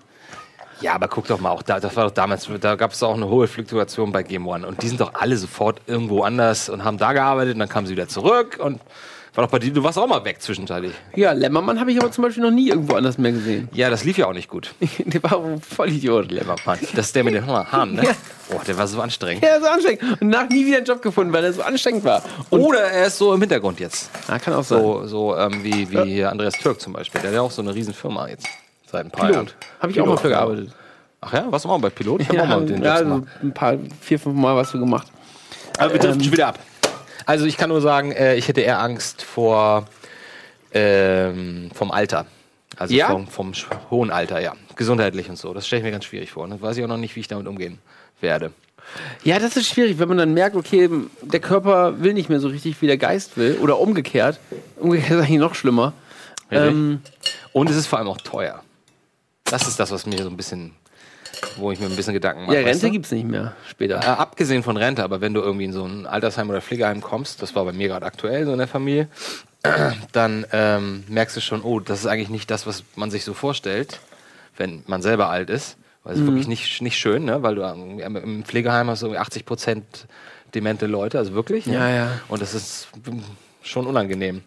Ja, 0.82 0.94
aber 0.94 1.08
guck 1.08 1.28
doch 1.28 1.40
mal, 1.40 1.52
auch 1.52 1.64
da, 1.64 1.80
das 1.80 1.96
war 1.96 2.06
doch 2.06 2.12
damals, 2.12 2.48
da 2.62 2.76
gab 2.76 2.92
es 2.92 3.02
auch 3.04 3.16
eine 3.16 3.28
hohe 3.28 3.48
Fluktuation 3.48 4.12
bei 4.12 4.24
Game 4.24 4.48
One. 4.48 4.68
Und 4.68 4.84
die 4.84 4.88
sind 4.88 5.00
doch 5.02 5.14
alle 5.16 5.38
sofort 5.38 5.82
irgendwo 5.88 6.24
anders 6.24 6.70
und 6.70 6.84
haben 6.84 6.98
da 6.98 7.14
gearbeitet 7.14 7.56
und 7.56 7.60
dann 7.60 7.70
kamen 7.70 7.88
sie 7.88 7.94
wieder 7.94 8.08
zurück 8.08 8.58
und 8.60 8.82
war 9.38 9.46
doch 9.46 9.52
bei 9.52 9.60
dir, 9.60 9.72
du 9.72 9.84
warst 9.84 10.00
auch 10.00 10.08
mal 10.08 10.26
weg 10.26 10.42
zwischenzeitlich. 10.42 10.94
Ja, 11.16 11.32
Lämmermann 11.32 11.80
habe 11.80 11.92
ich 11.92 12.02
aber 12.02 12.12
zum 12.12 12.24
Beispiel 12.24 12.42
noch 12.42 12.50
nie 12.50 12.70
irgendwo 12.70 12.96
anders 12.96 13.20
mehr 13.20 13.34
gesehen. 13.34 13.70
Ja, 13.72 13.92
das 13.92 14.04
lief 14.04 14.18
ja 14.18 14.26
auch 14.26 14.34
nicht 14.34 14.50
gut. 14.50 14.74
der 14.98 15.22
war 15.22 15.46
ein 15.46 15.62
Vollidiot. 15.62 16.32
Lämmermann. 16.32 16.80
Das 16.96 17.06
ist 17.06 17.16
der 17.16 17.24
mit 17.24 17.36
den 17.36 17.46
Haaren, 17.46 17.94
ne? 17.94 18.04
Ja. 18.04 18.12
Oh, 18.50 18.60
der 18.66 18.76
war 18.80 18.88
so 18.88 19.00
anstrengend. 19.00 19.44
Ja, 19.44 19.60
so 19.60 19.68
anstrengend. 19.68 20.22
Und 20.22 20.30
nach 20.30 20.50
nie 20.50 20.66
wieder 20.66 20.78
einen 20.78 20.88
Job 20.88 21.04
gefunden, 21.04 21.34
weil 21.34 21.44
er 21.44 21.54
so 21.54 21.62
anstrengend 21.62 22.04
war. 22.04 22.24
Oder 22.50 22.80
er 22.80 23.08
ist 23.08 23.20
so 23.20 23.32
im 23.32 23.40
Hintergrund 23.40 23.80
jetzt. 23.80 24.10
Ja, 24.28 24.40
kann 24.40 24.56
auch 24.56 24.64
sein. 24.64 24.82
So, 24.82 25.06
so 25.06 25.38
ähm, 25.38 25.64
wie, 25.64 25.92
wie 25.92 26.04
hier 26.06 26.32
Andreas 26.32 26.56
Türk 26.56 26.82
zum 26.82 26.94
Beispiel. 26.94 27.22
Der 27.22 27.30
hat 27.30 27.36
ja 27.36 27.42
auch 27.42 27.52
so 27.52 27.62
eine 27.62 27.76
riesen 27.76 27.94
Firma 27.94 28.28
jetzt. 28.28 28.48
Seit 28.92 29.06
ein 29.06 29.12
paar 29.12 29.30
Jahren. 29.32 29.46
Pilot. 29.48 29.56
Habe 29.82 29.92
ich 29.92 30.02
auch 30.02 30.06
mal 30.08 30.18
für 30.18 30.30
gearbeitet. 30.30 30.72
Ach 31.22 31.34
ja, 31.34 31.52
warst 31.52 31.66
du 31.66 31.70
auch 31.70 31.74
mal 31.80 31.90
bei 31.90 31.90
Pilot? 31.90 32.22
Ich 32.22 32.32
Ja, 32.32 32.44
auch 32.44 32.48
mal 32.48 32.66
den 32.66 32.82
ja, 32.84 33.00
Jobs 33.00 33.00
so 33.00 33.06
gemacht. 33.16 33.28
ein 33.44 33.54
paar, 33.54 33.76
vier, 34.02 34.20
fünf 34.20 34.36
Mal 34.36 34.56
was 34.56 34.72
du 34.72 34.80
gemacht. 34.80 35.08
Aber 35.78 35.94
wir 35.94 36.00
driften 36.00 36.20
Ähm, 36.20 36.24
schon 36.24 36.34
wieder 36.34 36.48
ab. 36.48 36.60
Also 37.26 37.46
ich 37.46 37.58
kann 37.58 37.70
nur 37.70 37.82
sagen, 37.82 38.12
äh, 38.12 38.36
ich 38.36 38.48
hätte 38.48 38.62
eher 38.62 38.80
Angst 38.80 39.22
vor 39.24 39.86
ähm, 40.74 41.70
vom 41.74 41.92
Alter. 41.92 42.26
Also 42.78 42.94
Ja? 42.94 43.08
vom, 43.08 43.28
vom 43.28 43.54
hohen 43.90 44.12
Alter, 44.12 44.40
ja. 44.40 44.54
Gesundheitlich 44.76 45.30
und 45.30 45.38
so. 45.38 45.54
Das 45.54 45.66
stelle 45.66 45.80
ich 45.82 45.86
mir 45.86 45.92
ganz 45.92 46.06
schwierig 46.06 46.32
vor. 46.32 46.48
Ne? 46.48 46.62
Weiß 46.62 46.78
ich 46.78 46.84
auch 46.84 46.88
noch 46.88 46.98
nicht, 46.98 47.16
wie 47.16 47.20
ich 47.22 47.28
damit 47.28 47.48
umgehen 47.48 47.80
werde. 48.22 48.52
Ja, 49.24 49.40
das 49.40 49.58
ist 49.58 49.68
schwierig, 49.68 50.00
wenn 50.00 50.08
man 50.08 50.18
dann 50.18 50.34
merkt, 50.34 50.56
okay, 50.56 50.90
der 51.22 51.40
Körper 51.40 52.02
will 52.02 52.14
nicht 52.14 52.30
mehr 52.30 52.40
so 52.40 52.48
richtig, 52.48 52.82
wie 52.82 52.88
der 52.88 52.98
Geist 52.98 53.36
will. 53.38 53.58
Oder 53.62 53.80
umgekehrt. 53.80 54.40
Umgekehrt 54.78 55.12
ist 55.20 55.26
eigentlich 55.26 55.40
noch 55.40 55.56
schlimmer. 55.56 55.94
Ähm, 56.52 57.02
Und 57.52 57.70
es 57.70 57.76
ist 57.76 57.88
vor 57.88 58.00
allem 58.00 58.08
auch 58.08 58.18
teuer. 58.18 58.62
Das 59.50 59.68
ist 59.68 59.80
das, 59.80 59.92
was 59.92 60.06
mir 60.06 60.22
so 60.24 60.30
ein 60.30 60.38
bisschen, 60.38 60.74
wo 61.56 61.72
ich 61.72 61.80
mir 61.80 61.86
ein 61.88 61.96
bisschen 61.96 62.14
Gedanken 62.14 62.46
mache. 62.46 62.56
ja, 62.56 62.62
weißt 62.62 62.76
Rente 62.84 62.86
du? 62.88 62.92
gibt's 62.92 63.12
nicht 63.12 63.28
mehr 63.28 63.54
später. 63.70 63.96
Äh, 64.02 64.06
abgesehen 64.06 64.64
von 64.64 64.78
Rente, 64.78 65.04
aber 65.04 65.22
wenn 65.22 65.34
du 65.34 65.42
irgendwie 65.42 65.66
in 65.66 65.74
so 65.74 65.86
ein 65.86 66.06
Altersheim 66.06 66.50
oder 66.50 66.62
Pflegeheim 66.62 67.02
kommst, 67.02 67.42
das 67.42 67.56
war 67.56 67.64
bei 67.66 67.74
mir 67.74 67.88
gerade 67.88 68.06
aktuell 68.06 68.46
so 68.46 68.52
in 68.52 68.58
der 68.58 68.68
Familie, 68.68 69.08
dann 70.12 70.46
ähm, 70.52 71.04
merkst 71.08 71.36
du 71.38 71.42
schon, 71.42 71.62
oh, 71.62 71.80
das 71.80 72.00
ist 72.02 72.06
eigentlich 72.08 72.30
nicht 72.30 72.50
das, 72.52 72.68
was 72.68 72.84
man 72.96 73.10
sich 73.12 73.24
so 73.24 73.34
vorstellt, 73.34 74.00
wenn 74.58 74.84
man 74.88 75.02
selber 75.02 75.30
alt 75.30 75.50
ist. 75.50 75.78
Weil 76.04 76.14
es 76.14 76.20
ist 76.20 76.24
Mhm. 76.26 76.28
wirklich 76.32 76.48
nicht, 76.48 76.82
nicht 76.82 76.98
schön, 76.98 77.26
ne? 77.26 77.44
weil 77.44 77.56
du 77.56 77.62
irgendwie 77.64 78.02
im- 78.04 78.16
im 78.16 78.44
Pflegeheim 78.46 78.90
hast 78.90 79.02
irgendwie 79.02 79.20
80 79.20 79.46
Prozent 79.46 79.86
demente 80.56 80.86
Leute, 80.88 81.18
also 81.18 81.34
wirklich. 81.34 81.66
Ne? 81.68 81.74
Ja, 81.76 81.90
ja. 81.90 82.12
Und 82.30 82.42
das 82.42 82.54
ist 82.54 82.88
mm, 83.06 83.20
schon 83.62 83.86
unangenehm. 83.88 84.38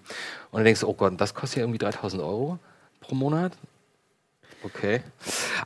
Und 0.50 0.58
dann 0.58 0.64
denkst 0.64 0.80
du, 0.80 0.88
oh 0.88 0.94
Gott, 0.94 1.12
das 1.18 1.34
kostet 1.34 1.58
ja 1.58 1.62
irgendwie 1.64 1.78
3000 1.78 2.22
Euro 2.22 2.58
pro 3.00 3.14
Monat. 3.14 3.52
Okay. 4.62 5.00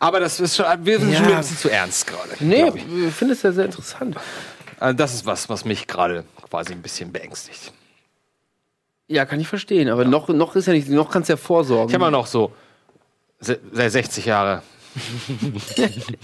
Aber 0.00 0.20
das 0.20 0.38
ist 0.40 0.56
schon, 0.56 0.66
wir 0.84 0.98
sind 1.00 1.10
Ja. 1.12 1.18
schon 1.18 1.26
ein 1.32 1.36
bisschen 1.38 1.56
zu 1.58 1.68
ernst 1.70 2.06
gerade. 2.06 2.30
nee, 2.40 2.68
ich. 2.74 3.06
ich 3.08 3.14
finde 3.14 3.34
es 3.34 3.42
ja 3.42 3.52
sehr 3.52 3.64
interessant. 3.66 4.16
Also 4.78 4.96
das 4.96 5.14
ist 5.14 5.26
was, 5.26 5.48
was 5.48 5.64
mich 5.64 5.86
gerade 5.86 6.24
quasi 6.48 6.72
ein 6.72 6.82
bisschen 6.82 7.10
beängstigt. 7.12 7.72
Ja, 9.08 9.24
kann 9.26 9.40
ich 9.40 9.48
verstehen. 9.48 9.88
Aber 9.88 10.04
noch, 10.04 10.28
noch 10.28 10.54
ist 10.56 10.66
ja 10.66 10.72
nicht, 10.72 10.88
noch 10.88 11.10
kannst 11.10 11.28
du 11.28 11.32
ja 11.34 11.36
vorsorgen. 11.36 11.88
Ich 11.88 11.94
habe 12.00 12.10
noch 12.10 12.26
so 12.26 12.52
se- 13.40 13.60
seit 13.72 13.92
60 13.92 14.24
Jahre. 14.26 14.62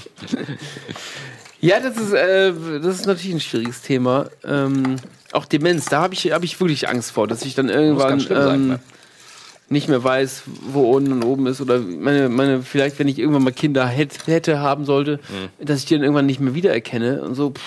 Ja, 1.62 1.79
das 1.79 1.99
ist, 1.99 2.12
äh, 2.14 2.53
das 2.81 3.01
ist 3.01 3.07
natürlich 3.07 3.35
ein 3.35 3.41
schwieriges 3.41 3.83
Thema. 3.83 4.31
Ähm, 4.45 4.97
auch 5.33 5.45
Demenz, 5.45 5.85
da 5.87 6.01
habe 6.01 6.14
ich, 6.14 6.33
hab 6.33 6.43
ich 6.43 6.59
wirklich 6.59 6.89
Angst 6.89 7.11
vor, 7.11 7.29
dass 7.29 7.43
ich 7.43 7.55
dann 7.55 7.68
irgendwann 7.68 8.09
ganz 8.09 8.23
schlimm 8.25 8.43
sein, 8.43 8.55
ähm, 8.55 8.68
ne? 8.68 8.81
Nicht 9.71 9.89
mehr 9.89 10.03
weiß, 10.03 10.43
wo 10.73 10.91
unten 10.93 11.12
und 11.12 11.23
oben 11.25 11.47
ist 11.47 11.61
oder 11.61 11.79
meine, 11.79 12.29
meine 12.29 12.62
vielleicht 12.62 12.99
wenn 12.99 13.09
ich 13.09 13.18
irgendwann 13.18 13.45
mal 13.45 13.53
Kinder 13.53 13.87
hätte, 13.87 14.31
hätte 14.31 14.59
haben 14.59 14.85
sollte, 14.85 15.21
dass 15.61 15.79
ich 15.79 15.87
die 15.87 15.95
dann 15.95 16.03
irgendwann 16.03 16.27
nicht 16.27 16.41
mehr 16.41 16.55
wiedererkenne 16.55 17.23
und 17.23 17.35
so. 17.37 17.51
Pff, 17.53 17.62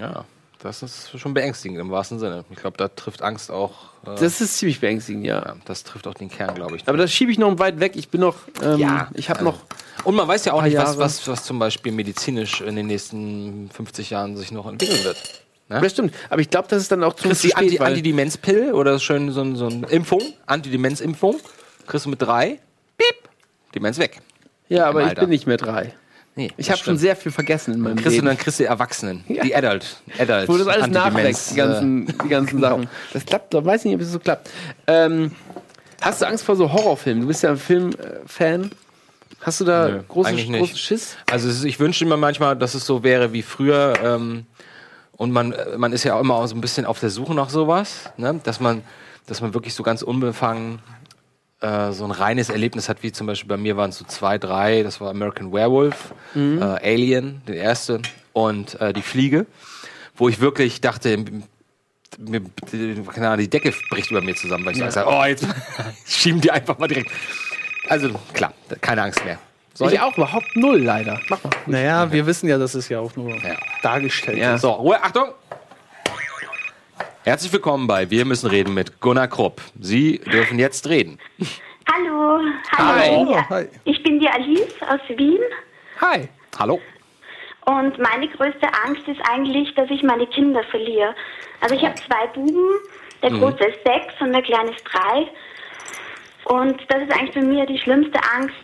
Ja, 0.00 0.24
das 0.60 0.82
ist 0.82 1.18
schon 1.18 1.34
beängstigend 1.34 1.78
im 1.80 1.90
wahrsten 1.90 2.18
Sinne. 2.20 2.44
Ich 2.50 2.56
glaube, 2.56 2.76
da 2.76 2.88
trifft 2.88 3.22
Angst 3.22 3.50
auch. 3.50 3.72
äh, 4.06 4.14
Das 4.20 4.40
ist 4.40 4.56
ziemlich 4.58 4.80
beängstigend, 4.80 5.24
ja. 5.26 5.56
Das 5.64 5.82
trifft 5.84 6.06
auch 6.06 6.14
den 6.14 6.28
Kern, 6.30 6.54
glaube 6.54 6.76
ich. 6.76 6.86
Aber 6.88 6.96
das 6.96 7.12
schiebe 7.12 7.32
ich 7.32 7.38
noch 7.38 7.58
weit 7.58 7.80
weg. 7.80 7.92
Ich 7.96 8.08
bin 8.08 8.20
noch, 8.20 8.36
ähm, 8.62 8.78
Ja, 8.78 9.08
ich 9.14 9.28
habe 9.28 9.40
also- 9.40 9.50
noch. 9.52 9.58
Und 10.04 10.14
man 10.14 10.28
weiß 10.28 10.44
ja 10.44 10.52
auch 10.52 10.62
nicht, 10.62 10.76
was, 10.76 10.96
was, 10.96 11.26
was 11.26 11.42
zum 11.42 11.58
Beispiel 11.58 11.90
medizinisch 11.90 12.60
in 12.60 12.76
den 12.76 12.86
nächsten 12.86 13.68
50 13.74 14.10
Jahren 14.10 14.36
sich 14.36 14.52
noch 14.52 14.66
entwickeln 14.68 15.02
wird. 15.02 15.16
Ne? 15.68 15.80
Das 15.82 15.92
stimmt. 15.92 16.14
Aber 16.30 16.40
ich 16.40 16.48
glaube, 16.50 16.66
das 16.68 16.82
ist 16.82 16.90
dann 16.92 17.04
auch 17.04 17.14
zu 17.14 17.24
Kriegst 17.28 17.42
spät, 17.42 17.52
die 17.52 17.56
Anti 17.56 17.78
Antidemenzpille 17.78 18.74
oder 18.74 18.98
schön 18.98 19.30
so, 19.32 19.42
ein- 19.42 19.56
so 19.56 19.66
eine 19.66 19.86
Impfung, 19.88 20.22
Antidemenzimpfung, 20.46 21.36
kriegst 21.86 22.06
du 22.06 22.10
mit 22.10 22.22
drei, 22.22 22.58
piep, 22.96 23.28
Demenz 23.74 23.98
weg. 23.98 24.20
Ja, 24.68 24.86
aber 24.86 25.06
ich 25.06 25.14
bin 25.14 25.28
nicht 25.28 25.46
mehr 25.46 25.56
drei. 25.58 25.94
Nee, 26.36 26.50
ich 26.56 26.70
habe 26.70 26.78
schon 26.80 26.96
sehr 26.96 27.16
viel 27.16 27.32
vergessen 27.32 27.74
in 27.74 27.80
meinem 27.80 27.96
du 27.96 28.08
Leben. 28.08 28.26
dann 28.26 28.38
kriegst 28.38 28.60
du 28.60 28.62
die 28.62 28.68
Erwachsenen, 28.68 29.24
die 29.28 29.54
Adult, 29.56 29.96
Adult 30.18 30.48
Wo 30.48 30.56
das 30.56 30.68
alles 30.68 30.86
nachwächst, 30.86 31.50
die 31.50 31.56
ganzen, 31.56 32.06
die 32.06 32.28
ganzen 32.28 32.56
genau. 32.60 32.68
Sachen. 32.76 32.88
Das 33.12 33.26
klappt, 33.26 33.52
da 33.54 33.64
weiß 33.64 33.80
ich 33.80 33.84
nicht, 33.86 33.94
ob 33.96 34.00
es 34.02 34.12
so 34.12 34.20
klappt. 34.20 34.48
Ähm, 34.86 35.32
hast 36.00 36.22
du 36.22 36.26
Angst 36.28 36.44
vor 36.44 36.54
so 36.54 36.72
Horrorfilmen? 36.72 37.22
Du 37.22 37.28
bist 37.28 37.42
ja 37.42 37.50
ein 37.50 37.56
Filmfan. 37.58 38.70
Hast 39.40 39.60
du 39.60 39.64
da 39.64 39.88
Nö, 39.88 40.02
große, 40.08 40.30
großen 40.32 40.52
nicht. 40.52 40.78
Schiss? 40.78 41.16
Also 41.30 41.48
ist, 41.48 41.64
ich 41.64 41.78
wünsche 41.80 42.04
mir 42.06 42.16
manchmal, 42.16 42.56
dass 42.56 42.74
es 42.74 42.86
so 42.86 43.02
wäre 43.02 43.32
wie 43.32 43.42
früher. 43.42 43.94
Ähm, 44.02 44.46
und 45.18 45.30
man, 45.32 45.52
äh, 45.52 45.76
man 45.76 45.92
ist 45.92 46.04
ja 46.04 46.14
auch 46.14 46.20
immer 46.20 46.36
auch 46.36 46.46
so 46.46 46.54
ein 46.56 46.62
bisschen 46.62 46.86
auf 46.86 46.98
der 47.00 47.10
Suche 47.10 47.34
nach 47.34 47.50
sowas, 47.50 48.10
ne? 48.16 48.40
dass 48.44 48.58
man, 48.60 48.82
dass 49.26 49.42
man 49.42 49.52
wirklich 49.52 49.74
so 49.74 49.82
ganz 49.82 50.00
unbefangen 50.00 50.78
äh, 51.60 51.92
so 51.92 52.04
ein 52.04 52.10
reines 52.12 52.48
Erlebnis 52.48 52.88
hat, 52.88 53.02
wie 53.02 53.12
zum 53.12 53.26
Beispiel 53.26 53.48
bei 53.48 53.56
mir 53.56 53.76
waren 53.76 53.90
es 53.90 53.98
so 53.98 54.04
zwei, 54.06 54.38
drei. 54.38 54.82
Das 54.84 55.00
war 55.00 55.10
American 55.10 55.52
Werewolf, 55.52 56.14
Mhm. 56.34 56.62
äh, 56.62 56.64
Alien, 56.94 57.42
der 57.48 57.56
erste 57.56 58.00
und 58.32 58.80
äh, 58.80 58.92
die 58.94 59.02
Fliege, 59.02 59.44
wo 60.16 60.28
ich 60.28 60.40
wirklich 60.40 60.80
dachte, 60.80 61.16
mir, 62.18 62.40
die, 62.72 63.02
keine 63.12 63.26
Ahnung, 63.28 63.40
die 63.40 63.50
Decke 63.50 63.72
bricht 63.90 64.10
über 64.10 64.20
mir 64.22 64.34
zusammen, 64.36 64.64
weil 64.64 64.72
ich 64.74 64.78
Ja. 64.78 64.90
sage, 64.90 65.08
oh, 65.10 65.24
jetzt 65.24 65.46
schieben 66.06 66.40
die 66.40 66.50
einfach 66.50 66.78
mal 66.78 66.86
direkt. 66.88 67.10
Also 67.88 68.10
klar, 68.34 68.52
keine 68.80 69.02
Angst 69.02 69.24
mehr. 69.24 69.38
Soll 69.78 69.92
ich 69.92 70.00
auch 70.00 70.16
überhaupt 70.16 70.56
null, 70.56 70.78
leider. 70.82 71.20
Mach 71.28 71.44
mal. 71.44 71.50
Naja, 71.66 72.10
wir 72.10 72.26
wissen 72.26 72.48
ja, 72.48 72.58
dass 72.58 72.74
es 72.74 72.88
ja 72.88 72.98
auch 72.98 73.14
nur 73.14 73.36
dargestellt 73.80 74.38
ist. 74.38 74.62
So, 74.62 74.70
Ruhe, 74.72 75.00
Achtung! 75.00 75.28
Herzlich 77.22 77.52
willkommen 77.52 77.86
bei 77.86 78.10
Wir 78.10 78.24
müssen 78.24 78.50
reden 78.50 78.74
mit 78.74 78.98
Gunnar 79.00 79.28
Krupp. 79.28 79.60
Sie 79.78 80.18
dürfen 80.18 80.58
jetzt 80.58 80.88
reden. 80.88 81.20
Hallo, 81.92 82.40
Hi. 82.76 83.08
hallo. 83.10 83.36
Oh, 83.50 83.54
Ich, 83.54 83.62
bin 83.62 83.68
die, 83.84 83.90
ich 83.90 84.02
bin 84.02 84.18
die 84.20 84.28
Alice 84.28 84.74
aus 84.88 85.16
Wien 85.16 85.38
Hi. 86.00 86.28
Hallo. 86.58 86.80
und 87.66 87.96
meine 88.00 88.26
größte 88.30 88.66
Angst 88.84 89.06
ist 89.06 89.20
eigentlich, 89.30 89.72
dass 89.76 89.88
ich 89.90 90.02
meine 90.02 90.26
Kinder 90.26 90.64
verliere. 90.72 91.14
Also 91.60 91.76
ich 91.76 91.84
habe 91.84 91.94
zwei 91.94 92.26
Buben, 92.34 92.80
der 93.22 93.30
Mhm. 93.30 93.38
große 93.42 93.62
ist 93.64 93.78
sechs 93.86 94.12
und 94.20 94.32
der 94.32 94.42
kleine 94.42 94.70
ist 94.72 94.82
drei. 94.92 95.28
Und 96.48 96.80
das 96.88 97.02
ist 97.02 97.12
eigentlich 97.12 97.32
für 97.32 97.42
mich 97.42 97.64
die 97.66 97.78
schlimmste 97.78 98.18
Angst, 98.34 98.54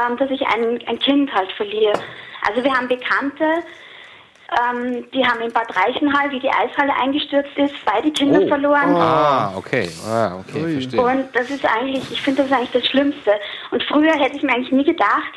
ähm, 0.00 0.16
dass 0.16 0.30
ich 0.30 0.40
ein, 0.46 0.80
ein 0.86 0.98
Kind 0.98 1.32
halt 1.32 1.50
verliere. 1.52 1.92
Also 2.48 2.64
wir 2.64 2.72
haben 2.72 2.88
Bekannte, 2.88 3.44
ähm, 4.60 5.06
die 5.14 5.24
haben 5.24 5.40
in 5.40 5.52
Bad 5.52 5.74
Reichenhall, 5.76 6.30
wie 6.32 6.40
die 6.40 6.50
Eishalle 6.50 6.92
eingestürzt 7.00 7.56
ist, 7.56 7.74
beide 7.84 8.10
Kinder 8.10 8.40
Oh. 8.42 8.48
verloren. 8.48 8.96
Ah, 8.96 9.52
okay. 9.56 9.88
Ah, 10.06 10.36
okay, 10.40 10.72
verstehe. 10.72 11.00
Und 11.00 11.28
das 11.34 11.48
ist 11.48 11.64
eigentlich, 11.64 12.10
ich 12.10 12.20
finde 12.22 12.42
das 12.42 12.50
ist 12.50 12.56
eigentlich 12.56 12.72
das 12.82 12.86
Schlimmste. 12.88 13.32
Und 13.70 13.82
früher 13.84 14.12
hätte 14.14 14.36
ich 14.36 14.42
mir 14.42 14.52
eigentlich 14.54 14.72
nie 14.72 14.84
gedacht, 14.84 15.32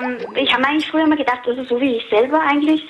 ähm, 0.00 0.18
ich 0.36 0.50
habe 0.52 0.62
mir 0.62 0.68
eigentlich 0.68 0.88
früher 0.90 1.04
immer 1.04 1.16
gedacht, 1.16 1.40
das 1.44 1.58
ist 1.58 1.68
so 1.68 1.80
wie 1.80 1.96
ich 1.96 2.08
selber 2.08 2.40
eigentlich, 2.40 2.86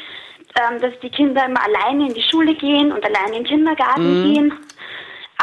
ähm, 0.61 0.81
dass 0.81 0.93
die 1.01 1.11
Kinder 1.11 1.47
immer 1.47 1.61
alleine 1.65 2.09
in 2.09 2.15
die 2.15 2.23
Schule 2.23 2.55
gehen 2.55 2.93
und 2.93 3.03
alleine 3.05 3.39
in 3.39 3.45
den 3.45 3.47
Kindergarten 3.47 4.11
Mhm. 4.21 4.23
gehen. 4.23 4.53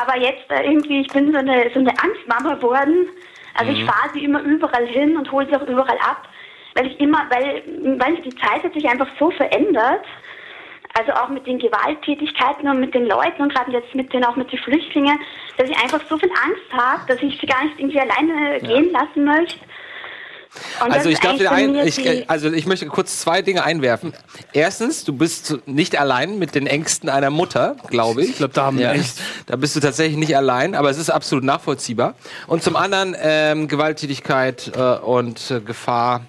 Aber 0.01 0.17
jetzt 0.17 0.49
äh, 0.49 0.63
irgendwie, 0.63 1.01
ich 1.01 1.07
bin 1.07 1.31
so 1.31 1.37
eine, 1.37 1.69
so 1.73 1.79
eine 1.79 1.91
Angstmama 2.01 2.55
geworden. 2.55 3.07
Also 3.53 3.71
ich 3.71 3.83
Mhm. 3.83 3.87
fahre 3.87 4.09
sie 4.13 4.23
immer 4.23 4.41
überall 4.41 4.85
hin 4.87 5.17
und 5.17 5.31
hole 5.31 5.45
sie 5.47 5.55
auch 5.55 5.67
überall 5.67 5.97
ab. 5.99 6.27
Weil 6.75 6.87
ich 6.87 6.99
immer, 6.99 7.25
weil, 7.29 7.63
weil 7.99 8.15
die 8.21 8.35
Zeit 8.35 8.63
hat 8.63 8.73
sich 8.73 8.87
einfach 8.87 9.07
so 9.19 9.29
verändert. 9.31 10.05
Also 10.97 11.13
auch 11.13 11.29
mit 11.29 11.47
den 11.47 11.57
Gewalttätigkeiten 11.57 12.67
und 12.67 12.79
mit 12.81 12.93
den 12.93 13.05
Leuten 13.05 13.41
und 13.43 13.53
gerade 13.53 13.71
jetzt 13.71 13.95
mit 13.95 14.11
den 14.11 14.25
auch 14.25 14.35
mit 14.35 14.51
den 14.51 14.59
Flüchtlingen, 14.59 15.17
dass 15.57 15.69
ich 15.69 15.77
einfach 15.81 16.01
so 16.09 16.17
viel 16.17 16.29
Angst 16.31 16.73
habe, 16.73 17.01
dass 17.07 17.21
ich 17.21 17.39
sie 17.39 17.47
gar 17.47 17.63
nicht 17.63 17.79
irgendwie 17.79 17.99
alleine 18.01 18.59
gehen 18.59 18.91
lassen 18.91 19.23
möchte. 19.23 19.59
Und 20.83 20.91
Also 20.91 21.09
ich 21.09 21.19
darf 21.19 21.37
dir 21.37 21.51
ein, 21.51 21.75
ich, 21.87 22.29
also 22.29 22.51
ich 22.51 22.65
möchte 22.65 22.85
kurz 22.87 23.19
zwei 23.19 23.41
Dinge 23.41 23.63
einwerfen. 23.63 24.13
Erstens, 24.53 25.03
du 25.05 25.13
bist 25.13 25.57
nicht 25.65 25.97
allein 25.99 26.39
mit 26.39 26.55
den 26.55 26.67
Ängsten 26.67 27.07
einer 27.09 27.29
Mutter, 27.29 27.75
glaube 27.87 28.23
ich. 28.23 28.31
Ich 28.31 28.35
glaube, 28.37 28.53
da 28.53 28.65
haben 28.65 28.77
wir 28.79 28.91
echt- 28.91 29.17
Da 29.45 29.55
bist 29.55 29.75
du 29.75 29.79
tatsächlich 29.79 30.17
nicht 30.17 30.35
allein, 30.35 30.75
aber 30.75 30.89
es 30.89 30.97
ist 30.97 31.09
absolut 31.09 31.43
nachvollziehbar. 31.43 32.15
Und 32.47 32.63
zum 32.63 32.75
anderen 32.75 33.15
ähm, 33.21 33.67
Gewalttätigkeit 33.67 34.71
äh, 34.75 34.79
und 34.97 35.51
äh, 35.51 35.61
Gefahr 35.61 36.25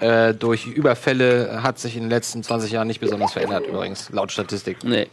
äh, 0.00 0.32
durch 0.34 0.66
Überfälle 0.66 1.60
hat 1.62 1.78
sich 1.78 1.96
in 1.96 2.02
den 2.04 2.10
letzten 2.10 2.42
20 2.42 2.72
Jahren 2.72 2.86
nicht 2.86 3.00
besonders 3.00 3.32
verändert, 3.32 3.66
übrigens, 3.66 4.08
laut 4.10 4.32
Statistik. 4.32 4.78
Nee. 4.84 5.08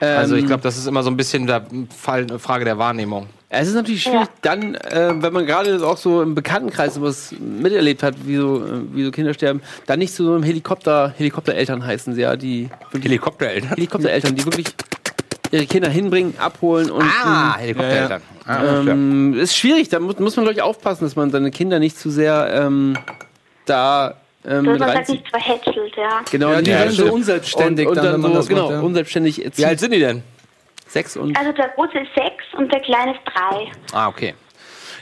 Also 0.00 0.34
ich 0.34 0.42
Ähm, 0.42 0.48
glaube, 0.48 0.62
das 0.62 0.76
ist 0.76 0.86
immer 0.86 1.02
so 1.02 1.10
ein 1.10 1.16
bisschen 1.16 1.46
der 1.46 1.64
Fall, 1.96 2.22
eine 2.22 2.38
Frage 2.38 2.64
der 2.64 2.76
Wahrnehmung. 2.78 3.28
Es 3.48 3.68
ist 3.68 3.74
natürlich 3.74 4.02
schwierig, 4.02 4.28
dann, 4.42 4.74
äh, 4.74 5.12
wenn 5.22 5.32
man 5.32 5.46
gerade 5.46 5.86
auch 5.86 5.96
so 5.96 6.20
im 6.20 6.34
Bekanntenkreis 6.34 6.94
sowas 6.94 7.32
miterlebt 7.38 8.02
hat, 8.02 8.14
wie 8.26 8.36
so, 8.36 8.56
äh, 8.58 8.82
wie 8.92 9.04
so 9.04 9.10
Kinder 9.12 9.32
sterben, 9.32 9.62
dann 9.86 10.00
nicht 10.00 10.12
so 10.12 10.36
im 10.36 10.42
Helikopter, 10.42 11.14
Helikoptereltern 11.16 11.86
heißen 11.86 12.14
sie 12.14 12.22
ja, 12.22 12.36
die 12.36 12.68
wirklich, 12.90 13.04
Helikoptereltern? 13.12 13.70
Helikoptereltern, 13.70 14.34
die 14.34 14.44
wirklich 14.44 14.66
ihre 15.52 15.64
Kinder 15.66 15.88
hinbringen, 15.88 16.34
abholen 16.38 16.90
und 16.90 17.04
Ah, 17.04 17.54
ähm, 17.54 17.60
Helikoptereltern. 17.60 18.22
Ja, 18.46 18.52
Ah, 18.52 18.64
ja. 18.82 18.92
ähm, 18.92 19.34
ist 19.34 19.56
schwierig, 19.56 19.88
da 19.88 20.00
muss, 20.00 20.18
muss 20.18 20.36
man 20.36 20.44
glaube 20.44 20.54
ich 20.58 20.62
aufpassen, 20.62 21.04
dass 21.04 21.16
man 21.16 21.30
seine 21.30 21.50
Kinder 21.52 21.78
nicht 21.78 21.98
zu 21.98 22.10
sehr 22.10 22.48
ähm, 22.52 22.98
da 23.64 24.14
ähm, 24.46 24.64
dass 24.64 24.78
man 24.78 24.94
halt 24.94 25.08
nicht 25.08 25.28
verhätschelt, 25.28 25.96
ja. 25.96 26.20
Genau, 26.30 26.52
Ja, 26.52 26.62
die 26.62 26.70
werden 26.70 26.92
so 26.92 27.12
unselbstständig 27.12 27.86
und, 27.86 27.90
und 27.90 27.96
dann, 27.96 28.04
dann, 28.04 28.14
wenn 28.14 28.20
man 28.22 28.32
so, 28.32 28.38
das 28.38 28.48
genau, 28.48 28.62
macht, 28.64 28.72
ja. 28.72 28.80
unselbstständig. 28.80 29.50
Wie 29.56 29.64
alt 29.64 29.80
sind 29.80 29.92
die 29.92 29.98
denn? 29.98 30.22
Sechs 30.88 31.16
und 31.16 31.36
Also 31.36 31.52
der 31.52 31.68
große 31.70 31.98
ist 31.98 32.14
sechs 32.14 32.44
und 32.56 32.72
der 32.72 32.80
kleine 32.80 33.12
ist 33.12 33.20
drei. 33.24 33.66
Ah, 33.92 34.08
okay. 34.08 34.34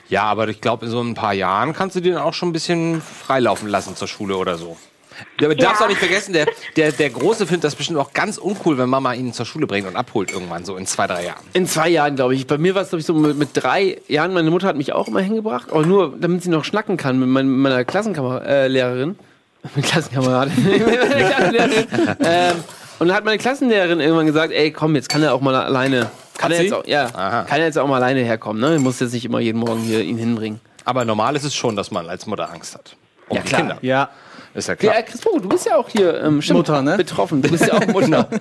Ja, 0.08 0.22
aber 0.24 0.48
ich 0.48 0.60
glaube, 0.60 0.86
in 0.86 0.90
so 0.90 1.00
ein 1.00 1.14
paar 1.14 1.34
Jahren 1.34 1.72
kannst 1.72 1.96
du 1.96 2.00
den 2.00 2.16
auch 2.16 2.34
schon 2.34 2.50
ein 2.50 2.52
bisschen 2.52 3.00
freilaufen 3.00 3.68
lassen 3.68 3.96
zur 3.96 4.08
Schule 4.08 4.36
oder 4.36 4.56
so. 4.56 4.76
Du 5.36 5.46
darfst 5.54 5.80
Ja. 5.80 5.86
auch 5.86 5.88
nicht 5.88 5.98
vergessen, 6.00 6.32
der, 6.32 6.46
der, 6.76 6.90
der 6.90 7.10
Große 7.10 7.46
findet 7.46 7.64
das 7.64 7.74
bestimmt 7.76 7.98
auch 8.00 8.12
ganz 8.12 8.36
uncool, 8.36 8.78
wenn 8.78 8.88
Mama 8.88 9.14
ihn 9.14 9.32
zur 9.32 9.46
Schule 9.46 9.66
bringt 9.66 9.86
und 9.86 9.94
abholt 9.94 10.32
irgendwann, 10.32 10.64
so 10.64 10.76
in 10.76 10.86
zwei, 10.86 11.06
drei 11.06 11.24
Jahren. 11.26 11.44
In 11.52 11.66
zwei 11.66 11.88
Jahren, 11.88 12.16
glaube 12.16 12.34
ich. 12.34 12.46
Bei 12.46 12.58
mir 12.58 12.74
war 12.74 12.82
es, 12.82 12.88
glaube 12.88 13.00
ich, 13.00 13.06
so 13.06 13.14
mit, 13.14 13.36
mit 13.38 13.50
drei 13.54 14.00
Jahren. 14.08 14.34
Meine 14.34 14.50
Mutter 14.50 14.66
hat 14.66 14.76
mich 14.76 14.92
auch 14.92 15.06
immer 15.06 15.20
hingebracht, 15.20 15.70
aber 15.70 15.86
nur, 15.86 16.14
damit 16.18 16.42
sie 16.42 16.50
noch 16.50 16.64
schnacken 16.64 16.96
kann 16.96 17.18
mit 17.20 17.28
mein, 17.28 17.48
meiner 17.48 17.84
Klassenkameradin. 17.84 19.10
Äh. 19.10 19.14
Mit 19.74 19.84
Klassenkameradin. 19.84 20.64
Mit 20.64 20.86
meiner 20.86 21.28
Klassenlehrerin. 21.28 21.86
ähm, 22.20 22.56
und 22.98 23.08
dann 23.08 23.16
hat 23.16 23.24
meine 23.24 23.38
Klassenlehrerin 23.38 24.00
irgendwann 24.00 24.26
gesagt, 24.26 24.52
ey, 24.52 24.70
komm, 24.70 24.94
jetzt 24.94 25.08
kann 25.08 25.22
er 25.22 25.34
auch 25.34 25.40
mal 25.40 25.54
alleine. 25.54 26.10
Kann 26.38 26.52
er 26.52 26.62
jetzt 26.62 26.72
auch, 26.72 26.86
ja, 26.86 27.08
kann 27.08 27.60
er 27.60 27.66
jetzt 27.66 27.78
auch 27.78 27.86
mal 27.86 27.96
alleine 27.96 28.20
herkommen, 28.20 28.60
ne? 28.60 28.76
Du 28.76 28.80
musst 28.82 29.00
jetzt 29.00 29.12
nicht 29.12 29.24
immer 29.24 29.40
jeden 29.40 29.58
Morgen 29.58 29.80
hier 29.80 30.02
ihn 30.02 30.16
hinbringen. 30.18 30.60
Aber 30.84 31.04
normal 31.04 31.34
ist 31.36 31.44
es 31.44 31.54
schon, 31.54 31.76
dass 31.76 31.90
man 31.90 32.08
als 32.08 32.26
Mutter 32.26 32.50
Angst 32.52 32.74
hat. 32.74 32.96
Um 33.28 33.36
Ja, 33.36 33.42
die 33.42 33.48
klar. 33.48 33.60
Kinder. 33.60 33.78
Ja. 33.82 34.10
Ist 34.52 34.68
ja 34.68 34.76
klar. 34.76 34.94
Ja, 34.94 35.02
Christo, 35.02 35.38
du 35.40 35.48
bist 35.48 35.66
ja 35.66 35.76
auch 35.76 35.88
hier 35.88 36.22
ähm, 36.22 36.42
stimmt, 36.42 36.58
Mutter, 36.58 36.82
ne? 36.82 36.96
betroffen. 36.96 37.40
Du 37.42 37.50
bist 37.50 37.66
ja 37.66 37.74
auch 37.74 37.86
Mutter. 37.86 38.28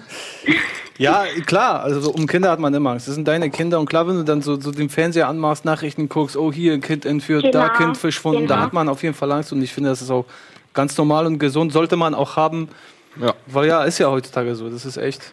Ja, 1.00 1.24
klar, 1.48 1.82
also 1.82 2.02
so 2.02 2.12
um 2.12 2.28
Kinder 2.28 2.52
hat 2.52 2.60
man 2.60 2.72
immer 2.72 2.92
Angst. 2.92 3.08
Das 3.08 3.16
sind 3.16 3.28
deine 3.28 3.50
Kinder 3.50 3.80
und 3.80 3.88
klar, 3.88 4.08
wenn 4.08 4.16
du 4.18 4.24
dann 4.24 4.44
so, 4.44 4.62
so 4.62 4.70
den 4.72 4.90
Fernseher 4.90 5.28
anmachst, 5.28 5.66
Nachrichten 5.66 6.08
guckst, 6.08 6.38
oh 6.38 6.54
hier 6.54 6.74
ein 6.74 6.82
Kind 6.82 7.04
entführt, 7.08 7.46
da 7.52 7.70
Genau, 7.70 7.78
Kind 7.80 7.98
verschwunden, 7.98 8.46
da 8.46 8.54
genau. 8.56 8.66
hat 8.68 8.74
man 8.74 8.90
auf 8.90 9.02
jeden 9.02 9.16
Fall 9.16 9.32
Angst 9.32 9.52
und 9.52 9.64
ich 9.64 9.74
finde, 9.74 9.90
das 9.90 10.04
ist 10.04 10.12
auch 10.12 10.26
ganz 10.74 10.98
normal 10.98 11.26
und 11.26 11.40
gesund, 11.40 11.72
sollte 11.74 11.96
man 11.96 12.14
auch 12.14 12.36
haben. 12.36 12.70
Ja. 13.16 13.34
Weil 13.48 13.68
ja, 13.68 13.84
ist 13.84 14.00
ja 14.00 14.10
heutzutage 14.10 14.56
so, 14.56 14.70
das 14.70 14.86
ist 14.86 14.98
echt 14.98 15.32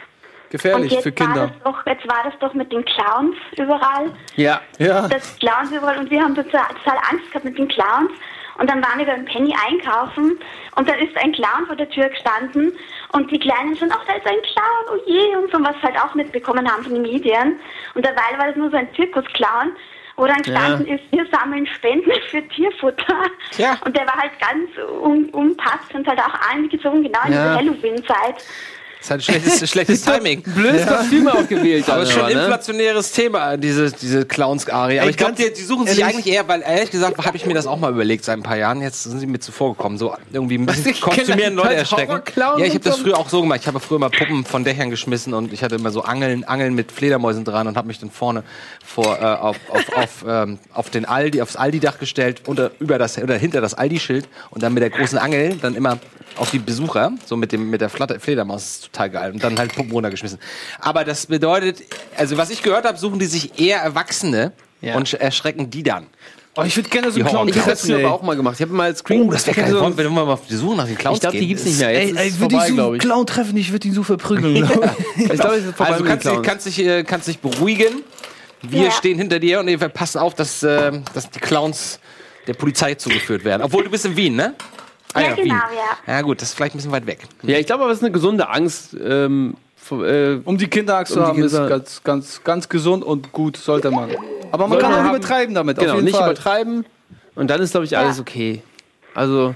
gefährlich 0.50 0.90
und 0.90 0.96
jetzt 0.96 1.02
für 1.02 1.12
Kinder. 1.12 1.42
War 1.42 1.46
das 1.46 1.62
doch, 1.64 1.86
jetzt 1.86 2.08
war 2.08 2.22
das 2.24 2.34
doch 2.40 2.54
mit 2.54 2.70
den 2.72 2.84
Clowns 2.84 3.36
überall. 3.56 4.10
Ja. 4.36 4.60
Ja. 4.78 5.08
Das 5.08 5.38
Clowns 5.38 5.72
überall 5.72 5.98
und 5.98 6.10
wir 6.10 6.22
haben 6.22 6.34
total, 6.34 6.66
total 6.84 6.98
Angst 7.10 7.26
gehabt 7.28 7.44
mit 7.44 7.58
den 7.58 7.68
Clowns. 7.68 8.10
Und 8.58 8.68
dann 8.68 8.82
waren 8.84 8.98
wir 8.98 9.06
beim 9.06 9.24
Penny 9.24 9.54
einkaufen 9.66 10.38
und 10.76 10.86
da 10.86 10.92
ist 10.92 11.16
ein 11.16 11.32
Clown 11.32 11.64
vor 11.66 11.76
der 11.76 11.88
Tür 11.88 12.10
gestanden 12.10 12.72
und 13.12 13.30
die 13.30 13.38
Kleinen 13.38 13.74
sind, 13.74 13.90
ach, 13.90 14.04
da 14.06 14.12
ist 14.12 14.26
ein 14.26 14.42
Clown, 14.42 14.84
oh 14.92 15.10
je, 15.10 15.36
und 15.36 15.50
so, 15.50 15.58
was 15.64 15.82
halt 15.82 15.96
auch 15.98 16.14
mitbekommen 16.14 16.70
haben 16.70 16.82
von 16.82 16.92
den 16.92 17.02
Medien. 17.02 17.58
Und 17.94 18.04
dabei 18.04 18.36
war 18.36 18.48
das 18.48 18.56
nur 18.56 18.70
so 18.70 18.76
ein 18.76 18.88
Zirkusclown, 18.94 19.72
wo 20.20 20.26
dann 20.26 20.42
gestanden 20.42 20.86
Ja. 20.86 20.94
ist, 20.96 21.04
wir 21.10 21.26
sammeln 21.32 21.66
Spenden 21.66 22.12
für 22.30 22.46
Tierfutter. 22.48 23.16
Ja. 23.56 23.78
Und 23.84 23.96
der 23.96 24.06
war 24.06 24.14
halt 24.16 24.32
ganz 24.38 24.68
un 25.02 25.30
unpassend 25.30 25.94
und 25.94 26.06
halt 26.06 26.20
auch 26.20 26.52
angezogen, 26.52 27.02
genau 27.02 27.20
in 27.26 27.32
Ja. 27.32 27.56
dieser 27.56 27.56
Halloween-Zeit. 27.56 28.44
Das 29.00 29.06
ist 29.06 29.10
halt 29.10 29.24
schlechtes, 29.24 29.70
schlechtes 29.70 30.02
Timing. 30.02 30.42
Blödes 30.42 30.86
Kostüm 30.86 31.28
auch 31.28 31.48
gewählt. 31.48 31.88
Aber 31.88 32.02
es 32.02 32.10
ist 32.10 32.14
schon 32.14 32.24
ein 32.24 32.34
ne? 32.34 32.40
inflationäres 32.42 33.12
Thema, 33.12 33.56
diese, 33.56 33.90
diese 33.90 34.26
Clowns-Arie. 34.26 34.98
Aber 34.98 35.06
Ey, 35.06 35.10
ich 35.10 35.16
glaube, 35.16 35.34
die, 35.34 35.50
die 35.52 35.62
suchen 35.62 35.86
sich 35.86 36.04
eigentlich 36.04 36.26
eher, 36.26 36.46
weil 36.48 36.60
ehrlich 36.62 36.90
gesagt 36.90 37.16
habe 37.24 37.36
ich 37.36 37.46
mir 37.46 37.54
das 37.54 37.66
auch 37.66 37.78
mal 37.78 37.90
überlegt 37.90 38.24
seit 38.24 38.38
ein 38.38 38.42
paar 38.42 38.58
Jahren. 38.58 38.82
Jetzt 38.82 39.04
sind 39.04 39.18
sie 39.18 39.26
mir 39.26 39.40
zuvor 39.40 39.74
gekommen, 39.74 39.96
so 39.96 40.14
irgendwie 40.32 40.58
ein 40.58 40.66
bisschen 40.66 40.90
ich 40.90 41.00
kostümieren, 41.00 41.54
Leute 41.54 41.74
erschrecken. 41.74 42.20
Ja, 42.36 42.58
ich 42.58 42.74
habe 42.74 42.80
das 42.80 42.98
früher 42.98 43.18
auch 43.18 43.28
so 43.28 43.40
gemacht. 43.40 43.60
Ich 43.62 43.66
habe 43.66 43.80
früher 43.80 43.98
mal 43.98 44.10
Puppen 44.10 44.44
von 44.44 44.64
Dächern 44.64 44.90
geschmissen 44.90 45.32
und 45.32 45.52
ich 45.52 45.62
hatte 45.62 45.76
immer 45.76 45.90
so 45.90 46.02
Angeln, 46.02 46.44
Angeln 46.44 46.74
mit 46.74 46.92
Fledermäusen 46.92 47.44
dran 47.44 47.66
und 47.66 47.76
habe 47.76 47.88
mich 47.88 47.98
dann 47.98 48.10
vorne 48.10 48.44
vor, 48.84 49.18
äh, 49.18 49.24
auf, 49.24 49.56
auf, 49.70 49.96
auf, 49.96 50.24
ähm, 50.26 50.58
auf 50.72 50.90
den 50.90 51.06
Aldi, 51.06 51.40
aufs 51.40 51.56
Aldi-Dach 51.56 51.98
gestellt, 51.98 52.42
unter, 52.46 52.70
über 52.80 52.98
das, 52.98 53.16
oder 53.18 53.36
hinter 53.36 53.60
das 53.60 53.74
Aldi-Schild 53.74 54.28
und 54.50 54.62
dann 54.62 54.74
mit 54.74 54.82
der 54.82 54.90
großen 54.90 55.18
Angel 55.18 55.56
dann 55.60 55.74
immer 55.74 55.98
auf 56.36 56.50
die 56.50 56.58
Besucher, 56.58 57.12
so 57.26 57.36
mit, 57.36 57.52
dem, 57.52 57.70
mit 57.70 57.80
der 57.80 57.88
Flatter 57.90 58.18
Fledermaus, 58.20 58.62
das 58.62 58.70
ist 58.72 58.84
total 58.92 59.10
geil. 59.10 59.32
Und 59.32 59.42
dann 59.44 59.58
halt 59.58 59.74
Puppen 59.74 59.92
runtergeschmissen. 59.92 60.38
Aber 60.80 61.04
das 61.04 61.26
bedeutet, 61.26 61.82
also 62.16 62.36
was 62.36 62.50
ich 62.50 62.62
gehört 62.62 62.84
habe, 62.86 62.98
suchen 62.98 63.18
die 63.18 63.26
sich 63.26 63.58
eher 63.60 63.78
Erwachsene 63.80 64.52
und 64.94 65.08
sch- 65.08 65.16
erschrecken 65.18 65.70
die 65.70 65.82
dann. 65.82 66.06
Oh, 66.56 66.62
ich 66.64 66.76
würde 66.76 66.88
gerne 66.88 67.10
so 67.12 67.20
einen 67.20 67.28
Clown 67.28 67.48
Ich 67.48 67.56
habe 67.58 67.70
das 67.70 67.88
ey. 67.88 68.04
aber 68.04 68.12
auch 68.14 68.22
mal 68.22 68.34
gemacht. 68.34 68.56
Ich 68.56 68.62
habe 68.62 68.72
mal 68.72 68.94
Screen. 68.96 69.22
Oh, 69.22 69.30
das 69.30 69.46
wäre 69.46 69.60
geil. 69.60 69.72
Wir 69.72 69.80
wollen 69.80 69.96
wir 69.96 70.10
mal 70.10 70.22
auf 70.32 70.46
die 70.48 70.56
Suche 70.56 70.76
nach 70.76 70.86
den 70.86 70.98
Clowns 70.98 71.18
Ich 71.18 71.20
glaube, 71.20 71.38
die 71.38 71.46
gibt's 71.46 71.64
nicht 71.64 71.78
mehr. 71.78 71.92
Jetzt 71.92 72.00
Ey, 72.02 72.10
ist 72.10 72.16
ey, 72.34 72.40
würde 72.40 72.54
vorbei, 72.54 72.64
ich 72.64 72.68
so 72.70 72.74
glaube 72.74 72.88
einen 72.88 72.96
ich. 72.96 73.00
Clown 73.02 73.26
treffen, 73.26 73.56
ich 73.56 73.72
würde 73.72 73.88
ihn 73.88 73.94
so 73.94 74.02
verprügeln. 74.02 74.54
glaub 74.66 74.96
ich. 75.16 75.28
Glaube, 75.28 75.54
es 75.56 75.64
ist 75.66 75.76
vorbei 75.76 75.92
Also 75.92 76.04
kannst 76.04 76.24
dich, 76.24 76.32
Clowns. 76.32 76.46
kannst, 76.46 76.66
dich, 76.66 76.78
äh, 76.80 77.04
kannst 77.04 77.28
dich 77.28 77.38
beruhigen. 77.38 78.02
Wir 78.62 78.84
Ja. 78.86 78.90
stehen 78.90 79.16
hinter 79.18 79.38
dir 79.38 79.60
und 79.60 79.68
wir 79.68 79.78
passen 79.88 80.18
auf, 80.18 80.34
dass, 80.34 80.62
äh, 80.64 80.90
dass 81.14 81.30
die 81.30 81.38
Clowns 81.38 82.00
der 82.48 82.54
Polizei 82.54 82.94
zugeführt 82.94 83.44
werden. 83.44 83.62
Obwohl 83.62 83.84
du 83.84 83.90
bist 83.90 84.04
in 84.04 84.16
Wien, 84.16 84.34
ne? 84.34 84.54
Ah, 85.14 85.20
Ja, 85.20 85.28
genau, 85.34 85.42
Wien. 85.44 85.48
ja. 86.06 86.14
Ja 86.14 86.22
gut, 86.22 86.40
das 86.40 86.48
ist 86.50 86.54
vielleicht 86.54 86.74
ein 86.74 86.78
bisschen 86.78 86.92
weit 86.92 87.06
weg. 87.06 87.20
Ja, 87.42 87.58
ich 87.58 87.66
glaube 87.66 87.82
aber, 87.82 87.92
es 87.92 87.98
ist 87.98 88.04
eine 88.04 88.12
gesunde 88.12 88.48
Angst. 88.48 88.96
Ähm, 89.02 89.54
vor- 89.76 90.06
äh, 90.06 90.40
Um 90.44 90.56
die 90.58 90.68
Kinderachse 90.68 91.14
Um 91.14 91.20
zu 91.20 91.26
haben, 91.28 91.42
ist 91.42 91.52
Kinder- 91.52 91.68
ganz, 91.68 92.02
ganz, 92.04 92.44
ganz 92.44 92.68
gesund 92.68 93.02
und 93.04 93.32
gut, 93.32 93.56
sollte 93.56 93.90
man. 93.90 94.10
Aber 94.52 94.64
man 94.66 94.70
Sollte 94.70 94.82
kann 94.82 94.90
man 94.92 95.00
auch 95.00 95.04
haben. 95.04 95.16
übertreiben 95.16 95.54
damit, 95.54 95.78
genau, 95.78 95.90
auf 95.90 95.96
jeden 95.96 96.04
nicht 96.06 96.16
Fall. 96.16 96.30
übertreiben. 96.30 96.84
Und 97.34 97.48
dann 97.48 97.60
ist, 97.60 97.70
glaube 97.72 97.86
ich, 97.86 97.96
alles 97.96 98.20
okay. 98.20 98.62
Also, 99.14 99.54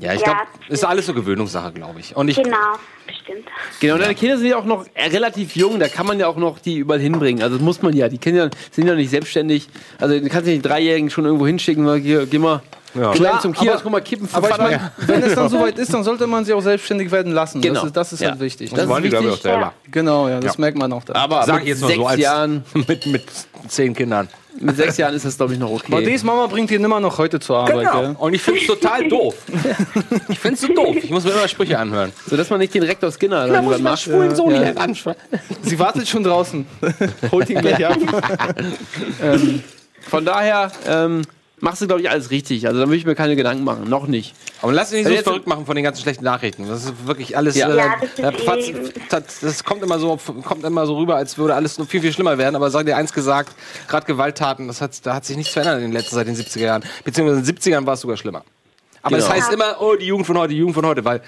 Ja, 0.00 0.12
ich 0.12 0.20
Ja, 0.20 0.26
glaube, 0.26 0.40
ist 0.68 0.84
alles 0.84 1.06
so 1.06 1.12
Gewöhnungssache, 1.14 1.72
glaube 1.72 1.98
ich. 1.98 2.14
Und 2.16 2.28
ich, 2.28 2.36
Genau, 2.40 2.56
bestimmt. 3.04 3.48
genau, 3.80 3.98
deine 3.98 4.14
Kinder 4.14 4.38
sind 4.38 4.46
ja 4.46 4.56
auch 4.56 4.64
noch 4.64 4.86
relativ 4.96 5.56
jung, 5.56 5.80
da 5.80 5.88
kann 5.88 6.06
man 6.06 6.20
ja 6.20 6.28
auch 6.28 6.36
noch 6.36 6.60
die 6.60 6.76
überall 6.76 7.00
hinbringen. 7.00 7.42
Also 7.42 7.56
das 7.56 7.64
muss 7.64 7.82
man 7.82 7.92
ja. 7.96 8.08
Die 8.08 8.18
Kinder 8.18 8.48
sind 8.70 8.86
ja 8.86 8.94
nicht 8.94 9.10
selbstständig. 9.10 9.68
Also 9.98 10.14
du 10.16 10.28
kannst 10.28 10.46
ja 10.46 10.52
nicht 10.54 10.64
die 10.64 10.68
Dreijährigen 10.68 11.10
schon 11.10 11.24
irgendwo 11.24 11.48
hinschicken, 11.48 11.84
weil 11.84 11.98
hier, 11.98 12.26
geh 12.26 12.38
mal. 12.38 12.62
Ja. 12.94 13.12
Klar, 13.12 13.40
zum 13.40 13.52
Kiosk, 13.52 13.68
aber- 13.74 13.82
guck 13.82 13.92
mal, 13.92 14.00
kippen 14.00 14.28
Aber 14.32 14.50
ich 14.50 14.56
meine, 14.58 14.92
wenn 14.98 15.22
es 15.22 15.34
dann 15.34 15.48
soweit 15.48 15.78
ist, 15.78 15.92
dann 15.92 16.04
sollte 16.04 16.26
man 16.26 16.44
sie 16.44 16.52
auch 16.54 16.60
selbstständig 16.62 17.10
werden 17.10 17.32
lassen. 17.32 17.60
Genau. 17.60 17.74
Das 17.80 17.84
ist, 17.86 17.96
das 17.96 18.12
ist 18.14 18.20
Ja. 18.20 18.30
halt 18.30 18.40
wichtig. 18.40 18.70
Das 18.70 18.84
ist 18.88 19.02
wichtig. 19.02 19.42
selber. 19.42 19.72
Genau, 19.90 20.28
ja, 20.28 20.40
das 20.40 20.54
Ja. 20.54 20.60
merkt 20.60 20.78
man 20.78 20.92
auch 20.92 21.04
dann. 21.04 21.16
Aber 21.16 21.44
Sag 21.44 21.58
mit 21.60 21.68
jetzt 21.68 21.80
mal 21.82 21.88
sechs 21.88 21.98
so 22.00 22.06
als 22.06 22.20
Jahren, 22.20 22.64
mit, 22.74 23.06
mit 23.06 23.24
zehn 23.68 23.94
Kindern. 23.94 24.28
mit 24.60 24.76
sechs 24.76 24.96
Jahren 24.96 25.14
ist 25.14 25.24
das, 25.24 25.36
glaube 25.36 25.52
ich, 25.52 25.58
noch 25.58 25.70
okay. 25.70 25.84
Madees 25.92 26.24
Mama 26.24 26.46
bringt 26.46 26.70
ihn 26.70 26.82
immer 26.82 26.98
noch 26.98 27.18
heute 27.18 27.38
zur 27.40 27.58
Arbeit. 27.58 27.78
Genau. 27.86 28.00
Gell? 28.00 28.16
Und 28.18 28.34
ich 28.34 28.42
finde 28.42 28.60
es 28.60 28.66
total 28.66 29.06
doof. 29.08 29.34
Ich 30.28 30.38
finde 30.38 30.54
es 30.54 30.60
so 30.62 30.68
doof. 30.74 30.96
Ich 31.02 31.10
muss 31.10 31.24
mir 31.24 31.30
immer 31.30 31.46
Sprüche 31.46 31.78
anhören. 31.78 32.12
So 32.26 32.36
dass 32.36 32.48
man 32.50 32.58
nicht 32.58 32.74
den 32.74 32.82
Rektor 32.82 33.12
Skinner 33.12 33.46
dann 33.46 33.64
muss 33.64 33.78
macht. 33.78 34.00
schwulen 34.02 34.34
Sohn 34.34 34.52
Ja. 34.54 34.62
hier 34.62 34.80
anschauen. 34.80 35.14
Sie 35.62 35.78
wartet 35.78 36.08
schon 36.08 36.24
draußen. 36.24 36.66
Holt 37.30 37.50
ihn 37.50 37.60
gleich 37.60 37.86
ab. 37.86 37.96
ähm, 39.22 39.62
von 40.08 40.24
daher 40.24 40.70
ähm, 40.88 41.22
machst 41.60 41.80
du, 41.82 41.86
glaube 41.86 42.00
ich, 42.00 42.10
alles 42.10 42.30
richtig. 42.30 42.66
Also 42.66 42.80
da 42.80 42.88
will 42.88 42.96
ich 42.96 43.04
mir 43.06 43.14
keine 43.14 43.36
Gedanken 43.36 43.64
machen. 43.64 43.88
Noch 43.88 44.06
nicht. 44.06 44.34
Aber 44.62 44.72
lass 44.72 44.90
dich 44.90 44.98
nicht 44.98 45.04
so 45.04 45.08
Also 45.08 45.16
jetzt- 45.16 45.24
verrückt 45.24 45.46
machen 45.46 45.66
von 45.66 45.74
den 45.74 45.84
ganzen 45.84 46.02
schlechten 46.02 46.24
Nachrichten. 46.24 46.66
Das 46.68 46.84
ist 46.84 47.06
wirklich 47.06 47.36
alles. 47.36 47.56
Ja. 47.56 47.68
Äh, 47.68 47.76
Ja, 48.18 48.30
das 48.30 48.40
ist 48.68 48.68
äh, 48.70 48.90
das, 49.08 49.40
das 49.40 49.64
kommt 49.64 49.82
immer 49.82 49.98
so, 49.98 50.18
kommt 50.44 50.64
immer 50.64 50.86
so 50.86 50.96
rüber, 50.98 51.16
als 51.16 51.38
würde 51.38 51.54
alles 51.54 51.78
nur 51.78 51.86
viel 51.86 52.00
viel 52.00 52.12
schlimmer 52.12 52.38
werden. 52.38 52.56
Aber 52.56 52.70
sei 52.70 52.82
dir 52.84 52.96
eins 52.96 53.12
gesagt: 53.12 53.52
Gerade 53.88 54.06
Gewalttaten, 54.06 54.66
das 54.68 54.80
hat, 54.80 55.04
da 55.06 55.14
hat 55.14 55.24
sich 55.24 55.36
nichts 55.36 55.52
verändert 55.52 55.76
in 55.78 55.82
den 55.82 55.92
letzten 55.92 56.14
seit 56.14 56.26
den 56.26 56.36
70er 56.36 56.60
Jahren. 56.60 56.84
Beziehungsweise 57.04 57.40
in 57.40 57.44
den 57.46 57.56
70ern 57.56 57.86
war 57.86 57.94
es 57.94 58.00
sogar 58.00 58.16
schlimmer. 58.16 58.44
Aber 59.02 59.16
Genau. 59.16 59.28
das 59.28 59.36
heißt 59.36 59.52
immer, 59.52 59.76
oh 59.80 59.94
die 59.96 60.06
Jugend 60.06 60.26
von 60.26 60.36
heute, 60.38 60.52
die 60.52 60.58
Jugend 60.58 60.74
von 60.74 60.84
heute, 60.86 61.04
weil 61.04 61.22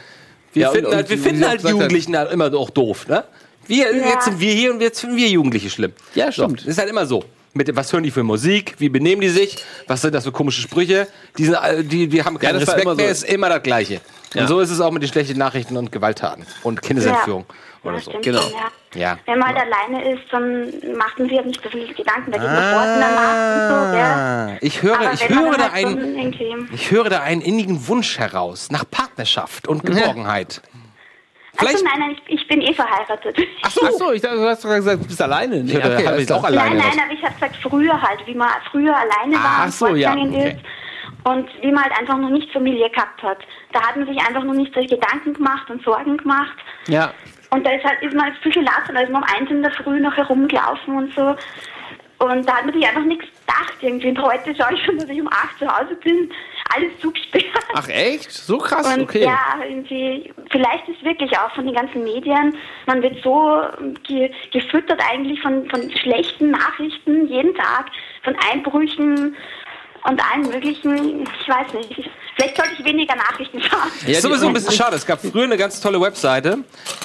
wir 0.53 0.63
Ja, 0.63 0.69
und- 0.69 0.75
finden 0.75 0.89
und 0.91 0.97
halt, 0.97 1.09
wir 1.11 1.19
finden 1.19 1.47
halt 1.47 1.63
Jugendlichen 1.63 2.17
halt 2.17 2.33
immer 2.33 2.53
auch 2.55 2.71
doof, 2.71 3.07
ne? 3.07 3.25
Wir, 3.67 3.95
Ja. 3.97 4.09
Jetzt 4.09 4.25
sind 4.25 4.41
wir 4.41 4.53
hier 4.53 4.73
und 4.75 4.81
jetzt 4.81 5.01
finden 5.01 5.17
wir 5.17 5.29
Jugendliche 5.29 5.71
schlimm. 5.71 5.93
Ja, 6.17 6.33
stimmt. 6.33 6.61
So, 6.61 6.67
das 6.67 6.73
ist 6.75 6.79
halt 6.79 6.91
immer 6.91 7.07
so. 7.07 7.25
Mit, 7.53 7.75
was 7.75 7.93
hören 7.93 8.05
die 8.05 8.11
für 8.13 8.23
Musik? 8.23 8.75
Wie 8.79 8.89
benehmen 8.89 9.21
die 9.21 9.29
sich? 9.29 9.57
Was 9.89 10.03
sind 10.03 10.15
das 10.15 10.25
für 10.25 10.33
komische 10.33 10.61
Sprüche? 10.63 11.09
Die, 11.37 11.45
sind, 11.47 11.57
all- 11.57 11.83
die, 11.83 12.07
die 12.07 12.23
haben 12.23 12.39
keinen 12.39 12.61
das 12.61 12.67
war 12.69 12.75
Respekt 12.77 12.83
immer 12.85 12.93
so. 12.95 12.97
mehr, 13.03 13.11
ist 13.11 13.25
immer 13.25 13.49
das 13.49 13.63
Gleiche. 13.63 14.01
Ja. 14.35 14.43
Und 14.43 14.49
so 14.49 14.61
ist 14.61 14.71
es 14.71 14.81
auch 14.81 14.93
mit 14.93 15.03
den 15.03 15.09
schlechten 15.09 15.37
Nachrichten 15.39 15.77
und 15.77 15.91
Gewalttaten 15.91 16.47
und 16.63 16.81
Kindesentführung 16.81 17.45
oder 17.83 17.95
Ja, 17.95 18.01
so. 18.01 18.11
stimmt 18.11 18.25
Genau. 18.25 18.41
schon, 18.43 18.53
ja. 18.53 18.71
Ja. 18.95 19.19
Wenn 19.27 19.39
man 19.41 19.49
halt 19.49 19.59
alleine 19.59 20.13
ist, 20.15 20.23
dann 20.31 20.73
macht 20.97 21.19
man 21.19 21.29
sich 21.29 21.45
nicht 21.45 21.61
so 21.63 21.69
viele 21.71 21.93
Gedanken. 21.93 22.31
Nacht 22.31 22.41
und 22.41 23.91
so? 23.93 23.99
Ah, 23.99 24.57
ich 24.61 24.83
höre, 24.83 25.01
Aber 25.01 25.13
ich 25.13 25.29
höre 25.29 25.57
da 25.57 25.73
halt 25.73 25.87
einen, 25.87 26.69
ich 26.73 26.91
höre 26.91 27.09
da 27.09 27.21
einen 27.23 27.41
innigen 27.41 27.89
Wunsch 27.89 28.19
heraus 28.19 28.71
nach 28.71 28.85
Partnerschaft 28.89 29.67
und 29.67 29.85
Geborgenheit. 29.85 30.63
Also 31.57 31.77
Vielleicht- 31.77 31.85
nein, 31.85 32.01
nein, 32.01 32.17
ich, 32.27 32.41
ich 32.41 32.49
bin 32.49 32.61
eh 32.63 32.73
verheiratet. 32.73 33.37
Ach 33.63 33.71
so, 33.71 33.81
Ach 33.85 33.91
so 33.91 34.13
ich 34.13 34.23
dachte, 34.23 34.37
du 34.37 34.49
hast 34.49 34.65
doch 34.65 34.71
gesagt, 34.71 35.03
du 35.03 35.07
bist 35.07 35.21
alleine. 35.21 35.57
Nee, 35.63 35.73
Ja, 35.73 35.81
da 35.89 35.97
hab 35.99 36.07
alles 36.07 36.23
ich 36.25 36.33
auch 36.33 36.45
alleine. 36.45 36.77
Nein, 36.77 36.89
nein, 36.97 37.05
aber 37.05 37.13
ich 37.15 37.23
habe 37.23 37.35
gesagt, 37.35 37.57
früher 37.63 38.01
halt, 38.01 38.27
wie 38.27 38.35
man 38.35 38.49
früher 38.71 38.97
alleine 38.97 39.35
war 39.37 39.57
Ach 39.61 39.65
und 39.67 39.73
so, 39.73 39.95
ja, 39.95 40.13
okay. 40.15 40.51
ist. 40.57 41.27
Und 41.27 41.49
wie 41.61 41.71
man 41.73 41.85
halt 41.85 41.99
einfach 41.99 42.17
noch 42.17 42.31
nicht 42.31 42.51
Familie 42.53 42.89
gehabt 42.89 43.23
hat. 43.23 43.39
Da 43.73 43.83
hat 43.83 43.97
man 43.97 44.07
sich 44.07 44.19
einfach 44.19 44.43
noch 44.45 44.55
nicht 44.55 44.73
solche 44.73 44.95
Gedanken 44.97 45.35
gemacht 45.35 45.69
und 45.69 45.83
Sorgen 45.85 46.17
gemacht. 46.17 46.57
Ja. 46.87 47.13
Und 47.51 47.67
da 47.67 47.71
ist 47.73 47.85
halt 47.85 48.01
ist 48.01 48.15
man 48.15 48.33
viel 48.43 48.53
gelassen, 48.53 48.95
da 48.95 49.01
ist 49.01 49.11
man 49.11 49.23
um 49.23 49.29
eins 49.37 49.51
in 49.51 49.61
der 49.63 49.73
Früh 49.73 50.01
noch 50.01 50.17
herumgelaufen 50.17 50.97
und 50.97 51.15
so. 51.15 51.35
Und 52.25 52.49
da 52.49 52.57
hat 52.57 52.65
man 52.67 52.75
sich 52.75 52.87
einfach 52.87 53.03
nichts 53.05 53.27
gedacht 53.41 53.75
irgendwie. 53.81 54.09
Und 54.11 54.23
heute 54.23 54.55
schaue 54.55 54.75
ich 54.75 54.85
schon, 54.85 54.99
dass 54.99 55.09
ich 55.09 55.21
um 55.21 55.29
acht 55.29 55.59
zu 55.59 55.67
Hause 55.67 55.95
bin, 55.97 56.31
alles 56.75 56.93
zugesperrt. 57.01 57.47
Ach 57.75 57.89
echt? 57.89 58.31
So 58.31 58.59
krass? 58.59 58.87
Und 58.97 59.03
Okay. 59.03 59.25
ja, 59.25 59.59
irgendwie, 59.63 60.33
vielleicht 60.51 60.89
ist 60.89 61.03
wirklich 61.05 61.37
auch 61.39 61.53
von 61.55 61.67
den 61.67 61.75
ganzen 61.75 62.05
Medien, 62.05 62.57
man 62.87 63.03
wird 63.03 63.23
so 63.23 63.63
ge 64.07 64.31
gefüttert 64.53 65.01
eigentlich 65.11 65.41
von, 65.41 65.69
von 65.69 65.91
schlechten 65.91 66.51
Nachrichten 66.51 67.27
jeden 67.29 67.55
Tag, 67.55 67.87
von 68.23 68.37
Einbrüchen 68.51 69.37
und 70.05 70.21
allen 70.33 70.43
möglichen, 70.49 71.23
ich 71.23 71.49
weiß 71.49 71.73
nicht. 71.75 72.11
Vielleicht 72.37 72.57
sollte 72.57 72.73
ich 72.79 72.85
weniger 72.85 73.15
Nachrichten 73.17 73.61
schauen. 73.61 73.91
Ja, 74.07 74.13
ist 74.13 74.23
sowieso 74.23 74.47
ein 74.47 74.55
bisschen 74.55 74.73
schade. 74.73 74.97
Es 74.97 75.05
gab 75.05 75.21
früher 75.21 75.45
eine 75.45 75.59
ganz 75.59 75.81
tolle 75.81 76.01
Webseite. 76.01 76.59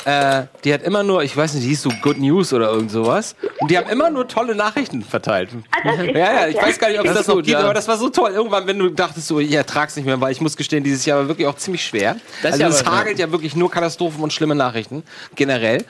Äh, 0.06 0.44
die 0.64 0.74
hat 0.74 0.84
immer 0.84 1.04
nur, 1.04 1.24
ich 1.24 1.36
weiß 1.36 1.56
nicht, 1.56 1.66
die 1.66 1.70
hieß 1.70 1.82
so 1.82 1.90
Good 2.02 2.20
News 2.20 2.54
oder 2.54 2.70
irgend 2.70 2.92
sowas. 2.92 3.36
Und 3.60 3.70
die 3.70 3.78
haben 3.78 3.90
immer 3.90 4.10
nur 4.10 4.28
tolle 4.28 4.56
Nachrichten 4.56 5.02
verteilt. 5.02 5.50
Ah, 5.72 6.02
Ja, 6.04 6.14
ja, 6.14 6.48
ich 6.48 6.56
weiß 6.56 6.80
gar 6.80 6.90
nicht, 6.90 7.00
ob 7.00 7.06
es 7.06 7.12
Das 7.12 7.20
das, 7.20 7.28
noch 7.28 7.36
gut, 7.36 7.46
gibt, 7.46 7.58
ja. 7.58 7.64
aber 7.66 7.74
das 7.74 7.88
war 7.88 7.98
so 7.98 8.10
toll. 8.10 8.32
Irgendwann, 8.32 8.66
wenn 8.68 8.80
du 8.80 8.90
dachtest, 8.90 9.28
so, 9.28 9.40
ich 9.40 9.52
ertrag's 9.52 9.96
nicht 9.98 10.06
mehr, 10.06 10.22
weil 10.22 10.32
ich 10.32 10.40
muss 10.40 10.56
gestehen, 10.56 10.84
dieses 10.84 11.06
Jahr 11.06 11.20
war 11.20 11.28
wirklich 11.28 11.48
auch 11.48 11.58
ziemlich 11.58 11.86
schwer. 11.86 12.16
Das 12.44 12.54
also 12.54 12.66
es 12.68 12.86
hagelt 12.86 13.20
ja 13.20 13.30
wirklich 13.32 13.56
nur 13.56 13.70
Katastrophen 13.70 14.24
und 14.24 14.32
schlimme 14.32 14.56
Nachrichten, 14.56 15.04
generell. 15.36 15.84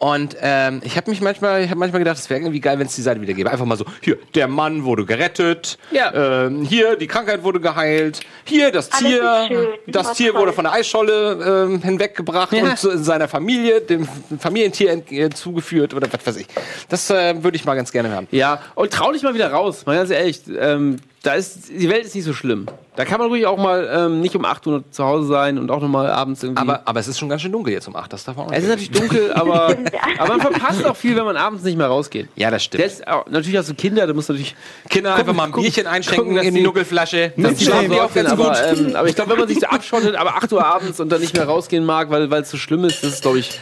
Und 0.00 0.34
ähm, 0.40 0.80
ich 0.82 0.96
habe 0.96 1.10
mich 1.10 1.20
manchmal, 1.20 1.62
ich 1.62 1.68
habe 1.68 1.78
manchmal 1.78 1.98
gedacht, 1.98 2.16
es 2.16 2.28
wäre 2.30 2.40
irgendwie 2.40 2.58
geil, 2.60 2.78
wenn 2.78 2.86
es 2.86 2.94
die 2.96 3.02
Seite 3.02 3.20
wieder 3.20 3.34
gäbe. 3.34 3.50
Einfach 3.50 3.66
mal 3.66 3.76
so, 3.76 3.84
hier, 4.00 4.16
der 4.34 4.48
Mann 4.48 4.84
wurde 4.84 5.04
gerettet, 5.04 5.76
Ja. 5.90 6.46
ähm, 6.46 6.62
hier, 6.64 6.96
die 6.96 7.06
Krankheit 7.06 7.42
wurde 7.44 7.60
geheilt, 7.60 8.20
hier, 8.44 8.72
das 8.72 8.88
das 8.88 8.98
Tier, 9.00 9.68
das 9.86 10.14
Tier 10.14 10.32
toll. 10.32 10.40
wurde 10.40 10.52
von 10.54 10.64
der 10.64 10.72
Eisscholle 10.72 11.66
ähm, 11.68 11.82
hinweggebracht 11.82 12.50
Ja. 12.54 12.62
und 12.64 12.78
zu 12.78 12.96
seiner 12.96 13.28
Familie, 13.28 13.82
dem 13.82 14.08
Familientier 14.38 14.90
ent- 14.92 15.12
äh, 15.12 15.28
zugeführt 15.28 15.92
oder 15.92 16.08
was 16.10 16.26
weiß 16.26 16.36
ich. 16.38 16.46
Das 16.88 17.10
äh, 17.10 17.42
würde 17.44 17.56
ich 17.58 17.66
mal 17.66 17.74
ganz 17.74 17.92
gerne 17.92 18.08
hören. 18.08 18.26
Ja, 18.30 18.60
und 18.74 18.90
trau 18.90 19.12
dich 19.12 19.22
mal 19.22 19.34
wieder 19.34 19.52
raus, 19.52 19.84
mal 19.84 19.96
ganz 19.96 20.08
ehrlich. 20.10 20.40
Ähm, 20.58 20.96
da 21.22 21.34
ist, 21.34 21.68
die 21.68 21.88
Welt 21.90 22.06
ist 22.06 22.14
nicht 22.14 22.24
so 22.24 22.32
schlimm. 22.32 22.66
Da 22.96 23.04
kann 23.04 23.18
man 23.18 23.28
ruhig 23.28 23.46
auch 23.46 23.58
mal 23.58 23.88
ähm, 23.92 24.20
nicht 24.20 24.34
um 24.36 24.44
8 24.44 24.66
Uhr 24.66 24.84
zu 24.90 25.04
Hause 25.04 25.28
sein 25.28 25.58
und 25.58 25.70
auch 25.70 25.80
noch 25.80 25.88
mal 25.88 26.10
abends 26.10 26.42
irgendwie. 26.42 26.62
Aber, 26.62 26.82
aber 26.86 27.00
es 27.00 27.08
ist 27.08 27.18
schon 27.18 27.28
ganz 27.28 27.42
schön 27.42 27.52
dunkel 27.52 27.72
jetzt 27.74 27.88
um 27.88 27.96
8, 27.96 28.12
das 28.12 28.24
darf 28.24 28.36
man 28.36 28.46
auch 28.46 28.52
es 28.52 28.64
ist 28.64 28.68
nicht 28.76 28.92
natürlich 28.92 29.10
dunkel, 29.10 29.32
aber, 29.34 29.76
aber 30.18 30.28
man 30.28 30.40
verpasst 30.40 30.84
auch 30.86 30.96
viel, 30.96 31.16
wenn 31.16 31.24
man 31.24 31.36
abends 31.36 31.62
nicht 31.62 31.76
mehr 31.76 31.88
rausgeht. 31.88 32.28
Ja, 32.36 32.50
das 32.50 32.64
stimmt. 32.64 32.84
Das, 32.84 33.06
auch, 33.06 33.26
natürlich 33.26 33.58
hast 33.58 33.68
du 33.68 33.74
Kinder, 33.74 34.06
da 34.06 34.14
musst 34.14 34.30
du 34.30 34.32
natürlich 34.32 34.56
Kinder 34.88 35.14
einfach 35.14 35.34
mal 35.34 35.44
ein 35.44 35.52
Bierchen 35.52 35.86
einschenken 35.86 36.24
gucken, 36.24 36.36
dass 36.36 36.46
in 36.46 36.54
die 36.54 36.62
Nuckelflasche. 36.62 37.32
Dann 37.36 37.44
Dann 37.44 37.58
schlafen 37.58 37.90
die 37.90 38.00
auch 38.00 38.14
ganz 38.14 38.30
aber, 38.30 38.48
gut. 38.48 38.78
ähm, 38.78 38.96
aber 38.96 39.08
ich 39.08 39.14
glaube, 39.14 39.32
wenn 39.32 39.38
man 39.38 39.48
sich 39.48 39.60
so 39.60 39.66
abschottet, 39.66 40.16
aber 40.16 40.36
8 40.36 40.52
Uhr 40.52 40.64
abends 40.64 41.00
und 41.00 41.10
dann 41.10 41.20
nicht 41.20 41.34
mehr 41.34 41.44
rausgehen 41.44 41.84
mag, 41.84 42.10
weil 42.10 42.30
weil 42.30 42.42
es 42.42 42.50
so 42.50 42.56
schlimm 42.56 42.84
ist, 42.84 43.04
das 43.04 43.14
ist, 43.14 43.22
glaube 43.22 43.38
ich, 43.38 43.60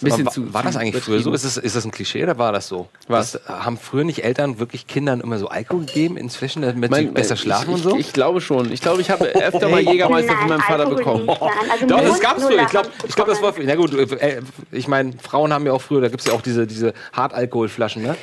bisschen 0.00 0.26
war, 0.26 0.32
zu. 0.32 0.54
war 0.54 0.62
das 0.62 0.76
eigentlich 0.76 1.02
früher 1.02 1.20
so? 1.20 1.32
Ist 1.32 1.44
das, 1.44 1.56
ist 1.56 1.76
das 1.76 1.84
ein 1.84 1.90
Klischee 1.90 2.22
oder 2.22 2.38
war 2.38 2.52
das 2.52 2.68
so? 2.68 2.88
Was? 3.08 3.32
Das, 3.32 3.48
haben 3.48 3.78
früher 3.78 4.04
nicht 4.04 4.24
Eltern 4.24 4.58
wirklich 4.58 4.86
Kindern 4.86 5.20
immer 5.20 5.38
so 5.38 5.48
Alkohol 5.48 5.84
gegeben 5.84 6.16
inzwischen, 6.16 6.62
damit 6.62 6.94
sie 6.94 7.04
Mein- 7.04 7.14
besser 7.14 7.36
schlafen 7.36 7.70
ich, 7.70 7.76
und 7.76 7.82
so? 7.82 7.96
Ich, 7.96 8.08
ich 8.08 8.12
glaube 8.12 8.40
schon. 8.40 8.72
Ich 8.72 8.80
glaube, 8.80 9.00
ich 9.00 9.10
habe 9.10 9.24
öfter 9.34 9.68
mal 9.68 9.80
Jägermeister 9.80 10.36
von 10.36 10.48
meinem 10.48 10.60
Vater 10.60 10.86
bekommen. 10.86 11.28
Also 11.28 11.86
Doch, 11.86 12.00
das 12.00 12.20
gab's 12.20 12.40
nur 12.40 12.50
früher. 12.50 12.62
Ich 12.62 12.68
glaube, 12.68 12.88
ich 13.06 13.14
glaub, 13.14 13.28
das 13.28 13.42
war. 13.42 13.54
Na 13.62 13.74
gut, 13.74 13.92
äh, 13.94 14.40
ich 14.72 14.88
meine, 14.88 15.12
Frauen 15.22 15.52
haben 15.52 15.66
ja 15.66 15.72
auch 15.72 15.82
früher, 15.82 16.00
da 16.00 16.08
gibt's 16.08 16.26
ja 16.26 16.32
auch 16.32 16.42
diese, 16.42 16.66
diese 16.66 16.92
Hartalkoholflaschen, 17.12 18.02
ne? 18.02 18.16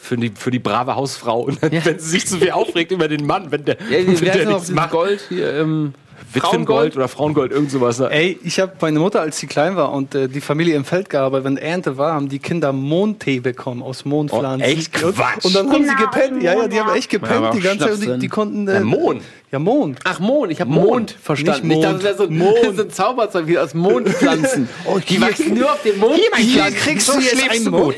Für 0.00 0.16
die, 0.16 0.32
für 0.34 0.50
die 0.50 0.58
brave 0.58 0.94
Hausfrau. 0.94 1.40
Und 1.46 1.62
dann, 1.62 1.70
wenn 1.72 1.98
sie 1.98 2.08
sich 2.10 2.26
zu 2.26 2.38
viel 2.38 2.52
aufregt 2.52 2.92
über 2.92 3.08
den 3.08 3.26
Mann, 3.26 3.50
wenn 3.50 3.64
der, 3.64 3.76
Ja, 3.90 3.98
wie 4.06 4.20
wenn 4.20 4.32
der 4.32 4.44
noch 4.44 4.52
nichts 4.54 4.70
macht. 4.70 4.90
Gold 4.92 5.20
hier? 5.28 5.52
Ähm, 5.54 5.94
Witwengold 6.34 6.96
oder 6.96 7.08
Frauengold, 7.08 7.52
irgend 7.52 7.70
sowas. 7.70 7.98
Ne? 7.98 8.08
Ey, 8.10 8.38
ich 8.44 8.58
habe 8.60 8.72
meine 8.80 8.98
Mutter, 8.98 9.20
als 9.20 9.38
sie 9.38 9.46
klein 9.46 9.76
war 9.76 9.92
und 9.92 10.14
äh, 10.14 10.28
die 10.28 10.40
Familie 10.40 10.74
im 10.76 10.84
Feld 10.84 11.10
gearbeitet, 11.10 11.44
wenn 11.44 11.56
Ernte 11.56 11.96
war, 11.98 12.14
haben 12.14 12.28
die 12.28 12.38
Kinder 12.38 12.72
Mondtee 12.72 13.40
bekommen 13.40 13.82
aus 13.82 14.04
Mondpflanzen. 14.04 14.62
Oh, 14.62 14.64
echt 14.78 14.92
Quatsch. 14.92 15.44
Und 15.44 15.54
dann 15.54 15.70
haben 15.70 15.84
sie 15.84 15.90
Genau, 15.94 16.10
gepennt. 16.10 16.42
Ja, 16.42 16.54
ja, 16.54 16.68
die 16.68 16.76
Mond, 16.76 16.86
haben 16.88 16.96
echt 16.96 17.10
gepennt 17.10 17.32
aber 17.32 17.50
die 17.50 17.60
ganze 17.60 17.98
Zeit. 17.98 18.14
Die, 18.14 18.18
die 18.18 18.28
konnten. 18.28 18.68
Äh, 18.68 18.74
Ja, 18.74 18.80
Mond. 18.80 19.22
Ja, 19.50 19.58
Mond. 19.58 19.98
Ach, 20.04 20.18
Mond. 20.18 20.50
Ich 20.50 20.60
habe 20.60 20.70
Mond. 20.70 20.86
Mond, 20.88 21.16
verstanden. 21.22 21.68
Nicht 21.68 21.76
Ich 21.78 21.82
dachte, 21.84 21.94
das 21.96 22.04
wäre 22.04 22.16
so, 22.16 22.24
ein- 22.24 22.38
Mond. 22.38 22.76
so 22.76 22.82
ein 22.82 22.90
Zauberzeug 22.90 23.46
wie 23.46 23.58
aus 23.58 23.74
Mondpflanzen. 23.74 24.68
Oh, 24.86 24.98
die 24.98 25.20
wachsen 25.20 25.54
nur 25.54 25.70
auf 25.72 25.82
dem 25.82 25.98
Mond. 25.98 26.14
Hier, 26.16 26.28
mein 26.32 26.42
Hier 26.42 26.70
kriegst 26.70 27.08
du 27.08 27.18
jetzt 27.20 27.50
einen 27.50 27.70
Mond. 27.70 27.96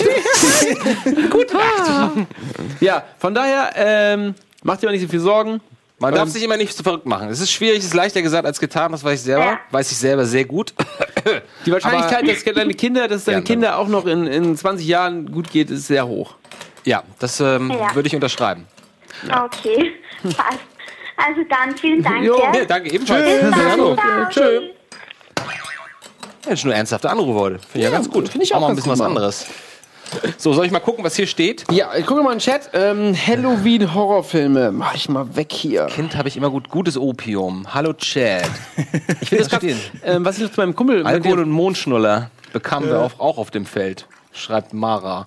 gut. 1.30 1.48
ja, 2.80 3.04
von 3.18 3.34
daher 3.34 3.70
ähm, 3.76 4.34
macht 4.62 4.82
ihr 4.82 4.88
auch 4.88 4.92
nicht 4.92 5.02
so 5.02 5.08
viel 5.08 5.20
Sorgen. 5.20 5.60
Man 6.04 6.12
Ähm, 6.14 6.18
darf 6.18 6.28
sich 6.28 6.42
immer 6.42 6.56
nicht 6.56 6.76
zu 6.76 6.82
verrückt 6.82 7.06
machen. 7.06 7.28
Es 7.28 7.40
ist 7.40 7.50
schwierig, 7.50 7.78
es 7.78 7.86
ist 7.86 7.94
leichter 7.94 8.20
gesagt 8.22 8.44
als 8.46 8.60
getan, 8.60 8.92
das 8.92 9.02
weiß 9.02 9.20
ich 9.20 9.24
selber. 9.24 9.58
Weiß 9.70 9.90
ich 9.90 9.96
selber 9.96 10.24
sehr 10.26 10.44
gut. 10.44 10.74
Die 11.64 11.72
Wahrscheinlichkeit, 11.72 12.18
Aber- 12.24 12.32
dass 12.32 12.44
deine 12.44 12.74
Kinder, 12.74 13.08
dass 13.08 13.24
deine 13.24 13.38
Ja, 13.38 13.44
Kinder 13.44 13.78
auch 13.78 13.88
noch 13.88 14.04
in, 14.06 14.26
in 14.26 14.56
20 14.56 14.86
Jahren 14.86 15.30
gut 15.32 15.50
geht, 15.50 15.70
ist 15.70 15.86
sehr 15.86 16.06
hoch. 16.06 16.34
Ja, 16.84 17.02
das 17.18 17.40
ähm, 17.40 17.70
Ja. 17.70 17.94
würde 17.94 18.06
ich 18.08 18.14
unterschreiben. 18.14 18.66
Okay, 19.28 19.92
passt. 20.22 20.58
Also 21.16 21.40
dann, 21.48 21.76
vielen 21.78 22.02
Dank. 22.02 22.22
Jo, 22.24 22.36
nee, 22.52 22.66
danke 22.66 22.92
ebenfalls. 22.92 23.24
Ciao. 23.54 23.96
Tschö. 24.30 24.60
Mensch, 26.46 26.64
nur 26.64 26.74
ernsthafte 26.74 27.08
Anrufe 27.08 27.38
heute. 27.40 27.58
Finde 27.60 27.68
ich 27.78 27.82
ja, 27.84 27.90
Ja, 27.90 27.96
ganz 27.96 28.10
gut. 28.10 28.28
finde 28.28 28.44
ich 28.44 28.54
auch 28.54 28.60
mal 28.60 28.68
ein 28.68 28.76
bisschen 28.76 28.92
was 28.92 29.00
anderes. 29.00 29.46
So, 30.38 30.52
soll 30.52 30.66
ich 30.66 30.72
mal 30.72 30.80
gucken, 30.80 31.04
was 31.04 31.16
hier 31.16 31.26
steht? 31.26 31.64
Ja, 31.70 31.90
ich 31.96 32.06
gucke 32.06 32.22
mal 32.22 32.32
in 32.32 32.38
den 32.38 32.42
Chat. 32.42 32.70
Ähm, 32.72 33.14
Halloween-Horrorfilme. 33.14 34.72
Mach 34.72 34.94
ich 34.94 35.08
mal 35.08 35.36
weg 35.36 35.52
hier. 35.52 35.86
Kind 35.86 36.16
habe 36.16 36.28
ich 36.28 36.36
immer 36.36 36.50
gut 36.50 36.68
gutes 36.68 36.96
Opium. 36.96 37.66
Hallo 37.72 37.92
Chat. 37.92 38.44
Ich 39.20 39.30
will 39.32 39.38
das 39.40 39.52
Was 39.52 39.60
gerade, 39.60 39.76
ähm, 40.04 40.24
was 40.24 40.36
ich 40.38 40.44
noch 40.44 40.50
zu 40.52 40.60
meinem 40.60 40.74
Kumpel... 40.74 41.04
Alkohol 41.06 41.40
und 41.40 41.50
Mondschnuller 41.50 42.30
bekamen 42.52 42.88
wir 42.88 43.00
auch, 43.00 43.18
auch 43.18 43.38
auf 43.38 43.50
dem 43.50 43.66
Feld, 43.66 44.06
schreibt 44.32 44.72
Mara. 44.72 45.26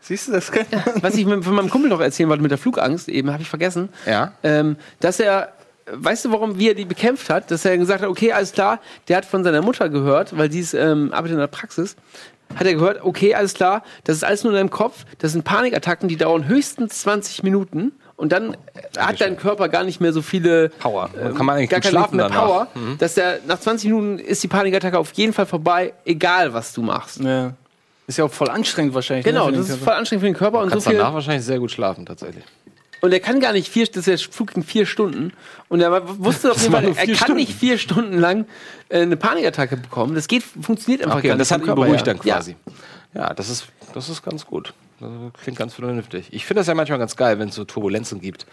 Siehst 0.00 0.28
du, 0.28 0.32
das 0.32 0.50
kann 0.50 0.66
Was 1.00 1.14
ich 1.14 1.26
mit- 1.26 1.44
von 1.44 1.54
meinem 1.54 1.70
Kumpel 1.70 1.88
noch 1.90 2.00
erzählen 2.00 2.28
wollte 2.28 2.42
mit 2.42 2.50
der 2.50 2.58
Flugangst, 2.58 3.08
eben 3.08 3.30
habe 3.32 3.42
ich 3.42 3.48
vergessen. 3.48 3.88
Ja. 4.06 4.32
Ähm, 4.42 4.76
dass 5.00 5.20
er, 5.20 5.52
weißt 5.92 6.24
du, 6.24 6.32
warum, 6.32 6.58
wie 6.58 6.68
er 6.68 6.74
die 6.74 6.84
bekämpft 6.84 7.30
hat? 7.30 7.50
Dass 7.52 7.64
er 7.64 7.78
gesagt 7.78 8.02
hat, 8.02 8.08
okay, 8.08 8.32
alles 8.32 8.52
klar, 8.52 8.80
der 9.08 9.16
hat 9.18 9.24
von 9.24 9.44
seiner 9.44 9.62
Mutter 9.62 9.88
gehört, 9.88 10.36
weil 10.36 10.48
die 10.48 10.58
ist, 10.60 10.74
ähm, 10.74 11.12
arbeitet 11.12 11.34
in 11.34 11.38
der 11.40 11.46
Praxis, 11.46 11.94
hat 12.56 12.66
er 12.66 12.74
gehört, 12.74 13.02
okay, 13.02 13.34
alles 13.34 13.54
klar, 13.54 13.82
das 14.04 14.16
ist 14.16 14.24
alles 14.24 14.44
nur 14.44 14.52
in 14.52 14.56
deinem 14.58 14.70
Kopf, 14.70 15.04
das 15.18 15.32
sind 15.32 15.44
Panikattacken, 15.44 16.08
die 16.08 16.16
dauern 16.16 16.46
höchstens 16.48 17.00
20 17.00 17.42
Minuten 17.42 17.92
und 18.16 18.32
dann 18.32 18.56
hat 18.98 19.20
dein 19.20 19.36
Körper 19.36 19.68
gar 19.68 19.84
nicht 19.84 20.00
mehr 20.00 20.12
so 20.12 20.22
viele 20.22 20.68
Power. 20.68 21.10
Dann 21.14 21.34
kann 21.34 21.46
man 21.46 21.56
eigentlich 21.56 21.70
gar 21.70 21.80
gut 21.80 21.84
keine 21.90 21.98
schlafen 21.98 22.16
mehr 22.16 22.28
danach. 22.28 22.44
Power, 22.46 22.68
Mhm. 22.74 22.98
dass 22.98 23.14
der 23.14 23.38
nach 23.46 23.58
20 23.58 23.90
Minuten 23.90 24.18
ist 24.18 24.42
die 24.42 24.48
Panikattacke 24.48 24.98
auf 24.98 25.12
jeden 25.14 25.32
Fall 25.32 25.46
vorbei, 25.46 25.92
egal 26.04 26.52
was 26.54 26.72
du 26.72 26.82
machst. 26.82 27.20
Ja. 27.20 27.52
Ist 28.06 28.18
ja 28.18 28.24
auch 28.24 28.32
voll 28.32 28.48
anstrengend 28.50 28.94
wahrscheinlich. 28.94 29.24
Genau, 29.24 29.46
ne, 29.46 29.52
das 29.58 29.60
ist 29.66 29.68
Körper. 29.70 29.84
voll 29.84 29.94
anstrengend 29.94 30.20
für 30.22 30.26
den 30.30 30.36
Körper 30.36 30.58
und 30.58 30.64
so 30.66 30.70
Kannst 30.72 30.88
viel. 30.88 30.96
danach 30.98 31.14
wahrscheinlich 31.14 31.44
sehr 31.46 31.58
gut 31.58 31.70
schlafen, 31.70 32.04
tatsächlich. 32.04 32.44
Und 33.04 33.12
er 33.12 33.18
kann 33.18 33.40
gar 33.40 33.52
nicht 33.52 33.68
vier, 33.68 33.84
das 33.86 34.06
ist 34.06 34.06
der 34.06 34.32
Flug 34.32 34.54
in 34.56 34.62
vier 34.62 34.86
Stunden. 34.86 35.32
Und 35.68 35.80
er 35.80 36.18
wusste 36.20 36.52
auf 36.52 36.60
jeden 36.62 36.72
Fall, 36.72 36.84
er 36.84 36.94
kann 36.94 37.16
Stunden. 37.16 37.34
nicht 37.34 37.52
vier 37.52 37.76
Stunden 37.76 38.16
lang 38.16 38.46
äh, 38.90 39.00
eine 39.00 39.16
Panikattacke 39.16 39.76
bekommen. 39.76 40.14
Das 40.14 40.28
geht, 40.28 40.44
funktioniert 40.44 41.02
einfach 41.02 41.18
Okay, 41.18 41.26
gar 41.26 41.34
und 41.34 41.38
nicht. 41.38 41.50
das 41.50 41.58
hat 41.58 41.66
ihn 41.66 41.74
beruhigt 41.74 42.06
dann 42.06 42.20
quasi. 42.20 42.54
Ja, 43.12 43.34
das, 43.34 43.50
ist, 43.50 43.66
das 43.92 44.08
ist 44.08 44.22
ganz 44.22 44.46
gut. 44.46 44.72
Das 45.00 45.10
klingt 45.42 45.58
ganz 45.58 45.74
vernünftig. 45.74 46.28
Ich 46.30 46.46
finde 46.46 46.60
das 46.60 46.68
ja 46.68 46.74
manchmal 46.74 47.00
ganz 47.00 47.16
geil, 47.16 47.40
wenn 47.40 47.48
es 47.48 47.56
so 47.56 47.64
Turbulenzen 47.64 48.20
gibt. 48.20 48.46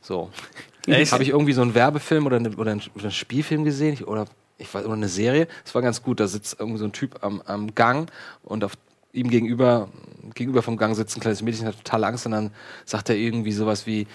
So. 0.00 0.28
Habe 0.88 1.22
ich 1.22 1.28
irgendwie 1.28 1.52
so 1.52 1.62
einen 1.62 1.76
Werbefilm 1.76 2.26
oder, 2.26 2.36
eine, 2.36 2.50
oder, 2.56 2.72
einen, 2.72 2.82
oder 2.96 3.04
einen 3.04 3.12
Spielfilm 3.12 3.62
gesehen 3.62 3.94
ich, 3.94 4.08
oder, 4.08 4.24
ich 4.58 4.74
weiß, 4.74 4.84
oder 4.86 4.94
eine 4.94 5.08
Serie. 5.08 5.46
Das 5.62 5.72
war 5.76 5.82
ganz 5.82 6.02
gut. 6.02 6.18
Da 6.18 6.26
sitzt 6.26 6.56
irgendwie 6.58 6.78
so 6.78 6.84
ein 6.84 6.92
Typ 6.92 7.22
am, 7.22 7.40
am 7.46 7.76
Gang 7.76 8.10
und 8.42 8.64
auf 8.64 8.72
ihm 9.14 9.30
gegenüber, 9.30 9.88
gegenüber 10.34 10.62
vom 10.62 10.76
Gang 10.76 10.94
sitzt 10.94 11.16
ein 11.16 11.20
kleines 11.20 11.40
Mädchen, 11.42 11.66
hat 11.66 11.76
total 11.82 12.04
Angst 12.04 12.26
und 12.26 12.32
dann 12.32 12.50
sagt 12.84 13.08
er 13.08 13.16
irgendwie 13.16 13.52
sowas 13.52 13.86
wie, 13.86 14.06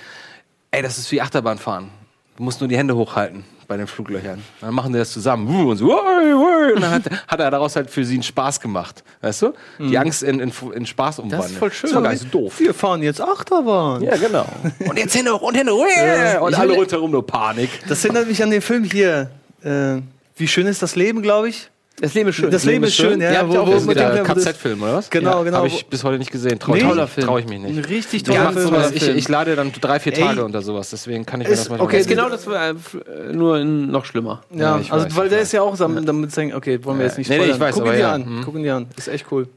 ey, 0.71 0.81
das 0.81 0.97
ist 0.97 1.11
wie 1.11 1.21
Achterbahnfahren. 1.21 1.89
Du 2.37 2.43
musst 2.43 2.61
nur 2.61 2.67
die 2.69 2.77
Hände 2.77 2.95
hochhalten 2.95 3.43
bei 3.67 3.75
den 3.77 3.85
Fluglöchern. 3.85 4.41
Dann 4.61 4.73
machen 4.73 4.93
die 4.93 4.97
das 4.99 5.11
zusammen. 5.11 5.47
Und 5.67 5.77
so. 5.77 5.99
Und 6.01 6.81
dann 6.81 6.89
hat, 6.91 7.03
hat 7.27 7.39
er 7.39 7.51
daraus 7.51 7.75
halt 7.75 7.89
für 7.91 8.03
sie 8.05 8.15
einen 8.15 8.23
Spaß 8.23 8.59
gemacht. 8.61 9.03
Weißt 9.21 9.41
du? 9.43 9.53
Die 9.77 9.83
Mhm. 9.83 9.97
Angst 9.97 10.23
in, 10.23 10.39
in, 10.39 10.51
in 10.73 10.85
Spaß 10.85 11.19
umwandeln. 11.19 11.41
Das 11.43 11.51
ist 11.51 11.57
voll 11.57 11.71
schön. 11.71 11.89
Das 11.89 11.95
war 11.95 12.01
gar 12.03 12.11
nicht 12.11 12.21
so 12.23 12.27
doof. 12.29 12.59
Wir 12.59 12.73
fahren 12.73 13.03
jetzt 13.03 13.21
Achterbahn. 13.21 14.01
Ja, 14.01 14.15
genau. 14.17 14.45
Und 14.87 14.97
jetzt 14.97 15.15
Hände 15.15 15.33
hoch 15.33 15.41
und 15.41 15.55
Hände 15.55 15.73
hoch. 15.73 15.85
Ja. 15.95 16.39
Und 16.39 16.57
alle 16.57 16.73
rundherum 16.73 17.11
nur 17.11 17.25
Panik. 17.27 17.69
Das 17.87 18.03
erinnert 18.05 18.27
mich 18.27 18.41
an 18.41 18.49
den 18.51 18.61
Film 18.61 18.85
hier. 18.85 19.29
Äh, 19.63 19.97
wie 20.37 20.47
schön 20.47 20.65
ist 20.65 20.81
das 20.81 20.95
Leben, 20.95 21.21
glaube 21.21 21.49
ich? 21.49 21.69
Das 22.01 22.13
Leben 22.13 22.29
ist 22.29 22.35
schön. 22.35 22.51
Das 22.51 22.63
Leben 22.63 22.83
ist 22.85 22.95
schön, 22.95 23.19
ja. 23.21 23.43
Das- 23.43 23.85
KZ-Film, 24.23 24.83
oder 24.83 24.95
was? 24.95 25.09
Genau, 25.09 25.39
ja, 25.39 25.43
genau. 25.43 25.57
Habe 25.57 25.67
ich 25.67 25.85
bis 25.87 26.03
heute 26.03 26.17
nicht 26.19 26.31
gesehen. 26.31 26.59
Trau, 26.59 26.73
Nee. 26.73 26.81
Toller 26.81 27.07
Film. 27.07 27.27
trau 27.27 27.37
ich 27.37 27.47
mich 27.47 27.59
nicht. 27.59 27.77
Ein 27.77 27.83
richtig 27.85 28.13
Ich, 28.21 28.23
toller 28.23 28.53
Film. 28.53 28.75
ich, 28.93 29.07
ich 29.07 29.27
lade 29.27 29.55
dann 29.55 29.71
drei, 29.79 29.99
vier 29.99 30.13
Ey. 30.13 30.23
Tage 30.23 30.45
unter 30.45 30.61
sowas. 30.61 30.89
Deswegen 30.89 31.25
kann 31.25 31.41
ich 31.41 31.47
mir 31.49 31.55
das 31.55 31.69
mal 31.69 31.79
okay, 31.81 31.99
ist 31.99 32.07
genau 32.09 32.29
das, 32.29 32.47
äh, 32.47 32.69
f- 32.71 32.97
äh, 33.29 33.33
nur 33.33 33.59
noch 33.63 34.05
schlimmer. 34.05 34.41
Ja, 34.53 34.79
ich 34.79 34.91
also 34.91 35.05
weiß, 35.05 35.15
weil 35.15 35.29
der 35.29 35.41
ist 35.41 35.51
ja 35.51 35.61
auch 35.61 35.75
damit, 35.77 36.31
sagen, 36.31 36.53
okay, 36.53 36.83
wollen 36.83 36.99
wir 36.99 37.05
jetzt 37.05 37.17
nicht 37.17 37.29
Nee, 37.29 37.37
nee, 37.37 37.43
ich 37.45 37.55
spoilern. 37.55 37.67
weiß, 37.67 37.75
Gucken 37.75 37.87
aber 37.89 37.95
die 37.97 38.01
ja. 38.01 38.11
an, 38.13 38.25
Mhm. 38.37 38.43
gucken 38.45 38.63
die 38.63 38.69
an. 38.69 38.87
Ist 38.97 39.07
echt 39.07 39.25
cool. 39.31 39.47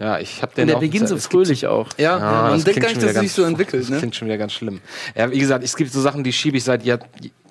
Ja, 0.00 0.20
ich 0.20 0.42
habe 0.42 0.52
Und 0.52 0.58
den 0.58 0.66
der 0.68 0.76
auch- 0.76 0.80
beginnt 0.80 1.08
so 1.08 1.16
es 1.16 1.28
gibt- 1.28 1.32
fröhlich 1.46 1.66
auch. 1.66 1.88
Ja, 1.98 2.18
man 2.18 2.52
das 2.52 2.64
denkt 2.64 2.80
gar 2.80 2.88
nicht, 2.90 3.02
dass 3.02 3.10
es 3.14 3.18
sich 3.18 3.32
so 3.32 3.42
entwickelt, 3.42 3.82
Das 3.82 3.90
ne? 3.90 3.98
klingt 3.98 4.14
schon 4.14 4.28
wieder 4.28 4.38
ganz 4.38 4.52
schlimm. 4.52 4.80
Ja, 5.16 5.30
wie 5.30 5.38
gesagt, 5.40 5.64
es 5.64 5.74
gibt 5.76 5.92
so 5.92 6.00
Sachen, 6.00 6.22
die 6.22 6.32
schiebe 6.32 6.56
ich 6.56 6.62
seit 6.64 6.84
Jahr, 6.84 7.00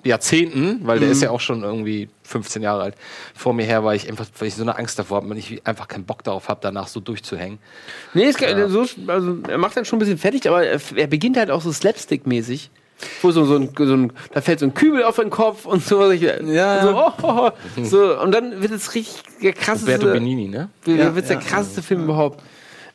Jahrzehnten, 0.04 0.80
weil 0.86 0.98
der 0.98 1.08
Mhm. 1.08 1.12
ist 1.12 1.22
ja 1.22 1.30
auch 1.30 1.40
schon 1.40 1.62
irgendwie 1.62 2.08
15 2.22 2.62
Jahre 2.62 2.82
alt, 2.82 2.94
vor 3.34 3.52
mir 3.52 3.66
her, 3.66 3.84
weil 3.84 3.96
ich 3.96 4.08
einfach, 4.08 4.24
weil 4.38 4.48
ich 4.48 4.54
so 4.54 4.62
eine 4.62 4.78
Angst 4.78 4.98
davor 4.98 5.18
habe, 5.18 5.28
weil 5.28 5.36
ich 5.38 5.66
einfach 5.66 5.88
keinen 5.88 6.04
Bock 6.04 6.24
darauf 6.24 6.48
habe, 6.48 6.60
danach 6.62 6.88
so 6.88 7.00
durchzuhängen. 7.00 7.58
Nee, 8.14 8.24
es, 8.28 8.36
so, 8.72 8.86
also, 9.08 9.38
er 9.46 9.58
macht 9.58 9.76
dann 9.76 9.84
schon 9.84 9.96
ein 9.96 10.00
bisschen 10.00 10.18
fertig, 10.18 10.48
aber 10.48 10.64
er, 10.64 10.80
er 10.94 11.06
beginnt 11.06 11.36
halt 11.36 11.50
auch 11.50 11.60
so 11.60 11.70
Slapstick-mäßig. 11.70 12.70
Wo 13.22 13.30
so, 13.30 13.44
so, 13.44 13.56
ein, 13.56 13.70
so 13.76 13.94
ein, 13.94 14.12
da 14.32 14.40
fällt 14.40 14.60
so 14.60 14.66
ein 14.66 14.74
Kübel 14.74 15.04
auf 15.04 15.16
den 15.16 15.30
Kopf 15.30 15.66
und 15.66 15.84
so. 15.84 16.10
Ja. 16.10 16.82
So, 16.82 16.96
oh, 16.96 17.12
oh, 17.22 17.50
oh. 17.50 17.84
so 17.84 18.20
und 18.20 18.32
dann 18.32 18.60
wird 18.60 18.72
es 18.72 18.94
richtig 18.94 19.22
der 19.42 19.52
krasseste. 19.52 19.92
Roberto 19.92 20.12
Benini, 20.12 20.48
ne? 20.48 20.68
Wird 20.84 20.98
Ja, 20.98 21.14
wird's 21.14 21.28
ja. 21.28 21.36
der 21.36 21.44
krasseste 21.44 21.82
Film 21.82 22.04
überhaupt. 22.04 22.42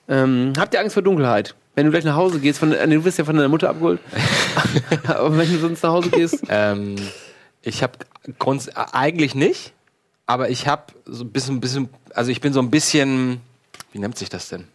Ähm, 0.08 0.54
habt 0.58 0.74
ihr 0.74 0.82
Angst 0.82 0.94
vor 0.94 1.04
Dunkelheit? 1.04 1.56
Wenn 1.76 1.86
du 1.86 1.92
gleich 1.92 2.04
nach 2.04 2.16
Hause 2.16 2.40
gehst, 2.40 2.60
von, 2.60 2.72
äh, 2.72 2.88
du 2.88 3.04
wirst 3.06 3.18
ja 3.18 3.26
von 3.26 3.36
deiner 3.36 3.50
Mutter 3.50 3.70
abgeholt. 3.70 4.00
aber 5.08 5.38
wenn 5.38 5.52
du 5.52 5.58
sonst 5.58 5.82
nach 5.84 5.92
Hause 5.92 6.10
gehst. 6.10 6.44
Ähm, 6.50 6.96
ich 7.64 7.82
habe 7.82 7.94
eigentlich 8.92 9.36
nicht, 9.36 9.74
aber 10.26 10.50
ich 10.50 10.68
habe 10.68 10.94
so 11.06 11.24
ein 11.24 11.32
bisschen, 11.32 11.62
bisschen, 11.62 11.90
also 12.14 12.30
ich 12.30 12.42
bin 12.42 12.52
so 12.52 12.60
ein 12.60 12.70
bisschen, 12.70 13.40
wie 13.94 14.00
nennt 14.00 14.18
sich 14.18 14.30
das 14.30 14.50
denn? 14.50 14.68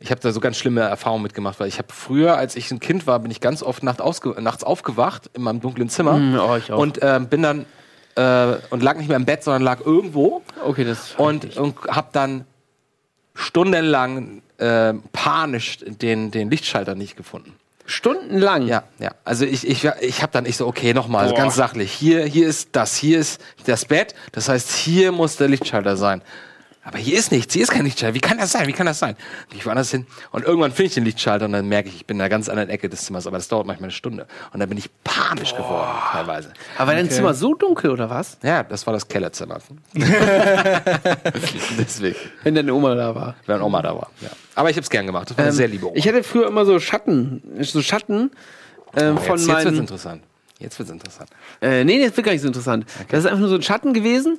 Ich 0.00 0.10
habe 0.12 0.20
da 0.20 0.30
so 0.32 0.38
ganz 0.40 0.56
schlimme 0.56 0.80
Erfahrungen 0.82 1.22
mitgemacht, 1.24 1.58
weil 1.58 1.66
ich 1.68 1.78
habe 1.78 1.88
früher, 1.92 2.36
als 2.36 2.54
ich 2.54 2.70
ein 2.70 2.78
Kind 2.78 3.06
war, 3.06 3.18
bin 3.18 3.30
ich 3.30 3.40
ganz 3.40 3.62
oft 3.62 3.82
nacht 3.82 3.98
nachts 4.40 4.62
aufgewacht 4.64 5.28
in 5.34 5.42
meinem 5.42 5.60
dunklen 5.60 5.88
Zimmer 5.88 6.14
Mm, 6.16 6.38
oh, 6.38 6.56
ich 6.56 6.70
auch. 6.72 6.78
und 6.78 7.00
ähm, 7.02 7.26
bin 7.28 7.42
dann 7.42 7.66
äh, 8.14 8.56
und 8.70 8.82
lag 8.82 8.96
nicht 8.96 9.08
mehr 9.08 9.16
im 9.16 9.24
Bett, 9.24 9.42
sondern 9.42 9.62
lag 9.62 9.80
irgendwo 9.84 10.42
Okay, 10.64 10.84
das. 10.84 11.14
und, 11.16 11.56
und 11.56 11.76
habe 11.88 12.08
dann 12.12 12.44
stundenlang 13.34 14.42
äh, 14.58 14.94
panisch 15.12 15.78
den, 15.86 16.30
den 16.30 16.50
Lichtschalter 16.50 16.94
nicht 16.94 17.16
gefunden. 17.16 17.54
Stundenlang? 17.86 18.66
Ja, 18.66 18.82
ja. 18.98 19.12
Also 19.24 19.46
ich, 19.46 19.66
ich, 19.66 19.84
ich 20.00 20.22
habe 20.22 20.32
dann 20.32 20.44
ich 20.44 20.56
so, 20.58 20.66
okay, 20.66 20.92
nochmal, 20.92 21.28
Boah. 21.30 21.36
ganz 21.36 21.54
sachlich. 21.54 21.90
Hier, 21.90 22.24
hier 22.24 22.46
ist 22.46 22.70
das, 22.72 22.96
hier 22.96 23.18
ist 23.18 23.40
das 23.64 23.86
Bett. 23.86 24.14
Das 24.32 24.48
heißt, 24.48 24.70
hier 24.72 25.10
muss 25.10 25.36
der 25.36 25.48
Lichtschalter 25.48 25.96
sein. 25.96 26.20
Aber 26.88 26.96
hier 26.98 27.18
ist 27.18 27.30
nichts, 27.32 27.52
hier 27.52 27.62
ist 27.64 27.70
kein 27.70 27.84
Lichtschalter. 27.84 28.14
Wie 28.14 28.20
kann 28.20 28.38
das 28.38 28.50
sein? 28.52 28.66
Wie 28.66 28.72
kann 28.72 28.86
das 28.86 28.98
sein? 28.98 29.14
Und 29.50 29.56
ich 29.58 29.66
woanders 29.66 29.90
hin. 29.90 30.06
Und 30.32 30.44
irgendwann 30.46 30.72
finde 30.72 30.86
ich 30.88 30.94
den 30.94 31.04
Lichtschalter 31.04 31.44
und 31.44 31.52
dann 31.52 31.68
merke 31.68 31.90
ich, 31.90 31.96
ich 31.96 32.06
bin 32.06 32.16
in 32.16 32.22
einer 32.22 32.30
ganz 32.30 32.48
anderen 32.48 32.70
Ecke 32.70 32.88
des 32.88 33.04
Zimmers. 33.04 33.26
Aber 33.26 33.36
das 33.36 33.48
dauert 33.48 33.66
manchmal 33.66 33.88
eine 33.88 33.92
Stunde. 33.92 34.26
Und 34.54 34.60
dann 34.60 34.70
bin 34.70 34.78
ich 34.78 34.88
panisch 35.04 35.52
geworden, 35.54 35.86
teilweise. 36.12 36.52
Aber 36.78 36.88
war 36.88 36.94
dein 36.94 37.04
Okay. 37.04 37.14
Zimmer 37.16 37.34
so 37.34 37.52
dunkel 37.54 37.90
oder 37.90 38.08
was? 38.08 38.38
Ja, 38.42 38.62
das 38.62 38.86
war 38.86 38.94
das 38.94 39.06
Kellerzimmer. 39.06 39.58
Deswegen. 41.78 42.16
Wenn 42.42 42.54
deine 42.54 42.72
Oma 42.72 42.94
da 42.94 43.14
war. 43.14 43.34
Wenn 43.46 43.60
Oma 43.60 43.82
da 43.82 43.94
war, 43.94 44.10
ja. 44.20 44.30
Aber 44.54 44.70
ich 44.70 44.76
habe 44.76 44.82
es 44.82 44.90
gern 44.90 45.06
gemacht. 45.06 45.30
Das 45.30 45.36
war 45.36 45.42
eine 45.44 45.50
Ähm, 45.52 45.56
sehr 45.56 45.68
liebe 45.68 45.86
Oma. 45.86 45.96
Ich 45.96 46.08
hatte 46.08 46.22
früher 46.22 46.46
immer 46.46 46.64
so 46.64 46.78
Schatten, 46.80 47.42
so 47.60 47.82
Schatten 47.82 48.30
ähm, 48.96 49.16
Oh, 49.18 49.20
von 49.20 49.36
jetzt, 49.38 49.46
jetzt 49.46 49.48
wird's 49.48 49.64
meinen. 49.64 49.76
interessant. 49.78 50.22
Jetzt 50.58 50.78
wird's 50.78 50.90
interessant. 50.90 51.30
Äh, 51.60 51.84
nee, 51.84 52.04
das 52.04 52.16
wird 52.16 52.24
gar 52.24 52.32
nicht 52.32 52.40
so 52.42 52.48
interessant. 52.48 52.86
Das 53.10 53.20
ist 53.20 53.26
einfach 53.26 53.38
nur 53.40 53.48
so 53.48 53.54
ein 53.56 53.62
Schatten 53.62 53.92
gewesen 53.94 54.38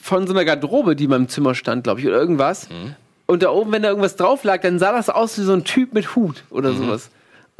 von 0.00 0.26
so 0.26 0.32
einer 0.32 0.44
Garderobe, 0.44 0.96
die 0.96 1.04
in 1.04 1.10
meinem 1.10 1.28
Zimmer 1.28 1.54
stand, 1.54 1.84
glaube 1.84 2.00
ich, 2.00 2.06
oder 2.06 2.16
irgendwas. 2.16 2.68
Mhm. 2.70 2.94
Und 3.26 3.42
da 3.42 3.50
oben, 3.50 3.70
wenn 3.72 3.82
da 3.82 3.88
irgendwas 3.90 4.16
drauf 4.16 4.42
lag, 4.44 4.60
dann 4.62 4.78
sah 4.78 4.92
das 4.92 5.08
aus 5.08 5.38
wie 5.38 5.42
so 5.42 5.52
ein 5.52 5.62
Typ 5.64 5.92
mit 5.94 6.16
Hut 6.16 6.42
oder 6.50 6.72
Mhm. 6.72 6.78
sowas. 6.78 7.10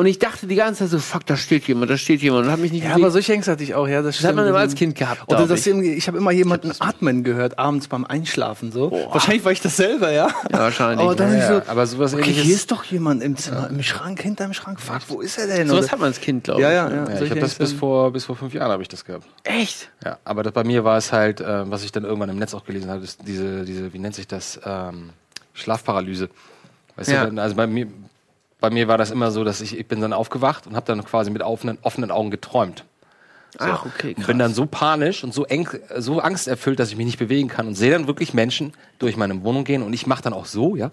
Und 0.01 0.07
ich 0.07 0.19
dachte 0.19 0.47
die 0.47 0.55
ganze 0.55 0.85
Zeit 0.85 0.89
so, 0.89 0.99
fuck, 0.99 1.27
da 1.27 1.37
steht 1.37 1.69
jemand, 1.69 1.91
da 1.91 1.99
steht 1.99 2.23
jemand. 2.23 2.47
Und 2.47 2.51
hab 2.53 2.59
mich 2.59 2.73
nicht 2.73 2.85
Ja, 2.85 2.95
aber 2.95 3.11
solche 3.11 3.35
Ängste 3.35 3.53
hatte 3.53 3.63
ich 3.63 3.75
auch, 3.75 3.87
ja. 3.87 4.01
Das, 4.01 4.17
Das 4.17 4.25
hat 4.25 4.35
man 4.35 4.47
immer 4.47 4.57
als 4.61 4.75
Kind 4.75 4.95
gehabt, 4.95 5.31
Oder 5.31 5.47
das 5.47 5.67
ich. 5.67 5.75
ich 5.77 6.09
habe 6.09 6.17
immer 6.17 6.31
jemanden 6.31 6.73
atmen 6.79 7.23
gehört, 7.23 7.59
abends 7.59 7.87
beim 7.87 8.07
Einschlafen 8.07 8.73
so. 8.73 8.91
Wahrscheinlich 9.13 9.45
war 9.45 9.53
ich 9.53 9.61
das 9.61 9.77
selber, 9.77 10.11
ja. 10.11 10.29
Ja, 10.51 10.59
wahrscheinlich. 10.59 11.01
Aber 11.05 11.15
dann 11.15 11.37
Ja, 11.37 11.47
so, 11.47 11.53
ja. 11.53 11.63
Aber 11.67 11.87
sowas 11.87 12.15
okay, 12.15 12.31
Ähnliches- 12.31 12.43
hier 12.45 12.55
ist 12.55 12.71
doch 12.73 12.83
jemand 12.85 13.23
im 13.23 13.37
Zimmer, 13.37 13.69
im 13.69 13.83
Schrank, 13.83 14.23
hinterm 14.23 14.55
Schrank. 14.55 14.81
Fuck, 14.81 15.03
wo 15.09 15.21
ist 15.21 15.37
er 15.37 15.47
denn? 15.49 15.69
Sowas 15.69 15.85
Oder- 15.85 15.93
hat 15.93 15.99
man 15.99 16.09
als 16.09 16.21
Kind, 16.23 16.45
glaube 16.45 16.61
ich. 16.63 16.65
Ja, 16.67 16.73
ja, 16.73 16.89
ja. 16.91 17.21
Ich 17.21 17.29
habe 17.31 17.41
das 17.41 17.57
bis 17.57 17.75
vor, 17.75 18.11
bis 18.11 18.25
vor 18.25 18.37
fünf 18.37 18.55
Jahren 18.55 18.71
habe 18.73 18.81
ich 18.81 18.89
das 18.89 19.05
gehabt. 19.05 19.27
Echt? 19.45 19.91
Ja, 20.03 20.17
aber 20.25 20.43
das, 20.43 20.55
bei 20.55 20.65
mir 20.65 20.83
war 20.83 20.97
es 20.97 21.13
halt, 21.13 21.43
äh, 21.43 21.71
was 21.71 21.85
ich 21.85 21.93
dann 21.93 22.05
irgendwann 22.05 22.31
im 22.31 22.39
Netz 22.39 22.55
auch 22.55 22.65
gelesen 22.65 22.89
habe, 22.89 23.05
ist 23.05 23.21
diese, 23.27 23.67
diese, 23.67 23.93
wie 23.93 23.99
nennt 23.99 24.15
sich 24.15 24.27
das, 24.27 24.59
ähm, 24.65 25.11
Schlafparalyse. 25.53 26.31
Weißt 26.97 27.11
Ja. 27.11 27.27
du, 27.27 27.39
also 27.39 27.55
bei 27.55 27.67
mir, 27.67 27.87
bei 28.61 28.71
mir 28.71 28.89
war 28.89 28.99
das 28.99 29.11
immer 29.11 29.31
so, 29.31 29.45
dass 29.45 29.61
ich, 29.61 29.79
ich 29.79 29.87
bin 29.87 30.01
dann 30.01 30.13
aufgewacht 30.13 30.67
und 30.67 30.77
habe 30.77 30.87
dann 30.87 31.05
quasi 31.05 31.31
mit 31.31 31.43
offenen, 31.43 31.79
offenen 31.83 32.11
Augen 32.11 32.31
geträumt. 32.31 32.85
So. 33.59 33.65
Ach, 33.65 33.85
okay, 33.85 34.15
Und 34.17 34.27
bin 34.27 34.39
dann 34.39 34.55
so 34.55 34.67
panisch 34.67 35.25
und 35.25 35.35
so 35.35 35.45
eng, 35.45 35.69
so 35.97 36.21
angsterfüllt, 36.21 36.79
dass 36.79 36.91
ich 36.91 36.97
mich 36.97 37.07
nicht 37.07 37.19
bewegen 37.19 37.49
kann 37.49 37.67
und 37.67 37.75
sehe 37.75 37.91
dann 37.91 38.07
wirklich 38.07 38.33
Menschen 38.33 38.73
durch 38.99 39.17
meine 39.17 39.43
Wohnung 39.43 39.65
gehen 39.65 39.83
und 39.83 39.93
ich 39.93 40.07
mache 40.07 40.23
dann 40.23 40.33
auch 40.33 40.47
so, 40.47 40.77
ja. 40.77 40.93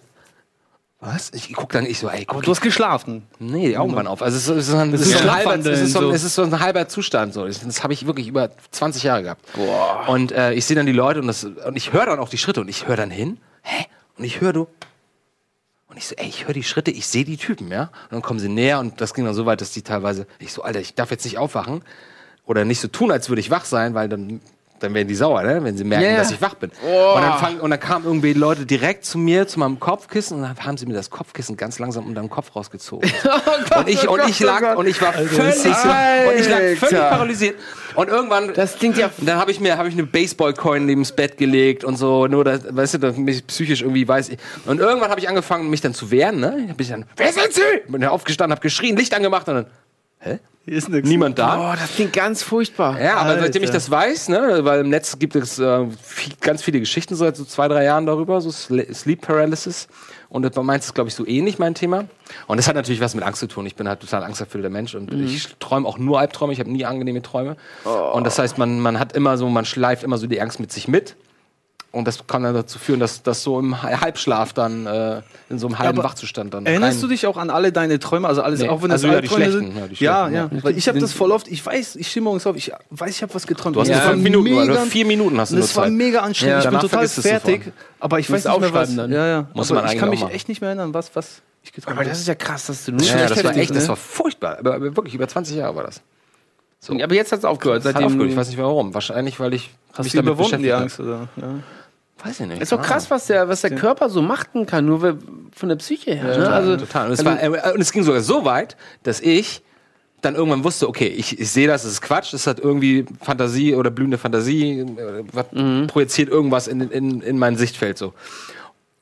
Was? 0.99 1.31
Ich 1.35 1.53
guck 1.53 1.71
dann, 1.73 1.85
ich 1.85 1.99
so, 1.99 2.09
ey, 2.09 2.25
guck. 2.25 2.37
Aber 2.37 2.41
du 2.41 2.49
hast 2.49 2.61
geschlafen. 2.61 3.27
Nee, 3.37 3.67
die 3.67 3.77
Augen 3.77 3.95
waren 3.95 4.07
auf. 4.07 4.23
Also 4.23 4.37
es 4.37 4.47
ist, 4.47 4.55
es 4.55 4.67
ist, 4.69 4.73
ein, 4.73 4.91
es 4.91 5.01
ist 5.01 5.11
so 5.11 5.19
ein 5.19 5.23
halber, 5.25 5.41
Schlafwandeln, 5.41 5.75
es 5.75 5.81
ist, 5.81 5.93
so, 5.93 6.11
es 6.11 6.23
ist 6.23 6.35
so 6.35 6.41
ein 6.41 6.59
halber 6.59 6.87
Zustand. 6.87 7.35
So. 7.35 7.45
Das, 7.45 7.83
habe 7.83 7.93
ich 7.93 8.07
wirklich 8.07 8.27
über 8.27 8.49
20 8.71 9.03
Jahre 9.03 9.21
gehabt. 9.21 9.45
Und 10.07 10.31
äh, 10.31 10.53
ich 10.53 10.65
sehe 10.65 10.75
dann 10.75 10.87
die 10.87 10.93
Leute 10.93 11.21
und, 11.21 11.27
das, 11.27 11.43
und 11.43 11.75
ich 11.75 11.93
höre 11.93 12.07
dann 12.07 12.17
auch 12.17 12.29
die 12.29 12.39
Schritte 12.39 12.61
und 12.61 12.67
ich 12.67 12.87
höre 12.87 12.97
dann 12.97 13.11
hin. 13.11 13.37
Hä? 13.61 13.85
Und 14.17 14.23
ich 14.23 14.41
höre 14.41 14.53
du. 14.53 14.67
Ich 15.97 16.07
so, 16.07 16.15
ey, 16.15 16.27
ich 16.27 16.45
höre 16.45 16.53
die 16.53 16.63
Schritte, 16.63 16.91
ich 16.91 17.07
sehe 17.07 17.25
die 17.25 17.37
Typen, 17.37 17.71
ja. 17.71 17.83
Und 18.03 18.11
dann 18.11 18.21
kommen 18.21 18.39
sie 18.39 18.49
näher 18.49 18.79
und 18.79 19.01
das 19.01 19.13
ging 19.13 19.25
dann 19.25 19.33
so 19.33 19.45
weit, 19.45 19.61
dass 19.61 19.71
die 19.71 19.81
teilweise, 19.81 20.27
ich 20.39 20.53
so, 20.53 20.61
Alter, 20.61 20.79
ich 20.79 20.93
darf 20.93 21.11
jetzt 21.11 21.25
nicht 21.25 21.37
aufwachen 21.37 21.81
oder 22.45 22.65
nicht 22.65 22.79
so 22.79 22.87
tun, 22.87 23.11
als 23.11 23.29
würde 23.29 23.39
ich 23.39 23.49
wach 23.49 23.65
sein, 23.65 23.93
weil 23.93 24.07
dann, 24.07 24.39
dann 24.79 24.93
werden 24.93 25.07
die 25.07 25.15
sauer, 25.15 25.43
ne? 25.43 25.63
wenn 25.63 25.77
sie 25.77 25.83
merken, 25.83 26.05
ja. 26.05 26.17
dass 26.17 26.31
ich 26.31 26.41
wach 26.41 26.55
bin. 26.55 26.71
Oh. 26.85 27.15
Und, 27.15 27.21
dann 27.21 27.39
fang, 27.39 27.59
und 27.59 27.69
dann 27.69 27.79
kamen 27.79 28.05
irgendwie 28.05 28.33
Leute 28.33 28.65
direkt 28.65 29.05
zu 29.05 29.17
mir, 29.17 29.47
zu 29.47 29.59
meinem 29.59 29.79
Kopfkissen 29.79 30.37
und 30.37 30.43
dann 30.43 30.57
haben 30.57 30.77
sie 30.77 30.85
mir 30.85 30.93
das 30.93 31.09
Kopfkissen 31.09 31.57
ganz 31.57 31.79
langsam 31.79 32.05
unter 32.05 32.21
den 32.21 32.29
Kopf 32.29 32.55
rausgezogen. 32.55 33.09
und 33.77 33.87
ich, 33.87 34.07
oh 34.07 34.13
und 34.13 34.29
ich 34.29 34.41
oh 34.41 34.45
lag, 34.45 34.77
und 34.77 34.87
ich 34.87 35.01
war 35.01 35.13
völlig, 35.13 35.63
das 35.63 35.63
so- 35.63 35.89
und 35.89 36.39
ich 36.39 36.49
lag 36.49 36.59
völlig 36.77 37.09
paralysiert. 37.09 37.55
Und 37.95 38.09
irgendwann, 38.09 38.53
das 38.53 38.75
klingt 38.75 38.97
ja, 38.97 39.09
dann 39.17 39.39
habe 39.39 39.51
ich 39.51 39.59
mir, 39.59 39.77
habe 39.77 39.89
ich 39.89 39.95
eine 39.95 40.05
Baseballcoin 40.05 40.85
neben 40.85 41.01
das 41.01 41.15
Bett 41.15 41.37
gelegt 41.37 41.83
und 41.83 41.97
so, 41.97 42.27
nur, 42.27 42.43
dass, 42.43 42.61
weißt 42.69 42.95
du, 42.95 42.97
dass 42.99 43.17
mich 43.17 43.45
psychisch 43.47 43.81
irgendwie 43.81 44.07
weiß 44.07 44.29
ich. 44.29 44.37
Und 44.65 44.79
irgendwann 44.79 45.09
habe 45.09 45.19
ich 45.19 45.27
angefangen, 45.27 45.69
mich 45.69 45.81
dann 45.81 45.93
zu 45.93 46.11
wehren, 46.11 46.39
ne? 46.39 46.59
Ich 46.63 46.69
hab 46.69 46.77
mich 46.77 46.89
dann, 46.89 47.05
wer 47.15 47.33
sind 47.33 47.53
Sie? 47.53 47.61
Bin 47.87 48.03
aufgestanden, 48.05 48.51
habe 48.51 48.61
geschrien, 48.61 48.95
Licht 48.95 49.13
angemacht 49.15 49.47
und 49.49 49.55
dann, 49.55 49.65
hä? 50.19 50.39
Hier 50.67 50.77
ist 50.77 50.89
nix. 50.89 51.07
Niemand 51.07 51.39
da? 51.39 51.71
Oh, 51.71 51.75
das 51.79 51.95
klingt 51.95 52.11
ganz 52.11 52.43
furchtbar. 52.43 53.01
Ja, 53.01 53.15
aber 53.17 53.29
Alter. 53.29 53.43
seitdem 53.43 53.63
ich 53.63 53.69
das 53.69 53.89
weiß, 53.89 54.27
ne, 54.27 54.59
weil 54.63 54.81
im 54.81 54.89
Netz 54.89 55.17
gibt 55.17 55.35
es 55.37 55.57
äh, 55.59 55.85
viel, 56.03 56.33
ganz 56.41 56.61
viele 56.61 56.81
Geschichten 56.81 57.15
so 57.15 57.23
seit 57.23 57.37
so 57.37 57.45
zwei, 57.45 57.69
drei 57.69 57.85
Jahren 57.85 58.05
darüber, 58.05 58.41
so 58.41 58.49
Sle- 58.49 58.93
Sleep 58.93 59.21
Paralysis. 59.21 59.87
Und 60.27 60.43
das 60.43 60.53
war 60.57 60.63
meins, 60.63 60.93
glaube 60.93 61.07
ich, 61.07 61.15
so 61.15 61.25
ähnlich 61.25 61.57
mein 61.57 61.73
Thema. 61.73 62.03
Und 62.47 62.57
das 62.57 62.67
hat 62.67 62.75
natürlich 62.75 62.99
was 62.99 63.15
mit 63.15 63.23
Angst 63.23 63.39
zu 63.39 63.47
tun. 63.47 63.65
Ich 63.65 63.75
bin 63.77 63.87
halt 63.87 64.01
total 64.01 64.25
angsterfüllter 64.25 64.69
Mensch 64.69 64.93
und 64.93 65.13
Mhm. 65.13 65.23
ich 65.25 65.55
träume 65.59 65.87
auch 65.87 65.97
nur 65.97 66.19
Albträume. 66.19 66.51
Ich 66.51 66.59
habe 66.59 66.69
nie 66.69 66.83
angenehme 66.83 67.21
Träume. 67.21 67.55
Und 68.11 68.25
das 68.27 68.37
heißt, 68.37 68.57
man, 68.57 68.81
man 68.81 68.99
hat 68.99 69.13
immer 69.13 69.37
so, 69.37 69.47
man 69.47 69.63
schleift 69.63 70.03
immer 70.03 70.17
so 70.17 70.27
die 70.27 70.41
Angst 70.41 70.59
mit 70.59 70.73
sich 70.73 70.89
mit. 70.89 71.15
Und 71.97 72.07
das 72.07 72.25
kann 72.27 72.43
dann 72.43 72.53
dazu 72.53 72.77
führen, 72.79 72.99
dass 72.99 73.23
das 73.23 73.41
so 73.43 73.59
im 73.59 73.81
Halbschlaf 73.81 74.53
dann, 74.53 74.85
äh, 74.85 75.21
in 75.49 75.57
so 75.59 75.67
einem 75.67 75.79
halben 75.79 75.97
aber 75.99 76.07
Wachzustand 76.09 76.53
dann 76.53 76.65
Erinnerst 76.65 76.97
rein- 76.97 77.01
du 77.01 77.07
dich 77.07 77.25
auch 77.25 77.37
an 77.37 77.49
alle 77.49 77.71
deine 77.71 77.97
Träume? 77.99 78.27
Also 78.27 78.41
alles, 78.43 78.61
Nee. 78.61 78.69
auch 78.69 78.81
wenn 78.83 78.89
das 78.89 79.03
Also 79.03 79.07
ja, 79.07 79.21
die 79.21 79.27
Albträume 79.29 79.51
sind? 79.51 79.99
ja, 79.99 80.27
Ja, 80.27 80.29
ja. 80.29 80.49
ja. 80.53 80.63
Weil 80.63 80.77
ich 80.77 80.87
habe 80.87 80.99
das 80.99 81.11
voll 81.13 81.31
oft, 81.31 81.47
ich 81.47 81.65
weiß, 81.65 81.95
ich 81.95 82.07
stehe 82.09 82.23
morgens 82.23 82.45
auf, 82.45 82.55
ich 82.55 82.71
weiß, 82.91 83.09
ich 83.09 83.21
habe 83.23 83.33
was 83.33 83.47
geträumt. 83.47 83.75
Du 83.75 83.81
hast 83.81 83.89
war 83.89 84.01
fünf 84.11 84.21
Minuten, 84.23 84.43
mega, 84.49 84.63
oder 84.63 84.81
vier 84.85 85.05
Minuten 85.05 85.39
hast 85.39 85.53
du 85.53 85.57
Es 85.57 85.75
war 85.75 85.89
mega 85.89 86.19
anstrengend, 86.21 86.63
Ja, 86.63 86.71
ich 86.71 86.79
bin 86.79 86.79
total 86.89 87.07
fertig, 87.07 87.71
aber 87.99 88.19
ich 88.19 88.29
weiß 88.31 88.45
nicht 88.45 88.59
mehr 88.59 88.73
was. 88.73 88.95
dann. 88.95 89.11
Ja, 89.11 89.25
ja. 89.27 89.47
Muss 89.53 89.71
aber 89.71 89.81
man 89.81 89.91
ich 89.91 89.97
kann 89.99 90.09
mich 90.09 90.23
echt 90.23 90.47
nicht 90.49 90.61
mehr 90.61 90.69
erinnern, 90.69 90.93
was, 90.93 91.15
was 91.15 91.41
ich 91.63 91.73
geträumt 91.73 91.93
Aber 91.97 92.01
habe. 92.05 92.09
das 92.11 92.19
ist 92.19 92.27
ja 92.27 92.35
krass, 92.35 92.67
dass 92.67 92.85
du 92.85 92.91
nur 92.91 93.01
Ja, 93.01 93.07
schlecht 93.13 93.31
das 93.31 93.43
war 93.43 93.55
echt, 93.57 93.71
das 93.75 93.83
ne? 93.83 93.89
war 93.89 93.95
furchtbar. 93.95 94.59
Aber, 94.59 94.75
aber 94.75 94.95
wirklich, 94.95 95.15
über 95.15 95.27
20 95.27 95.55
Jahre 95.57 95.75
war 95.75 95.83
das. 95.83 96.01
So. 96.79 96.93
Aber 96.93 97.15
jetzt 97.15 97.31
hat 97.31 97.39
es 97.39 97.45
aufgehört. 97.45 97.79
Das 97.79 97.85
hat 97.85 97.93
Seitdem 97.95 98.07
aufgehört. 98.07 98.29
Ich 98.31 98.37
weiß 98.37 98.47
nicht 98.49 98.59
warum. 98.59 98.93
Wahrscheinlich, 98.93 99.39
weil 99.39 99.53
ich 99.55 99.71
Hast 99.93 100.03
mich 100.03 100.11
du 100.11 100.19
damit 100.19 100.33
überwunden, 100.33 100.61
die 100.61 100.71
Angst? 100.71 100.99
Oder? 100.99 101.27
Ja. 101.35 101.55
Weiß 102.23 102.39
ich 102.39 102.47
nicht. 102.47 102.61
ist 102.61 102.71
doch 102.71 102.81
krass, 102.81 103.09
was 103.11 103.27
der, 103.27 103.47
was 103.47 103.61
der 103.61 103.75
Körper 103.75 104.09
so 104.09 104.21
machen 104.21 104.65
kann, 104.65 104.85
nur 104.85 105.01
weil- 105.01 105.17
von 105.55 105.69
der 105.69 105.75
Psyche 105.75 106.13
her. 106.15 106.37
ne? 106.37 106.49
Also, 106.49 106.77
total. 106.77 107.07
Und 107.07 107.13
es, 107.13 107.25
also- 107.25 107.29
war, 107.53 107.67
äh, 107.67 107.73
und 107.73 107.81
es 107.81 107.91
ging 107.91 108.03
sogar 108.03 108.21
so 108.21 108.43
weit, 108.45 108.75
dass 109.03 109.19
ich 109.21 109.61
dann 110.21 110.33
irgendwann 110.35 110.63
wusste, 110.63 110.87
okay, 110.89 111.07
ich, 111.07 111.39
ich 111.39 111.51
sehe 111.51 111.67
das, 111.67 111.83
das 111.83 111.91
ist 111.93 112.01
Quatsch, 112.01 112.33
das 112.33 112.47
hat 112.47 112.59
irgendwie 112.59 113.05
Fantasie 113.21 113.75
oder 113.75 113.91
blühende 113.91 114.17
Fantasie, 114.17 114.79
äh, 114.79 115.23
was 115.31 115.45
projiziert 115.87 116.29
irgendwas 116.29 116.67
in, 116.67 116.81
in, 116.89 117.21
in 117.21 117.37
mein 117.37 117.55
Sichtfeld 117.55 117.97
so. 117.99 118.13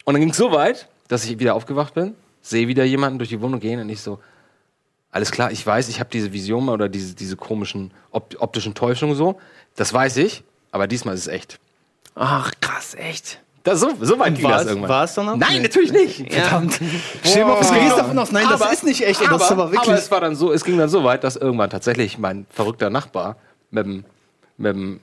Und 0.03 0.13
dann 0.13 0.19
ging 0.21 0.31
es 0.31 0.37
so 0.37 0.51
weit, 0.51 0.87
dass 1.07 1.23
ich 1.25 1.39
wieder 1.39 1.55
aufgewacht 1.55 1.93
bin, 1.93 2.15
sehe 2.41 2.67
wieder 2.67 2.83
jemanden 2.83 3.17
durch 3.17 3.29
die 3.29 3.39
Wohnung 3.41 3.59
gehen 3.61 3.79
und 3.79 3.87
ich 3.89 4.01
so, 4.01 4.19
alles 5.09 5.31
klar, 5.31 5.51
ich 5.51 5.65
weiß, 5.65 5.87
ich 5.87 6.01
habe 6.01 6.09
diese 6.11 6.33
Vision 6.33 6.67
oder 6.67 6.89
diese, 6.89 7.15
diese 7.15 7.37
komischen 7.37 7.91
op 8.11 8.35
optischen 8.39 8.73
Täuschungen 8.73 9.15
so, 9.15 9.39
das 9.77 9.93
weiß 9.93 10.17
ich, 10.17 10.43
aber 10.71 10.87
diesmal 10.87 11.15
ist 11.15 11.21
es 11.21 11.27
echt. 11.27 11.59
Ach, 12.15 12.51
krass, 12.61 12.95
echt. 12.95 13.41
Das, 13.63 13.79
so, 13.79 13.89
so 13.99 14.19
weit 14.19 14.35
ging 14.35 14.43
war 14.43 14.51
das 14.53 14.61
es- 14.63 14.67
irgendwann. 14.69 14.89
war 14.89 15.03
es 15.05 15.13
dann 15.15 15.27
auch? 15.29 15.35
Nein, 15.37 15.53
Nee. 15.55 15.59
natürlich 15.61 15.91
nicht. 15.91 16.31
Verdammt. 16.33 16.79
Stell 17.23 17.45
mal 17.45 17.59
du 17.61 17.73
gehst 17.73 17.97
davon 17.97 18.19
aus, 18.19 18.31
nein, 18.31 18.45
das 18.49 18.71
ist 18.73 18.83
nicht 18.83 19.05
echt, 19.05 19.21
Aber, 19.27 19.37
das 19.39 19.51
aber 19.51 19.71
wirklich- 19.71 19.95
es 19.95 20.11
war 20.11 20.21
dann 20.21 20.35
so, 20.35 20.51
es 20.53 20.63
ging 20.63 20.77
dann 20.77 20.87
so 20.89 21.03
weit, 21.03 21.23
dass 21.23 21.35
irgendwann 21.35 21.69
tatsächlich 21.71 22.17
mein 22.19 22.45
verrückter 22.51 22.89
Nachbar 22.91 23.37
mit 23.71 23.85
dem, 23.85 24.05
mit 24.57 24.75
dem, 24.75 24.99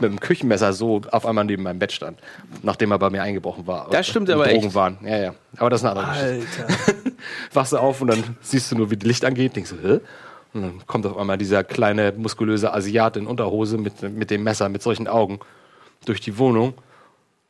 mit 0.00 0.10
dem 0.10 0.20
Küchenmesser 0.20 0.72
so 0.72 1.02
auf 1.10 1.26
einmal 1.26 1.44
neben 1.44 1.62
meinem 1.62 1.78
Bett 1.78 1.92
stand, 1.92 2.18
nachdem 2.62 2.92
er 2.92 2.98
bei 2.98 3.10
mir 3.10 3.22
eingebrochen 3.22 3.66
war. 3.66 3.88
Das 3.90 4.06
stimmt 4.06 4.30
aber 4.30 4.44
Drogen 4.46 4.66
echt. 4.68 4.74
waren. 4.74 4.98
Ja, 5.04 5.16
ja. 5.18 5.34
Aber 5.58 5.68
das 5.68 5.82
ist 5.82 5.86
eine 5.86 6.00
andere 6.00 6.36
Geschichte. 6.38 6.66
Wachst 7.52 7.72
du 7.72 7.76
auf 7.78 8.00
und 8.00 8.06
dann 8.08 8.36
siehst 8.40 8.72
du 8.72 8.76
nur, 8.76 8.90
wie 8.90 8.96
das 8.96 9.06
Licht 9.06 9.24
angeht, 9.24 9.54
denkst 9.56 9.70
du, 9.82 9.88
hä? 9.88 10.00
Und 10.54 10.62
dann 10.62 10.86
kommt 10.86 11.04
auf 11.06 11.16
einmal 11.18 11.36
dieser 11.38 11.62
kleine, 11.62 12.12
muskulöse 12.16 12.72
Asiat 12.72 13.16
in 13.18 13.26
Unterhose 13.26 13.76
mit, 13.78 14.00
mit 14.02 14.30
dem 14.30 14.42
Messer, 14.44 14.68
mit 14.70 14.82
solchen 14.82 15.06
Augen 15.08 15.40
durch 16.04 16.20
die 16.20 16.38
Wohnung. 16.38 16.74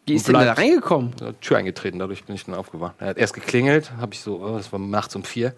Wie 0.07 0.15
ist 0.15 0.29
Und 0.29 0.35
denn 0.37 0.47
da 0.47 0.53
reingekommen? 0.55 1.13
Tür 1.41 1.59
eingetreten, 1.59 1.99
dadurch 1.99 2.25
bin 2.25 2.35
ich 2.35 2.45
dann 2.45 2.55
aufgewacht. 2.55 2.95
Er 2.99 3.09
hat 3.09 3.19
erst 3.19 3.35
geklingelt, 3.35 3.93
habe 4.01 4.15
ich 4.15 4.21
so, 4.21 4.41
oh, 4.43 4.57
das 4.57 4.73
war 4.73 4.79
nachts 4.81 5.15
um 5.15 5.25
vier. 5.25 5.55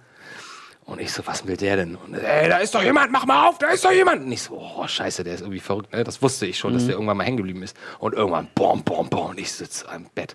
Und 0.85 1.01
ich 1.01 1.13
so, 1.13 1.25
was 1.27 1.47
will 1.47 1.57
der 1.57 1.77
denn? 1.77 1.95
Und, 1.95 2.15
ey, 2.15 2.49
da 2.49 2.59
ist 2.59 2.75
doch 2.75 2.83
jemand, 2.83 3.13
mach 3.13 3.25
mal 3.25 3.47
auf, 3.49 3.57
da 3.57 3.69
ist 3.69 3.85
doch 3.85 3.93
jemand. 3.93 4.25
Und 4.25 4.33
ich 4.33 4.43
so, 4.43 4.59
oh, 4.59 4.87
scheiße, 4.87 5.23
der 5.23 5.35
ist 5.35 5.41
irgendwie 5.41 5.61
verrückt. 5.61 5.93
Ne? 5.93 6.03
Das 6.03 6.21
wusste 6.23 6.45
ich 6.45 6.59
schon, 6.59 6.73
dass 6.75 6.83
Mhm. 6.83 6.87
der 6.89 6.95
irgendwann 6.97 7.17
mal 7.19 7.25
hängen 7.25 7.37
geblieben 7.37 7.63
ist. 7.63 7.77
Und 8.01 8.15
irgendwann, 8.15 8.49
bom, 8.57 8.83
bom, 8.83 9.09
bom, 9.09 9.31
und 9.31 9.39
ich 9.39 9.53
sitze 9.53 9.89
am 9.89 10.07
Bett. 10.13 10.35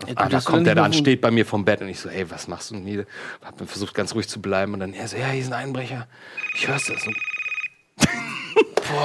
Und 0.00 0.10
Ja, 0.16 0.28
dass 0.28 0.44
du 0.44 0.50
kommt 0.52 0.58
dann 0.58 0.64
der 0.66 0.74
da 0.76 0.84
an, 0.84 0.92
mehr 0.92 0.98
steht 1.00 1.20
bei 1.20 1.32
mir 1.32 1.44
vom 1.44 1.64
Bett. 1.64 1.80
Und 1.80 1.88
ich 1.88 1.98
so, 1.98 2.08
ey, 2.08 2.30
was 2.30 2.46
machst 2.46 2.70
du 2.70 2.76
denn 2.76 2.84
hier? 2.86 3.06
Hab 3.44 3.58
dann 3.58 3.66
versucht, 3.66 3.92
ganz 3.92 4.14
ruhig 4.14 4.28
zu 4.28 4.40
bleiben. 4.40 4.72
Und 4.72 4.80
dann 4.80 4.94
er 4.94 5.08
so, 5.08 5.16
ja, 5.16 5.26
hier 5.26 5.40
ist 5.42 5.48
ein 5.48 5.52
Einbrecher. 5.54 6.06
Ich 6.54 6.68
hör's 6.68 6.84
das. 6.86 7.04
Und 7.04 7.16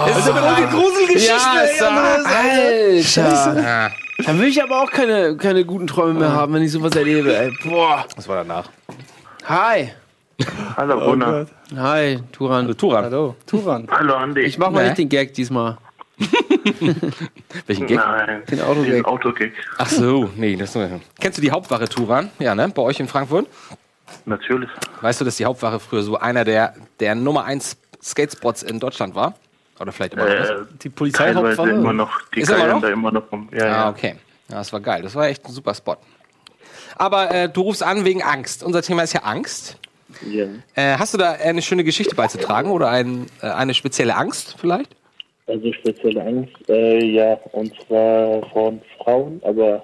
Das 0.07 0.17
ist 0.17 0.29
aber 0.29 0.43
eine 0.55 0.67
Gruselgeschichte. 0.67 1.27
Ja, 1.27 2.17
ey. 2.41 3.03
Alter. 3.17 3.91
Dann 4.25 4.39
will 4.39 4.47
ich 4.47 4.61
aber 4.63 4.81
auch 4.81 4.91
keine, 4.91 5.35
keine 5.37 5.65
guten 5.65 5.87
Träume 5.87 6.19
mehr 6.19 6.31
haben, 6.31 6.53
wenn 6.53 6.61
ich 6.63 6.71
sowas 6.71 6.95
erlebe. 6.95 7.35
Ey. 7.35 7.51
Boah. 7.63 8.05
Das 8.15 8.27
war 8.27 8.37
danach. 8.37 8.69
Hi. 9.45 9.91
Hallo, 10.77 11.13
Oh. 11.13 11.45
Hi, 11.77 12.19
Turan. 12.31 12.75
Turan. 12.77 13.05
Hallo, 13.05 13.35
Turan. 13.45 13.87
Hallo, 13.91 14.15
Andi. 14.15 14.41
Ich 14.41 14.57
mach 14.57 14.69
mal 14.71 14.81
Nee. 14.83 14.89
nicht 14.89 14.97
den 14.99 15.09
Gag 15.09 15.33
diesmal. 15.33 15.77
Welchen 17.67 17.87
Gag? 17.87 17.97
Nein, 17.97 18.43
Den 18.49 18.61
Autogag. 18.61 18.85
diesen 18.85 19.05
Autogag. 19.05 19.51
Ach 19.77 19.87
so, 19.89 20.29
nee, 20.35 20.55
das 20.55 20.77
Kennst 21.19 21.37
du 21.37 21.41
die 21.41 21.51
Hauptwache 21.51 21.87
Turan? 21.89 22.29
Ja, 22.39 22.55
ne? 22.55 22.69
Bei 22.69 22.81
euch 22.81 22.99
in 22.99 23.07
Frankfurt? 23.07 23.47
Natürlich. 24.25 24.69
Weißt 25.01 25.21
du, 25.21 25.25
dass 25.25 25.37
die 25.37 25.45
Hauptwache 25.45 25.79
früher 25.79 26.03
so 26.03 26.17
einer 26.17 26.43
der, 26.45 26.73
der 26.99 27.15
Nummer 27.15 27.45
1 27.45 27.77
Skatespots 28.01 28.63
in 28.63 28.79
Deutschland 28.79 29.15
war? 29.15 29.33
Oder 29.79 29.91
vielleicht 29.91 30.13
immer? 30.13 30.27
Äh, 30.27 30.37
Die 30.81 30.89
teilweise 30.89 30.91
Polizeihauptwache? 30.91 31.69
immer 31.71 31.93
noch. 31.93 32.11
Die 32.35 32.41
Ist 32.41 32.49
immer 32.51 32.67
noch? 32.67 32.81
da 32.81 32.89
immer 32.89 33.11
noch 33.11 33.31
rum. 33.31 33.49
Ja, 33.51 33.63
Ah, 33.65 33.67
ja. 33.67 33.89
okay. 33.89 34.15
Ja, 34.49 34.57
das 34.57 34.71
war 34.73 34.79
geil. 34.81 35.01
Das 35.01 35.15
war 35.15 35.27
echt 35.27 35.45
ein 35.45 35.51
super 35.51 35.73
Spot. 35.73 35.95
Aber 36.95 37.31
äh, 37.33 37.49
du 37.49 37.61
rufst 37.61 37.81
an 37.83 38.05
wegen 38.05 38.21
Angst. 38.21 38.63
Unser 38.63 38.81
Thema 38.81 39.03
ist 39.03 39.13
ja 39.13 39.21
Angst. 39.21 39.77
ja. 40.29 40.45
Äh, 40.75 40.97
hast 40.97 41.13
du 41.13 41.17
da 41.17 41.31
eine 41.31 41.61
schöne 41.61 41.83
Geschichte 41.83 42.13
beizutragen 42.15 42.69
oder 42.71 42.89
ein, 42.89 43.25
äh, 43.41 43.47
eine 43.47 43.73
spezielle 43.73 44.15
Angst 44.15 44.55
vielleicht? 44.59 44.95
Also 45.47 45.73
spezielle 45.73 46.21
Angst, 46.23 46.53
äh, 46.69 47.03
ja, 47.03 47.33
und 47.51 47.73
zwar 47.85 48.47
von 48.51 48.81
Frauen, 48.97 49.41
aber 49.43 49.83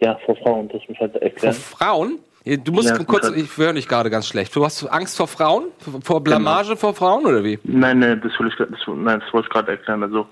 ja, 0.00 0.18
vor 0.26 0.34
Frauen, 0.38 0.68
das 0.70 0.80
muss 0.88 0.98
halt 0.98 1.12
Vor 1.12 1.22
erklären. 1.22 1.54
Frauen? 1.54 2.18
Du 2.44 2.72
musst 2.72 2.88
Ja, 2.88 2.98
kurz, 3.04 3.30
ich 3.30 3.56
höre 3.56 3.72
dich 3.72 3.86
gerade 3.86 4.10
ganz 4.10 4.26
schlecht. 4.26 4.54
Du 4.56 4.64
hast 4.64 4.84
Angst 4.86 5.16
vor 5.16 5.28
Frauen? 5.28 5.66
Vor 6.02 6.22
Blamage 6.22 6.76
vor 6.76 6.94
Frauen 6.94 7.24
oder 7.24 7.44
wie? 7.44 7.58
Nein, 7.62 8.00
nein, 8.00 8.20
das 8.22 8.38
will 8.40 8.48
ich, 8.48 8.56
das, 8.56 8.68
nein, 8.86 9.20
das 9.20 9.32
wollte 9.32 9.46
ich 9.46 9.52
gerade 9.52 9.70
erklären. 9.72 10.02
Also, 10.02 10.26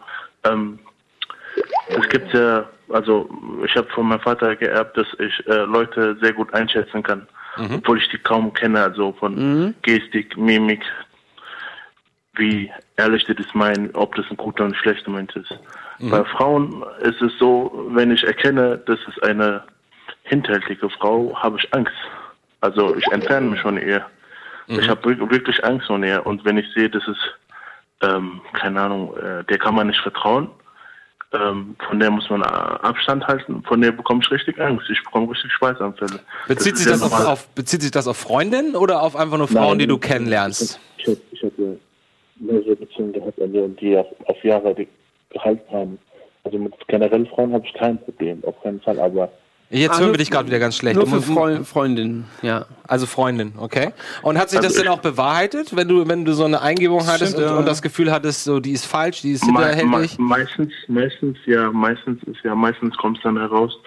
ähm, 0.45 0.79
es 1.89 2.09
gibt 2.09 2.33
ja, 2.33 2.69
also 2.89 3.29
ich 3.65 3.75
habe 3.77 3.89
von 3.91 4.09
meinem 4.09 4.21
Vater 4.21 4.57
geerbt, 4.57 4.97
dass 4.97 5.07
ich 5.19 5.47
äh, 5.47 5.65
Leute 5.65 6.17
sehr 6.21 6.33
gut 6.33 6.53
einschätzen 6.53 7.03
kann. 7.03 7.27
obwohl 7.57 7.99
ich 7.99 8.09
die 8.09 8.19
kaum 8.19 8.53
kenne, 8.53 8.81
also 8.83 9.13
von 9.13 9.75
Gestik, 9.83 10.37
Mimik, 10.37 10.83
wie 12.37 12.71
ehrlich 12.97 13.25
die 13.25 13.35
das 13.35 13.53
meinen, 13.55 13.91
ob 13.95 14.15
das 14.15 14.25
ein 14.31 14.37
guter 14.37 14.65
und 14.65 14.73
ein 14.73 14.77
schlechter 14.77 15.11
Mensch 15.11 15.35
ist. 15.37 15.59
Mhm. 15.99 16.11
Bei 16.11 16.25
Frauen 16.25 16.85
ist 17.01 17.21
es 17.21 17.33
so, 17.39 17.89
wenn 17.93 18.11
ich 18.11 18.25
erkenne, 18.25 18.79
das 18.87 18.99
ist 19.09 19.23
eine 19.23 19.65
hinterhältige 20.31 20.89
Frau, 20.89 21.35
habe 21.37 21.59
ich 21.59 21.75
Angst. 21.75 21.93
Also 22.63 22.97
ich 22.97 23.07
entferne 23.13 23.51
mich 23.51 23.61
von 23.61 23.77
ihr. 23.77 24.05
Ich 24.69 24.89
habe 24.89 25.03
wirk- 25.11 25.31
wirklich 25.31 25.63
Angst 25.65 25.87
von 25.89 26.03
ihr. 26.05 26.25
Und 26.25 26.45
wenn 26.45 26.57
ich 26.57 26.67
sehe, 26.75 26.89
das 26.89 27.03
ist, 27.09 27.39
ähm, 28.03 28.41
keine 28.53 28.81
Ahnung, 28.81 29.17
äh, 29.17 29.43
der 29.45 29.59
kann 29.59 29.75
man 29.75 29.89
nicht 29.89 30.01
vertrauen, 30.01 30.49
ähm, 31.33 31.75
von 31.89 31.99
der 31.99 32.11
muss 32.11 32.29
man 32.31 32.43
äh, 32.43 32.45
Abstand 32.45 33.27
halten, 33.27 33.63
von 33.65 33.81
der 33.81 33.93
bekomme 33.93 34.21
ich 34.23 34.31
richtig 34.31 34.61
Angst. 34.61 34.89
Ich 34.91 35.03
bekomme 35.05 35.31
richtig 35.31 35.53
Schweißanfälle. 35.53 36.21
Bezieht 36.47 36.77
sich, 36.77 36.87
ist 36.87 37.03
das 37.03 37.11
ja 37.11 37.19
auf, 37.19 37.27
auf, 37.27 37.49
bezieht 37.49 37.83
sich 37.83 37.91
das 37.91 38.07
auf 38.07 38.17
Freundinnen 38.17 38.77
oder 38.77 39.03
auf 39.03 39.17
einfach 39.17 39.39
nur 39.39 39.49
Frauen, 39.49 39.71
Nein. 39.71 39.79
die 39.81 39.87
du 39.89 39.99
kennenlernst? 39.99 40.79
Ich 40.99 41.07
habe 41.09 41.17
ich 41.33 41.43
hab 41.43 41.59
ja 41.59 41.67
mehrere 42.37 42.77
Beziehungen 42.77 43.13
gehabt, 43.13 43.41
also 43.41 43.69
die 43.69 43.97
auf, 43.97 44.07
auf 44.27 44.45
Jahre 44.45 44.75
gehalten 45.31 45.73
haben. 45.73 45.99
Also 46.45 46.59
mit 46.59 46.73
generell 46.89 47.27
Frauen 47.27 47.53
habe 47.53 47.67
ich 47.67 47.75
kein 47.75 47.99
Problem, 47.99 48.43
auf 48.45 48.61
keinen 48.63 48.81
Fall, 48.81 48.99
aber 49.01 49.31
Jetzt 49.73 49.97
Ah, 49.97 50.01
hören 50.01 50.11
wir 50.11 50.19
dich 50.19 50.33
gerade 50.33 50.49
wieder 50.49 50.59
ganz 50.59 50.77
schlecht. 50.77 50.97
Nur 50.97 51.07
für 51.07 51.23
Freu 51.23 51.63
Freundinnen, 51.63 52.27
ja. 52.43 52.67
Also 52.89 53.07
Freundin, 53.07 53.53
okay. 53.57 53.93
Und 54.23 54.37
hat 54.37 54.51
sich 54.51 54.59
das 54.59 54.73
Also 54.73 54.83
denn 54.83 54.91
auch 54.91 54.99
bewahrheitet, 54.99 55.77
wenn 55.77 55.87
du, 55.87 56.09
wenn 56.09 56.25
du 56.25 56.33
so 56.33 56.45
eine 56.45 56.61
Eingebung 56.61 57.07
hattest 57.07 57.35
Stimmt, 57.35 57.47
und, 57.47 57.53
ja. 57.53 57.59
und 57.59 57.69
das 57.69 57.81
Gefühl 57.81 58.11
hattest, 58.11 58.43
so 58.43 58.59
die 58.59 58.73
ist 58.73 58.85
falsch, 58.85 59.23
die 59.23 59.31
ist 59.33 59.47
Me 59.47 59.53
me 59.53 59.69
hinterhältig? 59.75 60.19
meistens, 60.19 60.73
meistens, 60.89 61.39
ja, 61.47 61.71
meistens 61.71 62.21
ist 62.25 62.43
ja, 62.43 62.57
meistens 62.57 62.97
kommt 62.97 63.19
es 63.19 63.23
dann 63.23 63.39
heraus, 63.39 63.79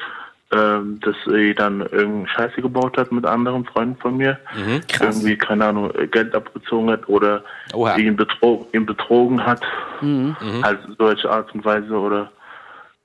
ähm, 0.53 1.01
dass 1.01 1.15
sie 1.25 1.53
dann 1.53 1.81
irgendeine 1.81 2.27
Scheiße 2.29 2.61
gebaut 2.61 2.95
hat 2.97 3.11
mit 3.11 3.25
anderen 3.25 3.65
Freunden 3.65 3.97
von 3.97 4.15
mir. 4.15 4.39
Mhm. 4.55 4.81
Irgendwie, 5.01 5.35
keine 5.35 5.65
Ahnung, 5.65 5.91
Geld 6.11 6.33
abgezogen 6.33 6.91
hat 6.91 7.09
oder 7.09 7.43
ihn, 7.97 8.15
betro 8.15 8.67
ihn 8.71 8.85
betrogen 8.85 9.45
hat. 9.45 9.61
Mhm. 9.99 10.33
Halt 10.63 10.79
solche 10.97 11.29
Art 11.29 11.53
und 11.53 11.65
Weise 11.65 11.91
oder 11.91 12.31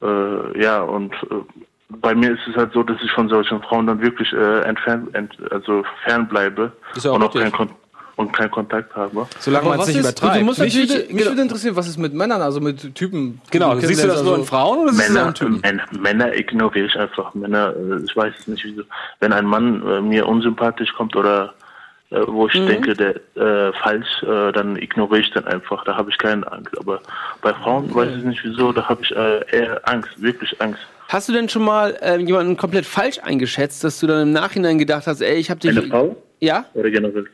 äh, 0.01 0.63
ja, 0.63 0.81
und 0.83 1.13
äh, 1.15 1.43
bei 1.89 2.15
mir 2.15 2.33
ist 2.33 2.41
es 2.49 2.57
halt 2.57 2.73
so, 2.73 2.83
dass 2.83 3.01
ich 3.03 3.11
von 3.13 3.29
solchen 3.29 3.63
Frauen 3.63 3.87
dann 3.87 4.01
wirklich 4.03 4.33
äh, 4.33 4.61
entfernt, 4.63 5.15
ent, 5.15 5.33
also 5.51 5.85
fernbleibe 6.05 6.73
Ist 6.95 7.05
ja 7.05 7.11
auch 7.13 7.15
und 7.17 7.23
auch 7.25 7.33
keinen 7.35 7.53
Kon 7.53 7.71
und 8.17 8.33
keinen 8.33 8.51
Kontakt 8.51 8.97
habe. 8.97 9.29
Solange 9.39 9.69
was 9.79 9.89
ist- 9.89 10.21
Du 10.21 10.41
musst 10.43 10.59
mich 10.59 10.75
würde, 10.77 11.07
mich 11.15 11.25
würde 11.25 11.41
interessieren, 11.41 11.77
was 11.77 11.87
ist 11.87 11.99
mit 11.99 12.13
Männern, 12.15 12.43
also 12.43 12.61
mit 12.61 12.93
Typen? 12.97 13.41
Genau, 13.53 13.77
die 13.77 13.87
siehst 13.87 14.03
du 14.03 14.09
das 14.09 14.25
nur 14.25 14.35
in 14.37 14.45
Frauen 14.45 14.81
oder 14.81 14.93
siehst 14.93 15.11
du 15.11 15.15
das 15.15 15.23
auch 15.23 15.29
in 15.29 15.35
Typen? 15.35 15.61
Männer, 15.61 15.85
Männer 15.93 16.35
ignoriere 16.37 16.87
ich 16.87 16.99
einfach. 16.99 17.33
Männer, 17.35 17.73
äh, 17.77 18.03
ich 18.05 18.17
weiß 18.17 18.49
nicht 18.49 18.65
wieso. 18.65 18.83
Wenn 19.21 19.33
ein 19.33 19.47
Mann 19.47 19.87
äh, 19.87 20.01
mir 20.01 20.27
unsympathisch 20.27 20.93
kommt 20.95 21.15
oder 21.15 21.55
äh, 22.11 22.21
wo 22.27 22.49
ich 22.49 22.55
Mhm. 22.55 22.67
denke, 22.67 22.95
der 22.95 23.15
äh, 23.37 23.73
falsch, 23.75 24.23
äh, 24.25 24.51
dann 24.51 24.75
ignoriere 24.77 25.21
ich 25.21 25.31
den 25.31 25.47
einfach. 25.47 25.85
Da 25.85 25.97
habe 25.97 26.11
ich 26.11 26.19
keine 26.19 26.51
Angst. 26.51 26.77
Aber 26.77 27.01
bei 27.41 27.55
Frauen 27.55 27.95
weiß 27.95 28.11
ich 28.17 28.25
nicht 28.25 28.43
wieso, 28.43 28.73
da 28.73 28.89
habe 28.89 29.01
ich 29.05 29.15
äh, 29.15 29.45
eher 29.57 29.81
Angst, 29.89 30.21
wirklich 30.21 30.61
Angst. 30.61 30.81
Hast 31.09 31.27
du 31.27 31.33
denn 31.33 31.49
schon 31.49 31.65
mal 31.65 31.97
ähm, 32.03 32.27
jemanden 32.27 32.59
komplett 32.59 32.85
falsch 32.85 33.19
eingeschätzt, 33.21 33.83
dass 33.83 33.99
du 33.99 34.07
dann 34.07 34.29
im 34.29 34.33
Nachhinein 34.33 34.79
gedacht 34.79 35.07
hast, 35.07 35.23
ey, 35.23 35.37
ich 35.37 35.51
habe 35.51 35.59
dich. 35.59 35.71
Eine 35.71 35.83
Frau? 35.83 36.17
Ja? 36.39 36.67
Oder 36.75 36.91
generell? 36.91 37.25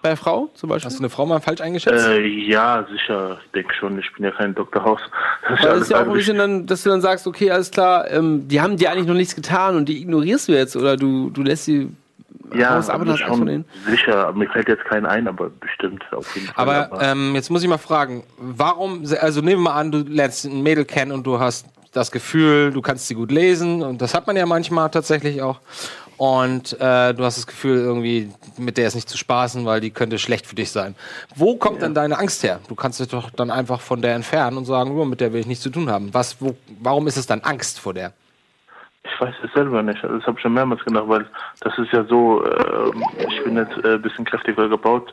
Bei 0.00 0.08
der 0.08 0.16
Frau 0.16 0.50
zum 0.54 0.70
Beispiel? 0.70 0.86
Hast 0.86 0.98
du 0.98 1.02
eine 1.02 1.10
Frau 1.10 1.26
mal 1.26 1.40
falsch 1.40 1.60
eingeschätzt? 1.60 2.06
Äh, 2.06 2.26
ja, 2.26 2.84
sicher. 2.90 3.38
Ich 3.44 3.50
denke 3.52 3.74
schon. 3.74 3.98
Ich 3.98 4.10
bin 4.14 4.24
ja 4.24 4.30
kein 4.30 4.54
Dr. 4.54 4.82
Haus. 4.82 5.00
Das 5.46 5.60
das 5.60 5.66
alles 5.66 5.82
ist 5.82 5.90
ja 5.90 5.98
auch 5.98 6.06
ein 6.06 6.12
bisschen 6.14 6.38
dann, 6.38 6.66
dass 6.66 6.82
du 6.82 6.88
dann 6.88 7.02
sagst, 7.02 7.26
okay, 7.26 7.50
alles 7.50 7.70
klar, 7.70 8.10
ähm, 8.10 8.48
die 8.48 8.60
haben 8.62 8.78
dir 8.78 8.90
eigentlich 8.90 9.06
noch 9.06 9.14
nichts 9.14 9.36
getan 9.36 9.76
und 9.76 9.86
die 9.86 10.00
ignorierst 10.00 10.48
du 10.48 10.52
jetzt 10.52 10.74
oder 10.74 10.96
du, 10.96 11.28
du 11.28 11.42
lässt 11.42 11.66
sie 11.66 11.90
ja, 12.54 12.80
von 12.80 13.06
denen. 13.06 13.18
schon 13.18 13.64
sicher. 13.86 14.32
Mir 14.32 14.48
fällt 14.48 14.68
jetzt 14.68 14.84
keinen 14.86 15.06
ein, 15.06 15.28
aber 15.28 15.50
bestimmt 15.50 16.04
auf 16.10 16.34
jeden 16.34 16.48
Fall. 16.48 16.68
Aber 16.88 17.02
ähm, 17.02 17.34
jetzt 17.34 17.50
muss 17.50 17.62
ich 17.62 17.68
mal 17.68 17.78
fragen, 17.78 18.24
warum, 18.38 19.04
also 19.20 19.40
nehmen 19.42 19.62
wir 19.62 19.70
mal 19.70 19.78
an, 19.78 19.92
du 19.92 19.98
lernst 19.98 20.46
ein 20.46 20.62
Mädel 20.62 20.84
kennen 20.84 21.12
und 21.12 21.26
du 21.26 21.38
hast 21.38 21.66
das 21.92 22.10
Gefühl, 22.10 22.72
du 22.72 22.80
kannst 22.82 23.06
sie 23.06 23.14
gut 23.14 23.30
lesen 23.30 23.82
und 23.82 24.02
das 24.02 24.14
hat 24.14 24.26
man 24.26 24.36
ja 24.36 24.46
manchmal 24.46 24.90
tatsächlich 24.90 25.42
auch. 25.42 25.60
Und 26.16 26.74
äh, 26.80 27.14
du 27.14 27.24
hast 27.24 27.36
das 27.36 27.46
Gefühl, 27.46 27.78
irgendwie 27.78 28.30
mit 28.56 28.76
der 28.76 28.86
ist 28.86 28.94
nicht 28.94 29.08
zu 29.08 29.18
spaßen, 29.18 29.64
weil 29.66 29.80
die 29.80 29.90
könnte 29.90 30.18
schlecht 30.18 30.46
für 30.46 30.54
dich 30.54 30.70
sein. 30.70 30.94
Wo 31.34 31.56
kommt 31.56 31.82
dann 31.82 31.94
deine 31.94 32.18
Angst 32.18 32.44
her? 32.44 32.60
Du 32.68 32.74
kannst 32.74 33.00
dich 33.00 33.08
doch 33.08 33.30
dann 33.30 33.50
einfach 33.50 33.80
von 33.80 34.02
der 34.02 34.14
entfernen 34.14 34.56
und 34.56 34.64
sagen, 34.64 34.92
oh, 34.92 35.04
mit 35.04 35.20
der 35.20 35.32
will 35.32 35.40
ich 35.40 35.46
nichts 35.46 35.64
zu 35.64 35.70
tun 35.70 35.90
haben. 35.90 36.14
Was, 36.14 36.40
wo, 36.40 36.54
warum 36.80 37.06
ist 37.08 37.16
es 37.16 37.26
dann 37.26 37.40
Angst 37.40 37.80
vor 37.80 37.94
der? 37.94 38.12
Ich 39.04 39.20
weiß 39.20 39.34
es 39.42 39.52
selber 39.52 39.82
nicht. 39.82 40.02
Also 40.04 40.16
Das 40.18 40.26
habe 40.26 40.38
ich 40.38 40.42
schon 40.42 40.54
mehrmals 40.54 40.84
gedacht, 40.84 41.08
weil 41.08 41.26
das 41.60 41.76
ist 41.76 41.92
ja 41.92 42.04
so, 42.04 42.44
äh, 42.44 42.90
ich 43.28 43.42
bin 43.42 43.56
jetzt 43.56 43.76
äh, 43.84 43.94
ein 43.94 44.02
bisschen 44.02 44.24
kräftiger 44.24 44.68
gebaut. 44.68 45.12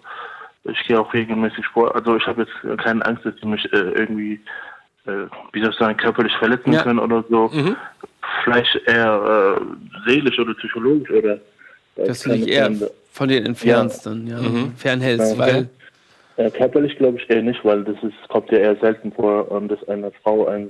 Ich 0.65 0.83
gehe 0.85 0.99
auch 0.99 1.11
regelmäßig 1.13 1.65
Sport. 1.65 1.95
Also 1.95 2.17
ich 2.17 2.27
habe 2.27 2.43
jetzt 2.43 2.81
keine 2.83 3.03
Angst, 3.05 3.25
dass 3.25 3.35
die 3.37 3.47
mich 3.47 3.65
äh, 3.73 3.77
irgendwie, 3.77 4.39
äh, 5.05 5.11
wie 5.53 5.61
soll 5.61 5.71
ich 5.71 5.77
sagen, 5.77 5.97
körperlich 5.97 6.33
verletzen 6.37 6.73
Ja. 6.73 6.83
können 6.83 6.99
oder 6.99 7.23
so. 7.29 7.51
Vielleicht 8.43 8.75
eher 8.87 9.59
äh, 9.59 10.09
seelisch 10.09 10.37
oder 10.39 10.53
psychologisch 10.55 11.09
oder. 11.11 11.33
äh, 11.95 12.05
Dass 12.05 12.21
du 12.21 12.29
dich 12.29 12.47
eher 12.47 12.71
sein, 12.73 12.89
von 13.11 13.27
denen 13.29 13.47
entfernst 13.47 14.05
Ja. 14.05 14.11
dann, 14.11 14.27
ja. 14.27 14.37
Mhm. 14.37 14.73
Fernhältst, 14.75 15.33
Ja, 15.33 15.37
weil. 15.39 15.69
Äh, 16.37 16.51
körperlich 16.51 16.95
glaube 16.97 17.17
ich 17.17 17.29
eher 17.29 17.41
nicht, 17.41 17.63
weil 17.65 17.83
das 17.83 18.01
ist, 18.01 18.15
kommt 18.29 18.49
ja 18.51 18.59
eher 18.59 18.75
selten 18.77 19.11
vor, 19.11 19.51
ähm, 19.51 19.67
dass 19.67 19.85
eine 19.89 20.11
Frau 20.23 20.47
ein 20.47 20.69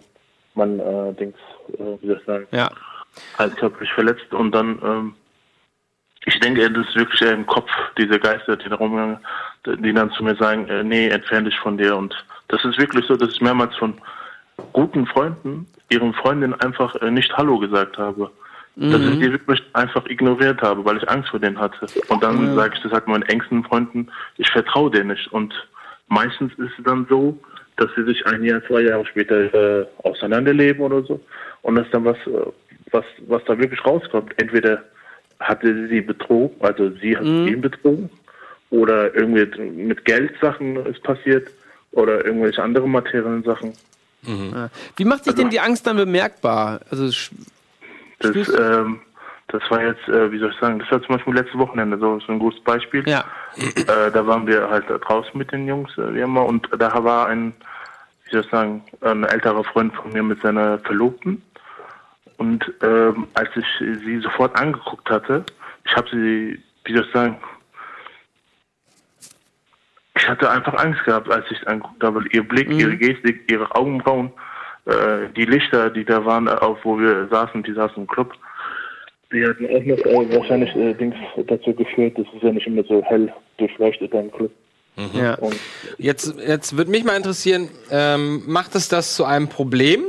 Mann, 0.56 0.80
äh, 0.80 1.14
Dings, 1.14 1.36
äh, 1.74 1.84
wie 2.02 2.08
soll 2.08 2.18
ich 2.20 2.26
sagen, 2.26 2.48
Ja. 2.52 2.70
halt 3.38 3.56
körperlich 3.58 3.92
verletzt 3.94 4.34
und 4.34 4.52
dann, 4.52 4.80
ähm, 4.84 5.14
ich 6.26 6.40
denke, 6.40 6.72
das 6.72 6.88
ist 6.88 6.96
wirklich 6.96 7.22
eher 7.22 7.34
im 7.34 7.46
Kopf, 7.46 7.70
diese 8.00 8.20
Geister, 8.20 8.58
die 8.58 8.68
da 8.68 8.76
rumgegangen, 8.76 9.18
die 9.66 9.94
dann 9.94 10.10
zu 10.12 10.24
mir 10.24 10.36
sagen, 10.38 10.68
äh, 10.70 10.84
nee, 10.84 11.08
entferne 11.08 11.50
dich 11.50 11.60
von 11.60 11.78
dir 11.78 11.96
und 11.96 12.16
das 12.48 12.66
ist 12.66 12.80
wirklich 12.80 13.06
so, 13.06 13.16
dass 13.16 13.30
ich 13.32 13.42
mehrmals 13.42 13.76
von 13.78 13.94
guten 14.74 15.05
Freunden 15.07 15.68
ihren 15.89 16.14
Freundinnen 16.14 16.53
einfach 16.62 16.95
äh, 17.01 17.10
nicht 17.12 17.36
Hallo 17.36 17.57
gesagt 17.60 17.97
habe. 17.97 18.30
Dass 18.76 19.01
ich 19.01 19.16
Mhm. 19.16 19.20
die 19.20 19.32
wirklich 19.34 19.62
einfach 19.74 20.05
ignoriert 20.05 20.62
habe, 20.62 20.86
weil 20.86 20.97
ich 20.97 21.10
Angst 21.10 21.30
vor 21.30 21.39
denen 21.39 21.60
hatte. 21.60 21.89
Und 22.07 22.24
dann 22.24 22.47
Ja. 22.49 22.55
sage 22.55 22.76
ich 22.76 22.82
das 22.84 22.91
halt 22.93 23.07
meinen 23.07 23.24
engsten 23.24 23.64
Freunden, 23.64 24.07
ich 24.38 24.49
vertraue 24.49 24.89
denen 24.89 25.10
nicht. 25.10 25.28
Und 25.34 25.53
meistens 26.07 26.53
ist 26.53 26.72
es 26.78 26.84
dann 26.86 27.05
so, 27.10 27.38
dass 27.76 27.89
sie 27.95 28.03
sich 28.03 28.26
ein 28.26 28.41
Jahr, 28.43 28.64
zwei 28.68 28.82
Jahre 28.82 29.05
später 29.05 29.53
äh, 29.82 29.86
auseinanderleben 30.03 30.82
oder 30.82 31.01
so. 31.03 31.20
Und 31.64 31.76
dass 31.76 31.89
dann 31.91 32.05
was, 32.05 32.16
äh, 32.28 32.45
was, 32.91 33.03
was 33.28 33.43
da 33.45 33.57
wirklich 33.57 33.84
rauskommt. 33.86 34.32
Entweder 34.38 34.82
hatte 35.41 35.74
sie 35.74 35.88
sie 35.88 36.01
betrogen, 36.01 36.55
also 36.62 36.89
sie 37.01 37.18
hat 37.18 37.24
Mhm. 37.26 37.47
ihn 37.47 37.62
betrogen, 37.62 38.10
oder 38.70 39.14
irgendwie 39.16 39.60
mit 39.72 40.05
Geldsachen 40.05 40.86
ist 40.86 41.01
passiert, 41.03 41.49
oder 41.91 42.24
irgendwelche 42.26 42.62
anderen 42.62 42.91
materiellen 42.91 43.43
Sachen. 43.43 43.74
Ja. 44.24 44.70
Wie 44.95 45.05
macht 45.05 45.24
sich 45.24 45.36
denn 45.36 45.49
die 45.49 45.59
Angst 45.59 45.88
dann 45.88 45.97
bemerkbar? 45.97 46.82
Also 46.91 47.05
Das, 48.20 48.36
ähm, 48.36 49.01
das 49.47 49.63
war 49.70 49.84
jetzt, 49.84 50.07
äh, 50.07 50.32
wie 50.32 50.39
soll 50.39 50.51
ich 50.51 50.59
sagen, 50.59 50.80
das 50.80 50.91
war 50.91 51.01
zum 51.01 51.15
Beispiel 51.15 51.34
letztes 51.34 51.57
Wochenende 51.57 51.97
so, 51.97 52.20
so 52.20 52.32
ein 52.32 52.39
gutes 52.39 52.61
Beispiel. 52.63 53.07
Ja. 53.07 53.24
Äh, 53.57 54.11
da 54.11 54.28
waren 54.28 54.45
wir 54.45 54.70
halt 54.70 54.86
draußen 54.89 55.32
mit 55.38 55.51
den 55.51 55.67
Jungs, 55.67 55.97
äh, 55.97 56.13
wie 56.13 56.20
immer, 56.20 56.45
und 56.45 56.67
da 56.78 57.03
war 57.03 57.28
ein, 57.28 57.53
wie 58.26 58.32
soll 58.32 58.41
ich 58.41 58.51
sagen, 58.51 58.84
ein 59.01 59.24
älterer 59.24 59.63
Freund 59.63 59.93
von 59.95 60.11
mir 60.13 60.22
mit 60.22 60.41
seiner 60.41 60.80
Verlobten. 60.80 61.41
Und 62.38 62.72
ähm, 62.82 63.28
als 63.34 63.49
ich 63.55 63.65
sie 63.80 64.20
sofort 64.20 64.57
angeguckt 64.57 65.09
hatte, 65.09 65.43
ich 65.84 65.95
habe 65.95 66.07
sie, 66.09 66.61
wie 66.86 66.93
soll 66.93 67.05
ich 67.05 67.11
sagen, 67.11 67.38
ich 70.20 70.28
hatte 70.28 70.49
einfach 70.49 70.74
Angst 70.76 71.03
gehabt, 71.05 71.32
als 71.32 71.45
ich 71.49 71.57
sie 71.59 71.67
angeguckt 71.67 72.03
habe. 72.03 72.24
Ihr 72.32 72.47
Blick, 72.47 72.70
ihre 72.72 72.97
Gestik, 72.97 73.49
ihre 73.49 73.74
Augenbrauen, 73.76 74.32
äh, 74.86 75.30
die 75.36 75.45
Lichter, 75.45 75.89
die 75.89 76.05
da 76.05 76.26
waren, 76.26 76.47
äh, 76.47 76.51
auf 76.51 76.80
wo 76.84 76.99
wir 76.99 77.28
saßen, 77.30 77.63
die 77.63 77.74
saßen 77.74 78.03
im 78.03 78.07
Club, 78.07 78.34
die 79.32 79.45
hatten 79.45 79.65
auch 79.65 79.84
noch 79.86 80.24
äh, 80.24 80.36
wahrscheinlich 80.38 80.76
äh, 80.76 80.93
Dings 80.93 81.15
dazu 81.47 81.74
geführt, 81.74 82.17
dass 82.17 82.26
es 82.36 82.41
ja 82.41 82.51
nicht 82.51 82.65
immer 82.65 82.84
so 82.84 83.03
hell 83.05 83.32
durchleuchtet 83.57 84.13
im 84.13 84.32
Club. 84.32 84.51
Ja. 85.13 85.36
Und 85.36 85.55
Jetzt, 85.97 86.36
jetzt 86.45 86.76
würde 86.76 86.91
mich 86.91 87.03
mal 87.05 87.15
interessieren, 87.15 87.70
ähm, 87.89 88.43
macht 88.47 88.76
es 88.76 88.89
das 88.89 89.15
zu 89.15 89.24
einem 89.24 89.47
Problem, 89.47 90.03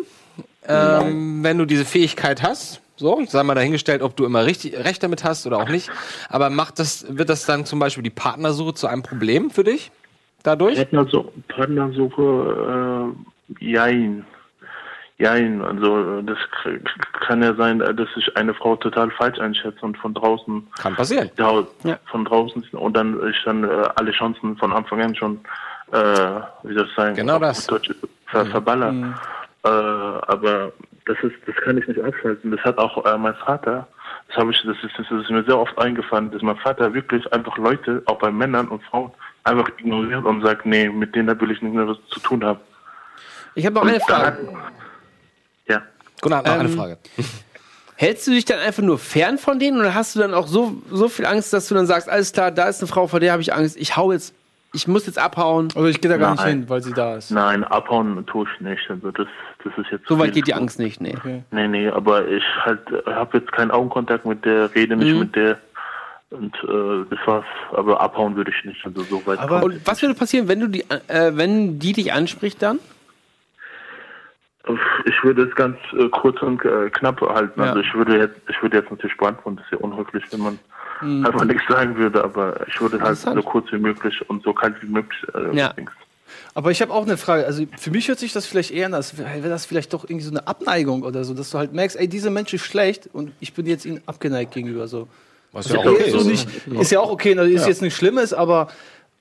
ähm, 0.66 1.44
wenn 1.44 1.58
du 1.58 1.64
diese 1.64 1.84
Fähigkeit 1.84 2.42
hast? 2.42 2.80
So, 2.96 3.22
sei 3.26 3.42
mal 3.44 3.54
dahingestellt, 3.54 4.02
ob 4.02 4.16
du 4.16 4.26
immer 4.26 4.44
richtig, 4.44 4.76
recht 4.76 5.02
damit 5.02 5.22
hast 5.22 5.46
oder 5.46 5.58
auch 5.58 5.68
nicht. 5.68 5.90
Aber 6.28 6.50
macht 6.50 6.78
das, 6.78 7.06
wird 7.08 7.28
das 7.28 7.46
dann 7.46 7.64
zum 7.64 7.78
Beispiel 7.78 8.02
die 8.02 8.10
Partnersuche 8.10 8.74
zu 8.74 8.88
einem 8.88 9.02
Problem 9.02 9.50
für 9.50 9.64
dich? 9.64 9.90
Dadurch? 10.42 10.76
Partnersuche, 10.76 11.32
Partnersuche 11.48 13.12
äh, 13.60 13.64
jein. 13.64 14.24
Jein, 15.18 15.60
also 15.60 16.18
äh, 16.18 16.22
das 16.24 16.38
kann 17.26 17.42
ja 17.42 17.54
sein, 17.54 17.82
äh, 17.82 17.94
dass 17.94 18.08
ich 18.16 18.34
eine 18.38 18.54
Frau 18.54 18.74
total 18.76 19.10
falsch 19.10 19.38
einschätze 19.38 19.84
und 19.84 19.98
von 19.98 20.14
draußen 20.14 20.66
kann 20.80 20.94
passieren. 20.94 21.30
Ja, 21.36 21.62
von 22.06 22.24
draußen 22.24 22.64
und 22.72 22.96
dann 22.96 23.20
ich 23.28 23.36
dann 23.44 23.64
äh, 23.64 23.88
alle 23.96 24.12
Chancen 24.12 24.56
von 24.56 24.72
Anfang 24.72 25.02
an 25.02 25.14
schon 25.14 25.38
äh, 25.92 25.96
wie 26.62 26.74
soll 26.74 26.86
ich 26.86 26.94
sagen, 26.94 27.16
Genau 27.16 27.38
das. 27.38 27.66
Deutsch, 27.66 27.90
ver 28.26 28.46
verballer. 28.46 28.92
Mhm. 28.92 29.14
Äh, 29.64 29.68
aber 29.68 30.72
das 31.04 31.18
ist 31.22 31.34
das 31.46 31.54
kann 31.56 31.76
ich 31.76 31.86
nicht 31.86 32.00
abschalten. 32.00 32.50
Das 32.50 32.60
hat 32.60 32.78
auch 32.78 33.04
äh, 33.04 33.18
mein 33.18 33.34
Vater 33.34 33.86
Das 34.28 34.38
habe 34.38 34.52
ich, 34.52 34.62
das 34.62 34.76
ist, 34.82 34.98
das 34.98 35.10
ist 35.10 35.30
mir 35.30 35.44
sehr 35.44 35.58
oft 35.58 35.76
eingefallen, 35.78 36.30
dass 36.30 36.40
mein 36.40 36.56
Vater 36.56 36.94
wirklich 36.94 37.30
einfach 37.32 37.58
Leute, 37.58 38.02
auch 38.06 38.18
bei 38.18 38.30
Männern 38.30 38.68
und 38.68 38.82
Frauen, 38.84 39.10
einfach 39.44 39.68
ignoriert 39.78 40.24
und 40.24 40.42
sagt, 40.42 40.66
nee, 40.66 40.88
mit 40.88 41.14
denen 41.14 41.40
will 41.40 41.50
ich 41.50 41.62
nicht 41.62 41.74
mehr 41.74 41.86
was 41.88 41.96
zu 42.10 42.20
tun 42.20 42.44
haben. 42.44 42.60
Ich 43.54 43.64
habe 43.66 43.74
noch 43.74 43.82
Und 43.82 43.88
eine 43.88 43.98
da 43.98 44.04
Frage. 44.04 44.26
hat- 44.26 44.38
Ja. 45.66 45.82
Gunnar, 46.20 46.42
noch 46.42 46.50
eine 46.52 46.68
Ähm, 46.68 46.76
Frage. 46.76 46.98
Hältst 47.96 48.26
du 48.26 48.30
dich 48.30 48.44
dann 48.46 48.58
einfach 48.60 48.82
nur 48.82 48.98
fern 48.98 49.36
von 49.36 49.58
denen 49.58 49.78
oder 49.78 49.94
hast 49.94 50.14
du 50.16 50.20
dann 50.20 50.32
auch 50.32 50.46
so, 50.46 50.80
so 50.90 51.08
viel 51.08 51.26
Angst, 51.26 51.52
dass 51.52 51.68
du 51.68 51.74
dann 51.74 51.86
sagst, 51.86 52.08
alles 52.08 52.32
klar, 52.32 52.50
da 52.50 52.68
ist 52.68 52.80
eine 52.80 52.88
Frau, 52.88 53.06
vor 53.06 53.20
der 53.20 53.32
habe 53.32 53.42
ich 53.42 53.52
Angst, 53.52 53.76
ich 53.76 53.94
hau 53.96 54.10
jetzt, 54.12 54.32
ich 54.72 54.88
muss 54.88 55.04
jetzt 55.06 55.18
abhauen. 55.18 55.68
Oder 55.74 55.88
ich 55.88 56.00
gehe 56.00 56.10
da 56.10 56.16
gar 56.16 56.30
nicht 56.32 56.40
Nein. 56.40 56.58
hin, 56.60 56.68
weil 56.70 56.82
sie 56.82 56.94
da 56.94 57.16
ist. 57.16 57.30
Nein, 57.30 57.62
abhauen 57.64 58.24
tue 58.26 58.46
ich 58.54 58.60
nicht. 58.62 58.88
Also 58.88 59.10
das, 59.10 59.26
das 59.64 59.72
ist 59.76 59.90
jetzt 59.90 60.06
So 60.08 60.18
weit 60.18 60.32
geht 60.32 60.46
die 60.46 60.54
Angst 60.54 60.78
nicht, 60.78 61.00
nee. 61.02 61.14
Nee, 61.50 61.68
nee, 61.68 61.88
aber 61.90 62.26
ich 62.28 62.44
halt 62.64 62.80
habe 63.04 63.36
jetzt 63.38 63.52
keinen 63.52 63.70
Augenkontakt 63.70 64.24
mit 64.24 64.44
der, 64.46 64.74
rede 64.74 64.96
nicht 64.96 65.12
Mhm. 65.12 65.18
mit 65.20 65.36
der 65.36 65.58
und 66.30 66.54
äh, 66.64 67.04
das 67.10 67.18
war's. 67.26 67.44
Aber 67.72 68.00
abhauen 68.00 68.36
würde 68.36 68.50
ich 68.56 68.64
nicht. 68.64 68.84
Also 68.84 69.02
so 69.02 69.24
weit. 69.26 69.38
Aber 69.38 69.62
und 69.64 69.86
was 69.86 70.00
würde 70.02 70.14
passieren, 70.14 70.48
wenn 70.48 70.60
du 70.60 70.68
die, 70.68 70.84
äh, 71.08 71.32
wenn 71.34 71.78
die 71.78 71.92
dich 71.92 72.12
anspricht 72.12 72.62
dann? 72.62 72.78
Ich 75.06 75.24
würde 75.24 75.42
es 75.44 75.54
ganz 75.54 75.76
äh, 75.98 76.08
kurz 76.10 76.40
und 76.42 76.64
äh, 76.64 76.90
knapp 76.90 77.20
halten. 77.22 77.60
Ja. 77.60 77.68
Also 77.70 77.80
ich 77.80 77.92
würde 77.94 78.18
jetzt, 78.18 78.36
ich 78.48 78.62
würde 78.62 78.76
jetzt 78.78 78.90
natürlich 78.90 79.16
beantworten, 79.16 79.56
das 79.56 79.64
ist 79.66 79.72
ja 79.72 79.78
unhöflich, 79.78 80.24
wenn 80.30 80.40
man 80.40 80.58
Mhm. 81.02 81.24
einfach 81.24 81.44
nichts 81.46 81.62
sagen 81.66 81.96
würde, 81.96 82.22
aber 82.22 82.66
ich 82.68 82.78
würde 82.78 83.00
halt 83.00 83.16
so 83.16 83.42
kurz 83.42 83.72
wie 83.72 83.78
möglich 83.78 84.20
und 84.28 84.42
so 84.42 84.52
kalt 84.52 84.74
wie 84.82 84.86
möglich. 84.86 85.18
Äh, 85.34 85.56
Ja. 85.56 85.72
Aber 86.54 86.70
ich 86.70 86.82
habe 86.82 86.92
auch 86.92 87.04
eine 87.04 87.16
Frage. 87.16 87.46
Also 87.46 87.64
für 87.78 87.90
mich 87.90 88.06
hört 88.08 88.18
sich 88.18 88.32
das 88.34 88.44
vielleicht 88.46 88.70
eher 88.70 88.84
an, 88.86 88.92
als 88.94 89.16
wäre 89.16 89.48
das 89.48 89.64
vielleicht 89.64 89.92
doch 89.94 90.04
irgendwie 90.04 90.24
so 90.26 90.30
eine 90.30 90.46
Abneigung 90.46 91.02
oder 91.02 91.24
so, 91.24 91.32
dass 91.32 91.50
du 91.50 91.58
halt 91.58 91.72
merkst, 91.72 91.96
ey, 91.98 92.06
dieser 92.06 92.30
Mensch 92.30 92.52
ist 92.52 92.64
schlecht 92.66 93.08
und 93.14 93.32
ich 93.40 93.54
bin 93.54 93.64
jetzt 93.66 93.84
ihm 93.86 94.00
abgeneigt 94.06 94.52
gegenüber. 94.52 94.86
So. 94.88 95.08
Was 95.52 95.66
Also 95.66 95.78
ja 95.78 95.84
auch 95.84 95.92
okay 95.94 96.10
so 96.10 96.18
ist. 96.18 96.26
nicht, 96.26 96.48
Ja. 96.72 96.80
ist 96.80 96.90
ja 96.92 97.00
auch 97.00 97.10
okay, 97.10 97.36
also 97.38 97.52
ist 97.52 97.62
Ja. 97.62 97.68
jetzt 97.68 97.82
nichts 97.82 97.98
Schlimmes, 97.98 98.32
aber 98.32 98.68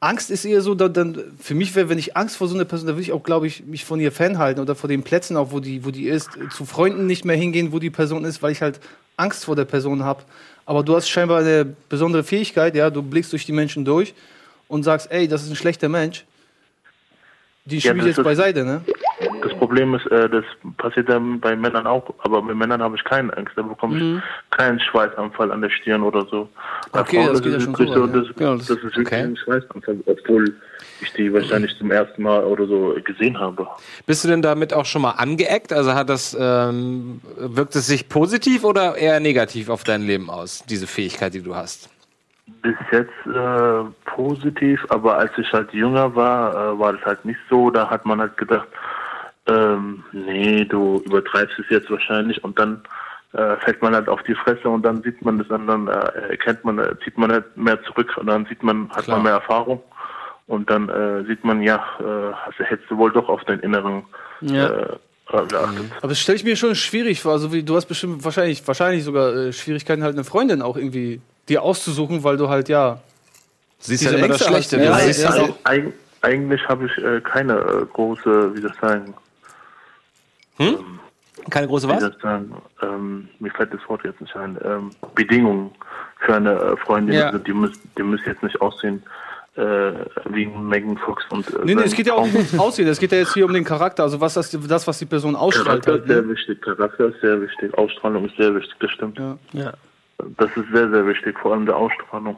Angst 0.02 0.32
ist 0.32 0.46
eher 0.46 0.62
so, 0.62 0.76
dann, 0.76 0.94
dann 0.94 1.24
für 1.40 1.56
mich 1.56 1.76
wäre, 1.76 1.90
wenn 1.90 1.98
ich 1.98 2.16
Angst 2.16 2.38
vor 2.38 2.48
so 2.48 2.56
einer 2.56 2.64
Person, 2.66 2.88
da 2.88 2.94
würde 2.94 3.02
ich 3.02 3.12
auch, 3.12 3.24
glaube 3.24 3.48
ich, 3.48 3.66
mich 3.66 3.84
von 3.84 4.00
ihr 4.00 4.12
fernhalten 4.14 4.62
oder 4.62 4.76
vor 4.76 4.88
den 4.88 5.04
Plätzen 5.04 5.36
auch, 5.36 5.52
wo 5.52 5.60
die, 5.60 5.84
wo 5.84 5.92
die 5.92 6.08
ist, 6.08 6.38
zu 6.52 6.66
Freunden 6.66 7.06
nicht 7.06 7.26
mehr 7.26 7.36
hingehen, 7.36 7.72
wo 7.74 7.80
die 7.80 7.90
Person 7.90 8.24
ist, 8.24 8.42
weil 8.42 8.52
ich 8.54 8.62
halt 8.62 8.80
Angst 9.18 9.44
vor 9.46 9.56
der 9.58 9.66
Person 9.66 10.04
habe. 10.04 10.24
Aber 10.66 10.84
du 10.84 10.96
hast 10.96 11.10
scheinbar 11.10 11.40
eine 11.40 11.66
besondere 11.90 12.24
Fähigkeit, 12.24 12.76
ja, 12.76 12.90
du 12.90 13.02
blickst 13.02 13.34
durch 13.34 13.46
die 13.46 13.52
Menschen 13.52 13.84
durch 13.84 14.14
und 14.70 14.84
sagst, 14.84 15.12
ey, 15.12 15.28
das 15.28 15.44
ist 15.44 15.50
ein 15.50 15.56
schlechter 15.58 15.90
Mensch. 15.90 16.24
Die 17.66 17.76
Ja, 17.80 17.82
schiebe 17.92 18.00
ich 18.00 18.06
jetzt 18.16 18.24
beiseite, 18.24 18.64
ne? 18.64 18.82
Das 19.41 19.53
Problem 19.57 19.94
ist, 19.95 20.06
äh, 20.07 20.30
das 20.30 20.44
passiert 20.78 21.10
dann 21.10 21.40
bei 21.40 21.56
Männern 21.56 21.88
auch, 21.88 22.14
aber 22.20 22.41
bei 22.41 22.53
Männern 22.53 22.82
habe 22.82 22.95
ich 22.95 23.03
keine 23.03 23.36
Angst. 23.38 23.53
Da 23.56 23.61
bekomme 23.61 23.98
ich 23.98 24.03
Mhm. 24.03 24.22
keinen 24.52 24.80
Schweißanfall 24.80 25.52
an 25.52 25.61
der 25.61 25.70
Stirn 25.70 26.03
oder 26.03 26.26
so. 26.30 26.49
Bei 26.91 27.02
Okay, 27.02 27.18
Frauen 27.18 27.28
das 27.28 27.36
ist 27.38 27.44
geht 27.44 27.53
ja 27.53 27.60
wirklich 27.68 27.90
so 27.94 28.03
weit, 28.03 28.14
ja. 28.16 28.22
das, 28.22 28.36
Genau, 28.36 28.56
das, 28.56 28.70
ist 28.70 28.84
wirklich 28.84 29.14
ein 29.14 29.38
Schweißanfall, 29.38 29.98
obwohl 30.06 30.56
ich 31.02 31.14
die 31.14 31.34
wahrscheinlich 31.34 31.78
zum 31.78 31.91
ersten 31.91 32.24
Mal 32.24 32.44
oder 32.44 32.66
so 32.68 32.95
gesehen 33.06 33.40
habe. 33.40 33.66
Bist 34.06 34.24
du 34.24 34.28
denn 34.28 34.41
damit 34.41 34.74
auch 34.74 34.86
schon 34.86 35.02
mal 35.02 35.11
angeeckt? 35.11 35.72
Also 35.72 35.94
hat 35.94 36.10
das, 36.10 36.36
ähm, 36.40 37.22
wirkt 37.38 37.76
es 37.76 37.88
sich 37.88 38.10
positiv 38.10 38.64
oder 38.64 38.95
eher 38.98 39.20
negativ 39.20 39.70
auf 39.70 39.84
dein 39.84 40.02
Leben 40.02 40.30
aus, 40.30 40.64
diese 40.68 40.88
Fähigkeit, 40.88 41.34
die 41.34 41.41
du 41.41 41.56
hast? 41.56 41.90
Bis 42.61 42.76
jetzt 42.91 43.11
äh, 43.28 43.84
positiv, 44.06 44.84
aber 44.90 45.18
als 45.18 45.32
ich 45.38 45.52
halt 45.53 45.72
jünger 45.72 46.14
war, 46.16 46.74
äh, 46.74 46.80
war 46.80 46.94
das 46.94 47.06
halt 47.06 47.24
nicht 47.24 47.40
so. 47.49 47.70
Da 47.70 47.90
hat 47.90 48.06
man 48.06 48.20
halt 48.20 48.36
gedacht, 48.38 48.68
ähm, 49.50 50.04
nee, 50.12 50.66
du 50.66 51.02
übertreibst 51.06 51.58
es 51.60 51.66
jetzt 51.70 51.90
wahrscheinlich 51.90 52.44
und 52.44 52.58
dann 52.60 52.82
äh, 53.34 53.56
fällt 53.58 53.82
man 53.82 53.96
halt 53.96 54.08
auf 54.10 54.22
die 54.24 54.36
Fresse 54.36 54.70
und 54.70 54.84
dann 54.84 55.02
sieht 55.04 55.24
man 55.24 55.38
das 55.40 55.48
und 55.48 55.68
dann 55.68 55.88
äh, 55.88 56.30
erkennt 56.30 56.64
man, 56.66 56.80
äh, 56.80 56.96
zieht 57.04 57.18
man 57.18 57.32
halt 57.32 57.56
mehr 57.58 57.82
zurück 57.84 58.16
und 58.18 58.28
dann 58.28 58.46
sieht 58.46 58.64
man, 58.64 58.90
hat 58.90 59.04
Klar. 59.04 59.18
man 59.18 59.24
mehr 59.24 59.34
Erfahrung 59.34 59.82
und 60.48 60.70
dann 60.70 60.90
äh, 60.90 61.24
sieht 61.26 61.44
man, 61.44 61.62
ja, 61.62 61.84
äh, 62.00 62.04
also 62.04 62.64
hättest 62.64 62.90
du 62.90 62.98
wohl 62.98 63.12
doch 63.12 63.30
auf 63.30 63.44
deinen 63.44 63.60
inneren 63.60 64.04
Ja. 64.42 64.68
äh, 64.68 64.98
geachtet. 65.32 65.86
Aber 65.98 66.08
das 66.08 66.20
stelle 66.20 66.38
ich 66.38 66.44
mir 66.44 66.56
schon 66.56 66.74
schwierig 66.74 67.22
vor. 67.22 67.34
Also 67.34 67.54
wie, 67.54 67.62
du 67.62 67.76
hast 67.76 67.86
bestimmt 67.86 68.24
wahrscheinlich, 68.26 68.68
wahrscheinlich 68.68 69.04
sogar 69.04 69.36
äh, 69.36 69.54
Schwierigkeiten, 69.54 70.02
halt 70.04 70.16
eine 70.16 70.24
Freundin 70.24 70.64
auch 70.64 70.76
irgendwie 70.76 71.22
dir 71.48 71.62
auszusuchen, 71.62 72.24
weil 72.24 72.38
du 72.38 72.50
halt 72.50 72.68
ja. 72.68 73.00
Siehst 73.78 74.06
halt 74.08 74.18
immer 74.18 74.28
das 74.28 74.44
Schlechte, 74.44 74.78
Ja, 74.78 75.00
ja, 75.00 75.38
ja. 75.38 75.50
Eig 75.64 75.94
eigentlich 76.22 76.68
habe 76.68 76.86
ich 76.86 76.98
äh, 77.04 77.22
keine 77.22 77.60
äh, 77.60 77.86
große, 77.94 78.56
wie 78.56 78.62
soll 78.62 78.72
ich 78.74 78.80
sagen, 78.80 79.14
Hm? 80.60 80.99
Keine 81.49 81.68
große 81.68 81.88
was? 81.88 82.02
sagen, 82.22 82.53
ähm, 82.81 83.30
mir 83.40 83.52
fällt 83.52 83.73
das 83.73 83.80
Wort 83.88 84.03
jetzt 84.03 84.22
nicht 84.22 84.36
ein, 84.36 84.57
ähm, 84.64 84.91
Bedingungen 85.15 85.72
für 86.19 86.36
eine 86.36 86.53
äh, 86.53 86.77
Freundin. 86.77 87.15
Ja. 87.15 87.27
Also 87.27 87.40
die 87.40 87.53
muss, 87.53 87.72
die 87.98 88.03
muss 88.03 88.19
jetzt 88.26 88.44
nicht 88.44 88.60
aussehen 88.61 89.03
äh, 89.56 89.91
wie 90.30 90.45
Megan 90.45 90.98
Fox 90.98 91.23
und 91.30 91.48
äh, 91.53 91.60
Nee, 91.64 91.76
nee, 91.76 91.81
es 91.84 91.94
geht 91.94 92.07
ja 92.07 92.14
auch 92.14 92.27
ums 92.34 92.57
Aussehen. 92.57 92.88
Es 92.88 92.99
geht 92.99 93.11
ja 93.11 93.18
jetzt 93.18 93.34
hier 93.34 93.45
um 93.45 93.53
den 93.53 93.64
Charakter. 93.64 94.03
Also 94.03 94.22
was 94.22 94.34
das, 94.34 94.52
das 94.52 94.88
was 94.88 94.99
die 94.99 95.06
Person 95.06 95.36
ausstrahlt. 95.36 95.84
Charakter 95.86 95.91
Halt, 95.91 96.02
ist 96.03 96.07
sehr 96.07 96.22
ne? 96.22 96.30
wichtig, 96.30 96.61
Charakter 96.61 97.06
ist 97.07 97.22
sehr 97.22 97.41
wichtig, 97.41 97.77
Ausstrahlung 97.77 98.26
ist 98.26 98.38
sehr 98.38 98.56
wichtig, 98.56 98.73
das 98.80 98.91
stimmt. 98.91 99.19
Ja. 99.53 99.73
Das 100.38 100.49
ist 100.57 100.65
sehr, 100.73 100.90
sehr 100.90 101.07
wichtig, 101.07 101.40
vor 101.40 101.53
allem 101.53 101.65
der 101.65 101.77
Ausstrahlung. 101.77 102.36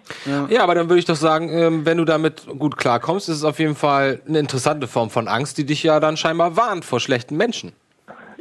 Ja. 0.49 0.63
aber 0.63 0.75
dann 0.75 0.87
würde 0.87 0.99
ich 0.99 1.05
doch 1.05 1.15
sagen, 1.15 1.49
ähm, 1.49 1.85
wenn 1.85 1.97
du 1.97 2.05
damit 2.05 2.45
gut 2.59 2.77
klarkommst, 2.77 3.27
ist 3.27 3.37
es 3.37 3.43
auf 3.43 3.57
jeden 3.57 3.75
Fall 3.75 4.21
eine 4.27 4.37
interessante 4.37 4.87
Form 4.87 5.09
von 5.09 5.27
Angst, 5.27 5.57
die 5.57 5.65
dich 5.65 5.81
ja 5.81 5.99
dann 5.99 6.15
scheinbar 6.15 6.55
warnt 6.57 6.85
vor 6.85 6.99
schlechten 6.99 7.37
Menschen. 7.37 7.73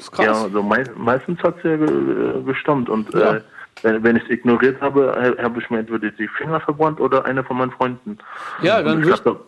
Ist 0.01 0.13
krass. 0.13 0.25
Ja, 0.25 0.33
also 0.45 0.63
mei 0.63 0.83
meistens 0.97 1.43
hat 1.43 1.59
es 1.59 1.63
ja 1.65 1.77
ge 1.77 1.87
äh, 1.87 2.43
gestimmt 2.43 2.89
und 2.89 3.13
Ja. 3.15 3.37
äh, 3.37 3.41
wenn, 3.83 4.03
wenn 4.03 4.17
ich 4.17 4.25
es 4.25 4.31
ignoriert 4.31 4.81
habe, 4.81 5.37
äh, 5.39 5.43
habe 5.43 5.61
ich 5.61 5.69
mir 5.71 5.81
entweder 5.81 6.11
die 6.11 6.29
Finger 6.29 6.61
verbrannt 6.61 7.01
oder 7.01 7.25
einer 7.27 7.45
von 7.45 7.59
meinen 7.59 7.71
Freunden. 7.73 8.19
Ja, 8.63 8.83
dann 8.83 9.03
es 9.03 9.23
gab, 9.23 9.41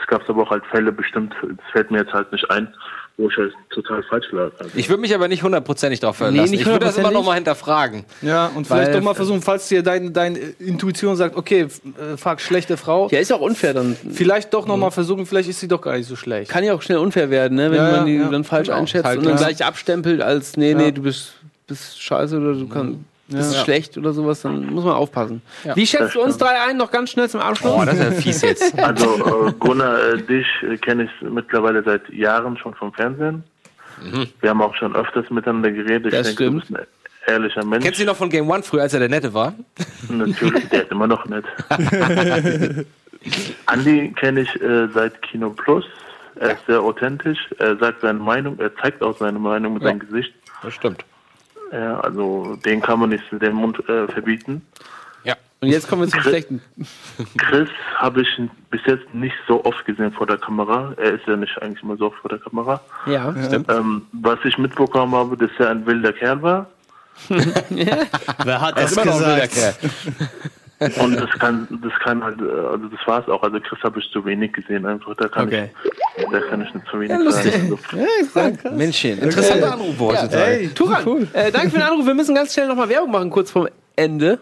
es 0.00 0.06
gab 0.08 0.28
aber 0.28 0.42
auch 0.42 0.50
halt 0.50 0.66
Fälle 0.66 0.90
bestimmt, 0.90 1.34
das 1.40 1.70
fällt 1.70 1.90
mir 1.92 1.98
jetzt 1.98 2.12
halt 2.12 2.30
nicht 2.32 2.50
ein, 2.50 2.72
wo 3.18 3.30
ich 3.30 3.36
halt 3.38 3.52
total 3.70 4.02
falsch 4.02 4.26
lag. 4.32 4.50
Also, 4.58 4.70
Ich 4.74 4.90
würde 4.90 5.00
mich 5.00 5.14
aber 5.14 5.26
nicht 5.28 5.42
hundertprozentig 5.42 6.00
darauf 6.00 6.16
verlassen. 6.16 6.50
nicht 6.50 6.60
ich 6.60 6.66
würde 6.66 6.80
das 6.84 6.98
immer 6.98 7.08
hundertprozentig. 7.08 7.14
noch 7.14 7.24
mal 7.24 7.34
hinterfragen. 7.34 8.04
Ja, 8.20 8.46
und 8.54 8.66
vielleicht 8.66 8.94
doch 8.94 9.00
mal 9.02 9.14
versuchen, 9.14 9.40
falls 9.40 9.68
dir 9.68 9.82
deine 9.82 10.10
dein 10.10 10.36
Intuition 10.58 11.16
sagt, 11.16 11.34
okay, 11.36 11.62
f- 11.62 11.80
äh, 11.98 12.16
fuck, 12.18 12.40
schlechte 12.42 12.76
Frau. 12.76 13.08
Ja, 13.10 13.18
ist 13.18 13.30
ja 13.30 13.36
auch 13.36 13.40
unfair 13.40 13.72
dann. 13.72 13.96
Vielleicht 14.12 14.52
doch 14.52 14.66
noch 14.66 14.76
mal 14.76 14.90
versuchen, 14.90 15.24
vielleicht 15.24 15.48
ist 15.48 15.60
sie 15.60 15.68
doch 15.68 15.80
gar 15.80 15.96
nicht 15.96 16.06
so 16.06 16.14
schlecht. 16.16 16.50
Kann 16.50 16.62
ja 16.62 16.74
auch 16.74 16.82
schnell 16.82 16.98
unfair 16.98 17.30
werden, 17.30 17.56
ne? 17.56 17.70
wenn 17.70 17.78
Ja, 17.78 17.90
man 17.92 18.06
die 18.06 18.16
ja. 18.16 18.28
dann 18.28 18.44
falsch 18.44 18.66
Genau. 18.68 18.80
einschätzt 18.80 19.06
Halt, 19.06 19.18
und 19.18 19.24
dann 19.26 19.38
ja. 19.38 19.38
gleich 19.48 19.64
abstempelt 19.64 20.20
als, 20.20 20.56
nee, 20.58 20.72
Ja. 20.72 20.76
nee, 20.76 20.90
du 20.92 21.00
bist, 21.02 21.32
bist 21.66 22.02
scheiße 22.02 22.36
oder 22.36 22.52
du 22.52 22.68
kannst, 22.68 22.98
Ja. 23.28 23.38
bist 23.38 23.54
Ja. 23.54 23.64
schlecht 23.64 23.98
oder 23.98 24.12
sowas, 24.12 24.42
dann 24.42 24.66
muss 24.66 24.84
man 24.84 24.94
aufpassen. 24.94 25.42
Ja. 25.64 25.74
Wie 25.74 25.86
schätzt 25.86 26.02
Das 26.04 26.12
du 26.12 26.20
uns 26.22 26.34
stimmt. 26.36 26.50
drei 26.50 26.60
ein, 26.70 26.76
noch 26.76 26.90
ganz 26.92 27.10
schnell 27.10 27.28
zum 27.28 27.40
Abschluss? 27.40 27.72
Oh, 27.72 27.84
das 27.84 27.94
ist 27.98 28.02
ja 28.04 28.10
fies 28.12 28.42
jetzt. 28.42 28.78
Also 28.82 29.48
äh, 29.48 29.52
Gunnar, 29.58 29.98
äh, 30.14 30.22
dich 30.22 30.46
äh, 30.62 30.76
kenne 30.76 31.04
ich 31.04 31.28
mittlerweile 31.28 31.82
seit 31.82 32.08
Jahren 32.10 32.56
schon 32.56 32.74
vom 32.74 32.92
Fernsehen. 32.92 33.42
Wir 34.40 34.50
haben 34.50 34.60
auch 34.60 34.74
schon 34.74 34.94
öfters 34.94 35.28
miteinander 35.30 35.70
geredet. 35.72 36.12
Das 36.12 36.28
ich 36.28 36.36
denke, 36.36 36.52
du 36.52 36.60
bist 36.60 36.70
ein 36.76 36.86
ehrlicher 37.26 37.64
Mensch. 37.64 37.82
Kennst 37.82 37.98
du 37.98 38.02
ihn 38.04 38.08
noch 38.08 38.16
von 38.16 38.28
Game 38.28 38.48
One 38.48 38.62
früher, 38.62 38.82
als 38.82 38.92
er 38.92 39.00
der 39.00 39.08
Nette 39.08 39.32
war? 39.32 39.54
Natürlich, 40.10 40.68
der 40.68 40.82
ist 40.82 40.90
immer 40.92 41.06
noch 41.06 41.24
nett. 41.26 41.44
Andi 43.66 44.12
kenne 44.18 44.42
ich 44.42 44.60
äh, 44.62 44.88
seit 44.94 45.20
Kino 45.22 45.50
Plus. 45.50 45.84
Er 46.36 46.52
ist 46.52 46.66
sehr 46.66 46.80
authentisch. 46.80 47.38
Er 47.58 47.76
sagt 47.78 48.02
seine 48.02 48.18
Meinung. 48.18 48.58
Er 48.60 48.74
zeigt 48.76 49.02
auch 49.02 49.16
seine 49.18 49.38
Meinung 49.38 49.74
mit 49.74 49.82
Ja. 49.82 49.88
seinem 49.88 50.00
Gesicht. 50.00 50.32
Das 50.62 50.74
stimmt. 50.74 51.04
Ja, 51.72 52.00
also 52.00 52.56
den 52.64 52.80
kann 52.80 53.00
man 53.00 53.10
nicht 53.10 53.24
den 53.30 53.54
Mund 53.54 53.78
äh, 53.88 54.06
verbieten. 54.08 54.62
Ja. 55.24 55.34
Und 55.60 55.68
jetzt 55.68 55.88
kommen 55.88 56.02
wir 56.02 56.08
zum 56.08 56.20
Chris- 56.20 56.30
Schlechten. 56.30 56.62
Chris 57.38 57.68
habe 57.96 58.22
ich 58.22 58.28
bis 58.70 58.80
jetzt 58.86 59.12
nicht 59.14 59.34
so 59.48 59.64
oft 59.64 59.84
gesehen 59.84 60.12
vor 60.12 60.26
der 60.26 60.38
Kamera. 60.38 60.92
Er 60.96 61.12
ist 61.14 61.26
ja 61.26 61.36
nicht 61.36 61.60
eigentlich 61.60 61.82
immer 61.82 61.96
so 61.96 62.06
oft 62.06 62.18
vor 62.18 62.28
der 62.30 62.38
Kamera. 62.38 62.80
Ja, 63.06 63.34
stimmt. 63.46 63.70
Ähm, 63.70 64.02
was 64.12 64.38
ich 64.44 64.56
mitbekommen 64.58 65.14
habe, 65.14 65.36
dass 65.36 65.50
er 65.58 65.70
ein 65.70 65.84
wilder 65.86 66.12
Kerl 66.12 66.42
war. 66.42 66.66
Wer 67.28 68.60
hat 68.60 68.76
Er 68.76 68.82
das 68.82 68.92
ist 68.92 68.96
immer 68.98 69.06
noch 69.06 69.20
ein 69.20 69.26
wilder 69.26 69.48
gesagt? 69.48 69.78
Und 70.78 71.16
das 71.18 71.30
kann, 71.38 71.66
das 71.82 71.92
kann 72.04 72.22
halt, 72.22 72.38
äh, 72.40 72.44
also 72.44 72.86
das 72.88 73.00
war 73.06 73.22
es 73.22 73.28
auch. 73.28 73.42
Also 73.42 73.58
Chris 73.60 73.78
habe 73.82 73.98
ich 73.98 74.10
zu 74.12 74.24
wenig 74.26 74.52
gesehen 74.52 74.84
einfach. 74.84 75.14
Da 75.16 75.26
kann 75.28 75.46
Okay. 75.46 75.70
ich, 76.18 76.24
da 76.30 76.38
kann 76.40 76.60
ich 76.62 76.74
nicht 76.74 76.86
zu 76.88 77.00
wenig 77.00 77.10
Ja, 77.10 77.18
lustig. 77.18 77.52
sagen. 78.34 78.58
Also, 78.62 78.76
Menschchen, 78.76 79.18
interessanter 79.18 79.72
Anruf 79.72 79.94
ja, 79.98 80.06
heutzutage. 80.06 80.44
Hey, 80.44 80.68
Turan, 80.74 81.28
äh, 81.32 81.50
danke 81.50 81.70
für 81.70 81.78
den 81.78 81.82
Anruf. 81.82 82.04
Wir 82.06 82.14
müssen 82.14 82.34
ganz 82.34 82.52
schnell 82.52 82.68
nochmal 82.68 82.88
Werbung 82.90 83.10
machen, 83.10 83.30
kurz 83.30 83.50
vorm 83.50 83.68
Ende. 83.96 84.38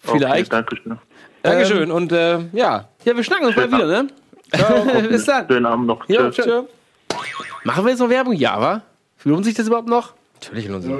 Vielleicht. 0.00 0.52
Okay, 0.52 0.62
danke 0.62 0.76
schön. 0.76 0.98
Dankeschön 1.42 1.90
und 1.90 2.10
äh, 2.12 2.38
ja. 2.52 2.88
Ja, 3.04 3.16
wir 3.16 3.22
schnacken 3.22 3.46
uns 3.46 3.54
bald 3.56 3.70
wieder, 3.70 3.86
ne? 3.86 4.06
Bis 5.10 5.26
dann. 5.26 5.46
Schönen 5.46 5.66
Abend 5.66 5.86
noch. 5.86 6.08
Ja, 6.08 6.30
Tschüss. 6.30 6.44
tschö. 6.46 6.62
Machen 7.64 7.84
wir 7.84 7.90
jetzt 7.90 8.00
noch 8.00 8.08
Werbung? 8.08 8.32
Ja, 8.34 8.60
wa? 8.60 8.82
Lohnt 9.24 9.44
sich 9.44 9.54
das 9.54 9.66
überhaupt 9.66 9.88
noch? 9.88 10.14
Natürlich 10.40 10.68
lohnt 10.68 10.84
sich. 10.84 10.92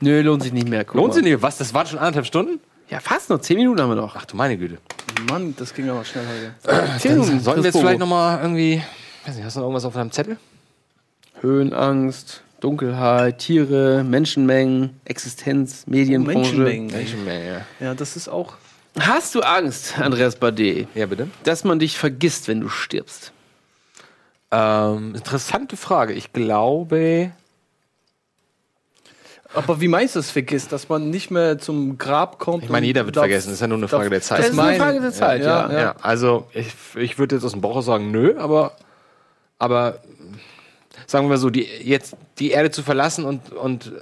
Nö, 0.00 0.20
lohnt 0.22 0.42
sich 0.42 0.52
nicht 0.52 0.68
mehr. 0.68 0.84
Guck 0.84 0.94
Lohnt 0.96 1.08
mal. 1.08 1.14
sich 1.14 1.22
nicht. 1.22 1.42
Was? 1.42 1.58
Das 1.58 1.72
waren 1.74 1.86
schon 1.86 1.98
anderthalb 1.98 2.26
Stunden? 2.26 2.60
Ja, 2.88 3.00
fast 3.00 3.30
noch. 3.30 3.40
Zehn 3.40 3.56
Minuten 3.56 3.80
haben 3.80 3.88
wir 3.90 3.96
noch. 3.96 4.14
Ach 4.16 4.24
du 4.24 4.36
meine 4.36 4.56
Güte. 4.56 4.78
Mann, 5.28 5.54
das 5.58 5.74
ging 5.74 5.88
aber 5.88 6.04
schnell 6.04 6.24
heute. 6.26 6.98
Zehn 7.00 7.12
Minuten. 7.18 7.40
Sollten 7.40 7.62
wir 7.62 7.70
jetzt 7.70 7.78
vielleicht 7.78 7.98
Bobo. 7.98 8.10
noch 8.10 8.16
mal 8.16 8.40
irgendwie, 8.40 8.82
weiß 9.26 9.34
nicht, 9.36 9.44
hast 9.44 9.56
du 9.56 9.60
noch 9.60 9.66
irgendwas 9.66 9.84
auf 9.84 9.94
deinem 9.94 10.12
Zettel? 10.12 10.36
Höhenangst, 11.40 12.42
Dunkelheit, 12.60 13.38
Tiere, 13.38 14.04
Menschenmengen, 14.04 14.98
Existenz, 15.04 15.86
Medienbranche. 15.86 16.38
Menschenmengen. 16.56 16.86
Menschenmengen, 16.88 17.46
ja. 17.80 17.86
Ja, 17.86 17.94
das 17.94 18.16
ist 18.16 18.28
auch. 18.28 18.54
Hast 18.98 19.34
du 19.34 19.40
Angst, 19.42 19.98
Andreas 19.98 20.36
Bade, 20.36 20.86
Ja, 20.94 21.06
bitte. 21.06 21.28
dass 21.44 21.64
man 21.64 21.78
dich 21.78 21.98
vergisst, 21.98 22.48
wenn 22.48 22.60
du 22.60 22.68
stirbst? 22.68 23.32
Ähm, 24.50 25.14
interessante 25.14 25.76
Frage. 25.76 26.12
Ich 26.14 26.32
glaube. 26.32 27.32
Aber 29.56 29.80
wie 29.80 29.88
meinst 29.88 30.14
du 30.14 30.20
es 30.20 30.30
vergisst, 30.30 30.70
dass 30.72 30.88
man 30.88 31.10
nicht 31.10 31.30
mehr 31.30 31.58
zum 31.58 31.98
Grab 31.98 32.38
kommt? 32.38 32.64
Ich 32.64 32.70
meine, 32.70 32.86
jeder 32.86 33.06
wird 33.06 33.16
vergessen. 33.16 33.48
Das 33.48 33.54
ist 33.54 33.60
ja 33.60 33.66
nur 33.66 33.78
eine 33.78 33.88
Frage 33.88 34.10
der 34.10 34.20
Zeit. 34.20 34.40
Das 34.40 34.50
ist 34.50 34.58
eine 34.58 34.76
Frage 34.76 35.00
der 35.00 35.12
Zeit, 35.12 35.42
ja. 35.42 35.72
ja. 35.72 35.94
Also, 36.02 36.46
ich, 36.52 36.68
ich 36.96 37.18
würde 37.18 37.36
jetzt 37.36 37.44
aus 37.44 37.52
dem 37.52 37.60
Bauch 37.60 37.80
sagen, 37.82 38.10
nö, 38.10 38.34
aber, 38.38 38.72
aber 39.58 40.00
sagen 41.06 41.30
wir 41.30 41.38
so, 41.38 41.50
die, 41.50 41.66
jetzt 41.82 42.16
die 42.38 42.50
Erde 42.50 42.70
zu 42.70 42.82
verlassen 42.82 43.24
und, 43.24 43.52
und 43.52 43.92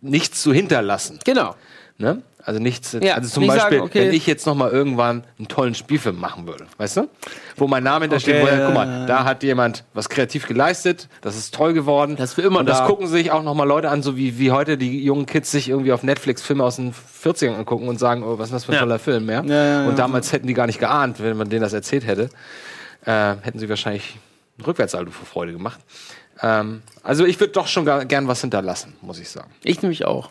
nichts 0.00 0.42
zu 0.42 0.52
hinterlassen. 0.52 1.18
Genau. 1.24 1.54
Ne? 1.96 2.22
Also 2.42 2.60
nichts, 2.60 2.94
Ja, 3.00 3.14
also 3.14 3.28
zum 3.30 3.46
Beispiel, 3.46 3.78
sagen, 3.78 3.80
okay. 3.88 4.08
wenn 4.08 4.12
ich 4.12 4.26
jetzt 4.26 4.44
noch 4.46 4.54
mal 4.56 4.70
irgendwann 4.70 5.24
einen 5.38 5.48
tollen 5.48 5.74
Spielfilm 5.74 6.18
machen 6.20 6.46
würde, 6.46 6.66
weißt 6.76 6.98
du? 6.98 7.08
Wo 7.56 7.68
mein 7.68 7.82
Name 7.84 8.02
hintersteht, 8.04 8.42
Okay, 8.42 8.44
wo, 8.44 8.48
ja, 8.54 8.66
guck 8.66 8.74
mal, 8.74 9.06
da 9.06 9.24
hat 9.24 9.42
jemand 9.44 9.84
was 9.94 10.08
kreativ 10.10 10.46
geleistet, 10.46 11.08
das 11.22 11.36
ist 11.36 11.54
toll 11.54 11.72
geworden. 11.72 12.16
Das 12.16 12.34
für 12.34 12.42
immer 12.42 12.58
Und 12.60 12.66
das 12.68 12.78
da. 12.80 12.86
gucken 12.86 13.06
sich 13.06 13.30
auch 13.30 13.42
noch 13.42 13.54
mal 13.54 13.64
Leute 13.64 13.88
an, 13.88 14.02
so 14.02 14.16
wie, 14.16 14.38
wie 14.38 14.50
heute 14.50 14.76
die 14.76 15.02
jungen 15.04 15.24
Kids 15.24 15.52
sich 15.52 15.68
irgendwie 15.70 15.92
auf 15.92 16.02
Netflix 16.02 16.42
Filme 16.42 16.64
aus 16.64 16.76
den 16.76 16.92
40ern 16.92 17.54
angucken 17.54 17.88
und 17.88 17.98
sagen, 17.98 18.22
oh, 18.24 18.38
was 18.38 18.48
ist 18.48 18.52
das 18.54 18.64
für 18.64 18.72
ein 18.72 18.74
Ja. 18.74 18.80
toller 18.80 18.98
Film, 18.98 19.30
ja? 19.30 19.42
Ja. 19.44 19.86
Und 19.88 19.98
damals 19.98 20.32
hätten 20.32 20.46
die 20.48 20.54
gar 20.54 20.66
nicht 20.66 20.80
geahnt, 20.80 21.22
wenn 21.22 21.36
man 21.38 21.48
denen 21.48 21.62
das 21.62 21.72
erzählt 21.72 22.06
hätte, 22.06 22.28
äh, 23.06 23.36
hätten 23.40 23.58
sie 23.60 23.68
wahrscheinlich 23.68 24.18
ein 24.58 24.64
Rückwärtsaldo 24.64 25.12
vor 25.12 25.26
Freude 25.26 25.52
gemacht. 25.52 25.78
Ähm, 26.42 26.82
also 27.04 27.24
ich 27.24 27.38
würde 27.40 27.52
doch 27.52 27.68
schon 27.68 27.84
gar, 27.86 28.04
gern 28.04 28.28
was 28.28 28.40
hinterlassen, 28.42 28.94
muss 29.00 29.18
ich 29.20 29.30
sagen. 29.30 29.50
Ich 29.62 29.80
nämlich 29.80 30.04
auch. 30.04 30.28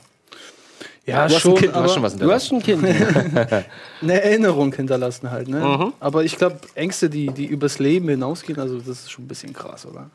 Ja, 1.06 1.28
du 1.28 1.34
hast 1.36 1.42
schon, 1.42 1.52
ein 1.52 1.58
Kind, 1.58 1.72
du 1.74 1.76
aber 1.76 1.84
hast 1.86 1.94
schon 1.94 2.04
was 2.04 2.16
Du 2.16 2.32
hast 2.32 2.48
hinterlassen. 2.48 2.82
schon 2.82 2.86
ein 2.86 3.36
Kind. 3.36 3.66
eine 4.02 4.22
Erinnerung 4.24 4.74
hinterlassen 4.74 5.30
halt, 5.32 5.50
ne? 5.50 5.60
Mhm. 5.60 5.94
Aber 6.00 6.24
ich 6.24 6.38
glaube, 6.38 6.58
Ängste, 6.76 7.10
die, 7.10 7.28
die 7.28 7.46
übers 7.46 7.80
Leben 7.80 8.08
hinausgehen, 8.08 8.58
also 8.60 8.78
das 8.78 8.88
ist 8.88 9.12
schon 9.12 9.26
ein 9.26 9.28
bisschen 9.28 9.52
krass, 9.54 9.86
oder? 9.86 10.10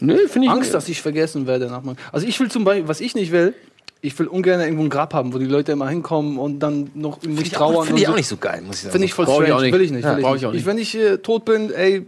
Nö, 0.00 0.16
finde 0.28 0.46
ich 0.46 0.50
Angst, 0.50 0.64
nicht. 0.64 0.74
dass 0.74 0.88
ich 0.88 1.00
vergessen 1.00 1.46
werde 1.46 1.66
nach 1.68 1.82
meinem. 1.82 1.96
Also 2.12 2.26
ich 2.26 2.38
will 2.40 2.50
zum 2.50 2.64
Beispiel, 2.64 2.86
was 2.88 3.00
ich 3.00 3.14
nicht 3.14 3.32
will, 3.32 3.54
ich 4.02 4.18
will 4.18 4.26
ungern 4.26 4.60
irgendwo 4.60 4.82
ein 4.82 4.90
Grab 4.90 5.14
haben, 5.14 5.32
wo 5.32 5.38
die 5.38 5.46
Leute 5.46 5.72
immer 5.72 5.88
hinkommen 5.88 6.36
und 6.38 6.58
dann 6.58 6.90
noch 6.94 7.22
nicht 7.22 7.46
ich 7.46 7.56
auch- 7.56 7.72
trauern. 7.72 7.86
finde 7.86 8.02
ich 8.02 8.08
und 8.08 8.12
auch 8.12 8.16
nicht 8.18 8.28
so 8.28 8.36
geil, 8.36 8.60
muss 8.66 8.76
ich 8.76 8.82
sagen. 8.82 8.92
Finde 8.92 9.06
ich 9.06 9.14
voll 9.14 9.24
Brauch 9.24 9.40
ich 9.40 9.46
strange. 9.46 9.56
auch 9.56 9.62
nicht. 9.62 9.72
Will 9.72 9.80
ich 9.80 9.90
nicht. 9.92 10.04
Ja, 10.04 10.16
will 10.16 10.18
ich 10.18 10.26
ich 10.26 10.46
auch 10.46 10.52
nicht. 10.52 10.52
nicht. 10.52 10.66
Wenn 10.66 10.76
ich 10.78 10.94
äh, 10.94 11.16
tot 11.16 11.46
bin, 11.46 11.72
ey, 11.72 12.04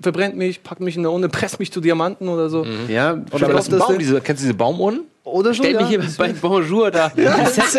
verbrennt 0.00 0.36
mich, 0.36 0.62
packt 0.62 0.80
mich 0.80 0.94
in 0.94 1.00
eine 1.00 1.10
Urne, 1.10 1.28
presst 1.28 1.58
mich 1.58 1.72
zu 1.72 1.80
Diamanten 1.80 2.28
oder 2.28 2.48
so. 2.48 2.64
Ja, 2.88 3.20
Oder 3.32 3.48
das 3.48 3.68
Baum, 3.68 3.98
diese, 3.98 4.20
kennst 4.20 4.42
du 4.42 4.46
diese 4.46 4.54
Baumuhren? 4.54 5.00
Oder 5.28 5.54
so, 5.54 5.62
Stell 5.62 5.74
ja. 5.74 5.80
mich 5.80 5.88
hier 5.88 6.04
bei 6.16 6.32
Bonjour 6.32 6.90
da. 6.90 7.12
es 7.16 7.78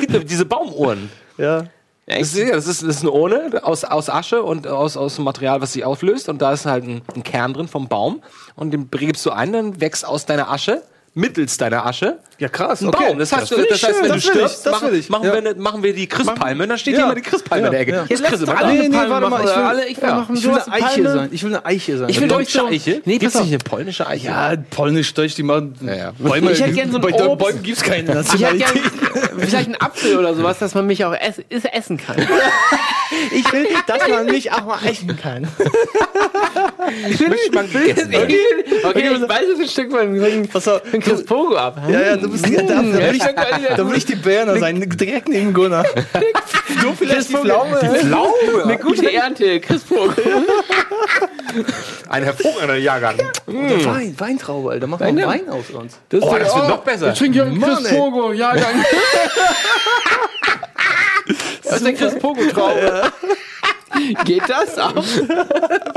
gibt 0.00 0.30
diese 0.30 0.44
Baumuhren. 0.44 1.10
ja. 1.38 1.64
Das 2.18 2.34
ist, 2.34 2.38
ja, 2.38 2.56
das, 2.56 2.66
ist, 2.66 2.82
das 2.82 2.96
ist 2.96 3.02
eine 3.02 3.12
Urne 3.12 3.60
aus, 3.62 3.84
aus 3.84 4.10
Asche 4.10 4.42
und 4.42 4.66
aus, 4.66 4.96
aus 4.96 5.18
Material, 5.18 5.60
was 5.60 5.74
sich 5.74 5.84
auflöst. 5.84 6.28
Und 6.28 6.42
da 6.42 6.52
ist 6.52 6.66
halt 6.66 6.84
ein, 6.84 7.02
ein 7.14 7.22
Kern 7.22 7.54
drin 7.54 7.68
vom 7.68 7.86
Baum. 7.86 8.20
Und 8.56 8.72
den 8.72 8.90
gibst 8.90 9.24
du 9.26 9.30
ein, 9.30 9.52
dann 9.52 9.80
wächst 9.80 10.04
aus 10.04 10.26
deiner 10.26 10.50
Asche, 10.50 10.82
mittels 11.14 11.56
deiner 11.56 11.86
Asche, 11.86 12.18
Ja, 12.40 12.48
krass. 12.48 12.80
ein 12.80 12.88
okay. 12.88 13.04
Baum. 13.08 13.18
Das 13.18 13.32
heißt, 13.32 13.52
das 13.52 13.58
ich 13.58 13.70
heißt 13.84 13.96
wenn 14.00 14.02
du 14.04 14.08
das 14.14 14.16
ich, 14.24 14.30
stirbst, 14.30 14.64
das 14.66 14.72
machen, 14.72 14.94
ich. 14.94 15.08
machen, 15.10 15.24
Ja. 15.26 15.34
wir 15.44 15.54
machen 15.56 15.82
wir 15.82 15.92
die 15.92 16.06
Christpalme. 16.06 16.66
Dann 16.66 16.78
steht 16.78 16.94
Ja. 16.94 17.00
hier 17.00 17.04
immer 17.06 17.14
die 17.14 17.20
Christpalme 17.20 17.66
in 17.66 17.72
der 17.72 17.80
Ecke. 17.82 17.92
Ja. 17.92 18.04
Jetzt 18.08 18.24
Chris, 18.24 18.48
alle 18.48 18.72
Nee, 18.72 18.88
nee, 18.88 18.96
warte 18.96 19.28
mal, 19.28 19.40
ich 19.40 19.44
will, 19.46 19.52
alle. 19.52 19.86
Ich 19.88 19.96
will 19.98 20.08
ja, 20.08 20.14
machen 20.16 20.36
ich 20.36 20.44
will 20.44 20.52
eine 20.58 20.72
Eiche 20.72 21.10
sein. 21.10 21.28
Ich 21.32 21.42
will 21.44 21.54
eine 21.54 21.66
Eiche 21.66 21.98
sein. 21.98 22.08
Ich 22.08 22.16
will 22.16 22.24
Eine 22.24 22.32
deutsche 22.32 22.64
Eiche? 22.64 23.02
Nee, 23.04 23.18
Gibt's 23.18 23.34
nicht 23.34 23.48
eine 23.48 23.58
polnische 23.58 24.06
Eiche? 24.06 24.26
Ja, 24.28 24.54
polnisch-deutsch, 24.70 25.34
die 25.34 25.42
machen 25.42 25.74
Ja, 25.82 25.94
ja. 25.94 26.12
Bäume. 26.18 26.50
Ich 26.52 26.60
hätte 26.62 26.72
gern 26.72 26.90
so 26.90 26.96
ein 26.96 27.02
bei 27.02 27.12
Obst. 27.12 27.38
Bäumen 27.38 27.62
gibt 27.62 27.76
es 27.76 27.82
keine 27.84 28.14
Nationalität. 28.14 28.82
vielleicht 29.38 29.66
einen 29.66 29.80
Apfel 29.80 30.16
oder 30.18 30.34
sowas, 30.34 30.58
dass 30.58 30.74
man 30.74 30.86
mich 30.86 31.04
auch 31.04 31.14
essen 31.14 31.96
kann. 31.98 32.16
Ich 33.32 33.52
will, 33.52 33.66
dass 33.86 34.08
man 34.08 34.26
mich 34.26 34.50
auch 34.52 34.64
mal 34.64 34.78
essen 34.88 35.16
kann. 35.20 35.46
Ich 37.08 37.20
will, 37.20 37.28
man 37.52 37.72
will, 37.72 37.90
okay, 37.90 38.38
okay, 38.84 39.10
ich 39.14 39.28
weiß 39.28 39.42
jetzt 39.48 39.60
ein 39.60 39.68
Stück 39.68 39.90
von 39.90 41.00
Chris 41.00 41.24
Pogo 41.24 41.56
ab. 41.56 41.80
Ja, 41.88 42.00
ja, 42.00 42.16
du 42.16 42.29
bist 42.30 42.46
ja, 42.48 42.62
da, 42.62 42.74
da, 42.76 42.82
will 42.82 43.14
ich, 43.16 43.22
da 43.76 43.88
will 43.88 43.96
ich 43.96 44.04
die 44.06 44.14
Berner 44.16 44.58
sein, 44.58 44.80
direkt 44.80 45.28
neben 45.28 45.52
Gunnar. 45.52 45.84
Du 46.82 46.94
vielleicht 46.94 47.28
die 47.28 47.34
Pflaume. 47.34 47.76
Pflaume. 47.78 48.64
Eine 48.64 48.78
gute 48.78 49.12
Ernte, 49.12 49.60
Chris 49.60 49.82
Pogo. 49.82 50.12
Ein 52.08 52.22
hervorragender 52.22 52.76
Jahrgang. 52.76 53.16
Oder 53.46 53.84
Wein, 53.84 54.14
Weintraube, 54.16 54.70
Alter. 54.70 54.86
Mach 54.86 55.00
mal 55.00 55.06
Wein- 55.14 55.26
Wein 55.26 55.48
aus 55.50 55.68
uns. 55.70 55.98
Das, 56.08 56.22
Oh, 56.22 56.34
das 56.38 56.54
wird 56.54 56.68
noch 56.68 56.78
besser. 56.82 57.12
Ich 57.12 57.18
trinke 57.18 57.38
ja 57.38 57.44
einen 57.44 57.58
Mann, 57.58 57.76
Chris. 57.82 57.88
Pogo, 57.90 58.32
Jahrgang. 58.32 58.84
Das 61.62 61.76
ist 61.76 61.86
der 61.86 61.92
Chris 61.94 62.18
Pogo 62.18 62.42
Traube. 62.52 63.12
Geht 64.24 64.42
das 64.48 64.78
auch? 64.78 65.04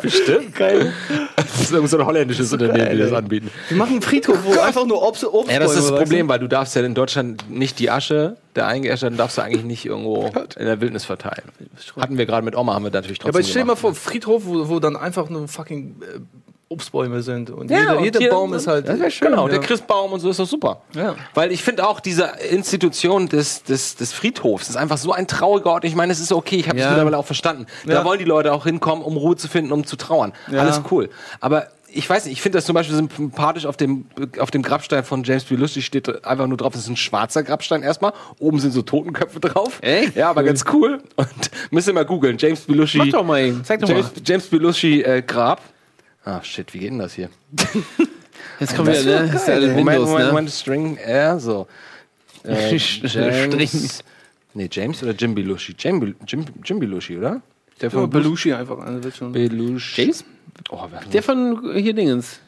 Bestimmt. 0.01 0.55
Geil. 0.55 0.93
Das 1.35 1.61
ist 1.61 1.71
irgend 1.71 1.89
so 1.89 1.97
ein 1.97 2.05
holländisches 2.05 2.51
Unternehmen, 2.51 2.91
die 2.91 2.97
das 2.97 3.13
anbieten. 3.13 3.51
Wir 3.69 3.77
machen 3.77 3.93
einen 3.93 4.01
Friedhof, 4.01 4.39
wo 4.43 4.59
einfach 4.59 4.85
nur 4.85 5.01
Obst, 5.01 5.23
Obst 5.25 5.51
Ja, 5.51 5.59
das 5.59 5.75
ist 5.75 5.89
das 5.89 5.99
Problem, 5.99 6.27
weil 6.27 6.39
du 6.39 6.47
darfst 6.47 6.75
ja 6.75 6.83
in 6.83 6.95
Deutschland 6.95 7.49
nicht 7.49 7.79
die 7.79 7.89
Asche 7.89 8.37
der 8.55 8.67
Eingeäscherten 8.67 9.17
darfst 9.17 9.37
du 9.37 9.41
eigentlich 9.41 9.63
nicht 9.63 9.85
irgendwo 9.85 10.27
in 10.57 10.65
der 10.65 10.79
Wildnis 10.81 11.05
verteilen. 11.05 11.43
Hatten 11.97 12.17
wir 12.17 12.25
gerade 12.25 12.45
mit 12.45 12.55
Oma, 12.55 12.73
haben 12.75 12.83
wir 12.83 12.91
natürlich 12.91 13.17
Ja, 13.17 13.23
trotzdem 13.23 13.29
aber 13.29 13.39
jetzt 13.39 13.49
stell 13.49 13.61
dir 13.63 13.67
mal 13.67 13.75
vor, 13.75 13.95
Friedhof, 13.95 14.45
wo, 14.45 14.69
wo 14.69 14.79
dann 14.79 14.95
einfach 14.95 15.29
nur 15.29 15.47
fucking 15.47 16.01
äh, 16.01 16.19
Obstbäume 16.73 17.21
sind. 17.21 17.49
Und 17.49 17.71
Ja, 17.71 17.79
jeder, 17.79 17.97
und 17.97 18.03
jeder 18.03 18.19
hier- 18.19 18.29
Baum 18.29 18.53
ist 18.53 18.67
halt. 18.67 18.87
Das 18.89 19.13
schön. 19.13 19.29
Genau, 19.29 19.45
ja. 19.47 19.51
der 19.53 19.61
Christbaum 19.61 20.11
und 20.13 20.19
so 20.19 20.29
ist 20.29 20.39
doch 20.39 20.47
super. 20.47 20.81
Ja. 20.95 21.15
Weil 21.33 21.51
ich 21.51 21.63
finde 21.63 21.87
auch, 21.87 21.99
diese 21.99 22.31
Institution 22.49 23.29
des, 23.29 23.63
des, 23.63 23.95
des 23.95 24.11
Friedhofs 24.13 24.69
ist 24.69 24.75
einfach 24.75 24.97
so 24.97 25.11
ein 25.13 25.27
trauriger 25.27 25.71
Ort. 25.71 25.85
Ich 25.85 25.95
meine, 25.95 26.11
es 26.11 26.19
ist 26.19 26.31
okay, 26.33 26.57
ich 26.57 26.67
habe 26.67 26.77
es 26.77 26.83
Ja. 26.83 26.89
mittlerweile 26.89 27.17
auch 27.17 27.25
verstanden. 27.25 27.65
Da 27.85 27.93
Ja. 27.93 28.05
wollen 28.05 28.19
die 28.19 28.25
Leute 28.25 28.51
auch 28.53 28.65
hinkommen, 28.65 29.03
um 29.03 29.15
Ruhe 29.17 29.35
zu 29.35 29.47
finden, 29.47 29.71
um 29.71 29.85
zu 29.85 29.95
trauern. 29.95 30.33
Ja. 30.51 30.59
Alles 30.59 30.81
cool. 30.91 31.09
Aber 31.39 31.67
ich 31.95 32.09
weiß 32.09 32.25
nicht, 32.25 32.33
ich 32.33 32.41
finde 32.41 32.57
das 32.57 32.65
zum 32.65 32.73
Beispiel 32.73 32.95
sympathisch 32.95 33.67
auf 33.67 33.77
dem, 33.77 34.05
auf 34.39 34.49
dem 34.49 34.63
Grabstein 34.63 35.03
von 35.03 35.23
James 35.23 35.43
Belushi 35.43 35.83
steht 35.83 36.25
einfach 36.25 36.47
nur 36.47 36.57
drauf, 36.57 36.73
das 36.73 36.81
ist 36.83 36.89
ein 36.89 36.95
schwarzer 36.97 37.43
Grabstein 37.43 37.83
erstmal. 37.83 38.13
Oben 38.39 38.59
sind 38.59 38.71
so 38.71 38.81
Totenköpfe 38.81 39.39
drauf. 39.39 39.77
Echt? 39.81 40.15
Ja, 40.15 40.31
aber 40.31 40.41
ganz 40.41 40.65
cool. 40.73 41.03
Und 41.17 41.27
müsst 41.69 41.87
ihr 41.87 41.93
mal 41.93 42.03
googeln. 42.05 42.37
James 42.39 42.61
Belushi. 42.61 42.97
Mach 42.97 43.07
doch 43.09 43.23
mal 43.23 43.41
eben. 43.41 43.63
Zeig 43.63 43.79
doch 43.81 43.89
James, 43.89 44.05
mal. 44.05 44.21
James 44.25 44.47
Belushi 44.47 45.01
äh, 45.03 45.21
Grab. 45.21 45.61
Ah, 46.25 46.41
shit, 46.43 46.73
wie 46.73 46.79
geht 46.79 46.91
denn 46.91 46.99
das 46.99 47.13
hier? 47.15 47.29
Jetzt 48.59 48.75
kommt 48.75 48.89
wieder, 48.89 49.03
ne? 49.23 49.29
Das 49.31 49.41
ist 49.41 49.47
ja 49.47 49.53
alles 49.55 49.69
Moment, 49.71 49.87
Windows, 49.87 50.09
Moment, 50.09 50.25
ne? 50.25 50.31
Moment, 50.31 50.49
String, 50.51 50.97
R, 50.97 51.39
so. 51.39 51.67
Äh, 52.43 52.79
String. 52.79 53.11
James, 53.11 54.03
nee, 54.53 54.69
James 54.71 55.03
oder 55.03 55.11
Jim 55.13 55.35
Belushi? 55.35 55.75
Jim, 55.77 56.15
Jim, 56.27 56.45
Jim 56.63 56.79
Belushi, 56.79 57.17
oder? 57.17 57.41
Der 57.81 57.89
Ja, 57.89 58.05
Belushi 58.05 58.53
einfach. 58.53 58.77
Also 58.79 59.03
wird 59.03 59.15
schon. 59.15 59.31
Belushi. 59.31 60.01
James? 60.01 60.23
Oh, 60.69 60.85
wer, 60.89 61.01
Der 61.11 61.23
von 61.23 61.73
hier 61.75 61.93
Dingens. 61.93 62.39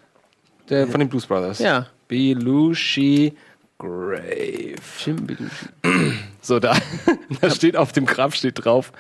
der 0.70 0.88
von 0.88 1.00
den 1.00 1.10
Blues 1.10 1.26
Brothers. 1.26 1.60
Ja. 1.60 1.88
Belushi 2.08 3.34
Grave. 3.78 4.76
Jim 5.04 5.28
Belushi. 5.28 5.68
So, 6.42 6.60
da, 6.60 6.78
da 7.42 7.50
steht 7.50 7.76
auf 7.76 7.92
dem 7.92 8.06
Grab 8.06 8.34
steht 8.34 8.64
drauf, 8.64 8.92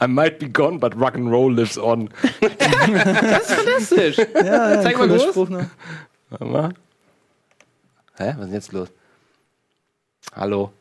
I 0.00 0.06
might 0.06 0.38
be 0.38 0.48
gone, 0.48 0.78
but 0.78 0.94
rock'n'roll 0.94 1.54
lives 1.54 1.78
on. 1.78 2.10
Das 2.40 3.42
ist 3.42 3.52
fantastisch. 3.52 4.16
Ja, 4.34 4.74
ja, 4.74 4.82
Zeig 4.82 4.98
mal 4.98 5.08
groß. 5.08 5.22
Spruch, 5.24 5.48
ne? 5.48 5.70
Warte 6.30 6.44
mal. 6.44 6.74
Hä, 8.16 8.26
was 8.26 8.30
ist 8.34 8.40
denn 8.40 8.52
jetzt 8.52 8.72
los? 8.72 8.88
Hallo. 10.34 10.72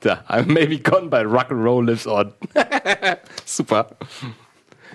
Da, 0.00 0.24
I 0.28 0.42
may 0.42 0.66
be 0.66 0.78
gone, 0.78 1.08
but 1.08 1.26
rock'n'roll 1.26 1.84
lives 1.84 2.06
on. 2.06 2.32
Super. 3.44 3.86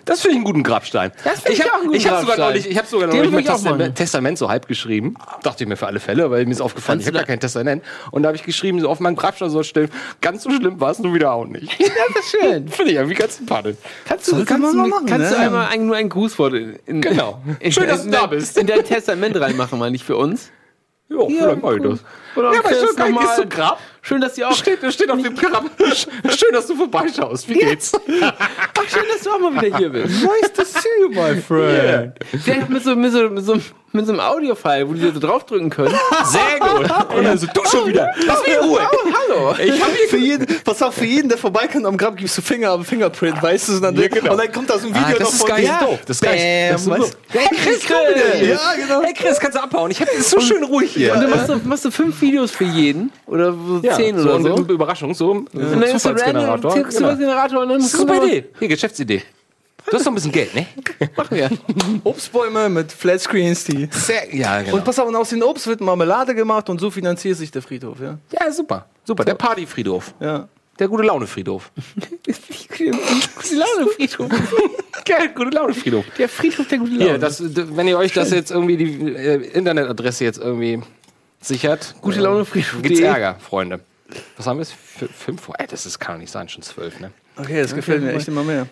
Das 0.07 0.21
finde 0.21 0.31
ich 0.31 0.35
einen 0.37 0.45
guten 0.45 0.63
Grabstein. 0.63 1.11
Das 1.23 1.41
finde 1.41 1.53
ich 1.53 1.61
hab- 1.61 1.69
auch 1.69 1.75
einen 1.75 1.85
guten 1.87 1.97
ich 1.97 2.07
hab 2.07 2.19
sogar 2.21 2.35
Grabstein. 2.37 2.47
neulich, 2.49 2.69
ich 2.71 2.77
habe 2.77 2.87
sogar 2.87 3.07
neulich 3.09 3.31
mein 3.31 3.39
ich 3.41 3.45
Testament. 3.47 3.95
Testament 3.95 4.37
so 4.39 4.49
halb 4.49 4.67
geschrieben. 4.67 5.15
Dachte 5.43 5.63
ich 5.63 5.69
mir 5.69 5.77
für 5.77 5.85
alle 5.87 5.99
Fälle, 5.99 6.31
weil 6.31 6.45
mir 6.45 6.51
ist 6.53 6.61
aufgefallen, 6.61 6.99
ich 6.99 7.05
habe 7.05 7.13
du 7.13 7.19
gar 7.19 7.27
kein 7.27 7.39
Testament. 7.39 7.83
Und 8.11 8.23
da 8.23 8.27
habe 8.27 8.35
ich 8.37 8.43
geschrieben, 8.43 8.79
so 8.79 8.89
auf 8.89 8.99
meinem 8.99 9.15
Grabstein 9.15 9.49
soll 9.51 9.63
stehen, 9.63 9.89
ganz 10.21 10.41
so 10.43 10.49
schlimm 10.49 10.79
war 10.79 10.91
es 10.91 10.99
nun 10.99 11.13
wieder 11.13 11.31
auch 11.33 11.45
nicht. 11.45 11.77
Das 12.15 12.23
ist 12.23 12.31
schön. 12.31 12.67
Finde 12.69 12.91
ich 12.91 12.97
irgendwie 12.97 13.15
ganz 13.15 13.37
sympathisch. 13.37 13.75
Kannst 14.05 14.27
du, 14.31 14.45
kannst 14.45 14.73
du, 14.73 14.77
machen, 14.87 15.05
kannst 15.05 15.31
du 15.31 15.35
ne? 15.37 15.41
einmal 15.43 15.67
ein, 15.67 15.85
nur 15.85 15.95
ein 15.95 16.09
Grußwort 16.09 16.53
in, 16.85 17.01
Genau. 17.01 17.41
in, 17.59 17.71
Schön, 17.71 17.87
dass 17.87 18.05
in, 18.05 18.11
du 18.11 18.17
da 18.17 18.21
dein- 18.21 18.29
bist. 18.31 18.57
in 18.57 18.65
dein 18.67 18.83
Testament 18.83 19.39
reinmachen, 19.39 19.77
mal 19.77 19.91
nicht 19.91 20.05
für 20.05 20.15
uns. 20.15 20.49
Jo, 21.09 21.27
vielleicht 21.29 21.61
mach 21.61 21.71
ich 21.73 21.81
das. 21.83 21.99
Oder 22.35 22.53
Ja, 22.53 22.59
aber 22.59 22.69
so 22.73 22.95
geil, 22.95 23.13
gehst 23.19 23.37
du 23.39 23.47
Grab? 23.47 23.79
Schön, 24.07 24.21
dass 24.21 24.37
ihr 24.37 24.47
auch. 24.47 24.55
Steht, 24.55 24.79
steht 24.93 25.11
auf 25.11 25.21
dem 25.21 25.35
Programm. 25.35 25.69
Schön, 25.93 26.53
dass 26.53 26.65
du 26.67 26.75
vorbeischaust. 26.77 27.49
Wie 27.49 27.55
geht's? 27.55 27.91
Ach, 28.21 28.89
schön, 28.89 29.03
dass 29.13 29.23
du 29.23 29.31
auch 29.31 29.39
mal 29.39 29.61
wieder 29.61 29.77
hier 29.77 29.89
bist. 29.89 30.23
Nice 30.23 30.53
to 30.53 30.63
see 30.63 30.87
you, 31.01 31.09
my 31.09 31.41
friend. 31.41 32.13
Yeah. 32.47 32.65
Mit 32.69 32.83
so, 32.85 32.95
mit 32.95 33.11
so, 33.11 33.29
mit 33.29 33.43
so, 33.43 33.59
mit 33.93 34.05
so 34.05 34.11
einem 34.11 34.21
Audiofile, 34.21 34.87
wo 34.87 34.93
die 34.93 35.01
so 35.01 35.19
draufdrücken 35.19 35.69
können. 35.69 35.95
Sehr 36.25 36.59
gut. 36.59 37.15
Und 37.17 37.23
dann 37.23 37.37
so, 37.37 37.47
du 37.47 37.65
schon 37.65 37.87
wieder. 37.87 38.11
Lass 38.25 38.45
mich 38.45 38.61
Ruhe. 38.61 38.79
Oh, 38.81 38.95
oh, 38.95 39.11
hallo. 39.13 39.55
Ich 39.63 39.81
hab 39.81 39.89
hier 39.95 40.07
für 40.09 40.17
jeden, 40.17 40.45
pass 40.63 40.81
auf, 40.81 40.93
für 40.93 41.05
jeden, 41.05 41.29
der 41.29 41.37
vorbeikommt 41.37 41.85
am 41.85 41.97
Grab, 41.97 42.15
gibst 42.15 42.37
du 42.37 42.41
Finger 42.41 42.71
am 42.71 42.85
Fingerprint, 42.85 43.41
weißt 43.41 43.69
du? 43.69 43.73
Und 43.73 43.81
dann, 43.81 43.95
ja, 43.95 44.07
genau. 44.07 44.33
und 44.33 44.37
dann 44.37 44.51
kommt 44.51 44.69
das 44.69 44.83
im 44.83 44.89
Video 44.89 45.03
ah, 45.03 45.11
das 45.11 45.19
noch 45.19 45.29
ist 45.29 45.39
von 45.39 45.49
geil. 45.49 45.63
Ja. 45.63 45.89
Das 46.05 46.17
ist 46.17 46.21
geil. 46.21 46.69
Das 46.71 46.81
ist 46.81 46.89
geil. 46.89 47.11
hey, 47.29 47.47
Chris, 47.63 47.85
komm 47.87 47.97
wieder. 48.15 48.43
Ja, 48.43 48.73
genau. 48.75 49.01
Hey, 49.03 49.13
Chris, 49.13 49.39
kannst 49.39 49.57
du 49.57 49.63
abhauen. 49.63 49.91
Ich 49.91 50.01
hab, 50.01 50.09
ist 50.09 50.29
so 50.29 50.39
schön 50.39 50.63
ruhig 50.63 50.91
hier. 50.93 51.13
Und 51.13 51.21
du 51.21 51.27
machst, 51.27 51.49
du, 51.49 51.59
machst 51.63 51.85
du 51.85 51.91
fünf 51.91 52.21
Videos 52.21 52.51
für 52.51 52.65
jeden? 52.65 53.11
Oder 53.25 53.53
ja. 53.81 53.96
10 53.97 54.19
oder 54.19 54.23
so. 54.23 54.41
so. 54.41 54.55
Eine 54.55 54.73
Überraschung, 54.73 55.13
so. 55.13 55.45
so 55.51 55.59
ein 55.59 55.81
ja. 55.81 55.87
Zufallsgenerator. 55.87 56.71
Random, 56.71 56.91
Zufallsgenerator 56.91 57.61
genau. 57.61 57.77
Ne? 57.77 57.81
Super 57.81 58.23
Idee. 58.23 58.45
Hier, 58.59 58.67
Geschäftsidee. 58.67 59.23
Du 59.89 59.93
hast 59.93 60.03
noch 60.03 60.11
ein 60.11 60.15
bisschen 60.15 60.31
Geld, 60.33 60.53
ne? 60.53 60.65
Machen 61.15 61.37
wir. 61.37 61.49
Obstbäume 62.03 62.67
mit 62.67 62.91
Flatscreens, 62.91 63.63
die. 63.63 63.87
Sehr, 63.91 64.35
ja, 64.35 64.61
genau. 64.61 64.75
Und 64.75 64.83
pass 64.83 64.99
auf, 64.99 65.07
und 65.07 65.15
aus 65.15 65.29
den 65.29 65.41
Obst 65.41 65.65
wird 65.67 65.79
Marmelade 65.79 66.35
gemacht 66.35 66.69
und 66.69 66.79
so 66.79 66.91
finanziert 66.91 67.37
sich 67.37 67.51
der 67.51 67.61
Friedhof, 67.61 67.99
ja? 68.01 68.17
Ja, 68.31 68.51
super. 68.51 68.85
Super, 69.05 69.23
der 69.23 69.35
Partyfriedhof. 69.35 70.13
Ja. 70.19 70.49
Der 70.77 70.87
gute 70.89 71.03
Laune 71.03 71.25
Friedhof. 71.25 71.71
gute 72.25 73.55
Laune 73.55 73.89
Friedhof. 73.95 74.29
Geil, 75.05 75.29
gute 75.33 75.49
Laune 75.51 75.73
Friedhof. 75.73 76.05
Der 76.17 76.27
Friedhof 76.27 76.67
der 76.67 76.77
gute 76.79 76.91
Laune. 76.91 77.05
Hier, 77.05 77.17
das, 77.17 77.41
wenn 77.75 77.87
ihr 77.87 77.97
euch 77.97 78.11
das 78.11 78.31
jetzt 78.31 78.51
irgendwie 78.51 78.77
die 78.77 79.15
äh, 79.15 79.35
Internetadresse 79.53 80.25
jetzt 80.25 80.39
irgendwie 80.39 80.81
sichert, 81.41 81.95
Gute 82.01 82.19
Laune 82.19 82.45
Friedhof. 82.45 82.81
gibt's 82.81 82.99
Ärger, 82.99 83.35
Freunde. 83.39 83.79
Was 84.37 84.47
haben 84.47 84.57
wir 84.57 84.63
jetzt? 84.63 84.73
F 84.73 85.09
fünf? 85.13 85.49
Ey, 85.57 85.67
das 85.67 85.85
ist, 85.85 85.99
kann 85.99 86.15
doch 86.15 86.19
nicht 86.21 86.31
sein, 86.31 86.47
schon 86.49 86.61
zwölf, 86.63 86.99
ne? 86.99 87.11
Okay, 87.35 87.61
das 87.61 87.75
gefällt 87.75 88.01
mir 88.01 88.13
echt 88.13 88.27
immer 88.27 88.43
mehr. 88.43 88.67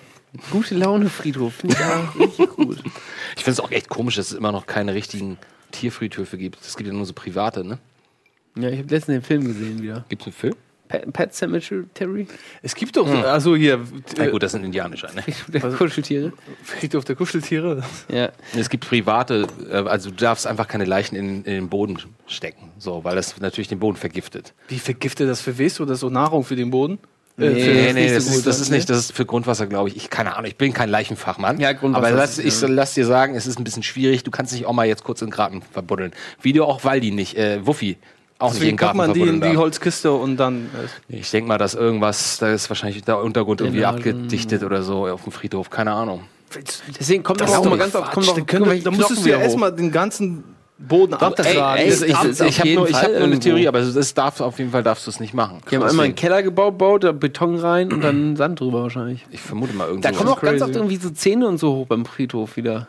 Gute 0.51 0.75
Laune 0.75 1.09
Friedhof. 1.09 1.53
Auch 1.63 2.19
richtig 2.19 2.49
gut. 2.49 2.83
Ich 3.37 3.43
finde 3.43 3.51
es 3.51 3.59
auch 3.59 3.71
echt 3.71 3.89
komisch, 3.89 4.15
dass 4.15 4.31
es 4.31 4.37
immer 4.37 4.51
noch 4.51 4.65
keine 4.65 4.93
richtigen 4.93 5.37
Tierfriedhöfe 5.71 6.37
gibt. 6.37 6.59
Es 6.61 6.75
gibt 6.75 6.87
ja 6.87 6.93
nur 6.93 7.05
so 7.05 7.13
private, 7.13 7.63
ne? 7.63 7.77
Ja, 8.57 8.69
ich 8.69 8.79
habe 8.79 8.89
letztens 8.89 9.15
den 9.17 9.21
Film 9.21 9.45
gesehen 9.45 9.81
wieder. 9.81 10.05
Gibt's 10.09 10.25
einen 10.25 10.33
Film? 10.33 10.55
Pet, 10.99 11.33
Cemetery? 11.33 12.27
Es 12.61 12.75
gibt 12.75 12.95
doch, 12.97 13.07
Hm. 13.07 13.23
also 13.23 13.55
hier, 13.55 13.79
Na 14.17 14.27
gut, 14.29 14.43
das 14.43 14.51
sind 14.53 14.63
indianischer, 14.63 15.09
ne? 15.13 15.23
Der 15.47 15.61
Kuscheltiere. 15.61 16.33
Friedhof 16.63 17.05
der 17.05 17.15
Kuscheltiere. 17.15 17.83
Ja. 18.11 18.29
Es 18.57 18.69
gibt 18.69 18.87
private, 18.87 19.47
äh, 19.69 19.75
also 19.77 20.09
du 20.09 20.15
darfst 20.17 20.47
einfach 20.47 20.67
keine 20.67 20.85
Leichen 20.85 21.15
in, 21.15 21.27
in 21.43 21.53
den 21.53 21.69
Boden 21.69 21.97
stecken, 22.27 22.71
so, 22.77 23.03
weil 23.03 23.15
das 23.15 23.39
natürlich 23.39 23.67
den 23.67 23.79
Boden 23.79 23.97
vergiftet. 23.97 24.53
Wie 24.67 24.79
vergiftet 24.79 25.29
das? 25.29 25.41
Verwehst 25.41 25.79
du 25.79 25.85
das 25.85 25.99
so 25.99 26.09
Nahrung 26.09 26.43
für 26.43 26.55
den 26.55 26.71
Boden? 26.71 26.99
Nee, 27.37 27.47
Äh, 27.47 27.49
für- 27.49 27.69
nee, 27.71 27.93
nee, 27.93 28.01
nicht 28.03 28.15
das, 28.15 28.25
so 28.27 28.37
ist, 28.37 28.47
das 28.47 28.61
ist 28.61 28.69
ne? 28.69 28.77
nicht, 28.77 28.89
das 28.89 28.97
ist 28.97 29.11
für 29.11 29.25
Grundwasser, 29.25 29.67
glaube 29.67 29.89
ich. 29.89 29.97
Ich 29.97 30.09
keine 30.09 30.35
Ahnung, 30.37 30.45
ich 30.47 30.55
bin 30.55 30.71
kein 30.71 30.87
Leichenfachmann. 30.87 31.59
Ja, 31.59 31.73
Grundwasser 31.73 32.07
Aber 32.07 32.15
lass, 32.15 32.37
ich 32.39 32.61
ja. 32.61 32.67
lass 32.69 32.93
dir 32.93 33.05
sagen, 33.05 33.35
es 33.35 33.45
ist 33.45 33.59
ein 33.59 33.65
bisschen 33.65 33.83
schwierig. 33.83 34.23
Du 34.23 34.31
kannst 34.31 34.53
nicht 34.53 34.65
auch 34.65 34.71
mal 34.71 34.87
jetzt 34.87 35.03
kurz 35.03 35.21
in 35.21 35.27
den 35.27 35.33
Graben 35.33 35.61
verbuddeln. 35.73 36.13
Wie 36.41 36.53
du 36.53 36.63
auch 36.63 36.85
Waldi 36.85 37.11
nicht, 37.11 37.35
äh, 37.37 37.65
Wuffi 37.67 37.97
auch 38.39 38.47
nicht 38.53 38.55
in 38.55 38.59
Deswegen 38.61 38.77
packt 38.77 38.95
man 38.95 39.13
die 39.13 39.21
in 39.21 39.41
die. 39.41 39.57
Holzkiste 39.57 40.11
und 40.11 40.37
dann. 40.37 40.69
äh, 41.09 41.17
Ich 41.17 41.31
denke 41.31 41.47
mal, 41.47 41.57
dass 41.57 41.73
irgendwas, 41.73 42.37
da 42.37 42.49
ist 42.51 42.69
wahrscheinlich 42.69 43.03
der 43.03 43.19
Untergrund 43.19 43.61
irgendwie 43.61 43.79
Genau, 43.79 43.89
abgedichtet 43.89 44.63
oder 44.63 44.83
so 44.83 45.07
auf 45.07 45.23
dem 45.23 45.31
Friedhof. 45.31 45.69
Keine 45.69 45.91
Ahnung. 45.91 46.21
Deswegen 46.99 47.23
kommt 47.23 47.41
Das 47.41 47.51
das 47.51 47.59
auch 47.59 47.65
mal 47.65 47.77
ganz 47.77 47.95
oft. 47.95 48.11
Kommt 48.11 48.27
doch, 48.27 48.37
Da 48.83 48.91
müsstest 48.91 49.25
du 49.25 49.29
ja 49.29 49.39
erstmal 49.39 49.71
den 49.73 49.91
ganzen 49.91 50.43
Boden 50.77 51.13
abtragen. 51.13 51.81
Ey, 51.83 51.89
Das 51.89 52.01
ich, 52.01 52.15
ab- 52.15 52.25
ich, 52.29 52.41
auf 52.41 52.47
ich 52.49 52.59
habe 52.59 52.73
nur, 52.75 52.89
ich 52.89 52.95
Fall 52.95 53.03
hab 53.05 53.11
nur 53.11 53.23
eine. 53.23 53.39
Theorie, 53.39 53.67
aber 53.67 53.81
das 53.81 54.13
darf, 54.13 54.41
auf 54.41 54.59
jeden 54.59 54.71
Fall 54.71 54.83
darfst 54.83 55.05
du 55.07 55.11
es 55.11 55.19
nicht 55.19 55.33
machen. 55.33 55.59
Die 55.71 55.75
haben 55.75 55.83
einmal 55.83 56.05
einen 56.05 56.15
Keller 56.15 56.43
gebaut, 56.43 56.77
baut, 56.77 57.03
da 57.05 57.11
Beton 57.13 57.55
rein 57.57 57.91
und 57.93 58.01
dann 58.01 58.35
Sand 58.35 58.59
drüber 58.59 58.83
wahrscheinlich. 58.83 59.25
Ich 59.31 59.39
vermute 59.41 59.73
mal 59.73 59.87
irgendwo. 59.87 60.09
Da 60.09 60.13
kommen 60.15 60.29
auch 60.29 60.41
ganz 60.41 60.59
Crazy. 60.59 60.63
oft 60.65 60.75
irgendwie 60.75 60.97
so 60.97 61.09
Zähne 61.11 61.47
und 61.47 61.57
so 61.57 61.73
hoch 61.73 61.87
beim 61.87 62.05
Friedhof 62.05 62.57
wieder. 62.57 62.87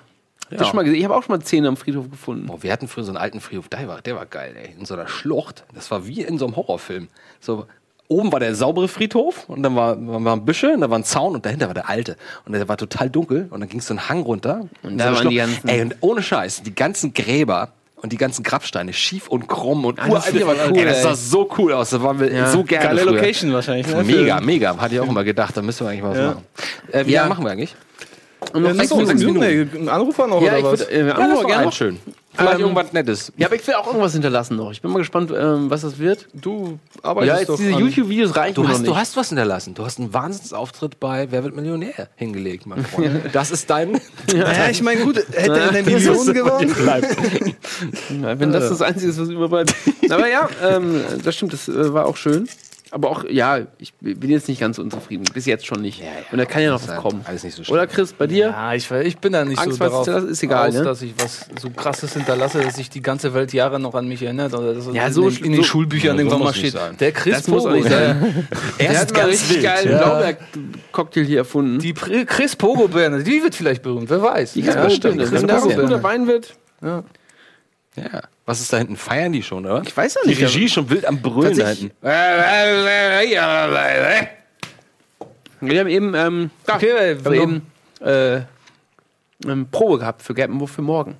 Ja. 0.50 0.64
schon 0.64 0.76
mal 0.76 0.82
gesehen? 0.84 0.98
Ich 0.98 1.04
habe 1.04 1.14
auch 1.16 1.22
schon 1.22 1.36
mal 1.36 1.42
Zähne 1.44 1.68
am 1.68 1.76
Friedhof 1.76 2.10
gefunden. 2.10 2.46
Boah, 2.46 2.62
wir 2.62 2.72
hatten 2.72 2.88
früher 2.88 3.04
so 3.04 3.10
einen 3.10 3.16
alten 3.18 3.40
Friedhof, 3.40 3.68
der 3.68 3.88
war, 3.88 4.00
der 4.02 4.14
war 4.16 4.26
geil, 4.26 4.54
ey. 4.56 4.74
In 4.78 4.84
so 4.86 4.94
einer 4.94 5.08
Schlucht. 5.08 5.64
Das 5.74 5.90
war 5.90 6.06
wie 6.06 6.22
in 6.22 6.38
so 6.38 6.46
einem 6.46 6.56
Horrorfilm. 6.56 7.08
So, 7.40 7.66
oben 8.08 8.30
war 8.32 8.38
der 8.40 8.54
saubere 8.54 8.86
Friedhof 8.88 9.48
und 9.48 9.62
dann 9.64 9.74
war, 9.74 9.96
waren 10.24 10.44
Büsche 10.44 10.72
und 10.72 10.80
da 10.82 10.88
war 10.90 10.98
ein 10.98 11.04
Zaun 11.04 11.34
und 11.34 11.44
dahinter 11.44 11.66
war 11.66 11.74
der 11.74 11.88
alte. 11.88 12.16
Und 12.44 12.52
der 12.52 12.68
war 12.68 12.76
total 12.76 13.10
dunkel 13.10 13.48
und 13.50 13.58
dann 13.60 13.68
ging 13.68 13.80
es 13.80 13.86
so 13.88 13.94
einen 13.94 14.08
Hang 14.08 14.22
runter. 14.22 14.68
Und 14.84 14.98
da 14.98 15.08
so 15.12 15.16
waren 15.24 15.30
die 15.30 15.36
ganzen- 15.36 15.68
Ey, 15.68 15.82
und 15.82 15.96
ohne 16.00 16.22
Scheiß, 16.22 16.62
die 16.62 16.74
ganzen 16.74 17.12
Gräber 17.12 17.72
und 17.96 18.12
die 18.12 18.16
ganzen 18.18 18.44
Grabsteine 18.44 18.92
schief 18.92 19.26
und 19.26 19.48
krumm 19.48 19.84
und 19.86 19.98
Ah, 19.98 20.06
das 20.08 20.30
cool, 20.32 20.42
ey, 20.76 20.84
das 20.84 21.02
sah 21.02 21.14
so 21.16 21.50
cool 21.58 21.72
aus. 21.72 21.90
Da 21.90 22.00
waren 22.02 22.20
wir 22.20 22.30
Ja. 22.32 22.46
so 22.48 22.62
gerne. 22.62 22.84
Geile 22.86 23.00
früher. 23.00 23.12
Location 23.14 23.52
wahrscheinlich, 23.52 23.86
ne? 23.88 24.04
Mega, 24.04 24.40
mega. 24.40 24.76
Hatte 24.76 24.94
ich 24.94 25.00
auch 25.00 25.08
immer 25.08 25.24
gedacht, 25.24 25.56
da 25.56 25.62
müssen 25.62 25.84
wir 25.86 25.90
eigentlich 25.90 26.02
was 26.04 26.18
Ja. 26.18 26.26
machen. 26.28 26.42
Äh, 26.92 27.06
wie 27.06 27.10
Ja. 27.12 27.22
lange 27.22 27.30
machen 27.34 27.44
wir 27.44 27.50
eigentlich? 27.50 27.74
Und 28.52 28.62
noch 28.62 28.68
Ja, 28.70 28.74
sechs 28.74 28.88
so, 28.90 28.96
Minuten. 28.96 29.38
Minuten. 29.38 29.78
Ein 29.82 29.88
Anrufer 29.88 30.26
noch 30.26 30.40
Ja, 30.42 30.48
oder 30.52 30.58
ich 30.58 30.64
was? 30.64 30.80
würde 30.80 30.92
äh, 30.92 30.98
Ja, 31.00 31.06
das 31.14 31.18
Anrufer 31.18 31.36
war 31.42 31.46
gerne 31.48 31.64
noch. 31.66 31.72
schön. 31.72 31.98
Vielleicht 32.38 32.54
Ähm, 32.56 32.60
irgendwas 32.60 32.92
Nettes. 32.92 33.32
Ja, 33.38 33.46
aber 33.46 33.56
ich 33.56 33.66
will 33.66 33.74
auch 33.76 33.86
irgendwas 33.86 34.12
hinterlassen 34.12 34.56
noch. 34.56 34.70
Ich 34.70 34.82
bin 34.82 34.90
mal 34.90 34.98
gespannt, 34.98 35.32
ähm, 35.34 35.70
was 35.70 35.80
das 35.80 35.98
wird. 35.98 36.28
Du 36.34 36.78
Ja, 37.02 37.08
arbeitest 37.10 37.38
jetzt 37.40 37.48
doch 37.48 37.56
diese 37.56 37.70
YouTube-Videos 37.70 38.36
reichen 38.36 38.54
Du 38.56 38.68
hast, 38.68 38.80
nicht. 38.80 38.90
du 38.90 38.96
hast 38.96 39.16
was 39.16 39.28
hinterlassen. 39.30 39.72
Du 39.74 39.84
hast 39.86 39.98
einen 39.98 40.12
Wahnsinnsauftritt 40.12 41.00
bei 41.00 41.28
Wer 41.30 41.44
wird 41.44 41.56
Millionär 41.56 42.08
hingelegt, 42.16 42.66
mein 42.66 42.84
Freund. 42.84 43.22
Das 43.32 43.50
ist 43.50 43.70
dein. 43.70 43.98
Ja, 44.34 44.68
ich 44.70 44.82
meine, 44.82 45.00
gut, 45.02 45.16
hätte 45.32 45.58
er 45.58 45.70
eine 45.70 45.82
Million 45.82 46.34
gewonnen. 46.34 46.74
Ja, 48.22 48.38
wenn 48.38 48.52
das 48.52 48.68
das 48.68 48.82
Einzige 48.82 49.10
ist, 49.10 49.20
was 49.20 49.28
überbleibt. 49.28 49.74
Aber 50.10 50.28
ja, 50.28 50.48
ähm, 50.62 51.00
das 51.24 51.34
stimmt, 51.36 51.52
das 51.52 51.68
äh, 51.68 51.92
war 51.92 52.06
auch 52.06 52.16
schön. 52.16 52.48
Aber 52.92 53.10
auch, 53.10 53.24
ja, 53.28 53.60
ich 53.78 53.92
bin 53.94 54.30
jetzt 54.30 54.48
nicht 54.48 54.60
ganz 54.60 54.78
unzufrieden. 54.78 55.24
Bis 55.34 55.44
jetzt 55.44 55.66
schon 55.66 55.82
nicht. 55.82 56.00
Und 56.30 56.38
da 56.38 56.44
kann 56.44 56.62
ja 56.62 56.70
noch 56.70 56.86
was 56.86 56.96
kommen. 56.96 57.20
Alles 57.24 57.42
nicht 57.42 57.56
so 57.56 57.64
schlimm. 57.64 57.74
Oder 57.74 57.88
Chris, 57.88 58.12
bei 58.12 58.28
dir? 58.28 58.46
Ja, 58.46 58.74
ich, 58.74 58.88
ich 58.90 59.18
bin 59.18 59.32
da 59.32 59.44
nicht 59.44 59.58
Angst, 59.58 59.78
so 59.78 59.80
was 59.80 59.90
darauf 59.90 60.04
hinterlassen, 60.04 60.30
ist 60.32 60.42
egal, 60.44 60.68
aus, 60.68 60.74
ne? 60.74 60.84
dass 60.84 61.02
ich 61.02 61.14
was 61.18 61.46
so 61.60 61.70
krasses 61.70 62.12
hinterlasse, 62.12 62.60
dass 62.60 62.76
sich 62.76 62.88
die 62.88 63.02
ganze 63.02 63.34
Welt 63.34 63.52
Jahre 63.52 63.80
noch 63.80 63.94
an 63.94 64.06
mich 64.06 64.22
erinnert. 64.22 64.54
Oder 64.54 64.72
dass 64.72 64.86
Ja, 64.92 65.08
in, 65.08 65.12
so 65.12 65.22
den- 65.22 65.32
schlimm- 65.32 65.44
in 65.46 65.52
den 65.52 65.62
so- 65.62 65.66
Schulbüchern 65.66 66.14
Ja, 66.14 66.18
irgendwann 66.20 66.38
muss 66.38 66.48
mal 66.48 66.54
steht. 66.54 66.72
sein. 66.74 66.96
Der 66.98 67.10
Chris 67.12 67.34
Das 67.38 67.48
muss 67.48 67.62
auch 67.62 67.70
Pogo, 67.70 67.76
nicht 67.76 67.90
der, 67.90 67.98
sein. 67.98 68.48
Er 68.78 68.88
Der 68.92 69.00
hat 69.00 69.12
mal 69.12 69.18
ganz 69.20 69.32
richtig 69.32 69.50
wild. 69.56 69.62
geilen 69.64 69.90
Ja. 69.90 69.98
Blaubeer-Cocktail 69.98 71.24
hier 71.24 71.38
erfunden. 71.38 71.78
die 71.80 71.92
Chris 71.92 72.54
Pogo 72.54 72.86
Birne, 72.88 73.22
die 73.24 73.42
wird 73.42 73.54
vielleicht 73.56 73.82
berühmt, 73.82 74.08
wer 74.10 74.22
weiß. 74.22 74.52
Die 74.52 74.62
Chris 74.62 74.74
Ja, 74.74 74.80
Pogo 74.82 74.94
stimmt. 74.94 75.16
Birne. 75.16 75.28
Chris 75.30 75.40
Wenn 75.42 75.48
das 75.48 75.62
ein 75.66 75.76
guter. 75.80 76.02
Wein 76.04 76.26
wird. 76.28 76.54
Ja. 76.82 77.02
Ja. 77.96 78.22
Was 78.44 78.60
ist 78.60 78.72
da 78.72 78.76
hinten? 78.78 78.96
Feiern 78.96 79.32
die 79.32 79.42
schon, 79.42 79.64
oder? 79.66 79.82
Ich 79.86 79.96
weiß 79.96 80.14
ja 80.14 80.20
Die 80.24 80.28
nicht. 80.30 80.42
Regie 80.42 80.64
ist 80.66 80.74
schon 80.74 80.88
wild 80.90 81.06
am 81.06 81.20
Brüllen 81.22 81.56
da 81.58 81.68
hinten. 81.68 81.90
Wir 85.60 85.80
haben 85.80 85.88
eben, 85.88 86.14
ähm, 86.14 86.50
Okay, 86.68 87.16
wir 87.24 87.40
haben 87.40 87.62
eben 88.00 88.06
äh, 88.06 88.42
ähm, 89.50 89.68
Probe 89.70 89.98
gehabt 89.98 90.22
für 90.22 90.34
Gappenwurf 90.34 90.70
für 90.70 90.82
morgen. 90.82 91.16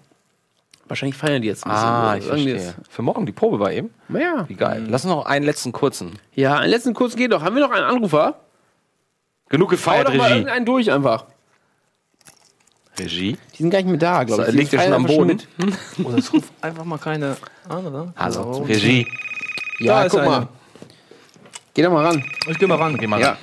Wahrscheinlich 0.88 1.16
feiern 1.16 1.42
die 1.42 1.48
jetzt 1.48 1.66
ein 1.66 1.70
bisschen. 1.72 1.88
Ah, 1.88 2.16
ich 2.16 2.24
verstehe. 2.24 2.74
Für 2.88 3.02
morgen 3.02 3.26
die 3.26 3.32
Probe 3.32 3.58
war 3.58 3.72
eben. 3.72 3.90
Ja. 4.08 4.44
Wie 4.48 4.54
geil. 4.54 4.86
Lass 4.88 5.04
uns 5.04 5.12
noch 5.14 5.26
einen 5.26 5.44
letzten 5.44 5.72
kurzen. 5.72 6.18
Ja, 6.34 6.58
einen 6.58 6.70
letzten 6.70 6.94
kurzen 6.94 7.16
geht 7.16 7.32
doch. 7.32 7.42
Haben 7.42 7.56
wir 7.56 7.62
noch 7.62 7.72
einen 7.72 7.84
Anrufer? 7.84 8.38
Genug 9.48 9.68
Hau 9.68 9.70
gefeiert, 9.72 10.08
doch 10.08 10.14
mal 10.14 10.24
Regie. 10.24 10.34
irgendeinen 10.34 10.66
durch 10.66 10.92
einfach. 10.92 11.24
Regie? 12.98 13.36
Die 13.54 13.56
sind 13.62 13.70
gar 13.70 13.78
nicht 13.78 13.88
mehr 13.88 13.96
da, 13.98 14.24
glaube 14.24 14.44
ich. 14.44 14.50
Die 14.50 14.56
liegt 14.56 14.72
ja 14.72 14.82
schon 14.82 14.92
am 14.92 15.04
Boden. 15.06 15.42
Oder 16.02 16.18
es 16.18 16.32
ruft 16.32 16.52
einfach 16.60 16.84
mal 16.84 16.98
keine 16.98 17.36
an, 17.68 17.86
oder? 17.86 18.12
Hallo. 18.16 18.52
So. 18.54 18.62
Regie. 18.62 19.06
Ja, 19.80 20.00
Da 20.00 20.04
ist 20.04 20.12
guck 20.12 20.20
einer. 20.20 20.30
mal. 20.30 20.48
Geh 21.74 21.82
doch 21.82 21.92
mal 21.92 22.06
ran. 22.06 22.24
Ich 22.48 22.58
geh 22.58 22.66
mal 22.66 22.76
ran. 22.76 22.96
Geh 22.96 23.06
mal 23.06 23.20
Ja. 23.20 23.28
ran. 23.30 23.38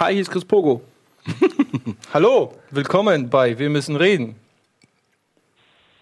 Hi, 0.00 0.12
hier 0.12 0.22
ist 0.22 0.30
Chris 0.30 0.44
Pogo. 0.44 0.82
Hallo, 2.14 2.54
willkommen 2.70 3.28
bei 3.28 3.56
Wir 3.58 3.68
müssen 3.68 3.96
reden. 3.96 4.34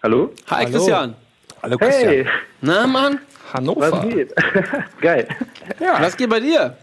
Hallo? 0.03 0.31
Hi, 0.49 0.63
Hallo. 0.65 0.71
Christian. 0.71 1.15
Hallo 1.61 1.77
Christian. 1.77 2.09
Hey, 2.09 2.25
Na, 2.61 2.87
Mann? 2.87 3.19
Hannover. 3.53 3.91
was 3.91 4.01
geht? 4.07 4.33
Geil. 5.01 5.27
Was 5.99 6.15
geht 6.17 6.29
bei 6.29 6.39
dir? 6.39 6.77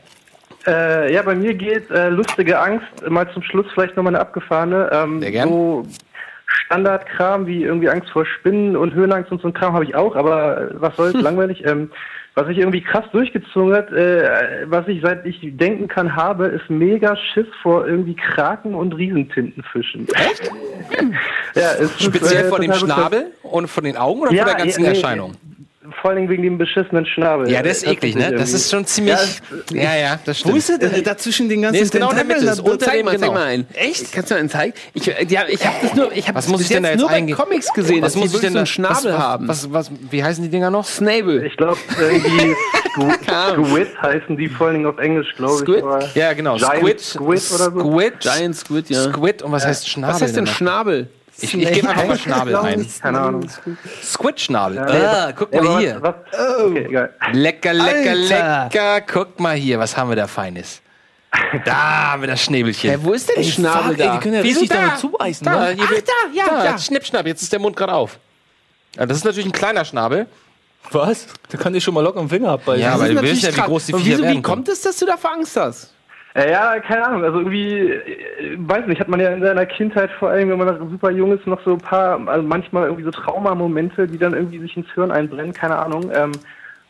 Äh, 0.66 1.12
ja, 1.12 1.22
bei 1.22 1.34
mir 1.34 1.54
geht 1.54 1.90
äh, 1.90 2.08
lustige 2.08 2.58
Angst. 2.58 2.86
Mal 3.08 3.30
zum 3.32 3.42
Schluss 3.42 3.66
vielleicht 3.74 3.96
nochmal 3.96 4.14
eine 4.14 4.20
abgefahrene. 4.20 4.90
Ähm, 4.92 5.20
Sehr 5.20 5.30
gern. 5.30 5.48
So 5.48 5.86
Standardkram 6.46 7.46
wie 7.46 7.64
irgendwie 7.64 7.88
Angst 7.88 8.10
vor 8.10 8.24
Spinnen 8.24 8.76
und 8.76 8.94
Höhenangst 8.94 9.30
und 9.32 9.40
so 9.42 9.48
ein 9.48 9.54
Kram 9.54 9.74
habe 9.74 9.84
ich 9.84 9.94
auch, 9.94 10.14
aber 10.16 10.60
äh, 10.60 10.68
was 10.74 10.96
soll's, 10.96 11.14
langweilig. 11.20 11.64
Ähm, 11.66 11.90
was 12.36 12.48
ich 12.48 12.58
irgendwie 12.58 12.80
krass 12.80 13.04
durchgezogen 13.12 13.74
hat, 13.74 13.92
äh, 13.92 14.64
was 14.66 14.88
ich 14.88 15.00
seit 15.02 15.24
ich 15.24 15.38
denken 15.42 15.86
kann 15.86 16.16
habe, 16.16 16.46
ist 16.46 16.68
mega 16.68 17.16
Schiss 17.16 17.46
vor 17.62 17.86
irgendwie 17.86 18.16
Kraken 18.16 18.74
und 18.74 18.92
Riesentintenfischen. 18.92 20.08
Echt? 20.14 20.50
ja, 21.54 21.72
es 21.74 21.80
ist, 21.80 22.02
Speziell 22.02 22.46
äh, 22.46 22.48
vor 22.48 22.58
dem. 22.58 22.72
Schnabel 22.72 23.26
und 23.42 23.68
von 23.68 23.84
den 23.84 23.96
Augen 23.96 24.22
oder 24.22 24.32
Ja, 24.32 24.46
von 24.46 24.56
der 24.56 24.64
ganzen 24.64 24.82
ja. 24.82 24.90
Erscheinung? 24.90 25.34
Vor 26.00 26.10
allem 26.12 26.28
wegen 26.28 26.42
dem 26.42 26.56
beschissenen 26.56 27.04
Schnabel. 27.04 27.50
Ja, 27.50 27.62
das 27.62 27.78
ist 27.78 27.86
eklig, 27.86 28.14
ne? 28.14 28.22
Tatsächlich 28.22 28.40
Das 28.40 28.52
ist 28.60 28.70
schon 28.70 28.86
ziemlich. 28.86 29.14
Ja, 29.70 29.82
Ja, 29.82 29.96
ja, 29.96 30.20
das 30.24 30.38
stimmt. 30.38 30.54
Wo 30.54 30.58
ist 30.58 30.68
denn? 30.70 31.04
Da 31.04 31.16
zwischen 31.16 31.48
den 31.48 31.62
ganzen 31.62 31.76
Nee, 31.76 31.82
ist 31.82 31.92
genau 31.92 32.10
in 32.10 32.16
der 32.16 32.24
Mitte, 32.24 32.44
ist 32.46 32.60
unter 32.60 32.86
zeig 32.86 32.96
dem, 32.96 33.04
mal, 33.04 33.10
zeig 33.12 33.20
genau. 33.20 33.32
mal 33.34 33.44
einen. 33.44 33.66
Echt? 33.74 34.12
Kannst 34.12 34.30
du 34.30 34.34
einen 34.34 34.48
zeigen? 34.48 34.72
Ich, 34.94 35.08
äh, 35.08 35.24
ja, 35.28 35.42
ich 35.48 35.66
habe 35.66 35.76
das 35.82 35.94
nur, 35.94 36.12
ich 36.12 36.26
habe 36.26 36.36
Was 36.38 36.48
muss 36.48 36.60
ich 36.62 36.68
denn 36.68 36.82
da 36.84 36.90
jetzt 36.90 37.00
nur 37.00 37.08
bei? 37.08 37.20
Comics 37.32 37.72
gesehen, 37.72 38.02
Was 38.02 38.14
dass 38.14 38.22
muss 38.22 38.30
die 38.30 38.36
ich 38.36 38.42
denn 38.42 38.52
so 38.52 38.58
einen 38.58 38.66
Schnabel 38.66 39.12
was- 39.12 39.18
haben. 39.18 39.48
Was, 39.48 39.72
was, 39.72 39.90
wie 40.10 40.24
heißen 40.24 40.42
die 40.42 40.50
Dinger 40.50 40.70
noch? 40.70 40.86
Snable. 40.86 41.44
Ich 41.46 41.56
glaube, 41.56 41.78
irgendwie 41.98 42.54
Squid, 42.94 43.66
Squid 43.66 43.88
heißen 44.02 44.36
die 44.36 44.48
vor 44.48 44.68
allen 44.68 44.76
Dingen 44.76 44.86
auf 44.86 44.98
Englisch, 44.98 45.34
glaube 45.36 45.54
ich. 45.54 45.60
Squid? 45.60 45.84
Ja, 46.14 46.32
genau. 46.32 46.56
Giant 46.56 47.00
Squid. 47.00 47.00
Squid 47.00 47.52
oder 47.60 47.70
so. 47.72 47.80
Squid. 47.80 48.20
Giant 48.20 48.56
Squid, 48.56 48.90
ja. 48.90 49.02
Squid. 49.12 49.42
Und 49.42 49.52
was 49.52 49.66
heißt 49.66 49.88
Schnabel? 49.88 50.14
Was 50.14 50.22
heißt 50.22 50.36
denn? 50.36 50.46
Schnabel? 50.46 51.08
Ich, 51.40 51.52
ich 51.54 51.72
gebe 51.72 51.88
einfach 51.88 52.06
mal 52.06 52.18
Schnabel 52.18 52.56
ein. 52.56 52.86
Keine 53.00 53.20
Ahnung. 53.20 53.46
Squid-Schnabel. 54.02 54.76
Ja, 54.76 55.26
ah, 55.28 55.32
guck 55.32 55.52
ja, 55.52 55.62
mal 55.62 55.78
hier. 55.80 56.00
Was, 56.00 56.14
was, 56.30 56.60
okay. 56.60 57.08
Lecker, 57.32 57.72
lecker, 57.74 58.10
Alter. 58.10 58.64
lecker. 58.70 59.00
Guck 59.12 59.40
mal 59.40 59.56
hier, 59.56 59.78
was 59.78 59.96
haben 59.96 60.08
wir 60.10 60.16
da 60.16 60.26
Feines? 60.26 60.80
Da 61.64 62.12
haben 62.12 62.22
wir 62.22 62.28
das 62.28 62.42
Schnäbelchen. 62.42 62.90
Hä, 62.90 62.98
wo 63.00 63.12
ist 63.12 63.28
denn 63.28 63.38
Ey, 63.38 63.44
Schnabel 63.44 63.90
fuck, 63.90 63.98
ey, 63.98 64.06
da? 64.06 64.12
die 64.14 64.18
können 64.20 64.34
ja 64.34 64.42
Wieso 64.44 64.60
richtig 64.60 64.76
da? 64.76 64.82
damit 64.86 64.98
zubeißen, 65.00 65.44
Da, 65.44 65.60
ne? 65.64 65.70
hier 65.72 65.90
wird- 65.90 66.08
da, 66.08 66.12
ja, 66.32 66.44
da, 66.48 66.64
ja. 66.64 66.78
Schnipp, 66.78 67.04
schnapp, 67.04 67.26
jetzt 67.26 67.42
ist 67.42 67.52
der 67.52 67.58
Mund 67.58 67.74
gerade 67.74 67.92
auf. 67.92 68.18
Ja, 68.96 69.04
das 69.04 69.16
ist 69.18 69.24
natürlich 69.24 69.46
ein 69.46 69.52
kleiner 69.52 69.84
Schnabel. 69.84 70.26
Was? 70.92 71.26
Da 71.48 71.58
kann 71.58 71.74
ich 71.74 71.82
schon 71.82 71.94
mal 71.94 72.02
locker 72.02 72.20
am 72.20 72.28
Finger 72.28 72.50
abbeißen. 72.50 72.80
Ja, 72.82 72.92
aber 72.94 73.08
du 73.08 73.20
willst 73.20 73.42
ja, 73.42 73.56
wie 73.56 73.60
groß 73.60 73.86
die 73.86 73.92
Viecher 73.94 74.04
wieso, 74.04 74.22
Wie 74.22 74.26
werden 74.28 74.42
kommt 74.42 74.68
es, 74.68 74.82
dass 74.82 74.96
du 74.98 75.06
davor 75.06 75.32
Angst 75.32 75.56
hast? 75.56 75.92
Äh, 76.34 76.50
ja, 76.50 76.80
keine 76.80 77.06
Ahnung. 77.06 77.24
Also 77.24 77.38
irgendwie, 77.38 77.90
äh, 77.90 78.56
weiß 78.58 78.86
nicht, 78.86 79.00
hat 79.00 79.08
man 79.08 79.20
ja 79.20 79.30
in 79.30 79.42
seiner 79.42 79.66
Kindheit 79.66 80.10
vor 80.18 80.30
allem, 80.30 80.50
wenn 80.50 80.58
man 80.58 80.78
noch 80.78 80.90
super 80.90 81.10
jung 81.10 81.32
ist, 81.32 81.46
noch 81.46 81.62
so 81.64 81.74
ein 81.74 81.78
paar, 81.78 82.20
also 82.28 82.46
manchmal 82.46 82.84
irgendwie 82.84 83.04
so 83.04 83.12
Traumamomente, 83.12 84.08
die 84.08 84.18
dann 84.18 84.34
irgendwie 84.34 84.58
sich 84.58 84.76
ins 84.76 84.90
Hirn 84.94 85.12
einbrennen. 85.12 85.52
Keine 85.52 85.78
Ahnung. 85.78 86.10
Ähm, 86.12 86.32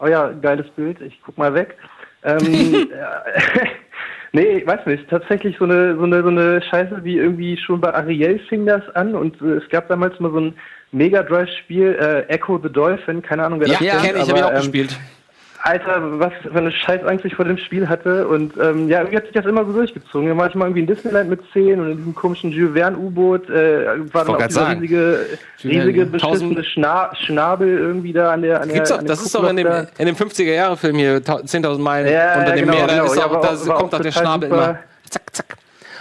oh 0.00 0.06
ja, 0.06 0.30
geiles 0.30 0.68
Bild. 0.70 1.00
Ich 1.02 1.20
guck 1.24 1.36
mal 1.36 1.52
weg. 1.52 1.76
Ähm, 2.24 2.38
äh, 2.90 3.66
nee, 4.32 4.58
ich 4.58 4.66
weiß 4.66 4.86
nicht. 4.86 5.10
Tatsächlich 5.10 5.58
so 5.58 5.66
eine, 5.66 5.94
so 5.94 6.04
eine, 6.04 6.22
so 6.22 6.28
eine 6.28 6.62
Scheiße 6.62 7.04
wie 7.04 7.18
irgendwie 7.18 7.58
schon 7.58 7.82
bei 7.82 7.92
Ariel 7.92 8.38
fing 8.48 8.64
das 8.64 8.88
an 8.94 9.14
und 9.14 9.40
äh, 9.42 9.56
es 9.56 9.68
gab 9.68 9.88
damals 9.88 10.18
mal 10.20 10.32
so 10.32 10.40
ein 10.40 10.54
Mega 10.92 11.22
Drive 11.22 11.50
Spiel, 11.58 11.98
äh, 12.00 12.32
Echo 12.32 12.58
the 12.62 12.70
Dolphin. 12.70 13.20
Keine 13.20 13.44
Ahnung, 13.44 13.60
wer 13.60 13.68
Ja, 13.68 13.74
das 13.74 13.80
kennt. 13.80 14.02
kenn 14.04 14.16
ich, 14.16 14.28
habe 14.28 14.38
ich 14.38 14.44
auch 14.44 14.50
ähm, 14.50 14.56
gespielt. 14.56 14.98
Alter, 15.66 16.20
was 16.20 16.32
für 16.42 16.54
eine 16.54 16.70
Scheißangst 16.70 17.24
ich 17.24 17.34
vor 17.34 17.46
dem 17.46 17.56
Spiel 17.56 17.88
hatte. 17.88 18.28
Und 18.28 18.52
ähm, 18.60 18.86
ja, 18.88 18.98
irgendwie 18.98 19.16
hat 19.16 19.24
sich 19.24 19.32
das 19.32 19.46
immer 19.46 19.64
so 19.64 19.72
durchgezogen. 19.72 20.28
Dann 20.28 20.36
war 20.36 20.48
ich 20.48 20.54
mal 20.54 20.66
irgendwie 20.66 20.80
in 20.82 20.86
Disneyland 20.86 21.30
mit 21.30 21.40
10 21.54 21.80
und 21.80 21.90
in 21.90 21.96
diesem 21.96 22.14
komischen 22.14 22.50
Jules 22.52 22.74
Verne-U-Boot 22.74 23.48
äh, 23.48 24.12
war 24.12 24.26
dann 24.26 24.34
auch 24.34 24.46
dieser 24.46 24.60
sagen. 24.60 24.80
riesige, 24.80 25.26
riesige 25.64 26.04
beschissene 26.06 26.62
Schna 26.64 27.10
Schnabel 27.16 27.78
irgendwie 27.78 28.12
da 28.12 28.32
an 28.32 28.42
der 28.42 28.60
an 28.60 28.68
der, 28.68 28.74
Gibt's 28.74 28.90
doch, 28.90 28.98
an 28.98 29.04
dem 29.04 29.08
das 29.08 29.22
ist 29.24 29.34
doch 29.34 29.48
in 29.48 29.56
dem, 29.56 29.66
in 29.96 30.06
dem 30.06 30.14
50er-Jahre-Film 30.16 30.96
hier, 30.96 31.24
ta- 31.24 31.36
10.000 31.40 31.78
Meilen 31.78 32.12
Ja, 32.12 32.34
unter 32.38 32.48
ja, 32.50 32.56
dem 32.56 32.64
genau, 32.66 32.76
Meer, 32.76 32.86
da 32.86 32.92
genau. 32.94 33.04
ist 33.06 33.16
Ja, 33.16 33.24
auch, 33.26 33.40
da 33.40 33.48
auch- 33.72 33.78
kommt 33.78 33.94
auch 33.94 34.00
der 34.00 34.12
Schnabel 34.12 34.50
super. 34.50 34.62
immer. 34.64 34.78
Zack, 35.08 35.22
zack. 35.34 35.56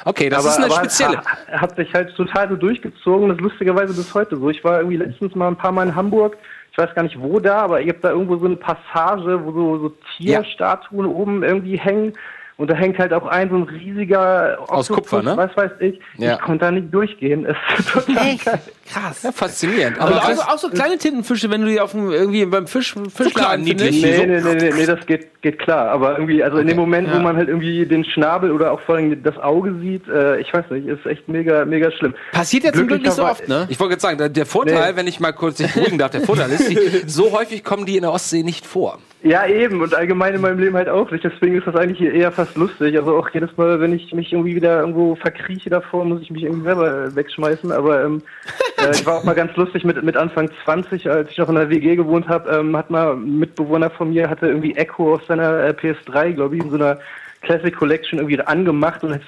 Okay, 0.05 0.27
das 0.27 0.39
aber, 0.39 0.49
ist 0.49 0.57
eine 0.57 0.65
aber 0.65 0.75
spezielle. 0.75 1.17
Hat, 1.19 1.61
hat 1.61 1.75
sich 1.77 1.93
halt 1.93 2.13
total 2.17 2.49
so 2.49 2.57
durchgezogen, 2.57 3.29
das 3.29 3.37
ist 3.37 3.41
lustigerweise 3.43 3.93
bis 3.93 4.13
heute 4.13 4.35
so. 4.35 4.49
Ich 4.49 4.61
war 4.63 4.79
irgendwie 4.79 4.97
letztens 4.97 5.33
mal 5.35 5.47
ein 5.47 5.55
paar 5.55 5.71
Mal 5.71 5.87
in 5.87 5.95
Hamburg, 5.95 6.35
ich 6.73 6.77
weiß 6.79 6.95
gar 6.95 7.03
nicht 7.03 7.21
wo 7.21 7.39
da, 7.39 7.59
aber 7.59 7.81
ihr 7.81 7.93
habt 7.93 8.03
da 8.03 8.09
irgendwo 8.09 8.35
so 8.37 8.47
eine 8.47 8.55
Passage, 8.55 9.39
wo 9.45 9.51
so, 9.51 9.77
so 9.77 9.93
Tierstatuen 10.17 11.05
oben 11.05 11.43
irgendwie 11.43 11.77
hängen. 11.77 12.13
Und 12.57 12.71
da 12.71 12.73
hängt 12.73 12.97
halt 12.97 13.13
auch 13.13 13.27
ein 13.27 13.49
so 13.51 13.57
ein 13.57 13.63
riesiger 13.63 14.57
Aus 14.67 14.89
Kupfer, 14.89 15.21
ne? 15.21 15.37
was 15.37 15.55
weiß 15.55 15.71
ich. 15.79 15.99
Ja. 16.17 16.33
Ich 16.33 16.41
konnte 16.41 16.65
da 16.65 16.71
nicht 16.71 16.91
durchgehen. 16.91 17.45
Es 17.45 17.57
ist 17.77 17.89
total 17.93 18.37
geil. 18.37 18.61
Krass. 18.85 19.23
Ja, 19.23 19.31
faszinierend. 19.31 19.99
Aber 19.99 20.15
Aber 20.15 20.23
auch, 20.25 20.35
so- 20.35 20.41
auch 20.41 20.57
so 20.57 20.69
kleine 20.69 20.97
Tintenfische, 20.97 21.49
wenn 21.49 21.61
du 21.61 21.67
die 21.67 21.79
auf 21.79 21.91
dem, 21.91 22.11
irgendwie 22.11 22.45
beim 22.45 22.67
Fisch, 22.67 22.93
Fischladen 23.15 23.63
niedlich. 23.63 24.01
findest. 24.01 24.45
Nee, 24.45 24.53
nee, 24.53 24.55
nee, 24.55 24.69
nee, 24.71 24.79
nee, 24.81 24.85
das 24.85 25.05
geht, 25.05 25.41
geht 25.41 25.59
klar. 25.59 25.89
Aber 25.89 26.11
irgendwie, 26.17 26.43
also 26.43 26.57
in 26.57 26.67
dem 26.67 26.75
Moment, 26.77 27.09
wo 27.09 27.13
Ja. 27.15 27.19
man 27.21 27.37
halt 27.37 27.47
irgendwie 27.47 27.85
den 27.85 28.03
Schnabel 28.03 28.51
oder 28.51 28.71
auch 28.73 28.81
vor 28.81 28.95
allem 28.95 29.23
das 29.23 29.37
Auge 29.37 29.73
sieht, 29.79 30.07
äh, 30.09 30.39
ich 30.39 30.53
weiß 30.53 30.65
nicht, 30.71 30.87
ist 30.87 31.05
echt 31.05 31.27
mega, 31.29 31.63
mega 31.65 31.91
schlimm. 31.91 32.13
Passiert 32.33 32.65
ja 32.65 32.73
zum 32.73 32.87
Glück 32.87 33.01
nicht 33.01 33.13
so 33.13 33.23
oft, 33.23 33.47
ne? 33.47 33.65
ich 33.69 33.79
wollte 33.79 33.91
gerade 33.91 34.01
sagen, 34.01 34.17
der, 34.17 34.29
der 34.29 34.45
Vorteil, 34.45 34.91
Nee. 34.91 34.97
wenn 34.97 35.07
ich 35.07 35.19
mal 35.21 35.31
kurz 35.31 35.57
dich 35.57 35.73
beruhigen 35.73 35.97
darf, 35.97 36.11
der 36.11 36.21
Vorteil 36.21 36.51
ist, 36.51 36.69
die, 36.69 36.77
so 37.07 37.31
häufig 37.31 37.63
kommen 37.63 37.85
die 37.85 37.95
in 37.95 38.01
der 38.01 38.11
Ostsee 38.11 38.43
nicht 38.43 38.65
vor. 38.65 38.99
Ja, 39.25 39.47
eben. 39.47 39.81
Und 39.81 39.95
allgemein 39.95 40.33
in 40.35 40.41
meinem 40.41 40.59
Leben 40.59 40.75
halt 40.75 40.89
auch 40.89 41.09
nicht. 41.09 41.23
Deswegen 41.23 41.57
ist 41.57 41.65
das 41.65 41.77
eigentlich 41.77 42.01
eher 42.01 42.29
fast 42.33 42.57
lustig. 42.57 42.97
Also 42.97 43.15
auch 43.15 43.29
jedes 43.29 43.55
Mal, 43.55 43.79
wenn 43.79 43.93
ich 43.93 44.11
mich 44.13 44.33
irgendwie 44.33 44.53
wieder 44.53 44.81
irgendwo 44.81 45.15
verkrieche 45.15 45.69
davor, 45.69 46.03
muss 46.03 46.21
ich 46.21 46.29
mich 46.29 46.43
irgendwie 46.43 46.65
selber 46.65 47.15
wegschmeißen. 47.15 47.71
Aber 47.71 48.03
ähm, 48.03 48.21
äh, 48.83 48.91
ich 48.91 49.05
war 49.05 49.17
auch 49.17 49.23
mal 49.23 49.35
ganz 49.35 49.55
lustig 49.55 49.83
mit, 49.83 50.01
mit 50.03 50.17
Anfang 50.17 50.49
20, 50.63 51.09
als 51.09 51.31
ich 51.31 51.37
noch 51.37 51.49
in 51.49 51.55
der 51.55 51.69
WG 51.69 51.95
gewohnt 51.95 52.27
habe, 52.27 52.49
ähm, 52.49 52.75
hat 52.75 52.89
mal 52.89 53.13
ein 53.13 53.39
Mitbewohner 53.39 53.89
von 53.89 54.09
mir, 54.09 54.29
hatte 54.29 54.47
irgendwie 54.47 54.75
Echo 54.75 55.15
auf 55.15 55.25
seiner 55.25 55.65
äh, 55.65 55.69
PS3, 55.69 56.33
glaube 56.33 56.57
ich, 56.57 56.63
in 56.63 56.69
so 56.69 56.75
einer 56.75 56.99
Classic 57.41 57.75
Collection 57.75 58.19
irgendwie 58.19 58.39
angemacht 58.39 59.03
und 59.03 59.19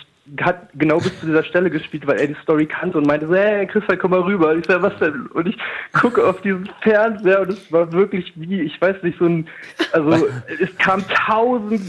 hat 0.41 0.69
genau 0.73 0.97
bis 0.97 1.19
zu 1.19 1.27
dieser 1.27 1.43
Stelle 1.43 1.69
gespielt, 1.69 2.07
weil 2.07 2.19
er 2.19 2.27
die 2.27 2.37
Story 2.41 2.65
kannte 2.65 2.97
und 2.97 3.05
meinte 3.05 3.27
hey 3.29 3.67
Christian, 3.67 3.99
komm 3.99 4.11
mal 4.11 4.21
rüber. 4.21 4.49
Und 4.49 4.59
ich 4.59 4.65
sag, 4.65 4.81
was 4.81 4.97
denn? 4.97 5.27
Und 5.27 5.47
ich 5.47 5.57
gucke 5.93 6.25
auf 6.25 6.41
diesen 6.41 6.67
Fernseher 6.81 7.41
und 7.41 7.49
es 7.49 7.71
war 7.71 7.91
wirklich 7.91 8.33
wie, 8.35 8.61
ich 8.61 8.81
weiß 8.81 9.03
nicht, 9.03 9.19
so 9.19 9.25
ein, 9.25 9.47
also 9.91 10.27
es 10.59 10.75
kam 10.77 11.03
tausend 11.07 11.81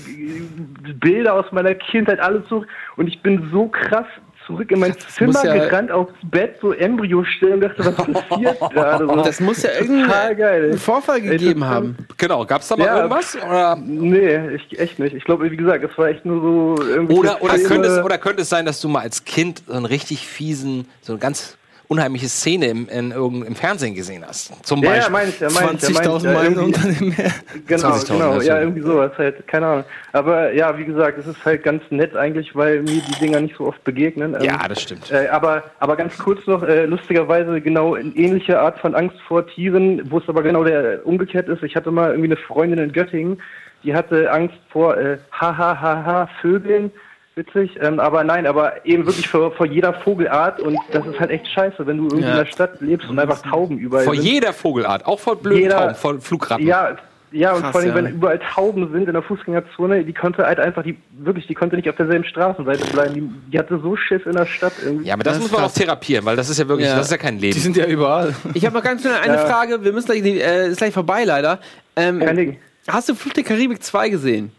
Bilder 1.01 1.35
aus 1.35 1.51
meiner 1.51 1.75
Kindheit, 1.75 2.21
alles 2.21 2.43
so 2.49 2.65
und 2.97 3.09
ich 3.09 3.23
bin 3.23 3.49
so 3.51 3.69
krass 3.69 4.07
zurück 4.47 4.71
in 4.71 4.79
mein 4.81 4.95
Zimmer 4.99 5.33
muss 5.33 5.43
ja- 5.43 5.55
gerannt, 5.55 5.91
aufs 5.91 6.13
Bett, 6.23 6.57
so 6.61 6.73
Embryo 6.73 7.25
stellen 7.25 7.55
und 7.55 7.61
dachte, 7.63 7.85
was 7.85 7.95
passiert 8.29 8.61
gerade? 8.73 9.07
So. 9.07 9.17
Das 9.17 9.41
muss 9.41 9.63
ja 9.63 9.71
irgendeinen 9.81 10.39
ey. 10.73 10.77
Vorfall 10.79 11.17
Ey, 11.19 11.29
gegeben 11.31 11.61
das- 11.61 11.69
haben. 11.69 11.97
Genau, 12.17 12.45
gab 12.47 12.63
es 12.63 12.69
da 12.69 12.77
mal 12.77 12.85
Ja. 12.87 12.97
irgendwas? 12.97 13.37
Oder, 13.37 13.77
Nee, 13.77 14.55
ich, 14.55 14.79
echt 14.79 14.99
nicht. 14.99 15.15
Ich 15.15 15.25
glaube, 15.25 15.51
wie 15.51 15.57
gesagt, 15.57 15.85
es 15.85 15.97
war 15.99 16.09
echt 16.09 16.25
nur 16.25 16.41
so 16.77 16.83
irgendwie. 16.85 17.15
oder, 17.15 17.43
oder, 17.43 17.59
könnte 17.59 17.89
es, 17.89 18.05
oder 18.05 18.19
könnte 18.19 18.43
es 18.43 18.49
sein, 18.49 18.65
dass 18.67 18.81
du 18.81 18.89
mal 18.89 19.01
als 19.01 19.25
Kind 19.25 19.63
so 19.67 19.73
einen 19.73 19.87
richtig 19.87 20.27
fiesen, 20.27 20.87
so 21.03 21.13
eine 21.15 21.19
ganz 21.21 21.57
unheimliche 21.89 22.29
Szene 22.29 22.67
im, 22.67 22.89
in, 22.89 23.11
irgend- 23.13 23.47
im 23.47 23.55
Fernsehen 23.55 23.95
gesehen 23.95 24.25
hast? 24.27 24.65
Zum 24.67 24.83
Ja, 24.83 24.97
ja, 24.97 25.09
Beispiel. 25.09 25.09
ja, 25.09 25.11
meine 25.11 25.29
ich, 25.31 25.41
ja, 25.41 25.49
meine 25.51 25.73
ich, 25.79 25.85
20.000 25.85 26.25
ja, 26.27 26.33
Meilen 26.33 26.55
irgendwie- 26.55 26.65
unter 26.65 26.89
dem 26.89 27.09
Meer. 27.11 27.33
Genau, 27.67 27.89
20.000, 27.91 28.13
genau, 28.13 28.33
ja, 28.35 28.43
ja, 28.43 28.55
so. 28.57 28.61
irgendwie 28.63 28.81
sowas 28.83 29.13
halt, 29.19 29.47
keine 29.49 29.67
Ahnung. 29.67 29.85
Aber 30.13 30.53
ja, 30.53 30.77
wie 30.79 30.85
gesagt, 30.85 31.19
es 31.19 31.27
ist 31.27 31.45
halt 31.45 31.63
ganz 31.63 31.83
nett 31.91 32.17
eigentlich, 32.17 32.55
weil 32.57 32.83
mir 32.83 33.01
die 33.03 33.19
Dinger 33.21 33.41
nicht 33.41 33.57
so 33.57 33.67
oft 33.67 33.83
begegnen. 33.85 34.35
Ähm, 34.35 34.43
Ja, 34.43 34.67
das 34.69 34.83
stimmt. 34.83 35.11
Äh, 35.11 35.29
aber, 35.29 35.65
aber 35.79 35.97
ganz 35.97 36.17
kurz 36.19 36.47
noch, 36.47 36.63
äh, 36.63 36.87
lustigerweise 36.87 37.61
genau 37.61 37.95
eine 37.95 38.11
ähnliche 38.17 38.61
Art 38.61 38.79
von 38.79 38.95
Angst 38.95 39.17
vor 39.29 39.47
Tieren, 39.47 40.11
wo 40.11 40.19
es 40.19 40.29
aber 40.29 40.43
genau 40.43 40.65
der 40.65 41.07
umgekehrt 41.07 41.49
ist. 41.49 41.63
Ich 41.63 41.77
hatte 41.77 41.91
mal 41.91 42.11
irgendwie 42.11 42.29
eine 42.29 42.37
Freundin 42.37 42.79
in 42.79 42.93
Göttingen, 42.93 43.41
die 43.85 43.95
hatte 43.95 44.31
Angst 44.33 44.57
vor 44.71 44.97
äh, 44.97 45.19
hahaha 45.33 46.29
Vögeln. 46.41 46.91
Witzig, 47.39 47.73
ähm, 47.83 48.01
aber 48.01 48.25
nein, 48.25 48.47
aber 48.47 48.87
eben 48.87 49.05
wirklich 49.05 49.29
vor, 49.29 49.53
vor 49.53 49.67
jeder 49.67 49.93
Vogelart 49.93 50.59
und 50.59 50.79
das 50.91 51.05
ist 51.07 51.21
halt 51.21 51.31
echt 51.31 51.47
scheiße, 51.49 51.87
wenn 51.87 51.99
du 51.99 52.05
irgendwie 52.05 52.23
Ja. 52.23 52.31
in 52.31 52.37
der 52.39 52.47
Stadt 52.47 52.81
lebst 52.81 53.11
und 53.11 53.19
einfach 53.19 53.43
Tauben 53.43 53.77
überall 53.77 54.05
Vor 54.07 54.15
sind. 54.15 54.25
jeder 54.25 54.55
Vogelart, 54.55 55.05
auch 55.05 55.21
vor 55.21 55.37
blöden 55.37 55.61
Jeder- 55.65 55.77
Tauben, 55.77 55.95
vor 55.97 56.19
Flugratten. 56.19 56.67
Ja, 56.67 56.97
ja, 57.33 57.53
und 57.53 57.61
Krass, 57.61 57.73
vor 57.73 57.81
allem, 57.83 57.91
ja. 57.91 57.95
wenn 57.97 58.07
überall 58.07 58.39
Tauben 58.55 58.91
sind 58.91 59.07
in 59.07 59.13
der 59.13 59.21
Fußgängerzone, 59.21 60.05
die 60.05 60.15
konnte 60.15 60.47
halt 60.47 60.59
einfach, 60.61 60.83
die 60.83 60.97
wirklich, 61.19 61.47
die 61.47 61.53
konnte 61.55 61.77
nicht 61.77 61.91
auf 61.91 61.97
derselben 61.97 62.25
Straßenseite 62.25 62.91
bleiben. 62.91 63.13
Die, 63.15 63.51
die 63.53 63.59
hatte 63.59 63.79
so 63.83 63.97
Schiss 63.97 64.23
in 64.25 64.33
der 64.33 64.47
Stadt 64.47 64.73
irgendwie. 64.83 65.09
Ja, 65.09 65.13
aber 65.13 65.25
das, 65.25 65.39
muss 65.39 65.51
man 65.53 65.63
auch 65.65 65.71
therapieren, 65.73 66.25
weil 66.25 66.37
das 66.37 66.49
ist 66.49 66.59
ja 66.59 66.67
wirklich, 66.67 66.89
Ja. 66.89 66.97
das 66.97 67.07
ist 67.07 67.13
ja 67.13 67.19
kein 67.19 67.39
Leben. 67.39 67.53
Die 67.53 67.61
sind 67.61 67.77
ja 67.77 67.85
überall. 67.85 68.35
Ich 68.55 68.65
habe 68.65 68.75
noch 68.75 68.83
ganz 68.83 69.03
schnell 69.03 69.13
eine 69.23 69.35
Ja. 69.35 69.45
Frage. 69.45 69.85
Wir 69.85 69.93
müssen 69.93 70.07
gleich, 70.07 70.25
äh, 70.25 70.69
ist 70.69 70.79
gleich 70.79 70.95
vorbei 70.95 71.25
leider. 71.25 71.59
Ähm, 71.97 72.57
hast 72.89 73.11
du 73.11 73.15
Flucht 73.15 73.37
der 73.37 73.45
Karibik 73.45 73.83
2 73.83 74.09
gesehen? 74.09 74.53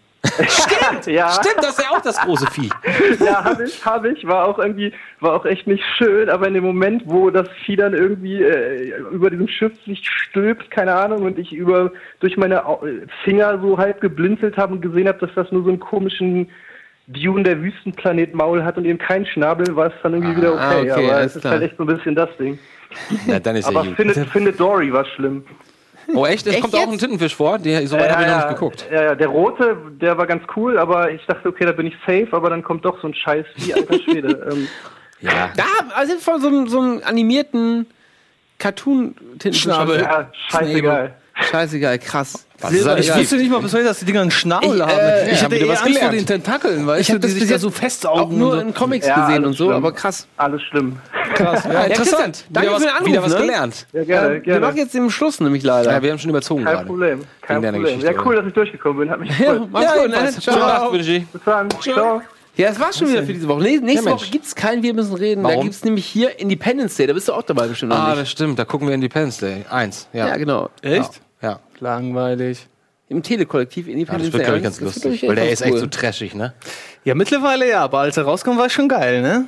Stimmt, 0.48 1.08
ja. 1.08 1.32
Stimmt, 1.32 1.58
das 1.58 1.78
ist 1.78 1.84
ja 1.84 1.92
auch 1.92 2.02
das 2.02 2.18
große 2.20 2.48
Vieh. 2.52 2.70
ja, 3.20 3.44
habe 3.44 3.64
ich, 3.66 3.86
habe 3.86 4.10
ich. 4.12 4.28
War 4.28 4.46
auch 4.46 4.60
irgendwie, 4.60 4.94
war 5.20 5.34
auch 5.34 5.46
echt 5.46 5.68
nicht 5.68 5.84
schön, 5.98 6.30
aber 6.30 6.48
in 6.48 6.54
dem 6.54 6.64
Moment, 6.64 7.04
wo 7.06 7.30
das 7.30 7.48
Vieh 7.66 7.76
dann 7.76 7.94
irgendwie 7.94 8.42
äh, 8.42 8.94
über 9.12 9.30
diesem 9.30 9.48
Schiff 9.48 9.74
sich 9.86 10.08
stülpt, 10.08 10.72
keine 10.72 10.94
Ahnung, 10.94 11.24
und 11.24 11.38
ich 11.40 11.54
über 11.54 11.92
durch 12.20 12.38
meine 12.38 12.64
Finger 13.24 13.60
so 13.62 13.78
halb 13.78 14.02
geblinzelt 14.02 14.58
habe 14.58 14.74
und 14.74 14.82
gesehen 14.82 15.08
habe, 15.08 15.20
dass 15.20 15.34
das 15.36 15.52
nur 15.52 15.64
so 15.64 15.70
einen 15.70 15.80
komischen 15.80 16.50
Dune 17.08 17.44
der 17.44 17.62
Wüstenplanet 17.62 18.36
Maul 18.36 18.64
hat 18.64 18.78
und 18.78 18.86
eben 18.86 19.00
kein 19.00 19.26
Schnabel, 19.26 19.76
war 19.76 19.88
es 19.88 19.94
dann 20.04 20.14
irgendwie 20.14 20.36
wieder 20.36 20.54
okay. 20.54 20.62
Ah, 20.62 20.80
okay, 20.80 20.92
aber 20.92 21.22
es 21.22 21.36
ist 21.36 21.42
klar. 21.42 21.54
halt 21.54 21.64
echt 21.64 21.78
so 21.78 21.84
ein 21.84 21.88
bisschen 21.88 22.16
das 22.16 22.30
Ding. 22.38 22.60
Na, 23.26 23.40
dann 23.40 23.56
ist 23.56 23.66
ja 23.66 23.76
aber 23.76 23.88
gut. 23.88 23.96
findet, 23.96 24.30
findet 24.30 24.60
Dory 24.60 24.92
war 24.92 25.06
schlimm. 25.06 25.44
Oh, 26.14 26.26
echt? 26.26 26.48
Es 26.48 26.54
Echt 26.54 26.62
kommt 26.62 26.74
auch 26.76 26.80
jetzt? 26.80 26.92
ein 26.92 26.98
Tintenfisch 27.00 27.36
vor? 27.36 27.60
Die, 27.60 27.86
so 27.88 27.98
weit 27.98 28.12
habe 28.12 28.24
ich 28.24 28.28
noch 28.30 28.38
nicht 28.38 28.50
geguckt. 28.50 28.86
Ja, 28.92 29.04
ja, 29.04 29.16
der 29.16 29.28
rote, 29.28 29.78
der 30.02 30.18
war 30.18 30.26
ganz 30.28 30.44
cool, 30.56 30.78
aber 30.78 31.12
ich 31.12 31.26
dachte, 31.26 31.50
okay, 31.50 31.66
da 31.66 31.72
bin 31.74 31.88
ich 31.88 31.96
safe, 32.06 32.28
aber 32.32 32.50
dann 32.50 32.64
kommt 32.64 32.86
doch 32.86 33.00
so 33.02 33.08
ein 33.08 33.14
Scheiß 33.14 33.46
wie 33.58 33.74
alter 33.74 34.00
Schwede. 34.04 34.48
ähm, 34.52 34.68
Ja. 35.20 35.50
Da, 35.56 35.64
also 35.96 36.18
von 36.20 36.40
so, 36.42 36.48
einem- 36.48 36.68
so 36.68 36.80
einem 36.80 37.02
animierten 37.04 37.88
Cartoon-Tintenfisch. 38.60 39.66
ja, 39.66 40.32
scheißegal. 40.50 41.16
Scheißegal, 41.50 42.00
krass. 42.00 42.46
Was 42.60 42.72
ist 42.72 42.88
ich 43.00 43.16
wusste 43.16 43.36
nicht 43.38 43.52
mal 43.52 43.62
bis 43.62 43.72
heute, 43.74 43.84
dass 43.84 44.00
die 44.00 44.06
Dinger 44.06 44.22
einen 44.22 44.32
Schnabel 44.32 44.76
Ich, 44.78 44.82
haben. 44.82 44.90
äh, 45.00 45.32
ich 45.32 45.38
ja, 45.40 45.46
hatte 45.46 45.56
wieder 45.56 45.66
eher 45.68 45.72
was 45.74 45.82
Angst 45.84 46.00
vor 46.00 46.10
gelernt. 46.10 46.14
den 46.14 46.26
Tentakeln, 46.26 46.88
weißt 46.88 47.02
Ich 47.02 47.08
du, 47.08 47.14
hab 47.14 47.22
die 47.22 47.28
das 47.28 47.32
sich 47.32 47.40
bis 47.42 47.50
da 47.50 47.56
jetzt 47.56 47.62
so 47.62 47.70
festsaugen. 47.70 48.22
auch 48.24 48.30
nur 48.32 48.52
so. 48.54 48.60
in 48.62 48.74
Comics 48.74 49.06
Ja, 49.08 49.28
gesehen 49.28 49.46
und 49.46 49.54
so, 49.54 49.66
schlimm. 49.66 49.76
aber 49.78 49.92
krass. 49.92 50.28
Alles 50.38 50.62
schlimm. 50.64 50.98
Krass, 51.36 51.64
ja, 51.66 51.74
Ja, 51.74 51.84
interessant. 51.84 52.46
Danke 52.50 52.70
Wieder 52.70 52.78
für 52.80 52.82
den 52.84 52.88
was- 52.90 52.96
Anruf. 52.98 53.08
wieder 53.12 53.24
was 53.24 53.34
ne? 53.34 53.40
gelernt. 53.42 53.88
Ja, 53.94 54.04
gerne, 54.04 54.34
Wir 54.34 54.40
gerne. 54.42 54.60
machen 54.62 54.78
jetzt 54.78 54.94
den 54.96 55.10
Schluss 55.12 55.40
nämlich 55.40 55.64
leider. 55.64 55.92
Ja, 55.92 56.02
wir 56.02 56.12
haben 56.12 56.20
schon 56.20 56.30
überzogen 56.32 56.64
Kein 56.64 56.74
gerade. 56.74 56.88
Problem. 56.88 57.22
Kein 57.42 57.62
Problem. 57.62 57.84
Geschichte, 57.84 58.06
Ja, 58.08 58.26
cool, 58.26 58.36
dass 58.36 58.46
ich 58.48 58.54
durchgekommen 58.54 58.98
bin. 59.00 59.10
Hat 59.12 59.20
mich 59.20 59.30
Ja, 59.40 59.52
gefreut. 59.54 59.70
mach's 59.72 59.86
Ja, 59.86 60.02
gut, 60.02 60.10
ne? 60.10 60.32
Ciao. 60.40 60.92
Bis 60.92 61.42
dann. 61.46 61.70
Ciao. 61.82 62.22
Ja, 62.56 62.70
das 62.70 62.80
war's 62.80 62.98
schon 62.98 63.10
wieder 63.10 63.22
für 63.24 63.34
diese 63.34 63.48
Woche. 63.48 63.62
Nächste 63.62 64.10
Ja. 64.10 64.16
Woche 64.16 64.26
gibt's 64.32 64.56
keinen 64.56 64.82
Wir 64.82 64.96
müssen 64.96 65.14
reden. 65.14 65.44
Da 65.44 65.50
Warum? 65.50 65.64
gibt's 65.66 65.84
nämlich 65.84 66.08
hier 66.08 66.40
Independence 66.40 66.96
Day. 66.96 67.06
Da 67.06 67.14
bist 67.14 67.28
du 67.28 67.34
auch 67.34 67.44
dabei 67.44 67.68
bestimmt 67.68 67.92
noch 67.92 68.00
Ah, 68.00 68.08
nicht. 68.10 68.22
das 68.22 68.32
stimmt. 68.32 68.58
Da 68.58 68.66
gucken 68.66 68.88
wir 68.88 68.96
Independence 68.96 69.38
Day. 69.38 69.64
Eins. 69.70 70.08
Ja, 70.12 70.30
Ja, 70.30 70.38
genau. 70.38 70.70
Echt? 70.82 70.98
Ja. 71.14 71.20
Langweilig. 71.80 72.68
Im 73.10 73.24
Telekollektiv 73.24 73.88
Ja, 73.88 73.94
Independence 73.94 74.26
das 74.32 74.34
wird, 74.34 74.44
glaube 74.44 74.58
ich, 74.58 74.64
ganz 74.64 74.82
wird, 74.82 74.94
lustig. 74.96 75.24
ich, 75.24 75.30
Weil 75.30 75.36
der 75.36 75.50
ist 75.50 75.62
echt 75.62 75.74
cool. 75.74 75.80
so 75.80 75.88
trashig, 75.88 76.36
ne? 76.36 76.54
Ja, 77.06 77.16
mittlerweile 77.16 77.70
ja, 77.70 77.82
aber 77.84 78.00
als 78.00 78.18
er 78.18 78.24
rauskam, 78.24 78.58
war 78.58 78.66
es 78.66 78.74
schon 78.74 78.90
geil, 78.90 79.22
ne? 79.22 79.48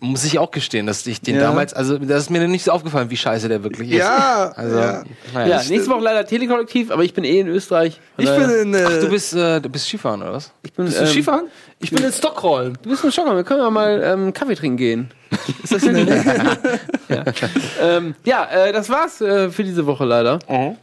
Muss 0.00 0.24
ich 0.24 0.38
auch 0.38 0.50
gestehen, 0.52 0.86
dass 0.86 1.04
ich 1.06 1.20
den 1.22 1.36
Ja. 1.36 1.40
damals, 1.42 1.72
also 1.74 1.98
das 1.98 2.24
ist 2.24 2.30
mir 2.30 2.46
nicht 2.46 2.64
so 2.64 2.70
aufgefallen, 2.70 3.10
wie 3.10 3.16
scheiße 3.16 3.48
der 3.48 3.64
wirklich 3.64 3.90
ist. 3.90 3.98
Ja, 3.98 4.52
Also, 4.54 4.78
ja. 4.78 5.02
naja. 5.34 5.60
Ja, 5.60 5.68
nächste 5.68 5.90
Woche 5.90 6.02
leider 6.04 6.24
Telekollektiv, 6.24 6.90
aber 6.92 7.02
ich 7.02 7.14
bin 7.14 7.24
eh 7.24 7.40
in 7.40 7.48
Österreich. 7.48 7.98
Ich 8.18 8.26
daher- 8.26 8.46
bin 8.46 8.50
in. 8.68 8.74
Äh, 8.74 8.84
Ach, 8.86 9.00
du 9.00 9.08
bist, 9.08 9.34
äh, 9.34 9.60
du 9.60 9.68
bist 9.70 9.86
Skifahren, 9.88 10.22
oder 10.22 10.34
was? 10.34 10.52
ich 10.62 10.72
bin, 10.72 10.84
bist 10.84 10.98
du 11.00 11.02
ähm, 11.04 11.08
Skifahren? 11.10 11.44
Ich 11.80 11.90
bin 11.92 12.02
in 12.02 12.12
Stockholm. 12.12 12.74
Du 12.82 12.90
bist 12.90 13.04
in 13.04 13.12
Stockholm, 13.12 13.36
wir 13.36 13.44
können 13.44 13.60
ja 13.60 13.70
mal 13.70 14.02
ähm, 14.04 14.32
Kaffee 14.32 14.56
trinken 14.56 14.76
gehen. 14.76 15.10
Ist 15.62 15.72
das 15.74 15.82
denn 15.82 16.08
ja, 17.08 17.24
ähm, 17.80 18.14
ja 18.24 18.44
äh, 18.46 18.72
das 18.72 18.88
war's 18.90 19.20
äh, 19.20 19.50
für 19.50 19.62
diese 19.62 19.86
Woche 19.86 20.04
leider. 20.04 20.38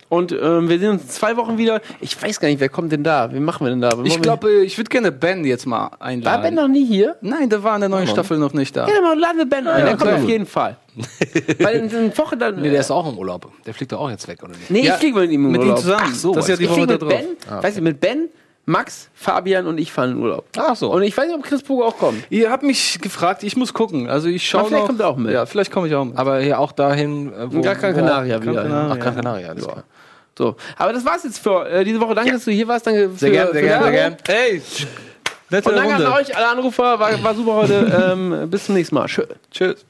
Und 0.07 0.31
ähm, 0.31 0.69
wir 0.69 0.79
sehen 0.79 0.91
uns 0.91 1.03
in 1.03 1.09
zwei 1.09 1.35
Wochen 1.35 1.57
wieder. 1.57 1.81
Ich 1.99 2.21
weiß 2.21 2.39
gar 2.39 2.47
nicht, 2.47 2.59
wer 2.61 2.69
kommt 2.69 2.91
denn 2.91 3.03
da? 3.03 3.31
Wen 3.33 3.43
machen 3.43 3.65
wir 3.65 3.71
denn 3.71 3.81
da? 3.81 3.97
Wen 3.97 4.05
Ich 4.05 4.21
glaube, 4.21 4.63
ich 4.63 4.77
würde 4.77 4.89
gerne 4.89 5.11
Ben 5.11 5.43
jetzt 5.43 5.65
mal 5.65 5.89
einladen. 5.99 6.35
war 6.37 6.41
Ben 6.43 6.53
noch 6.53 6.67
nie 6.67 6.85
hier? 6.85 7.15
Nein, 7.21 7.49
der 7.49 7.63
war 7.63 7.75
in 7.75 7.81
der 7.81 7.89
neuen 7.89 8.05
Mann. 8.05 8.13
Staffel 8.13 8.37
noch 8.37 8.53
nicht 8.53 8.75
da. 8.77 8.87
Ja, 8.87 9.01
dann 9.01 9.19
laden 9.19 9.37
wir 9.39 9.45
Ben 9.49 9.67
ein. 9.67 9.79
Ja, 9.79 9.85
der 9.85 9.97
kommt 9.97 10.09
klar. 10.11 10.21
auf 10.23 10.29
jeden 10.29 10.45
Fall. 10.45 10.77
Weil 11.59 11.75
in 11.77 11.93
einer 11.93 12.17
Woche 12.17 12.37
dann. 12.37 12.61
Nee, 12.61 12.69
der 12.69 12.79
ist 12.79 12.91
auch 12.91 13.11
im 13.11 13.17
Urlaub. 13.17 13.51
Der 13.65 13.73
fliegt 13.73 13.91
doch 13.91 13.99
auch 13.99 14.09
jetzt 14.11 14.27
weg, 14.29 14.41
oder 14.43 14.53
nicht? 14.53 14.69
Nee, 14.71 14.85
Ja, 14.85 14.93
ich 14.93 14.99
fliege 14.99 15.19
mit 15.19 15.31
ihm 15.31 15.43
im 15.45 15.51
mit 15.51 15.61
ihm 15.61 15.67
Urlaub. 15.69 15.79
zusammen. 15.79 16.03
Ach 16.07 16.13
so, 16.15 16.33
Das 16.33 16.45
ist 16.47 16.49
ja 16.49 16.53
ich 16.53 16.59
die 16.59 16.69
Woche 16.69 16.87
da 16.87 16.93
mit 16.93 17.01
drauf. 17.01 17.09
Ben, 17.09 17.25
Ah, 17.49 17.57
okay. 17.57 17.67
weiß 17.67 17.75
ich, 17.77 17.81
mit 17.81 17.99
Ben, 17.99 18.29
Max, 18.67 19.09
Fabian 19.13 19.67
und 19.67 19.77
ich 19.79 19.91
fahren 19.91 20.11
in 20.11 20.17
Urlaub. 20.17 20.45
Ach 20.57 20.75
so. 20.75 20.91
Und 20.91 21.03
ich 21.03 21.15
weiß 21.15 21.27
nicht, 21.27 21.35
ob 21.35 21.43
Chris 21.43 21.61
Pogo 21.61 21.85
auch 21.85 21.97
kommt. 21.97 22.23
Ihr 22.31 22.49
habt 22.49 22.63
mich 22.63 22.99
gefragt, 22.99 23.43
ich 23.43 23.55
muss 23.55 23.73
gucken. 23.73 24.09
Also 24.09 24.27
ich 24.27 24.47
schaue 24.47 24.65
vielleicht 24.65 24.81
noch. 24.81 24.87
kommt 24.87 24.99
er 25.01 25.07
auch 25.09 25.17
mit. 25.17 25.31
Ja, 25.33 25.45
vielleicht 25.45 25.71
komme 25.71 25.87
ich 25.87 25.93
auch 25.93 26.05
mit. 26.05 26.17
Aber 26.17 26.39
hier 26.39 26.59
auch 26.59 26.71
dahin, 26.71 27.31
äh, 27.31 27.53
wo... 27.53 27.61
Gar 27.61 27.75
Canaria 27.75 28.39
Gran 28.39 28.53
wieder. 28.53 28.89
Ach, 28.91 28.99
Gran 28.99 29.15
Canaria, 29.15 29.49
alles 29.49 29.67
klar. 29.67 29.83
So, 30.37 30.55
aber 30.77 30.93
das 30.93 31.05
war's 31.05 31.23
jetzt 31.23 31.39
für 31.39 31.65
äh, 31.69 31.83
diese 31.83 31.99
Woche. 32.01 32.13
Danke, 32.15 32.33
dass 32.33 32.43
du 32.43 32.51
hier 32.51 32.67
warst. 32.67 32.85
Danke 32.85 33.09
Sehr 33.15 33.29
für, 33.29 33.31
gern, 33.31 33.47
für 33.47 33.53
sehr 33.53 33.61
gern, 33.61 33.83
den 33.83 33.93
sehr 33.93 34.05
Anruf. 34.09 34.23
gern. 34.25 34.37
Hey, 34.37 34.61
nette 35.49 35.69
Und 35.69 35.75
danke 35.75 35.93
Runde. 35.93 36.07
an 36.07 36.13
euch, 36.13 36.35
alle 36.35 36.47
Anrufer. 36.47 36.99
War, 36.99 37.23
war 37.23 37.35
super 37.35 37.53
heute. 37.53 38.09
ähm, 38.11 38.49
bis 38.49 38.65
zum 38.65 38.75
nächsten 38.75 38.95
Mal. 38.95 39.05
Tschö. 39.05 39.23
Tschüss. 39.51 39.85